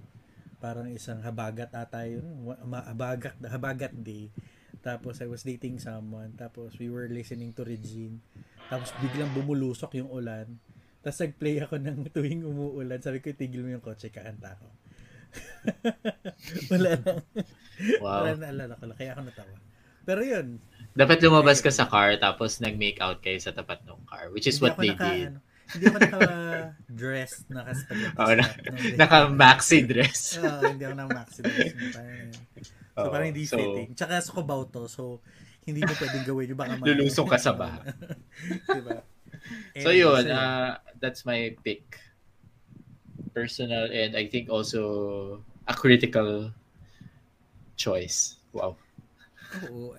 parang 0.59 0.91
isang 0.91 1.23
habagat 1.23 1.71
ata 1.79 2.11
yun. 2.11 2.27
Habagat, 2.67 3.39
habagat 3.39 3.95
day. 4.03 4.35
Tapos 4.83 5.23
I 5.23 5.31
was 5.31 5.47
dating 5.47 5.79
someone. 5.79 6.35
Tapos 6.35 6.75
we 6.83 6.91
were 6.91 7.07
listening 7.07 7.55
to 7.55 7.63
Regine. 7.63 8.19
Tapos 8.67 8.91
biglang 8.99 9.31
bumulusok 9.31 9.95
yung 10.03 10.11
ulan. 10.11 10.59
Tapos 11.07 11.23
nag-play 11.23 11.63
ako 11.63 11.79
ng 11.79 12.03
tuwing 12.19 12.43
umuulan. 12.43 12.99
Sabi 12.99 13.23
ko, 13.23 13.31
tigil 13.31 13.63
mo 13.63 13.71
yung 13.71 13.85
kotse, 13.85 14.11
kakanta 14.11 14.59
ako. 14.59 14.67
wala 16.73 16.91
na. 17.01 17.13
Wow. 18.01 18.25
Wala 18.25 18.33
na 18.41 18.47
alala 18.49 18.75
ko 18.81 18.85
lang. 18.89 18.97
Kaya 18.97 19.11
ako 19.13 19.23
natawa. 19.29 19.57
Pero 20.09 20.21
yun. 20.25 20.47
Dapat 20.97 21.19
lumabas 21.21 21.61
ka 21.61 21.69
sa 21.69 21.85
car 21.85 22.17
tapos 22.17 22.57
nag-make 22.57 23.05
out 23.05 23.21
kayo 23.21 23.37
sa 23.37 23.53
tapat 23.53 23.85
ng 23.85 24.01
car, 24.09 24.33
which 24.33 24.49
is 24.49 24.57
hindi 24.57 24.65
what 24.65 24.75
they 24.81 24.97
naka, 24.97 25.05
did. 25.13 25.29
Ano, 25.29 25.39
hindi 25.67 25.85
ako 25.85 25.99
naka-dress, 26.01 27.33
naka-spaghetti 27.53 28.17
Oo, 28.17 28.33
na-. 28.33 28.55
Naka-maxi 29.05 29.79
dress. 29.85 30.41
Oo, 30.41 30.63
hindi 30.73 30.83
ako 30.89 30.95
naka-maxi 30.97 31.41
dress. 31.45 31.73
So, 32.97 32.99
Oo, 33.05 33.11
parang 33.13 33.29
hindi 33.29 33.45
so, 33.45 33.61
fitting. 33.61 33.89
Tsaka 33.93 34.25
sa 34.25 34.33
kubaw 34.33 34.61
to, 34.73 34.89
so 34.89 35.21
hindi 35.69 35.85
mo 35.85 35.93
pwedeng 36.01 36.25
gawin 36.25 36.47
yung 36.55 36.61
baka 36.65 36.81
ma- 36.81 36.87
Lulusong 36.89 37.29
ka 37.29 37.37
sa 37.37 37.53
baha. 37.53 37.83
diba? 38.73 39.05
So 39.85 39.93
And, 39.93 40.01
yun, 40.01 40.23
so, 40.25 40.33
uh, 40.33 40.71
that's 40.97 41.29
my 41.29 41.53
pick. 41.61 42.01
Personal 43.37 43.93
and 43.93 44.17
I 44.17 44.27
think 44.27 44.49
also 44.49 45.41
a 45.69 45.75
critical 45.75 46.51
choice. 47.77 48.41
Wow. 48.53 48.77
Oo. 49.69 49.95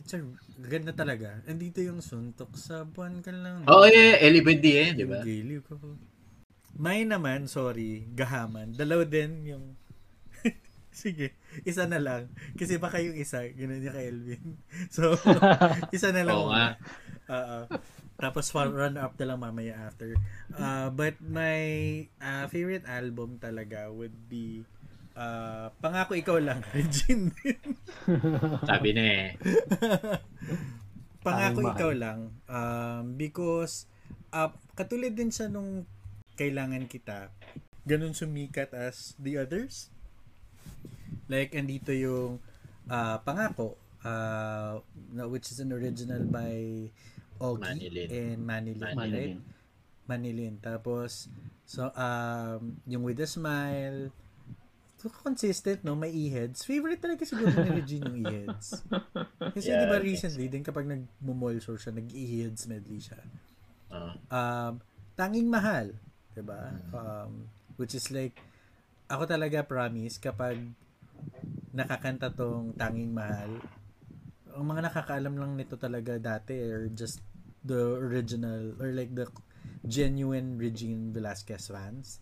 It's 0.00 0.16
a, 0.16 0.24
ganda 0.64 0.96
talaga. 0.96 1.44
Andito 1.44 1.84
yung 1.84 2.00
suntok 2.00 2.56
sa 2.56 2.82
buwan 2.88 3.20
ka 3.20 3.28
lang. 3.28 3.68
Oh, 3.68 3.84
yeah, 3.84 4.16
Ellie 4.24 4.40
Bundy 4.40 4.72
eh, 4.80 4.90
di 4.96 5.04
ba? 5.04 5.20
Giliw 5.20 5.60
ko. 5.68 5.76
May 6.78 7.04
naman, 7.04 7.44
sorry, 7.50 8.08
gahaman. 8.16 8.72
Dalaw 8.72 9.04
din 9.04 9.44
yung... 9.44 9.64
Sige, 10.94 11.36
isa 11.66 11.84
na 11.84 12.00
lang. 12.00 12.32
Kasi 12.56 12.80
baka 12.80 13.02
yung 13.02 13.18
isa, 13.18 13.44
ganun 13.52 13.84
yung 13.84 13.94
kay 13.94 14.06
Elvin. 14.08 14.46
So, 14.88 15.14
isa 15.96 16.08
na 16.14 16.24
lang. 16.24 16.34
Oo 16.38 16.48
nga. 16.50 16.66
Oo. 17.28 17.58
Tapos 18.18 18.50
for 18.50 18.66
run 18.66 18.98
up 18.98 19.14
na 19.14 19.30
lang 19.30 19.38
mamaya 19.38 19.78
after. 19.86 20.18
Uh, 20.50 20.90
but 20.90 21.14
my 21.22 22.02
uh, 22.18 22.50
favorite 22.50 22.82
album 22.90 23.38
talaga 23.38 23.86
would 23.94 24.26
be 24.26 24.66
uh, 25.14 25.70
Pangako 25.78 26.18
Ikaw 26.18 26.38
Lang, 26.42 26.60
Regine. 26.74 27.30
Sabi 28.66 28.90
na 28.90 29.02
eh. 29.06 29.28
Pangako 31.26 31.62
Tanging 31.62 31.74
Ikaw 31.78 31.92
Lang. 31.94 32.20
Um, 32.50 33.04
because 33.14 33.86
uh, 34.34 34.50
katulad 34.74 35.14
din 35.14 35.30
sa 35.30 35.46
nung 35.46 35.86
Kailangan 36.38 36.86
Kita, 36.86 37.34
ganun 37.82 38.14
sumikat 38.14 38.70
as 38.74 39.18
the 39.18 39.38
others. 39.42 39.94
Like, 41.30 41.54
andito 41.54 41.94
yung 41.94 42.42
uh, 42.90 43.16
Pangako, 43.26 43.78
uh, 44.06 44.82
which 45.30 45.50
is 45.50 45.58
an 45.62 45.74
original 45.74 46.22
by 46.26 46.88
Ogie 47.38 47.62
Manilin. 47.64 48.08
and 48.10 48.38
Manilin. 48.42 48.82
right? 48.82 48.96
Manilin. 48.96 49.38
Manilin. 50.04 50.54
Tapos, 50.58 51.28
so, 51.62 51.92
um, 51.92 52.80
yung 52.84 53.04
With 53.04 53.20
a 53.20 53.28
Smile, 53.28 54.08
so, 54.96 55.06
consistent, 55.12 55.84
no? 55.84 55.94
May 55.94 56.10
e-heads. 56.10 56.64
Favorite 56.64 56.98
talaga 56.98 57.22
siguro 57.22 57.52
ni 57.54 57.70
Regine 57.70 58.02
yung 58.08 58.18
e-heads. 58.24 58.82
Kasi 59.54 59.68
Yeah, 59.68 59.84
di 59.84 59.86
ba 59.86 59.98
recently, 60.00 60.48
din 60.48 60.64
kapag 60.64 60.88
nag-mall 60.88 61.60
show 61.60 61.76
siya, 61.76 61.94
nag-e-heads 61.94 62.66
medley 62.66 62.98
siya. 62.98 63.20
Uh, 63.88 64.12
Um, 64.28 64.72
Tanging 65.14 65.46
Mahal, 65.46 65.94
di 66.32 66.42
ba? 66.42 66.70
Mm. 66.72 66.90
Um, 66.94 67.32
which 67.76 67.94
is 67.94 68.10
like, 68.10 68.34
ako 69.06 69.24
talaga 69.24 69.62
promise, 69.62 70.18
kapag 70.18 70.56
nakakanta 71.70 72.30
tong 72.30 72.74
Tanging 72.74 73.12
Mahal, 73.12 73.60
ang 74.58 74.66
mga 74.66 74.90
nakakaalam 74.90 75.38
lang 75.38 75.54
nito 75.54 75.78
talaga 75.78 76.18
dati 76.18 76.58
or 76.66 76.90
just 76.90 77.22
the 77.62 77.78
original 78.02 78.74
or 78.82 78.90
like 78.90 79.14
the 79.14 79.30
genuine 79.86 80.58
Regine 80.58 81.14
Velasquez 81.14 81.70
fans. 81.70 82.18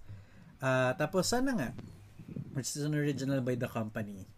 Ah, 0.60 0.92
tapos 0.96 1.32
sana 1.32 1.56
nga, 1.56 1.70
which 2.52 2.76
is 2.76 2.84
an 2.84 2.92
original 2.92 3.40
by 3.40 3.56
the 3.56 3.68
company, 3.68 4.28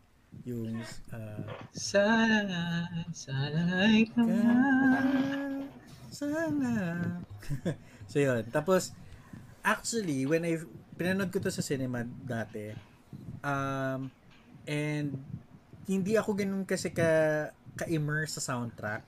yung 0.47 0.79
uh, 1.11 1.47
sana, 1.75 2.87
sana 3.15 3.87
ikaw 3.91 4.27
ka, 4.27 4.43
na. 4.43 4.53
sana. 6.11 6.73
so 8.11 8.19
yun. 8.19 8.43
Tapos, 8.51 8.95
actually, 9.63 10.27
when 10.27 10.43
I, 10.47 10.59
pinanood 10.99 11.31
ko 11.31 11.39
to 11.43 11.51
sa 11.51 11.63
cinema 11.63 12.03
dati, 12.07 12.75
um, 13.43 14.11
and 14.67 15.15
hindi 15.89 16.19
ako 16.19 16.37
ganun 16.37 16.67
kasi 16.69 16.93
ka, 16.93 17.09
ka-immerse 17.79 18.37
sa 18.37 18.43
soundtrack. 18.43 19.07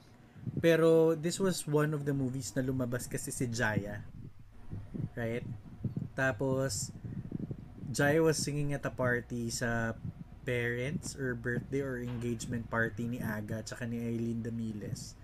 Pero, 0.63 1.19
this 1.19 1.37
was 1.43 1.67
one 1.67 1.93
of 1.93 2.07
the 2.07 2.15
movies 2.15 2.55
na 2.55 2.63
lumabas 2.63 3.11
kasi 3.11 3.29
si 3.35 3.51
Jaya. 3.51 4.01
Right? 5.19 5.45
Tapos, 6.15 6.95
Jaya 7.91 8.23
was 8.23 8.39
singing 8.39 8.73
at 8.73 8.87
a 8.87 8.93
party 8.95 9.51
sa 9.51 9.99
parents 10.47 11.19
or 11.19 11.37
birthday 11.37 11.83
or 11.83 12.01
engagement 12.01 12.65
party 12.71 13.11
ni 13.11 13.19
Aga 13.21 13.67
tsaka 13.67 13.85
ni 13.85 14.01
Aileen 14.01 14.41
Damiles. 14.41 15.19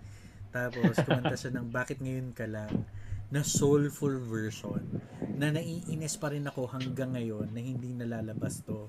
Tapos, 0.51 0.99
kumanta 1.01 1.33
siya 1.39 1.55
ng 1.57 1.67
Bakit 1.71 2.03
Ngayon 2.03 2.29
Ka 2.35 2.45
Lang 2.45 2.85
na 3.27 3.43
soulful 3.43 4.23
version 4.23 4.79
na 5.35 5.51
naiinis 5.51 6.15
pa 6.15 6.31
rin 6.31 6.47
ako 6.47 6.71
hanggang 6.71 7.11
ngayon 7.11 7.51
na 7.51 7.59
hindi 7.59 7.91
nalalabas 7.91 8.63
to 8.63 8.87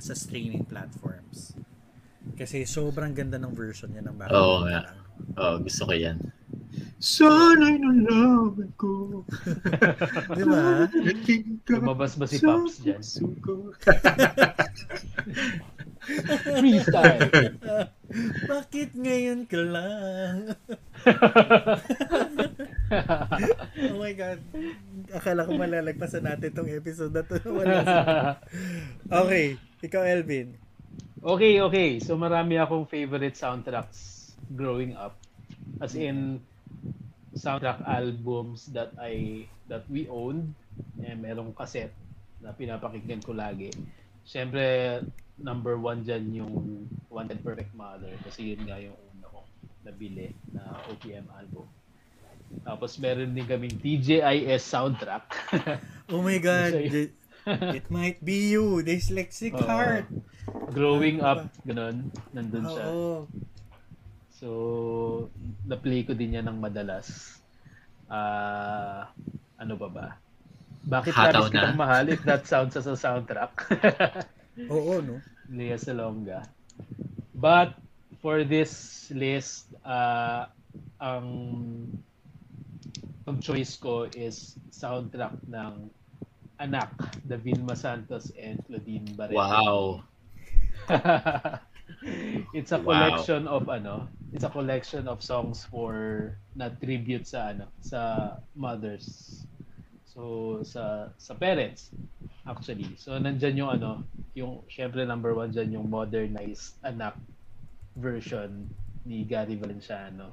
sa 0.00 0.16
streaming 0.16 0.64
platforms. 0.64 1.52
Kasi 2.34 2.64
sobrang 2.64 3.12
ganda 3.12 3.36
ng 3.36 3.52
version 3.52 3.92
niya 3.92 4.08
ng 4.08 4.16
Bakit 4.16 4.34
Oo 4.34 4.64
Ka 4.64 4.66
nga. 4.66 4.80
Lang. 4.88 4.98
Oh, 5.38 5.56
gusto 5.62 5.86
ko 5.86 5.94
yan. 5.94 6.18
Sana'y 6.98 7.78
nalaman 7.78 8.70
ko. 8.80 9.22
Di 10.36 10.42
ba? 10.42 10.88
Lumabas 11.68 12.16
ba 12.16 12.24
si 12.24 12.40
Pops 12.40 12.80
dyan? 12.80 13.04
Freestyle! 16.44 17.56
Bakit 18.48 18.90
ngayon 18.96 19.48
ka 19.48 19.60
lang? 19.60 20.36
oh 23.92 23.96
my 24.00 24.12
God. 24.12 24.40
Akala 25.12 25.48
ko 25.48 25.52
malalagpasan 25.56 26.24
natin 26.24 26.52
tong 26.52 26.68
episode 26.68 27.12
na 27.12 27.22
to. 27.24 27.40
Wala 27.48 28.36
Okay. 29.08 29.56
Ikaw, 29.84 30.02
Elvin. 30.04 30.56
Okay, 31.24 31.60
okay. 31.64 31.90
So 31.98 32.14
marami 32.14 32.60
akong 32.60 32.86
favorite 32.86 33.34
soundtracks 33.34 34.32
growing 34.52 34.94
up. 34.94 35.16
As 35.80 35.96
in, 35.96 36.44
soundtrack 37.34 37.82
albums 37.82 38.70
that 38.70 38.94
I 39.00 39.44
that 39.66 39.88
we 39.90 40.06
owned. 40.06 40.54
Eh, 41.02 41.14
merong 41.14 41.54
cassette 41.54 41.94
na 42.42 42.54
pinapakinggan 42.54 43.22
ko 43.22 43.34
lagi. 43.34 43.70
Siyempre, 44.26 45.00
number 45.38 45.76
one 45.78 46.02
dyan 46.06 46.30
yung 46.34 46.54
Wanted 47.10 47.42
Perfect 47.42 47.74
Mother 47.74 48.10
kasi 48.22 48.54
yun 48.54 48.66
nga 48.66 48.78
yung 48.78 48.96
una 49.14 49.26
kong 49.30 49.48
nabili 49.86 50.34
na 50.50 50.62
OPM 50.90 51.26
album. 51.34 51.66
Tapos 52.62 52.96
meron 53.02 53.34
din 53.34 53.46
kaming 53.46 53.76
TJIS 53.82 54.62
soundtrack. 54.62 55.26
Oh 56.12 56.22
my 56.22 56.38
God. 56.38 56.74
It, 57.44 57.92
might 57.92 58.24
be 58.24 58.56
you. 58.56 58.80
Dyslexic 58.80 59.52
Oo. 59.60 59.68
heart. 59.68 60.08
Growing 60.70 61.18
up, 61.20 61.50
ganun, 61.66 62.14
nandun 62.30 62.66
siya. 62.70 62.86
Oo. 62.88 63.26
So, 64.34 64.48
na-play 65.66 66.06
ko 66.06 66.14
din 66.14 66.38
yan 66.38 66.46
ng 66.46 66.58
madalas. 66.62 67.38
Ah, 68.06 69.10
ano 69.58 69.74
ba 69.74 69.88
ba? 69.90 70.06
Bakit 70.84 71.12
Hataw 71.16 71.48
Travis 71.48 71.48
na. 71.48 71.54
kitang 71.56 71.80
mahal 71.80 72.04
if 72.12 72.20
that 72.28 72.44
sounds 72.44 72.76
as 72.76 72.86
a 72.86 72.94
soundtrack? 72.94 73.56
Oo, 74.74 75.00
no? 75.00 75.18
Lea 75.48 75.80
Salonga. 75.80 76.44
But 77.34 77.74
for 78.20 78.44
this 78.44 79.08
list, 79.10 79.72
uh, 79.82 80.46
ang 81.00 81.28
ang 83.24 83.36
choice 83.40 83.80
ko 83.80 84.04
is 84.12 84.60
soundtrack 84.68 85.40
ng 85.48 85.88
Anak, 86.60 86.92
the 87.26 87.40
Vilma 87.40 87.74
Santos 87.74 88.30
and 88.36 88.60
Claudine 88.68 89.08
Barreto. 89.16 89.40
Wow. 89.40 90.04
it's 92.54 92.72
a 92.72 92.78
Wow. 92.78 92.84
collection 92.84 93.48
of 93.48 93.68
ano, 93.68 94.08
it's 94.32 94.44
a 94.44 94.50
collection 94.50 95.08
of 95.08 95.22
songs 95.22 95.64
for 95.64 95.94
na 96.54 96.68
tribute 96.70 97.26
sa 97.26 97.52
ano, 97.52 97.66
sa 97.80 98.00
mothers. 98.54 99.40
So 100.06 100.60
sa 100.62 101.10
sa 101.18 101.34
parents 101.34 101.90
actually. 102.46 102.94
So 102.96 103.16
nandiyan 103.16 103.56
yung 103.56 103.70
ano, 103.72 104.04
yung 104.34 104.62
syempre 104.68 105.02
number 105.02 105.34
one 105.34 105.50
diyan 105.50 105.74
yung 105.74 105.86
modernized 105.88 106.76
anak 106.82 107.16
version 107.96 108.68
ni 109.04 109.24
Gary 109.24 109.56
Valenciano. 109.56 110.32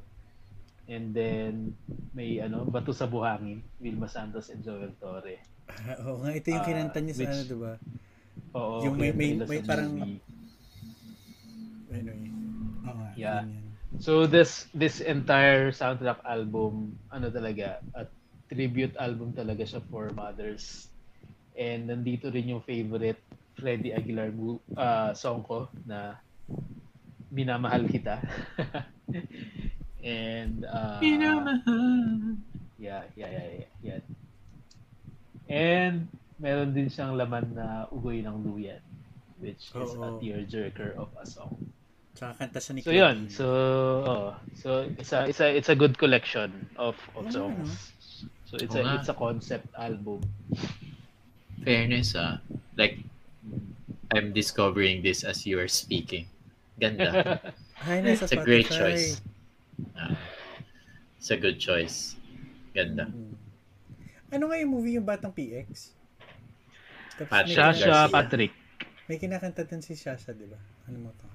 And 0.92 1.16
then 1.16 1.72
may 2.12 2.42
ano, 2.42 2.68
Bato 2.68 2.92
sa 2.92 3.08
Buhangin, 3.08 3.64
Vilma 3.80 4.06
Santos 4.06 4.52
and 4.52 4.60
Joel 4.60 4.92
Torre. 5.00 5.40
Ah, 5.72 5.96
Oo 6.04 6.20
nga, 6.20 6.36
ito 6.36 6.52
yung 6.52 6.60
Ah, 6.60 6.68
kinanta 6.68 7.00
niya 7.00 7.16
sa 7.16 7.20
which- 7.22 7.32
ano, 7.32 7.44
diba? 7.48 7.74
Oo, 8.52 8.76
Yung 8.84 8.96
may- 9.00 9.16
may- 9.16 9.40
sa 9.40 9.48
may 9.48 9.62
parang- 9.64 9.96
movie. 9.96 10.20
Anyway. 11.92 12.32
Oo 12.88 12.96
nga, 12.96 13.10
Yeah. 13.20 13.44
yun 13.44 13.52
yan. 13.60 13.68
So 14.00 14.24
this 14.24 14.72
this 14.72 15.04
entire 15.04 15.76
soundtrack 15.76 16.24
album 16.24 16.96
ano 17.12 17.28
talaga 17.28 17.84
at 17.92 18.08
tribute 18.48 18.96
album 18.96 19.36
talaga 19.36 19.68
siya 19.68 19.84
for 19.92 20.08
mothers. 20.16 20.88
And 21.60 21.92
nandito 21.92 22.32
rin 22.32 22.56
yung 22.56 22.64
favorite 22.64 23.20
Freddie 23.60 23.92
Aguilar 23.92 24.32
uh, 24.80 25.12
song 25.12 25.44
ko 25.44 25.68
na 25.84 26.16
Minamahal 27.28 27.84
Kita. 27.92 28.24
And 30.02 30.64
uh, 30.66 30.98
Minamahal. 31.04 32.40
Yeah, 32.80 33.06
yeah, 33.14 33.30
yeah, 33.30 33.48
yeah, 33.52 33.72
yeah. 33.84 34.02
And 35.52 36.08
meron 36.40 36.72
din 36.74 36.88
siyang 36.88 37.20
laman 37.20 37.54
na 37.54 37.86
Ugoy 37.92 38.24
ng 38.24 38.40
Luyan 38.42 38.82
which 39.42 39.74
is 39.74 39.92
a 39.98 39.98
Oo. 39.98 40.22
tearjerker 40.22 40.94
of 40.96 41.10
a 41.18 41.26
song. 41.26 41.58
Tsaka 42.22 42.38
kanta 42.38 42.62
siya 42.62 42.74
ni 42.78 42.82
So 42.86 42.94
yun, 42.94 43.18
so 43.34 43.46
oh, 44.06 44.30
so 44.54 44.86
it's 44.94 45.10
a 45.10 45.26
it's 45.26 45.42
a 45.42 45.50
it's 45.50 45.74
a 45.74 45.78
good 45.82 45.98
collection 45.98 46.70
of 46.78 46.94
of 47.18 47.26
Oo, 47.26 47.34
songs. 47.34 47.90
So 48.46 48.62
it's 48.62 48.78
Oo 48.78 48.86
a 48.86 48.86
nga. 48.86 49.02
it's 49.02 49.10
a 49.10 49.18
concept 49.18 49.66
album. 49.74 50.22
Fairness, 51.66 52.14
ah. 52.14 52.38
Like, 52.78 53.02
I'm 54.14 54.38
discovering 54.38 55.02
this 55.02 55.26
as 55.26 55.50
you 55.50 55.58
are 55.58 55.66
speaking. 55.66 56.30
Ganda. 56.78 57.42
Ay, 57.90 58.06
nasa 58.06 58.30
It's 58.30 58.38
a 58.38 58.46
great 58.46 58.70
Spotify. 58.70 58.94
choice. 58.94 59.18
Ah, 59.98 60.14
it's 61.18 61.34
a 61.34 61.42
good 61.42 61.58
choice. 61.58 62.22
Ganda. 62.78 63.10
Mm. 63.10 63.34
Ano 64.30 64.44
nga 64.54 64.62
yung 64.62 64.72
movie 64.78 64.94
yung 64.94 65.10
Batang 65.10 65.34
PX? 65.34 65.98
Tapos 67.18 67.34
Patrick 67.34 67.58
Shasha. 67.58 68.06
Patrick. 68.14 68.54
May 69.10 69.18
kinakanta 69.18 69.66
din 69.66 69.82
si 69.82 69.98
Shasha, 69.98 70.38
di 70.38 70.46
ba? 70.46 70.62
Ano 70.86 71.10
mo 71.10 71.10
to? 71.18 71.26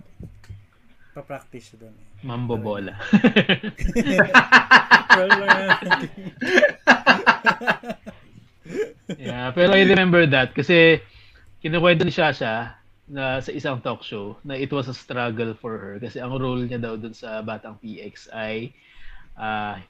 Pa-practice 1.16 1.72
siya 1.72 1.88
doon 1.88 1.96
eh. 1.96 2.28
Mambo 2.28 2.60
Bola. 2.60 2.92
yeah, 9.16 9.48
pero 9.56 9.72
I 9.72 9.88
remember 9.88 10.28
that 10.28 10.52
kasi 10.52 11.00
kinukwento 11.64 12.04
ni 12.04 12.12
Shasha 12.12 12.76
na 13.08 13.40
sa 13.40 13.48
isang 13.48 13.80
talk 13.80 14.04
show 14.04 14.36
na 14.44 14.60
it 14.60 14.68
was 14.68 14.92
a 14.92 14.96
struggle 14.96 15.56
for 15.56 15.80
her 15.80 15.96
kasi 15.96 16.20
ang 16.20 16.36
role 16.36 16.60
niya 16.60 16.84
daw 16.84 17.00
dun 17.00 17.16
sa 17.16 17.40
Batang 17.40 17.80
PX 17.80 18.28
ay 18.36 18.76
ah, 19.40 19.80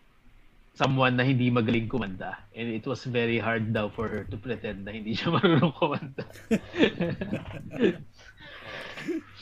someone 0.77 1.16
na 1.16 1.24
hindi 1.24 1.48
magaling 1.48 1.89
kumanta 1.89 2.36
and 2.53 2.69
it 2.70 2.85
was 2.85 3.03
very 3.09 3.40
hard 3.40 3.73
daw 3.73 3.89
for 3.89 4.07
her 4.07 4.23
to 4.28 4.36
pretend 4.39 4.85
na 4.85 4.93
hindi 4.94 5.16
siya 5.16 5.32
marunong 5.32 5.74
kumanta. 5.74 6.23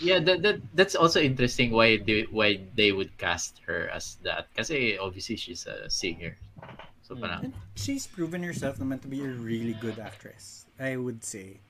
Yeah, 0.01 0.19
that, 0.21 0.43
that 0.43 0.57
that's 0.75 0.95
also 0.99 1.21
interesting 1.23 1.71
why 1.71 1.97
they 2.03 2.27
why 2.29 2.61
they 2.75 2.91
would 2.91 3.17
cast 3.17 3.63
her 3.71 3.89
as 3.89 4.19
that. 4.27 4.51
Kasi 4.55 4.99
obviously 4.99 5.37
she's 5.37 5.65
a 5.71 5.89
singer. 5.89 6.37
So 7.05 7.15
parang 7.15 7.51
And 7.51 7.55
she's 7.77 8.09
proven 8.09 8.43
herself 8.43 8.81
naman 8.81 9.01
to 9.05 9.09
be 9.09 9.21
a 9.23 9.31
really 9.31 9.77
good 9.79 10.01
actress. 10.01 10.67
I 10.81 10.97
would 10.99 11.23
say. 11.23 11.61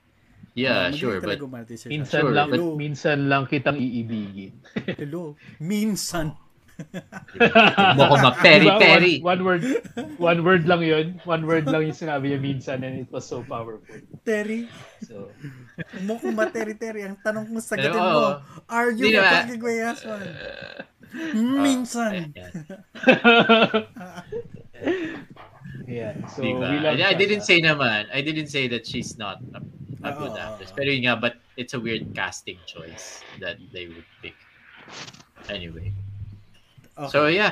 yeah, 0.55 0.89
Uh, 0.89 0.93
sure, 0.95 1.19
but 1.21 1.37
minsan 1.91 2.07
Sure, 2.07 2.31
lang 2.31 2.49
but- 2.55 2.79
minsan 2.79 3.27
lang 3.27 3.45
kitang 3.51 3.75
iibigin. 3.75 4.55
Hello. 4.95 5.35
Minsan. 5.59 6.39
Mo 7.99 8.03
ko 8.11 8.15
ma-peri 8.19 8.67
Diba? 8.67 8.79
peri. 8.83 9.15
One, 9.23 9.43
one 9.43 9.43
word 9.45 9.63
one 10.19 10.41
word 10.43 10.63
lang 10.67 10.83
'yun. 10.83 11.07
One 11.23 11.47
word 11.47 11.67
lang 11.71 11.87
yung 11.87 11.97
sinabi 11.97 12.35
niya 12.35 12.41
minsan 12.43 12.83
and 12.83 13.07
it 13.07 13.11
was 13.11 13.27
so 13.27 13.47
powerful. 13.47 13.99
Terry. 14.27 14.67
So 15.03 15.31
Mo 16.03 16.19
kung 16.19 16.35
ba 16.35 16.51
Terry? 16.51 16.75
Ang 17.07 17.19
tanong 17.23 17.51
kong 17.51 17.63
sagutin 17.63 17.99
mo. 17.99 18.43
Are 18.67 18.91
you 18.91 19.15
a 19.15 19.47
Guayason? 19.55 20.23
Uh, 20.23 20.83
Minsan. 21.15 22.35
yeah. 25.87 26.13
So 26.35 26.43
Diba? 26.43 26.71
we 26.71 26.79
love 26.83 26.99
I, 26.99 27.11
I 27.11 27.15
didn't 27.15 27.43
say 27.43 27.61
naman, 27.61 28.07
I 28.13 28.21
didn't 28.21 28.49
say 28.49 28.67
that 28.69 28.87
she's 28.87 29.19
not 29.19 29.39
a, 29.55 29.63
a 30.03 30.11
good 30.17 30.35
Oo. 30.35 30.43
actress. 30.43 30.73
Pero 30.75 30.91
yun 30.91 31.07
nga, 31.07 31.15
but 31.15 31.39
it's 31.57 31.75
a 31.75 31.81
weird 31.81 32.11
casting 32.15 32.59
choice 32.67 33.23
that 33.39 33.59
they 33.71 33.87
would 33.87 34.07
pick. 34.23 34.35
Anyway. 35.49 35.93
Okay. 36.95 37.11
So 37.11 37.27
yeah. 37.27 37.51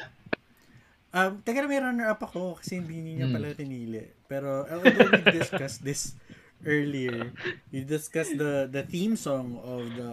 Um, 1.13 1.45
teka 1.45 1.61
na 1.61 1.69
may 1.69 1.77
runner-up 1.77 2.25
ako 2.25 2.57
kasi 2.57 2.81
hindi 2.81 3.21
niya 3.21 3.29
Hmm. 3.29 3.37
pala 3.37 3.53
pinili. 3.53 4.01
Pero 4.25 4.65
although 4.65 5.13
we 5.13 5.23
discussed 5.29 5.85
this 5.85 6.17
earlier, 6.65 7.29
we 7.69 7.85
discussed 7.85 8.33
the 8.35 8.65
the 8.71 8.81
theme 8.81 9.13
song 9.13 9.61
of 9.61 9.85
the 9.93 10.11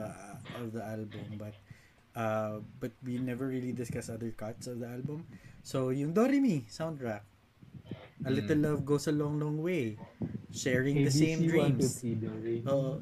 of 0.59 0.75
the 0.75 0.83
album, 0.83 1.39
but 1.39 1.55
uh, 2.19 2.59
but 2.83 2.91
we 2.99 3.15
never 3.15 3.47
really 3.47 3.71
discussed 3.71 4.11
other 4.11 4.33
cuts 4.35 4.67
of 4.67 4.83
the 4.83 4.89
album. 4.91 5.23
So 5.63 5.95
yung 5.95 6.11
Doremi 6.11 6.67
soundtrack, 6.67 7.23
A 8.19 8.29
Little 8.29 8.59
Hmm. 8.59 8.65
Love 8.67 8.81
Goes 8.83 9.07
a 9.07 9.15
Long 9.15 9.39
Long 9.39 9.63
Way, 9.63 9.95
Sharing 10.51 11.07
the 11.07 11.13
Same 11.13 11.47
Dreams. 11.47 12.03
Oo. 12.67 12.99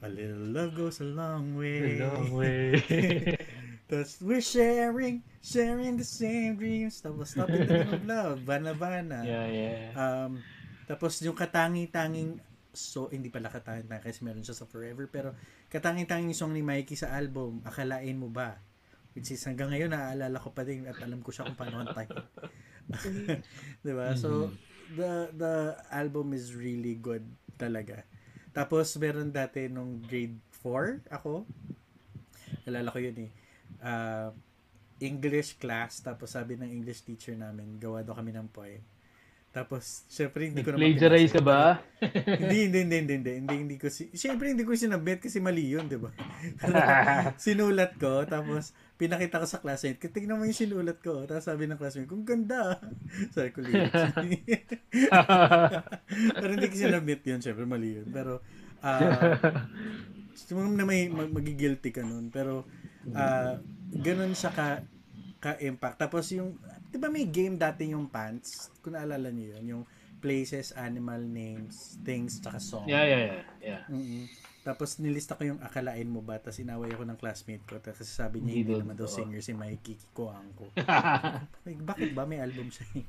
a 0.00 0.08
little 0.08 0.52
love 0.52 0.76
goes 0.76 1.00
a 1.00 1.08
long 1.08 1.56
way. 1.56 1.96
way. 2.28 2.76
Tapos, 3.94 4.18
we're 4.18 4.42
sharing, 4.42 5.22
sharing 5.38 5.94
the 5.94 6.06
same 6.06 6.58
dreams. 6.58 6.98
Tapos, 6.98 7.30
stop 7.30 7.46
in 7.54 7.62
the 7.62 7.86
name 7.86 7.94
of 7.94 8.02
love. 8.02 8.42
Bana 8.42 8.74
Bana. 8.74 9.22
yeah, 9.22 9.46
yeah. 9.46 9.94
Um, 9.94 10.42
tapos, 10.90 11.22
yung 11.22 11.38
katangi-tanging, 11.38 12.42
so, 12.74 13.06
hindi 13.14 13.30
pala 13.30 13.54
katangi-tanging 13.54 14.02
kasi 14.02 14.20
meron 14.26 14.42
siya 14.42 14.58
sa 14.58 14.66
Forever, 14.66 15.06
pero 15.06 15.30
katangi-tanging 15.70 16.34
song 16.34 16.50
ni 16.50 16.66
Mikey 16.66 16.98
sa 16.98 17.14
album, 17.14 17.62
Akalain 17.62 18.18
Mo 18.18 18.26
Ba? 18.34 18.58
Which 19.14 19.30
is, 19.30 19.46
hanggang 19.46 19.70
ngayon, 19.70 19.94
naaalala 19.94 20.42
ko 20.42 20.50
pa 20.50 20.66
din 20.66 20.90
at 20.90 20.98
alam 20.98 21.22
ko 21.22 21.30
siya 21.30 21.46
kung 21.46 21.54
paano 21.54 21.86
kantahin. 21.86 22.18
diba? 23.86 24.18
So, 24.18 24.50
the 24.98 25.30
the 25.32 25.78
album 25.94 26.34
is 26.34 26.50
really 26.50 26.98
good 26.98 27.22
talaga. 27.54 28.02
Tapos, 28.50 28.90
meron 28.98 29.30
dati 29.30 29.70
nung 29.70 30.02
grade 30.02 30.34
4 30.66 31.06
ako. 31.14 31.46
Alala 32.66 32.90
ko 32.90 32.98
yun 32.98 33.30
eh. 33.30 33.43
Ah, 33.82 34.30
English 35.02 35.58
class. 35.58 36.02
Tapos 36.02 36.34
sabi 36.34 36.58
ng 36.58 36.70
English 36.70 37.02
teacher 37.02 37.34
namin, 37.34 37.78
gawa 37.78 38.06
daw 38.06 38.14
kami 38.14 38.34
ng 38.34 38.50
poem. 38.50 38.82
Tapos, 39.54 40.02
syempre, 40.10 40.50
hindi 40.50 40.66
ko 40.66 40.74
naman 40.74 40.82
Plagiarize 40.82 41.30
ka 41.30 41.38
ba? 41.38 41.78
hindi, 42.42 42.66
hindi, 42.66 42.78
hindi, 42.82 42.96
hindi, 42.98 43.14
hindi, 43.14 43.32
hindi, 43.38 43.54
hindi 43.54 43.76
ko 43.78 43.86
si, 43.86 44.10
syempre, 44.10 44.50
hindi 44.50 44.66
ko 44.66 44.74
sinabit 44.74 45.22
kasi 45.22 45.38
mali 45.38 45.70
yun, 45.70 45.86
di 45.86 45.94
ba? 45.94 46.10
sinulat 47.38 47.94
ko, 47.94 48.26
tapos, 48.26 48.74
pinakita 48.98 49.38
ko 49.38 49.46
sa 49.46 49.62
classmate, 49.62 50.10
tingnan 50.10 50.38
mo 50.38 50.42
yung 50.42 50.58
sinulat 50.58 50.98
ko. 50.98 51.22
Tapos 51.22 51.46
sabi 51.46 51.70
ng 51.70 51.78
classmate, 51.78 52.10
kung 52.10 52.26
ganda. 52.26 52.82
Sabi 53.30 53.54
ko. 53.54 53.62
Pero 56.42 56.50
hindi 56.50 56.66
ko 56.66 56.74
sinabit 56.74 57.22
yun, 57.22 57.38
syempre, 57.38 57.62
mali 57.62 58.02
yun. 58.02 58.10
Pero, 58.10 58.42
ah, 58.82 59.38
uh, 60.50 60.74
na 60.74 60.82
may 60.82 61.06
mag- 61.14 61.30
magigilty 61.30 61.94
ka 61.94 62.02
nun. 62.02 62.34
Pero, 62.34 62.66
ah, 63.12 63.60
ganun 63.92 64.32
siya 64.32 64.48
ka, 64.50 64.80
ka-impact. 65.38 66.00
Tapos 66.00 66.24
yung, 66.32 66.56
di 66.88 66.96
ba 66.96 67.12
may 67.12 67.28
game 67.28 67.60
dati 67.60 67.92
yung 67.92 68.08
pants? 68.08 68.72
Kung 68.80 68.96
naalala 68.96 69.28
niyo 69.28 69.60
yun, 69.60 69.64
yung 69.68 69.84
places, 70.18 70.72
animal 70.72 71.20
names, 71.20 72.00
things, 72.00 72.40
tsaka 72.40 72.56
song. 72.56 72.88
yeah, 72.88 73.04
yeah, 73.04 73.20
yeah. 73.28 73.44
yeah. 73.60 73.82
mm 73.92 74.24
Tapos 74.64 74.96
nilista 74.96 75.36
ko 75.36 75.44
yung 75.44 75.60
akalain 75.60 76.08
mo 76.08 76.24
ba, 76.24 76.40
tapos 76.40 76.56
inaway 76.56 76.88
ako 76.88 77.04
ng 77.04 77.20
classmate 77.20 77.60
ko, 77.68 77.76
tapos 77.84 78.08
sabi 78.08 78.40
niya 78.40 78.64
hindi 78.64 78.72
Hindi 78.72 78.80
naman 78.80 78.96
daw 78.96 79.04
singer 79.04 79.44
si 79.44 79.52
Mikey 79.52 80.00
Kikuang 80.00 80.48
ko. 80.56 80.72
like, 81.68 81.84
bakit 81.84 82.16
ba 82.16 82.24
may 82.24 82.40
album 82.40 82.72
siya? 82.72 82.88
eh? 82.96 83.04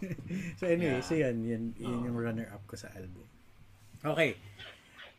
so 0.58 0.64
anyway, 0.64 0.96
Yeah. 0.96 1.04
so 1.04 1.12
yan, 1.12 1.44
yan, 1.44 1.76
yan 1.76 2.08
yung 2.08 2.16
runner-up 2.16 2.64
ko 2.64 2.80
sa 2.80 2.88
album. 2.96 3.28
Okay. 4.00 4.40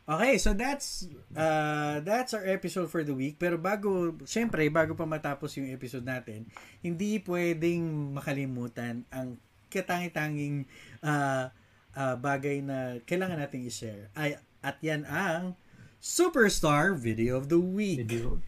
Okay, 0.06 0.38
so 0.38 0.54
that's 0.54 1.10
uh, 1.34 1.98
that's 2.06 2.30
our 2.30 2.46
episode 2.46 2.86
for 2.86 3.02
the 3.02 3.10
week. 3.10 3.42
Pero 3.42 3.58
bago, 3.58 4.14
syempre, 4.22 4.70
bago 4.70 4.94
pa 4.94 5.02
matapos 5.02 5.58
yung 5.58 5.66
episode 5.74 6.06
natin, 6.06 6.46
hindi 6.78 7.18
pwedeng 7.26 8.14
makalimutan 8.14 9.02
ang 9.10 9.34
katangi-tanging 9.66 10.62
uh, 11.02 11.50
uh, 11.98 12.14
bagay 12.22 12.62
na 12.62 13.02
kailangan 13.02 13.42
nating 13.42 13.66
i-share. 13.66 14.06
Ay, 14.14 14.38
at 14.62 14.78
yan 14.78 15.02
ang 15.10 15.58
Superstar 15.98 16.94
Video 16.94 17.34
of 17.34 17.50
the 17.50 17.58
Week. 17.58 18.06
Video. 18.06 18.38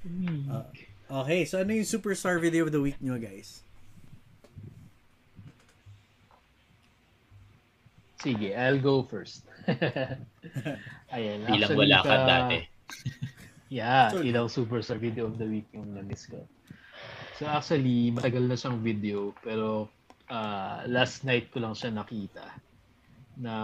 Uh, 0.47 0.63
okay, 1.27 1.43
so 1.43 1.59
ano 1.59 1.75
yung 1.75 1.91
Superstar 1.91 2.39
Video 2.39 2.63
of 2.63 2.71
the 2.71 2.79
Week 2.79 3.03
nyo, 3.03 3.19
guys? 3.19 3.67
Sige, 8.23 8.55
I'll 8.55 8.79
go 8.79 9.03
first. 9.03 9.43
Ayan. 11.15 11.39
Bilang 11.47 11.77
wala 11.77 11.99
ka 12.03 12.17
dati. 12.25 12.59
Yeah, 13.69 14.09
Sorry. 14.09 14.33
ilang 14.33 14.49
superstar 14.49 14.97
video 14.97 15.29
of 15.29 15.37
the 15.37 15.45
week 15.45 15.69
yung 15.77 15.93
na-miss 15.93 16.25
ko. 16.25 16.41
So 17.37 17.45
actually, 17.45 18.09
matagal 18.17 18.49
na 18.49 18.57
siyang 18.57 18.81
video, 18.81 19.37
pero 19.45 19.93
ah, 20.33 20.89
last 20.89 21.21
night 21.29 21.53
ko 21.53 21.61
lang 21.61 21.77
siya 21.77 21.93
nakita 21.93 22.49
na 23.37 23.55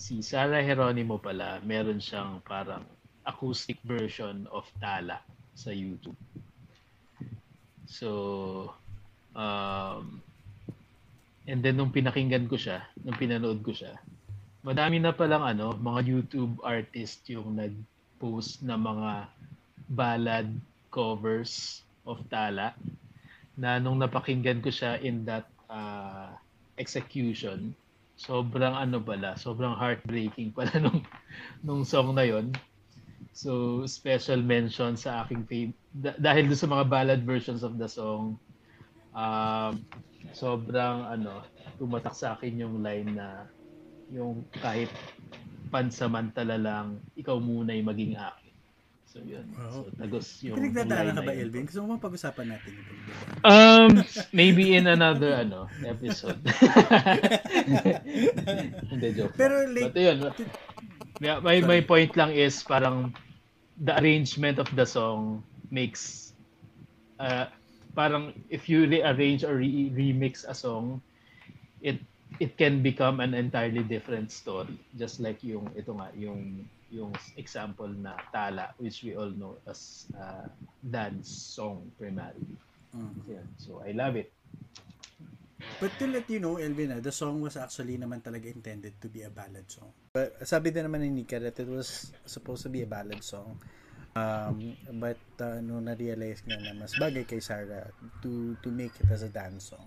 si 0.00 0.24
Sarah 0.24 0.64
Geronimo 0.64 1.20
pala, 1.20 1.60
meron 1.60 2.00
siyang 2.00 2.40
parang 2.40 2.88
acoustic 3.28 3.76
version 3.84 4.48
of 4.48 4.64
Tala 4.80 5.20
sa 5.52 5.76
YouTube. 5.76 6.16
So, 7.84 8.72
um, 9.36 10.24
And 11.50 11.66
then 11.66 11.82
nung 11.82 11.90
pinakinggan 11.90 12.46
ko 12.46 12.54
siya, 12.54 12.86
nung 13.02 13.18
pinanood 13.18 13.66
ko 13.66 13.74
siya, 13.74 13.98
madami 14.60 15.00
na 15.00 15.12
palang 15.16 15.44
ano, 15.44 15.72
mga 15.76 16.00
YouTube 16.04 16.60
artist 16.60 17.24
yung 17.32 17.56
nag-post 17.56 18.60
na 18.60 18.76
mga 18.76 19.32
ballad 19.88 20.48
covers 20.92 21.82
of 22.04 22.20
Tala 22.28 22.76
na 23.56 23.80
nung 23.80 23.96
napakinggan 24.00 24.60
ko 24.60 24.68
siya 24.72 25.00
in 25.00 25.24
that 25.24 25.48
uh, 25.68 26.32
execution, 26.76 27.72
sobrang 28.20 28.72
ano 28.76 29.00
pala, 29.00 29.36
sobrang 29.36 29.76
heartbreaking 29.76 30.52
pala 30.52 30.76
nung, 30.84 31.00
nung 31.64 31.82
song 31.84 32.12
na 32.12 32.24
yon. 32.24 32.52
So, 33.30 33.84
special 33.88 34.44
mention 34.44 34.96
sa 34.96 35.24
aking 35.24 35.48
fav- 35.48 35.78
da- 35.92 36.18
dahil 36.20 36.50
doon 36.50 36.60
sa 36.60 36.68
mga 36.68 36.84
ballad 36.88 37.20
versions 37.24 37.64
of 37.64 37.80
the 37.80 37.88
song, 37.88 38.36
um, 39.16 39.72
sobrang 40.36 41.08
ano, 41.08 41.44
tumatak 41.80 42.12
sa 42.12 42.36
akin 42.36 42.60
yung 42.60 42.84
line 42.84 43.16
na 43.16 43.48
yung 44.10 44.42
kahit 44.58 44.90
pansamantala 45.70 46.58
lang, 46.58 46.98
ikaw 47.14 47.38
muna 47.38 47.72
yung 47.72 47.88
maging 47.88 48.18
akin. 48.18 48.50
So, 49.10 49.18
yun. 49.26 49.42
Wow. 49.58 49.70
So, 49.70 49.78
tagos 49.98 50.38
yung 50.46 50.54
Pinagdadaanan 50.54 51.18
ka 51.18 51.22
ba, 51.26 51.34
yun. 51.34 51.50
Elvin? 51.50 51.66
Gusto 51.66 51.82
mo 51.82 51.98
bang 51.98 52.04
pag-usapan 52.06 52.46
natin 52.54 52.70
ito? 52.78 52.92
Um, 53.42 53.90
maybe 54.38 54.78
in 54.78 54.86
another 54.86 55.34
ano 55.34 55.66
episode. 55.82 56.38
Hindi 58.94 59.08
joke. 59.18 59.34
Pero 59.34 59.66
like, 59.66 59.90
But 59.90 59.98
yun, 59.98 60.30
yeah, 61.18 61.42
my 61.42 61.58
my 61.58 61.82
point 61.82 62.14
lang 62.14 62.30
is 62.30 62.62
parang 62.62 63.10
the 63.82 63.98
arrangement 63.98 64.62
of 64.62 64.70
the 64.78 64.86
song 64.86 65.42
makes 65.74 66.30
uh, 67.18 67.50
parang 67.98 68.30
if 68.46 68.70
you 68.70 68.86
rearrange 68.86 69.42
or 69.42 69.58
re- 69.58 69.90
remix 69.90 70.46
a 70.46 70.54
song, 70.54 71.02
it 71.82 71.98
it 72.38 72.54
can 72.54 72.82
become 72.82 73.18
an 73.18 73.34
entirely 73.34 73.82
different 73.82 74.30
story. 74.30 74.78
Just 74.94 75.18
like 75.18 75.42
yung 75.42 75.66
ito 75.74 75.96
nga 75.98 76.12
yung 76.14 76.62
yung 76.90 77.10
example 77.38 77.90
na 77.90 78.18
Tala 78.30 78.74
which 78.78 79.02
we 79.02 79.14
all 79.18 79.30
know 79.30 79.58
as 79.66 80.06
uh, 80.14 80.46
dance 80.82 81.30
song 81.30 81.90
primarily. 81.98 82.54
mm. 82.94 83.14
Yeah. 83.26 83.46
So 83.58 83.82
I 83.82 83.90
love 83.96 84.14
it. 84.14 84.30
But 85.80 85.92
to 86.00 86.06
let 86.08 86.28
you 86.28 86.40
know, 86.40 86.56
Elvin, 86.56 87.00
the 87.00 87.12
song 87.12 87.40
was 87.40 87.56
actually 87.56 87.96
naman 87.96 88.20
talaga 88.20 88.48
intended 88.48 89.00
to 89.00 89.08
be 89.08 89.24
a 89.24 89.32
ballad 89.32 89.64
song. 89.68 89.92
But 90.12 90.36
sabi 90.44 90.72
din 90.72 90.88
naman 90.88 91.04
ni 91.04 91.24
Nika 91.24 91.40
that 91.40 91.56
it 91.56 91.68
was 91.68 92.12
supposed 92.24 92.64
to 92.64 92.70
be 92.72 92.84
a 92.84 92.88
ballad 92.88 93.20
song. 93.24 93.56
Um, 94.12 94.74
but 94.98 95.20
uh, 95.38 95.62
no 95.62 95.78
na-realize 95.78 96.42
niya 96.42 96.58
na 96.58 96.72
mas 96.74 96.98
bagay 96.98 97.22
kay 97.24 97.38
Sarah 97.38 97.94
to 98.20 98.58
to 98.58 98.68
make 98.74 98.90
it 98.98 99.06
as 99.06 99.22
a 99.22 99.30
dance 99.30 99.70
song. 99.70 99.86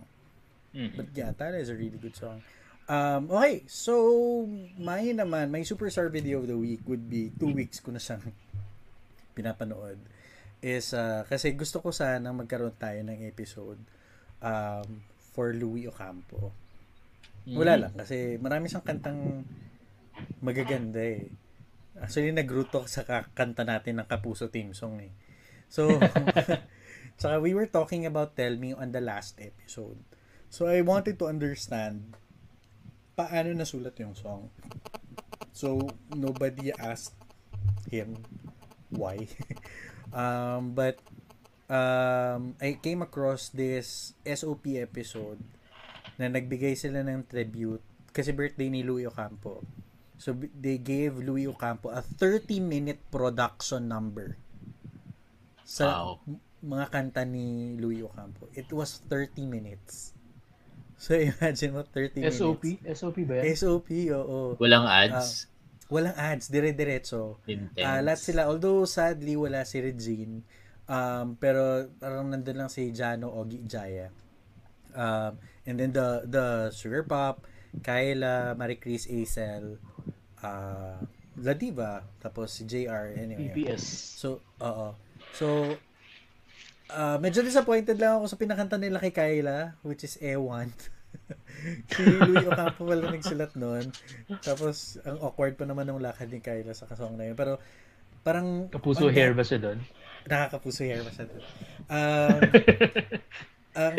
But 0.73 1.13
yeah, 1.13 1.31
Tara 1.37 1.61
is 1.61 1.69
a 1.69 1.77
really 1.77 2.01
good 2.01 2.17
song. 2.17 2.41
Um, 2.89 3.31
okay, 3.31 3.63
so 3.69 4.43
my 4.75 5.05
naman, 5.13 5.53
my 5.53 5.63
superstar 5.63 6.11
video 6.11 6.43
of 6.43 6.49
the 6.49 6.57
week 6.57 6.83
would 6.83 7.07
be 7.07 7.31
two 7.39 7.53
weeks 7.53 7.79
ko 7.79 7.95
na 7.95 8.01
siyang 8.01 8.25
pinapanood. 9.37 10.01
Is, 10.59 10.91
uh, 10.91 11.23
kasi 11.29 11.55
gusto 11.55 11.79
ko 11.79 11.91
sana 11.91 12.31
magkaroon 12.35 12.75
tayo 12.75 12.99
ng 13.03 13.23
episode 13.23 13.79
um, 14.43 15.03
for 15.31 15.55
Louis 15.55 15.87
Ocampo. 15.87 16.51
Wala 17.43 17.75
lang, 17.75 17.93
kasi 17.95 18.39
marami 18.39 18.71
siyang 18.71 18.87
kantang 18.87 19.43
magaganda 20.39 21.03
eh. 21.03 21.27
Actually, 21.99 22.31
nag-root 22.31 22.71
ako 22.71 22.87
sa 22.87 23.03
kakanta 23.03 23.67
natin 23.67 23.99
ng 23.99 24.07
Kapuso 24.07 24.47
Team 24.47 24.71
Song 24.71 24.99
eh. 25.03 25.11
So, 25.67 25.99
tsaka 27.19 27.35
we 27.43 27.51
were 27.51 27.67
talking 27.67 28.07
about 28.07 28.35
Tell 28.39 28.55
Me 28.55 28.71
on 28.71 28.95
the 28.95 29.03
last 29.03 29.39
episode. 29.39 29.99
So, 30.53 30.69
I 30.69 30.85
wanted 30.85 31.17
to 31.17 31.25
understand 31.25 32.13
paano 33.17 33.57
nasulat 33.57 33.97
yung 33.97 34.13
song. 34.13 34.53
So, 35.49 35.89
nobody 36.13 36.69
asked 36.77 37.17
him 37.89 38.21
why. 38.93 39.25
um, 40.13 40.77
but, 40.77 41.01
um, 41.73 42.53
I 42.61 42.77
came 42.77 43.01
across 43.01 43.49
this 43.49 44.13
SOP 44.21 44.77
episode 44.77 45.41
na 46.21 46.30
nagbigay 46.30 46.77
sila 46.77 47.01
ng 47.01 47.25
tribute 47.25 47.81
kasi 48.13 48.30
birthday 48.30 48.69
ni 48.69 48.85
Louis 48.85 49.09
Ocampo. 49.09 49.65
So, 50.21 50.38
they 50.38 50.77
gave 50.77 51.17
Louis 51.17 51.49
Ocampo 51.49 51.89
a 51.89 52.05
30-minute 52.05 53.01
production 53.09 53.89
number 53.89 54.38
sa 55.65 56.13
Wow. 56.13 56.38
mga 56.61 56.93
kanta 56.93 57.25
ni 57.25 57.73
Louis 57.81 58.05
Ocampo. 58.05 58.53
It 58.53 58.69
was 58.69 59.01
30 59.09 59.49
minutes. 59.49 60.12
So, 60.97 61.15
imagine 61.33 61.71
mo, 61.73 61.81
30 61.85 62.23
SOP? 62.31 62.63
minutes. 62.63 62.99
SOP 62.99 63.17
ba 63.25 63.33
yan? 63.41 63.43
SOP, 63.55 63.89
oo. 64.13 64.55
Walang 64.57 64.87
ads. 64.87 65.47
Walang 65.91 66.15
ads, 66.15 66.47
dire-diretso. 66.49 67.43
Intense. 67.45 67.85
Ah, 67.85 67.99
lahat 68.01 68.19
sila, 68.21 68.49
although 68.49 68.87
sadly 68.87 69.35
wala 69.35 69.67
si 69.67 69.83
Regine, 69.83 70.41
um, 70.87 71.35
pero 71.37 71.91
parang 71.99 72.31
nandun 72.31 72.65
lang 72.65 72.69
si 72.71 72.89
Jano 72.95 73.29
Ogi 73.29 73.61
Jaya. 73.67 74.09
Um, 74.93 75.41
and 75.65 75.75
then 75.81 75.91
the 75.91 76.21
the 76.29 76.45
Sugar 76.69 77.01
Pop, 77.03 77.45
Kyla, 77.81 78.53
Marie 78.53 78.77
Chris 78.77 79.09
Acel, 79.09 79.81
uh, 80.45 81.01
La 81.41 81.53
Diva, 81.57 82.05
tapos 82.21 82.53
si 82.53 82.69
JR, 82.69 83.17
anyway. 83.17 83.49
PPS. 83.49 83.83
So, 84.21 84.37
oo. 84.61 84.93
So, 85.33 85.77
uh, 86.93 87.17
medyo 87.17 87.41
disappointed 87.41 87.97
lang 87.97 88.21
ako 88.21 88.25
sa 88.29 88.37
pinakanta 88.37 88.77
nila 88.77 89.01
kay 89.01 89.11
Kyla, 89.11 89.75
which 89.81 90.05
is 90.05 90.15
Ewan. 90.21 90.69
si 91.93 92.01
Louis 92.05 92.45
Ocampo 92.45 92.85
pala 92.85 93.09
nagsulat 93.09 93.53
nun. 93.57 93.89
Tapos, 94.41 95.01
ang 95.03 95.17
awkward 95.21 95.57
pa 95.57 95.65
naman 95.65 95.89
ng 95.89 96.01
lakad 96.01 96.29
ni 96.29 96.39
Kyla 96.39 96.73
sa 96.77 96.85
kasong 96.85 97.17
na 97.17 97.29
yun. 97.29 97.37
Pero, 97.37 97.57
parang... 98.21 98.69
Kapuso 98.69 99.09
ang- 99.09 99.15
hair 99.15 99.33
ba 99.33 99.43
siya 99.45 99.59
doon? 99.61 99.79
Nakakapuso 100.29 100.85
hair 100.85 101.01
ba 101.01 101.11
siya 101.11 101.25
doon? 101.27 101.43
Um, 101.91 102.39
ang 103.83 103.97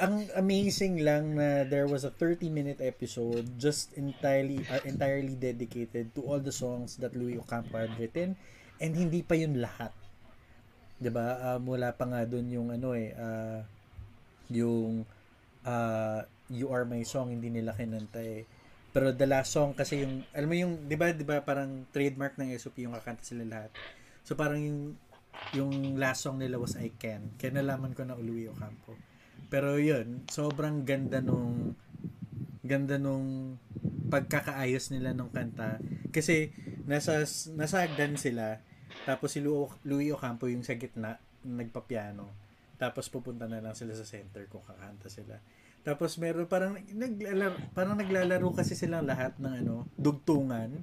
ang 0.00 0.24
amazing 0.32 1.04
lang 1.04 1.36
na 1.36 1.68
there 1.68 1.84
was 1.84 2.08
a 2.08 2.12
30 2.16 2.48
minute 2.48 2.80
episode 2.80 3.44
just 3.60 3.92
entirely 4.00 4.64
uh, 4.72 4.80
entirely 4.88 5.36
dedicated 5.36 6.08
to 6.16 6.24
all 6.24 6.40
the 6.40 6.52
songs 6.52 6.96
that 6.96 7.12
Louis 7.12 7.36
Ocampo 7.36 7.76
had 7.76 7.92
written 8.00 8.32
and 8.80 8.96
hindi 8.96 9.20
pa 9.20 9.36
yun 9.36 9.60
lahat. 9.60 9.92
'Di 11.00 11.10
ba? 11.10 11.56
Uh, 11.56 11.58
mula 11.58 11.96
pa 11.96 12.04
nga 12.04 12.22
doon 12.28 12.46
yung 12.52 12.68
ano 12.68 12.92
eh 12.92 13.16
uh, 13.16 13.64
yung 14.52 15.08
uh, 15.64 16.20
You 16.52 16.68
Are 16.68 16.84
My 16.84 17.00
Song 17.08 17.32
hindi 17.32 17.48
nila 17.48 17.72
kinanta 17.72 18.20
eh. 18.20 18.44
Pero 18.90 19.14
the 19.14 19.24
last 19.24 19.54
song 19.54 19.72
kasi 19.72 20.04
yung 20.04 20.26
alam 20.36 20.48
mo 20.50 20.56
yung 20.58 20.74
'di 20.84 20.96
ba 21.00 21.14
'di 21.14 21.24
ba 21.24 21.40
parang 21.40 21.88
trademark 21.94 22.36
ng 22.36 22.52
SOP 22.60 22.84
yung 22.84 22.92
kakanta 22.92 23.24
sila 23.24 23.48
lahat. 23.48 23.70
So 24.26 24.36
parang 24.36 24.60
yung 24.60 24.80
yung 25.56 25.96
last 25.96 26.26
song 26.26 26.36
nila 26.36 26.60
was 26.60 26.76
I 26.76 26.92
Can. 27.00 27.32
Kaya 27.40 27.56
nalaman 27.56 27.96
ko 27.96 28.04
na 28.04 28.18
Louis 28.18 28.50
Ocampo. 28.50 28.98
Pero 29.48 29.80
yun, 29.80 30.26
sobrang 30.28 30.84
ganda 30.84 31.18
nung 31.22 31.74
ganda 32.60 33.00
nung 33.00 33.56
pagkakaayos 34.10 34.90
nila 34.92 35.14
nung 35.14 35.30
kanta. 35.30 35.78
Kasi 36.10 36.50
nasa 36.84 37.24
nasa 37.54 37.86
hagdan 37.86 38.18
sila. 38.18 38.60
Tapos 39.08 39.32
si 39.32 39.40
Lu- 39.40 39.72
Louis 39.84 40.12
Ocampo 40.12 40.48
yung 40.48 40.64
sa 40.64 40.76
gitna 40.76 41.16
nagpapiano. 41.44 42.28
Tapos 42.80 43.08
pupunta 43.12 43.44
na 43.44 43.60
lang 43.60 43.76
sila 43.76 43.92
sa 43.92 44.08
center 44.08 44.48
kung 44.48 44.64
kakanta 44.64 45.08
sila. 45.12 45.36
Tapos 45.80 46.20
meron 46.20 46.44
parang 46.44 46.76
naglalaro, 46.92 47.56
parang 47.72 47.96
naglalaro 47.96 48.52
kasi 48.52 48.76
silang 48.76 49.08
lahat 49.08 49.36
ng 49.40 49.64
ano, 49.64 49.88
dugtungan 49.96 50.76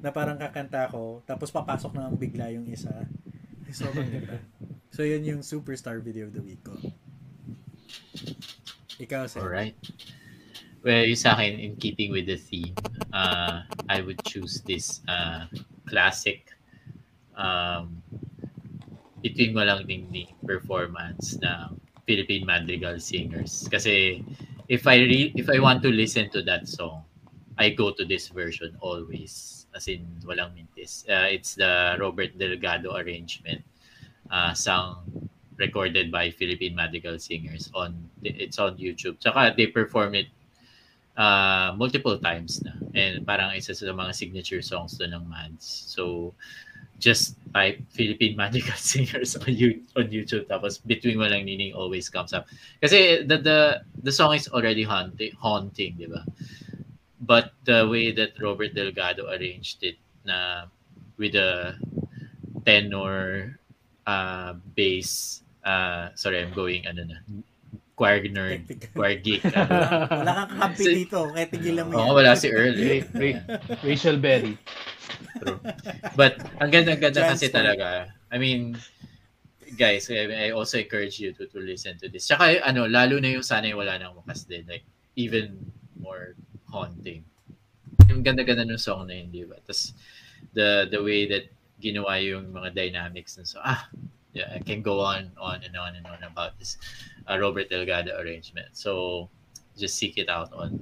na 0.00 0.08
parang 0.08 0.40
kakanta 0.40 0.88
ko 0.88 1.20
tapos 1.28 1.52
papasok 1.52 1.92
na 1.96 2.08
ang 2.08 2.16
bigla 2.16 2.48
yung 2.52 2.64
isa. 2.68 2.92
Sobrang 3.70 4.08
ganda. 4.08 4.40
So 4.90 5.06
yun 5.06 5.22
yung 5.22 5.46
superstar 5.46 6.02
video 6.02 6.26
of 6.26 6.34
the 6.34 6.42
week 6.42 6.66
ko. 6.66 6.74
Ikaw, 8.98 9.30
Seth. 9.30 9.38
Alright. 9.38 9.78
Well, 10.82 11.06
yung 11.06 11.16
sa 11.16 11.38
akin, 11.38 11.62
in 11.62 11.78
keeping 11.78 12.10
with 12.10 12.26
the 12.26 12.34
theme, 12.34 12.74
uh, 13.14 13.62
I 13.88 14.02
would 14.02 14.18
choose 14.26 14.66
this 14.66 15.00
uh, 15.06 15.46
classic 15.86 16.50
um, 17.40 17.96
between 19.24 19.56
mo 19.56 19.64
lang 19.64 19.88
ding 19.88 20.12
ding 20.12 20.28
performance 20.44 21.40
ng 21.40 21.80
Philippine 22.04 22.44
Madrigal 22.44 23.00
Singers. 23.00 23.64
Kasi 23.72 24.20
if 24.68 24.84
I 24.86 25.00
re- 25.00 25.32
if 25.34 25.48
I 25.48 25.58
want 25.58 25.80
to 25.88 25.90
listen 25.90 26.28
to 26.36 26.44
that 26.44 26.68
song, 26.68 27.08
I 27.56 27.72
go 27.72 27.92
to 27.96 28.04
this 28.04 28.28
version 28.28 28.76
always. 28.84 29.64
As 29.70 29.86
in, 29.86 30.02
walang 30.26 30.58
mintis. 30.58 31.06
Uh, 31.06 31.30
it's 31.30 31.54
the 31.54 31.94
Robert 32.02 32.34
Delgado 32.34 32.98
arrangement. 32.98 33.62
Uh, 34.30 34.54
song 34.54 35.06
recorded 35.58 36.10
by 36.10 36.30
Philippine 36.30 36.74
Madrigal 36.74 37.18
Singers 37.18 37.70
on 37.74 37.94
it's 38.22 38.58
on 38.58 38.78
YouTube. 38.78 39.18
Tsaka 39.22 39.54
they 39.54 39.66
perform 39.70 40.14
it 40.14 40.26
uh, 41.14 41.74
multiple 41.76 42.18
times 42.18 42.62
na. 42.66 42.74
And 42.96 43.22
parang 43.22 43.54
isa 43.54 43.74
sa 43.76 43.86
mga 43.92 44.14
signature 44.14 44.62
songs 44.62 44.98
doon 44.98 45.14
ng 45.14 45.24
Mads. 45.30 45.66
So 45.94 46.34
just 47.00 47.40
type 47.56 47.80
Philippine 47.90 48.36
Magical 48.36 48.76
Singers 48.92 49.34
on, 49.40 49.50
you, 49.50 49.80
on 49.96 50.12
YouTube 50.12 50.46
tapos 50.46 50.78
Between 50.84 51.16
Walang 51.16 51.48
Nining 51.48 51.72
always 51.72 52.12
comes 52.12 52.30
up. 52.36 52.44
Kasi 52.78 53.24
the 53.24 53.40
the, 53.40 53.58
the 54.04 54.12
song 54.12 54.36
is 54.36 54.46
already 54.52 54.84
haunting, 54.84 55.32
haunting 55.40 55.96
di 55.96 56.06
ba? 56.06 56.22
But 57.20 57.56
the 57.64 57.88
way 57.88 58.12
that 58.12 58.36
Robert 58.38 58.76
Delgado 58.76 59.28
arranged 59.32 59.80
it 59.82 59.96
na 60.24 60.68
with 61.16 61.32
a 61.34 61.76
tenor 62.64 63.56
uh, 64.06 64.54
bass 64.76 65.42
uh, 65.64 66.08
sorry 66.14 66.40
I'm 66.40 66.52
going 66.52 66.86
ano 66.86 67.04
na 67.04 67.18
choir 67.96 68.24
nerd 68.32 68.64
choir 68.96 69.20
geek 69.20 69.44
ano. 69.52 69.68
Wala 70.08 70.32
kang 70.48 70.72
kampi 70.72 71.04
dito. 71.04 71.28
Kaya 71.36 71.46
tigilan 71.52 71.84
mo 71.92 72.00
Oo, 72.00 72.04
yan. 72.08 72.16
wala 72.16 72.32
si 72.32 72.48
Earl 72.48 72.72
eh. 72.80 73.04
Ra- 73.12 73.44
Ra- 73.44 73.60
Rachel 73.84 74.16
Berry. 74.16 74.56
True. 75.40 75.60
But 76.18 76.40
ang 76.60 76.70
ganda-ganda 76.70 77.30
kasi 77.34 77.48
talaga. 77.48 78.10
I 78.30 78.36
mean, 78.38 78.78
guys, 79.76 80.10
I, 80.10 80.26
I 80.26 80.50
also 80.50 80.78
encourage 80.78 81.20
you 81.20 81.32
to, 81.34 81.46
to 81.46 81.58
listen 81.58 81.98
to 81.98 82.08
this. 82.08 82.26
Tsaka 82.26 82.62
ano, 82.62 82.86
lalo 82.86 83.18
na 83.18 83.30
yung 83.30 83.46
sana'y 83.46 83.74
wala 83.74 83.98
nang 83.98 84.16
wakas 84.18 84.46
din. 84.46 84.66
Like, 84.66 84.84
even 85.16 85.58
more 85.98 86.34
haunting. 86.70 87.24
Yung 88.08 88.22
ganda-ganda 88.22 88.66
ng 88.66 88.80
song 88.80 89.06
na 89.06 89.14
yun, 89.18 89.30
di 89.30 89.44
ba? 89.46 89.58
Tapos, 89.62 89.94
the, 90.54 90.88
the 90.90 91.00
way 91.02 91.26
that 91.30 91.46
ginawa 91.80 92.20
yung 92.20 92.52
mga 92.52 92.76
dynamics 92.76 93.40
ng 93.40 93.48
so 93.48 93.56
ah, 93.64 93.88
yeah, 94.36 94.52
I 94.52 94.60
can 94.60 94.82
go 94.82 95.00
on, 95.00 95.32
on 95.40 95.64
and 95.64 95.74
on 95.74 95.96
and 95.96 96.04
on 96.06 96.20
about 96.22 96.58
this 96.58 96.76
uh, 97.26 97.38
Robert 97.38 97.70
Delgado 97.70 98.20
arrangement. 98.20 98.68
So, 98.76 99.28
just 99.78 99.96
seek 99.96 100.18
it 100.18 100.28
out 100.28 100.52
on 100.52 100.78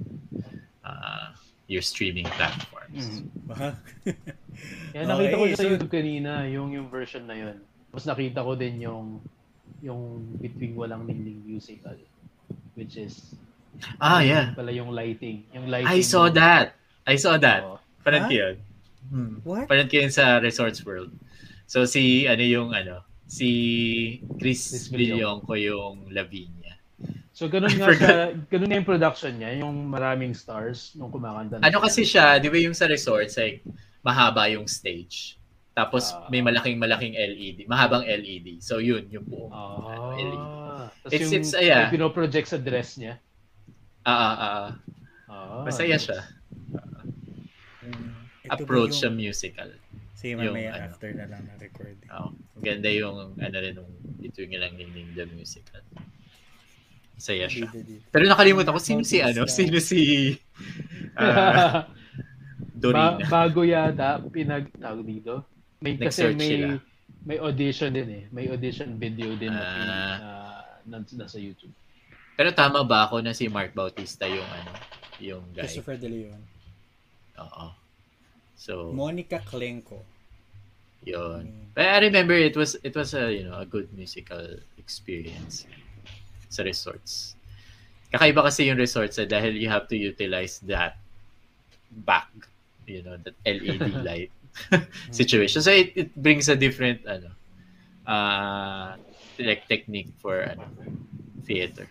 uh, 0.83 1.31
your 1.69 1.85
streaming 1.85 2.25
platforms. 2.33 3.21
Mm. 3.21 3.23
Kaya 4.91 5.03
nakita 5.05 5.35
ko 5.37 5.43
Okay, 5.45 5.55
sa 5.55 5.63
so- 5.63 5.69
YouTube 5.69 5.93
kanina, 5.93 6.43
yung 6.49 6.73
yung 6.73 6.89
version 6.89 7.23
na 7.23 7.37
yun. 7.37 7.55
Tapos 7.93 8.05
nakita 8.05 8.41
ko 8.41 8.57
din 8.57 8.81
yung 8.81 9.21
yung 9.79 10.01
Between 10.41 10.75
Walang 10.75 11.07
Ningning 11.07 11.39
musical 11.45 11.95
which 12.75 12.97
is 12.97 13.37
Ah, 14.01 14.19
yeah. 14.19 14.51
pala 14.51 14.73
yung 14.73 14.91
lighting. 14.91 15.45
Yung 15.53 15.69
lighting. 15.69 15.87
I 15.87 16.01
saw 16.01 16.27
that. 16.27 16.75
I 17.07 17.15
saw 17.15 17.37
that. 17.37 17.61
Oo. 17.63 17.77
Parang 18.01 18.27
Huh? 18.27 18.33
yun. 18.33 18.55
Hmm. 19.07 19.33
What? 19.45 19.69
Parang 19.69 19.87
yun 19.87 20.11
sa 20.11 20.41
Resorts 20.41 20.83
World. 20.83 21.13
So 21.63 21.85
si 21.85 22.25
ano 22.25 22.41
yung 22.41 22.73
ano, 22.73 23.05
si 23.29 23.47
Chris, 24.41 24.59
Chris 24.67 24.89
Villonco 24.89 25.53
yung 25.55 26.09
Lavinia. 26.11 26.58
So 27.39 27.47
ganun 27.47 27.71
nga 27.71 27.87
siya, 27.95 28.35
ganun 28.51 28.67
nga 28.67 28.77
yung 28.83 28.89
production 28.89 29.31
niya, 29.31 29.63
yung 29.63 29.87
maraming 29.87 30.35
stars 30.35 30.91
nung 30.91 31.07
kumakanta. 31.07 31.55
na 31.55 31.71
Ano 31.71 31.79
kasi 31.79 32.03
siya, 32.03 32.35
di 32.35 32.51
ba 32.51 32.59
yung 32.59 32.75
sa 32.75 32.83
resorts, 32.83 33.39
like, 33.39 33.63
mahaba 34.03 34.51
yung 34.51 34.67
stage. 34.67 35.39
Tapos 35.71 36.11
Ah. 36.11 36.27
may 36.27 36.43
malaking 36.43 36.75
malaking 36.75 37.15
LED, 37.15 37.63
mahabang 37.63 38.03
LED. 38.03 38.59
So 38.59 38.83
yun, 38.83 39.07
yung 39.07 39.23
buong 39.23 39.55
Ah. 39.55 40.19
LED. 40.19 40.35
Tapos 40.99 41.11
It's- 41.15 41.23
yung, 41.23 41.31
it's, 41.39 41.55
uh, 41.55 41.63
yeah. 41.63 41.87
yung 41.87 41.95
pinoproject 41.95 42.51
sa 42.51 42.59
dress 42.59 42.99
niya. 42.99 43.15
Ah, 44.03 44.11
ah, 44.11 44.35
ah. 44.35 44.67
Ah, 45.31 45.63
Masaya 45.63 45.95
siya. 45.95 46.19
Ito 48.43 48.51
ba 48.51 48.51
Approach 48.59 48.99
yung- 48.99 49.03
sa 49.05 49.09
musical. 49.09 49.69
Sige, 50.11 50.35
yung 50.35 50.51
mamaya 50.51 50.75
ano. 50.75 50.91
after 50.91 51.15
na 51.15 51.23
lang 51.31 51.47
na 51.47 51.55
recording. 51.55 52.03
Oh, 52.11 52.35
ganda 52.59 52.91
yung 52.91 53.39
ano 53.39 53.55
rin 53.55 53.79
nung 53.79 53.87
Between 54.19 54.51
Lang 54.51 54.75
Ningning 54.75 55.15
the 55.15 55.23
musical. 55.31 55.79
Masaya 57.19 57.51
siya. 57.51 57.67
Pero 58.09 58.23
nakalimutan 58.25 58.71
ko 58.71 58.79
sino 58.79 59.03
si 59.03 59.19
ano, 59.19 59.43
sino 59.43 59.75
si 59.83 59.99
ah, 61.19 61.83
ba- 61.83 61.87
Dorina. 62.79 63.19
bago 63.27 63.67
yata 63.67 64.23
pinag 64.31 64.71
tawag 64.79 65.03
dito. 65.03 65.43
May 65.83 65.99
kasi 65.99 66.31
may 66.31 66.47
sila. 66.63 66.79
may 67.27 67.37
audition 67.43 67.91
din 67.91 68.07
eh. 68.07 68.23
May 68.31 68.47
audition 68.47 68.95
video 68.95 69.35
din 69.35 69.51
Ah. 69.51 69.67
na, 69.83 69.97
na, 70.87 70.97
nasa 71.03 71.35
YouTube. 71.35 71.75
Pero 72.39 72.55
tama 72.55 72.87
ba 72.87 73.03
ako 73.03 73.19
na 73.19 73.35
si 73.35 73.51
Mark 73.51 73.75
Bautista 73.75 74.23
yung 74.23 74.47
ano, 74.47 74.71
yung 75.19 75.43
guy? 75.51 75.67
Christopher 75.67 75.99
De 75.99 76.07
Leon. 76.07 76.39
Oo. 77.35 77.67
So, 78.55 78.95
Monica 78.95 79.43
Klenko. 79.43 79.99
yun. 81.03 81.47
Mm. 81.47 81.67
But 81.75 81.83
I 81.83 81.99
remember 81.99 82.35
it 82.35 82.55
was 82.55 82.79
it 82.79 82.91
was 82.91 83.11
a, 83.11 83.27
you 83.27 83.43
know, 83.43 83.59
a 83.59 83.67
good 83.67 83.87
musical 83.91 84.43
experience 84.75 85.63
sa 86.49 86.63
resorts. 86.63 87.35
Kakaiba 88.11 88.41
kasi 88.43 88.65
yung 88.67 88.77
resorts 88.77 89.17
eh, 89.21 89.25
dahil 89.29 89.53
you 89.55 89.69
have 89.69 89.87
to 89.87 89.95
utilize 89.95 90.59
that 90.65 90.97
back, 92.05 92.29
you 92.85 93.01
know, 93.05 93.17
that 93.21 93.37
LED 93.45 94.01
light 94.07 94.31
situation. 95.11 95.61
So 95.61 95.71
it, 95.71 95.93
it 95.95 96.09
brings 96.17 96.49
a 96.49 96.55
different 96.57 97.05
ano 97.05 97.29
uh 98.09 98.97
like 99.37 99.69
technique 99.69 100.09
for 100.17 100.41
ano 100.41 100.65
theater. 101.45 101.87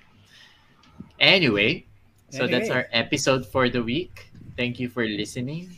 Anyway, 1.19 1.87
so 2.31 2.47
that's 2.47 2.71
Anyway. 2.71 2.71
our 2.71 2.87
episode 2.93 3.47
for 3.47 3.69
the 3.69 3.83
week. 3.83 4.31
Thank 4.57 4.79
you 4.79 4.89
for 4.89 5.07
listening. 5.07 5.71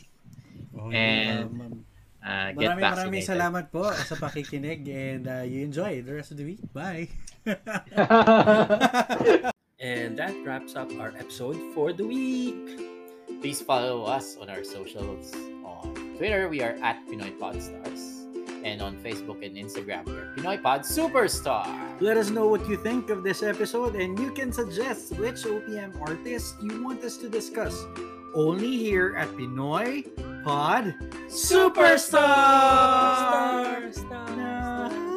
Okay, 0.73 0.97
And, 0.97 1.61
um, 1.61 1.85
Uh, 2.21 2.53
get 2.53 2.77
maraming 2.77 2.85
maraming 2.85 3.25
vaccinated. 3.25 3.29
salamat 3.33 3.65
po 3.73 3.81
sa 3.97 4.13
pakikinig 4.13 4.85
and 4.85 5.25
uh, 5.25 5.41
you 5.41 5.65
enjoy 5.65 6.05
the 6.05 6.13
rest 6.13 6.29
of 6.29 6.37
the 6.37 6.45
week. 6.45 6.61
Bye! 6.69 7.09
And 9.81 10.15
that 10.19 10.35
wraps 10.45 10.75
up 10.75 10.93
our 10.99 11.09
episode 11.17 11.57
for 11.73 11.91
the 11.91 12.05
week. 12.05 12.79
Please 13.41 13.61
follow 13.61 14.03
us 14.03 14.37
on 14.37 14.47
our 14.47 14.63
socials. 14.63 15.33
On 15.65 15.91
Twitter, 16.17 16.47
we 16.49 16.61
are 16.61 16.77
at 16.83 17.03
Pinoy 17.07 17.35
Podstars. 17.39 18.19
And 18.63 18.79
on 18.79 18.95
Facebook 18.97 19.43
and 19.43 19.57
Instagram, 19.57 20.05
we 20.05 20.13
are 20.13 20.35
Pinoy 20.37 20.61
Pod 20.61 20.81
Superstar. 20.81 21.65
Let 21.99 22.15
us 22.17 22.29
know 22.29 22.45
what 22.45 22.69
you 22.69 22.77
think 22.77 23.09
of 23.09 23.23
this 23.23 23.41
episode 23.41 23.95
and 23.95 24.19
you 24.19 24.31
can 24.31 24.53
suggest 24.53 25.17
which 25.17 25.37
OPM 25.37 25.99
artist 25.99 26.57
you 26.61 26.83
want 26.83 27.03
us 27.03 27.17
to 27.17 27.27
discuss. 27.27 27.83
Only 28.35 28.77
here 28.77 29.15
at 29.17 29.29
Pinoy 29.29 30.05
Pod 30.43 30.93
Superstar! 31.27 32.21
Oh 33.97 34.03
my 34.03 34.09
God. 34.09 35.10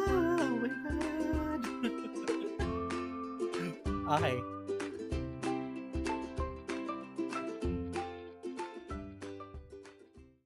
Okay. 4.07 4.43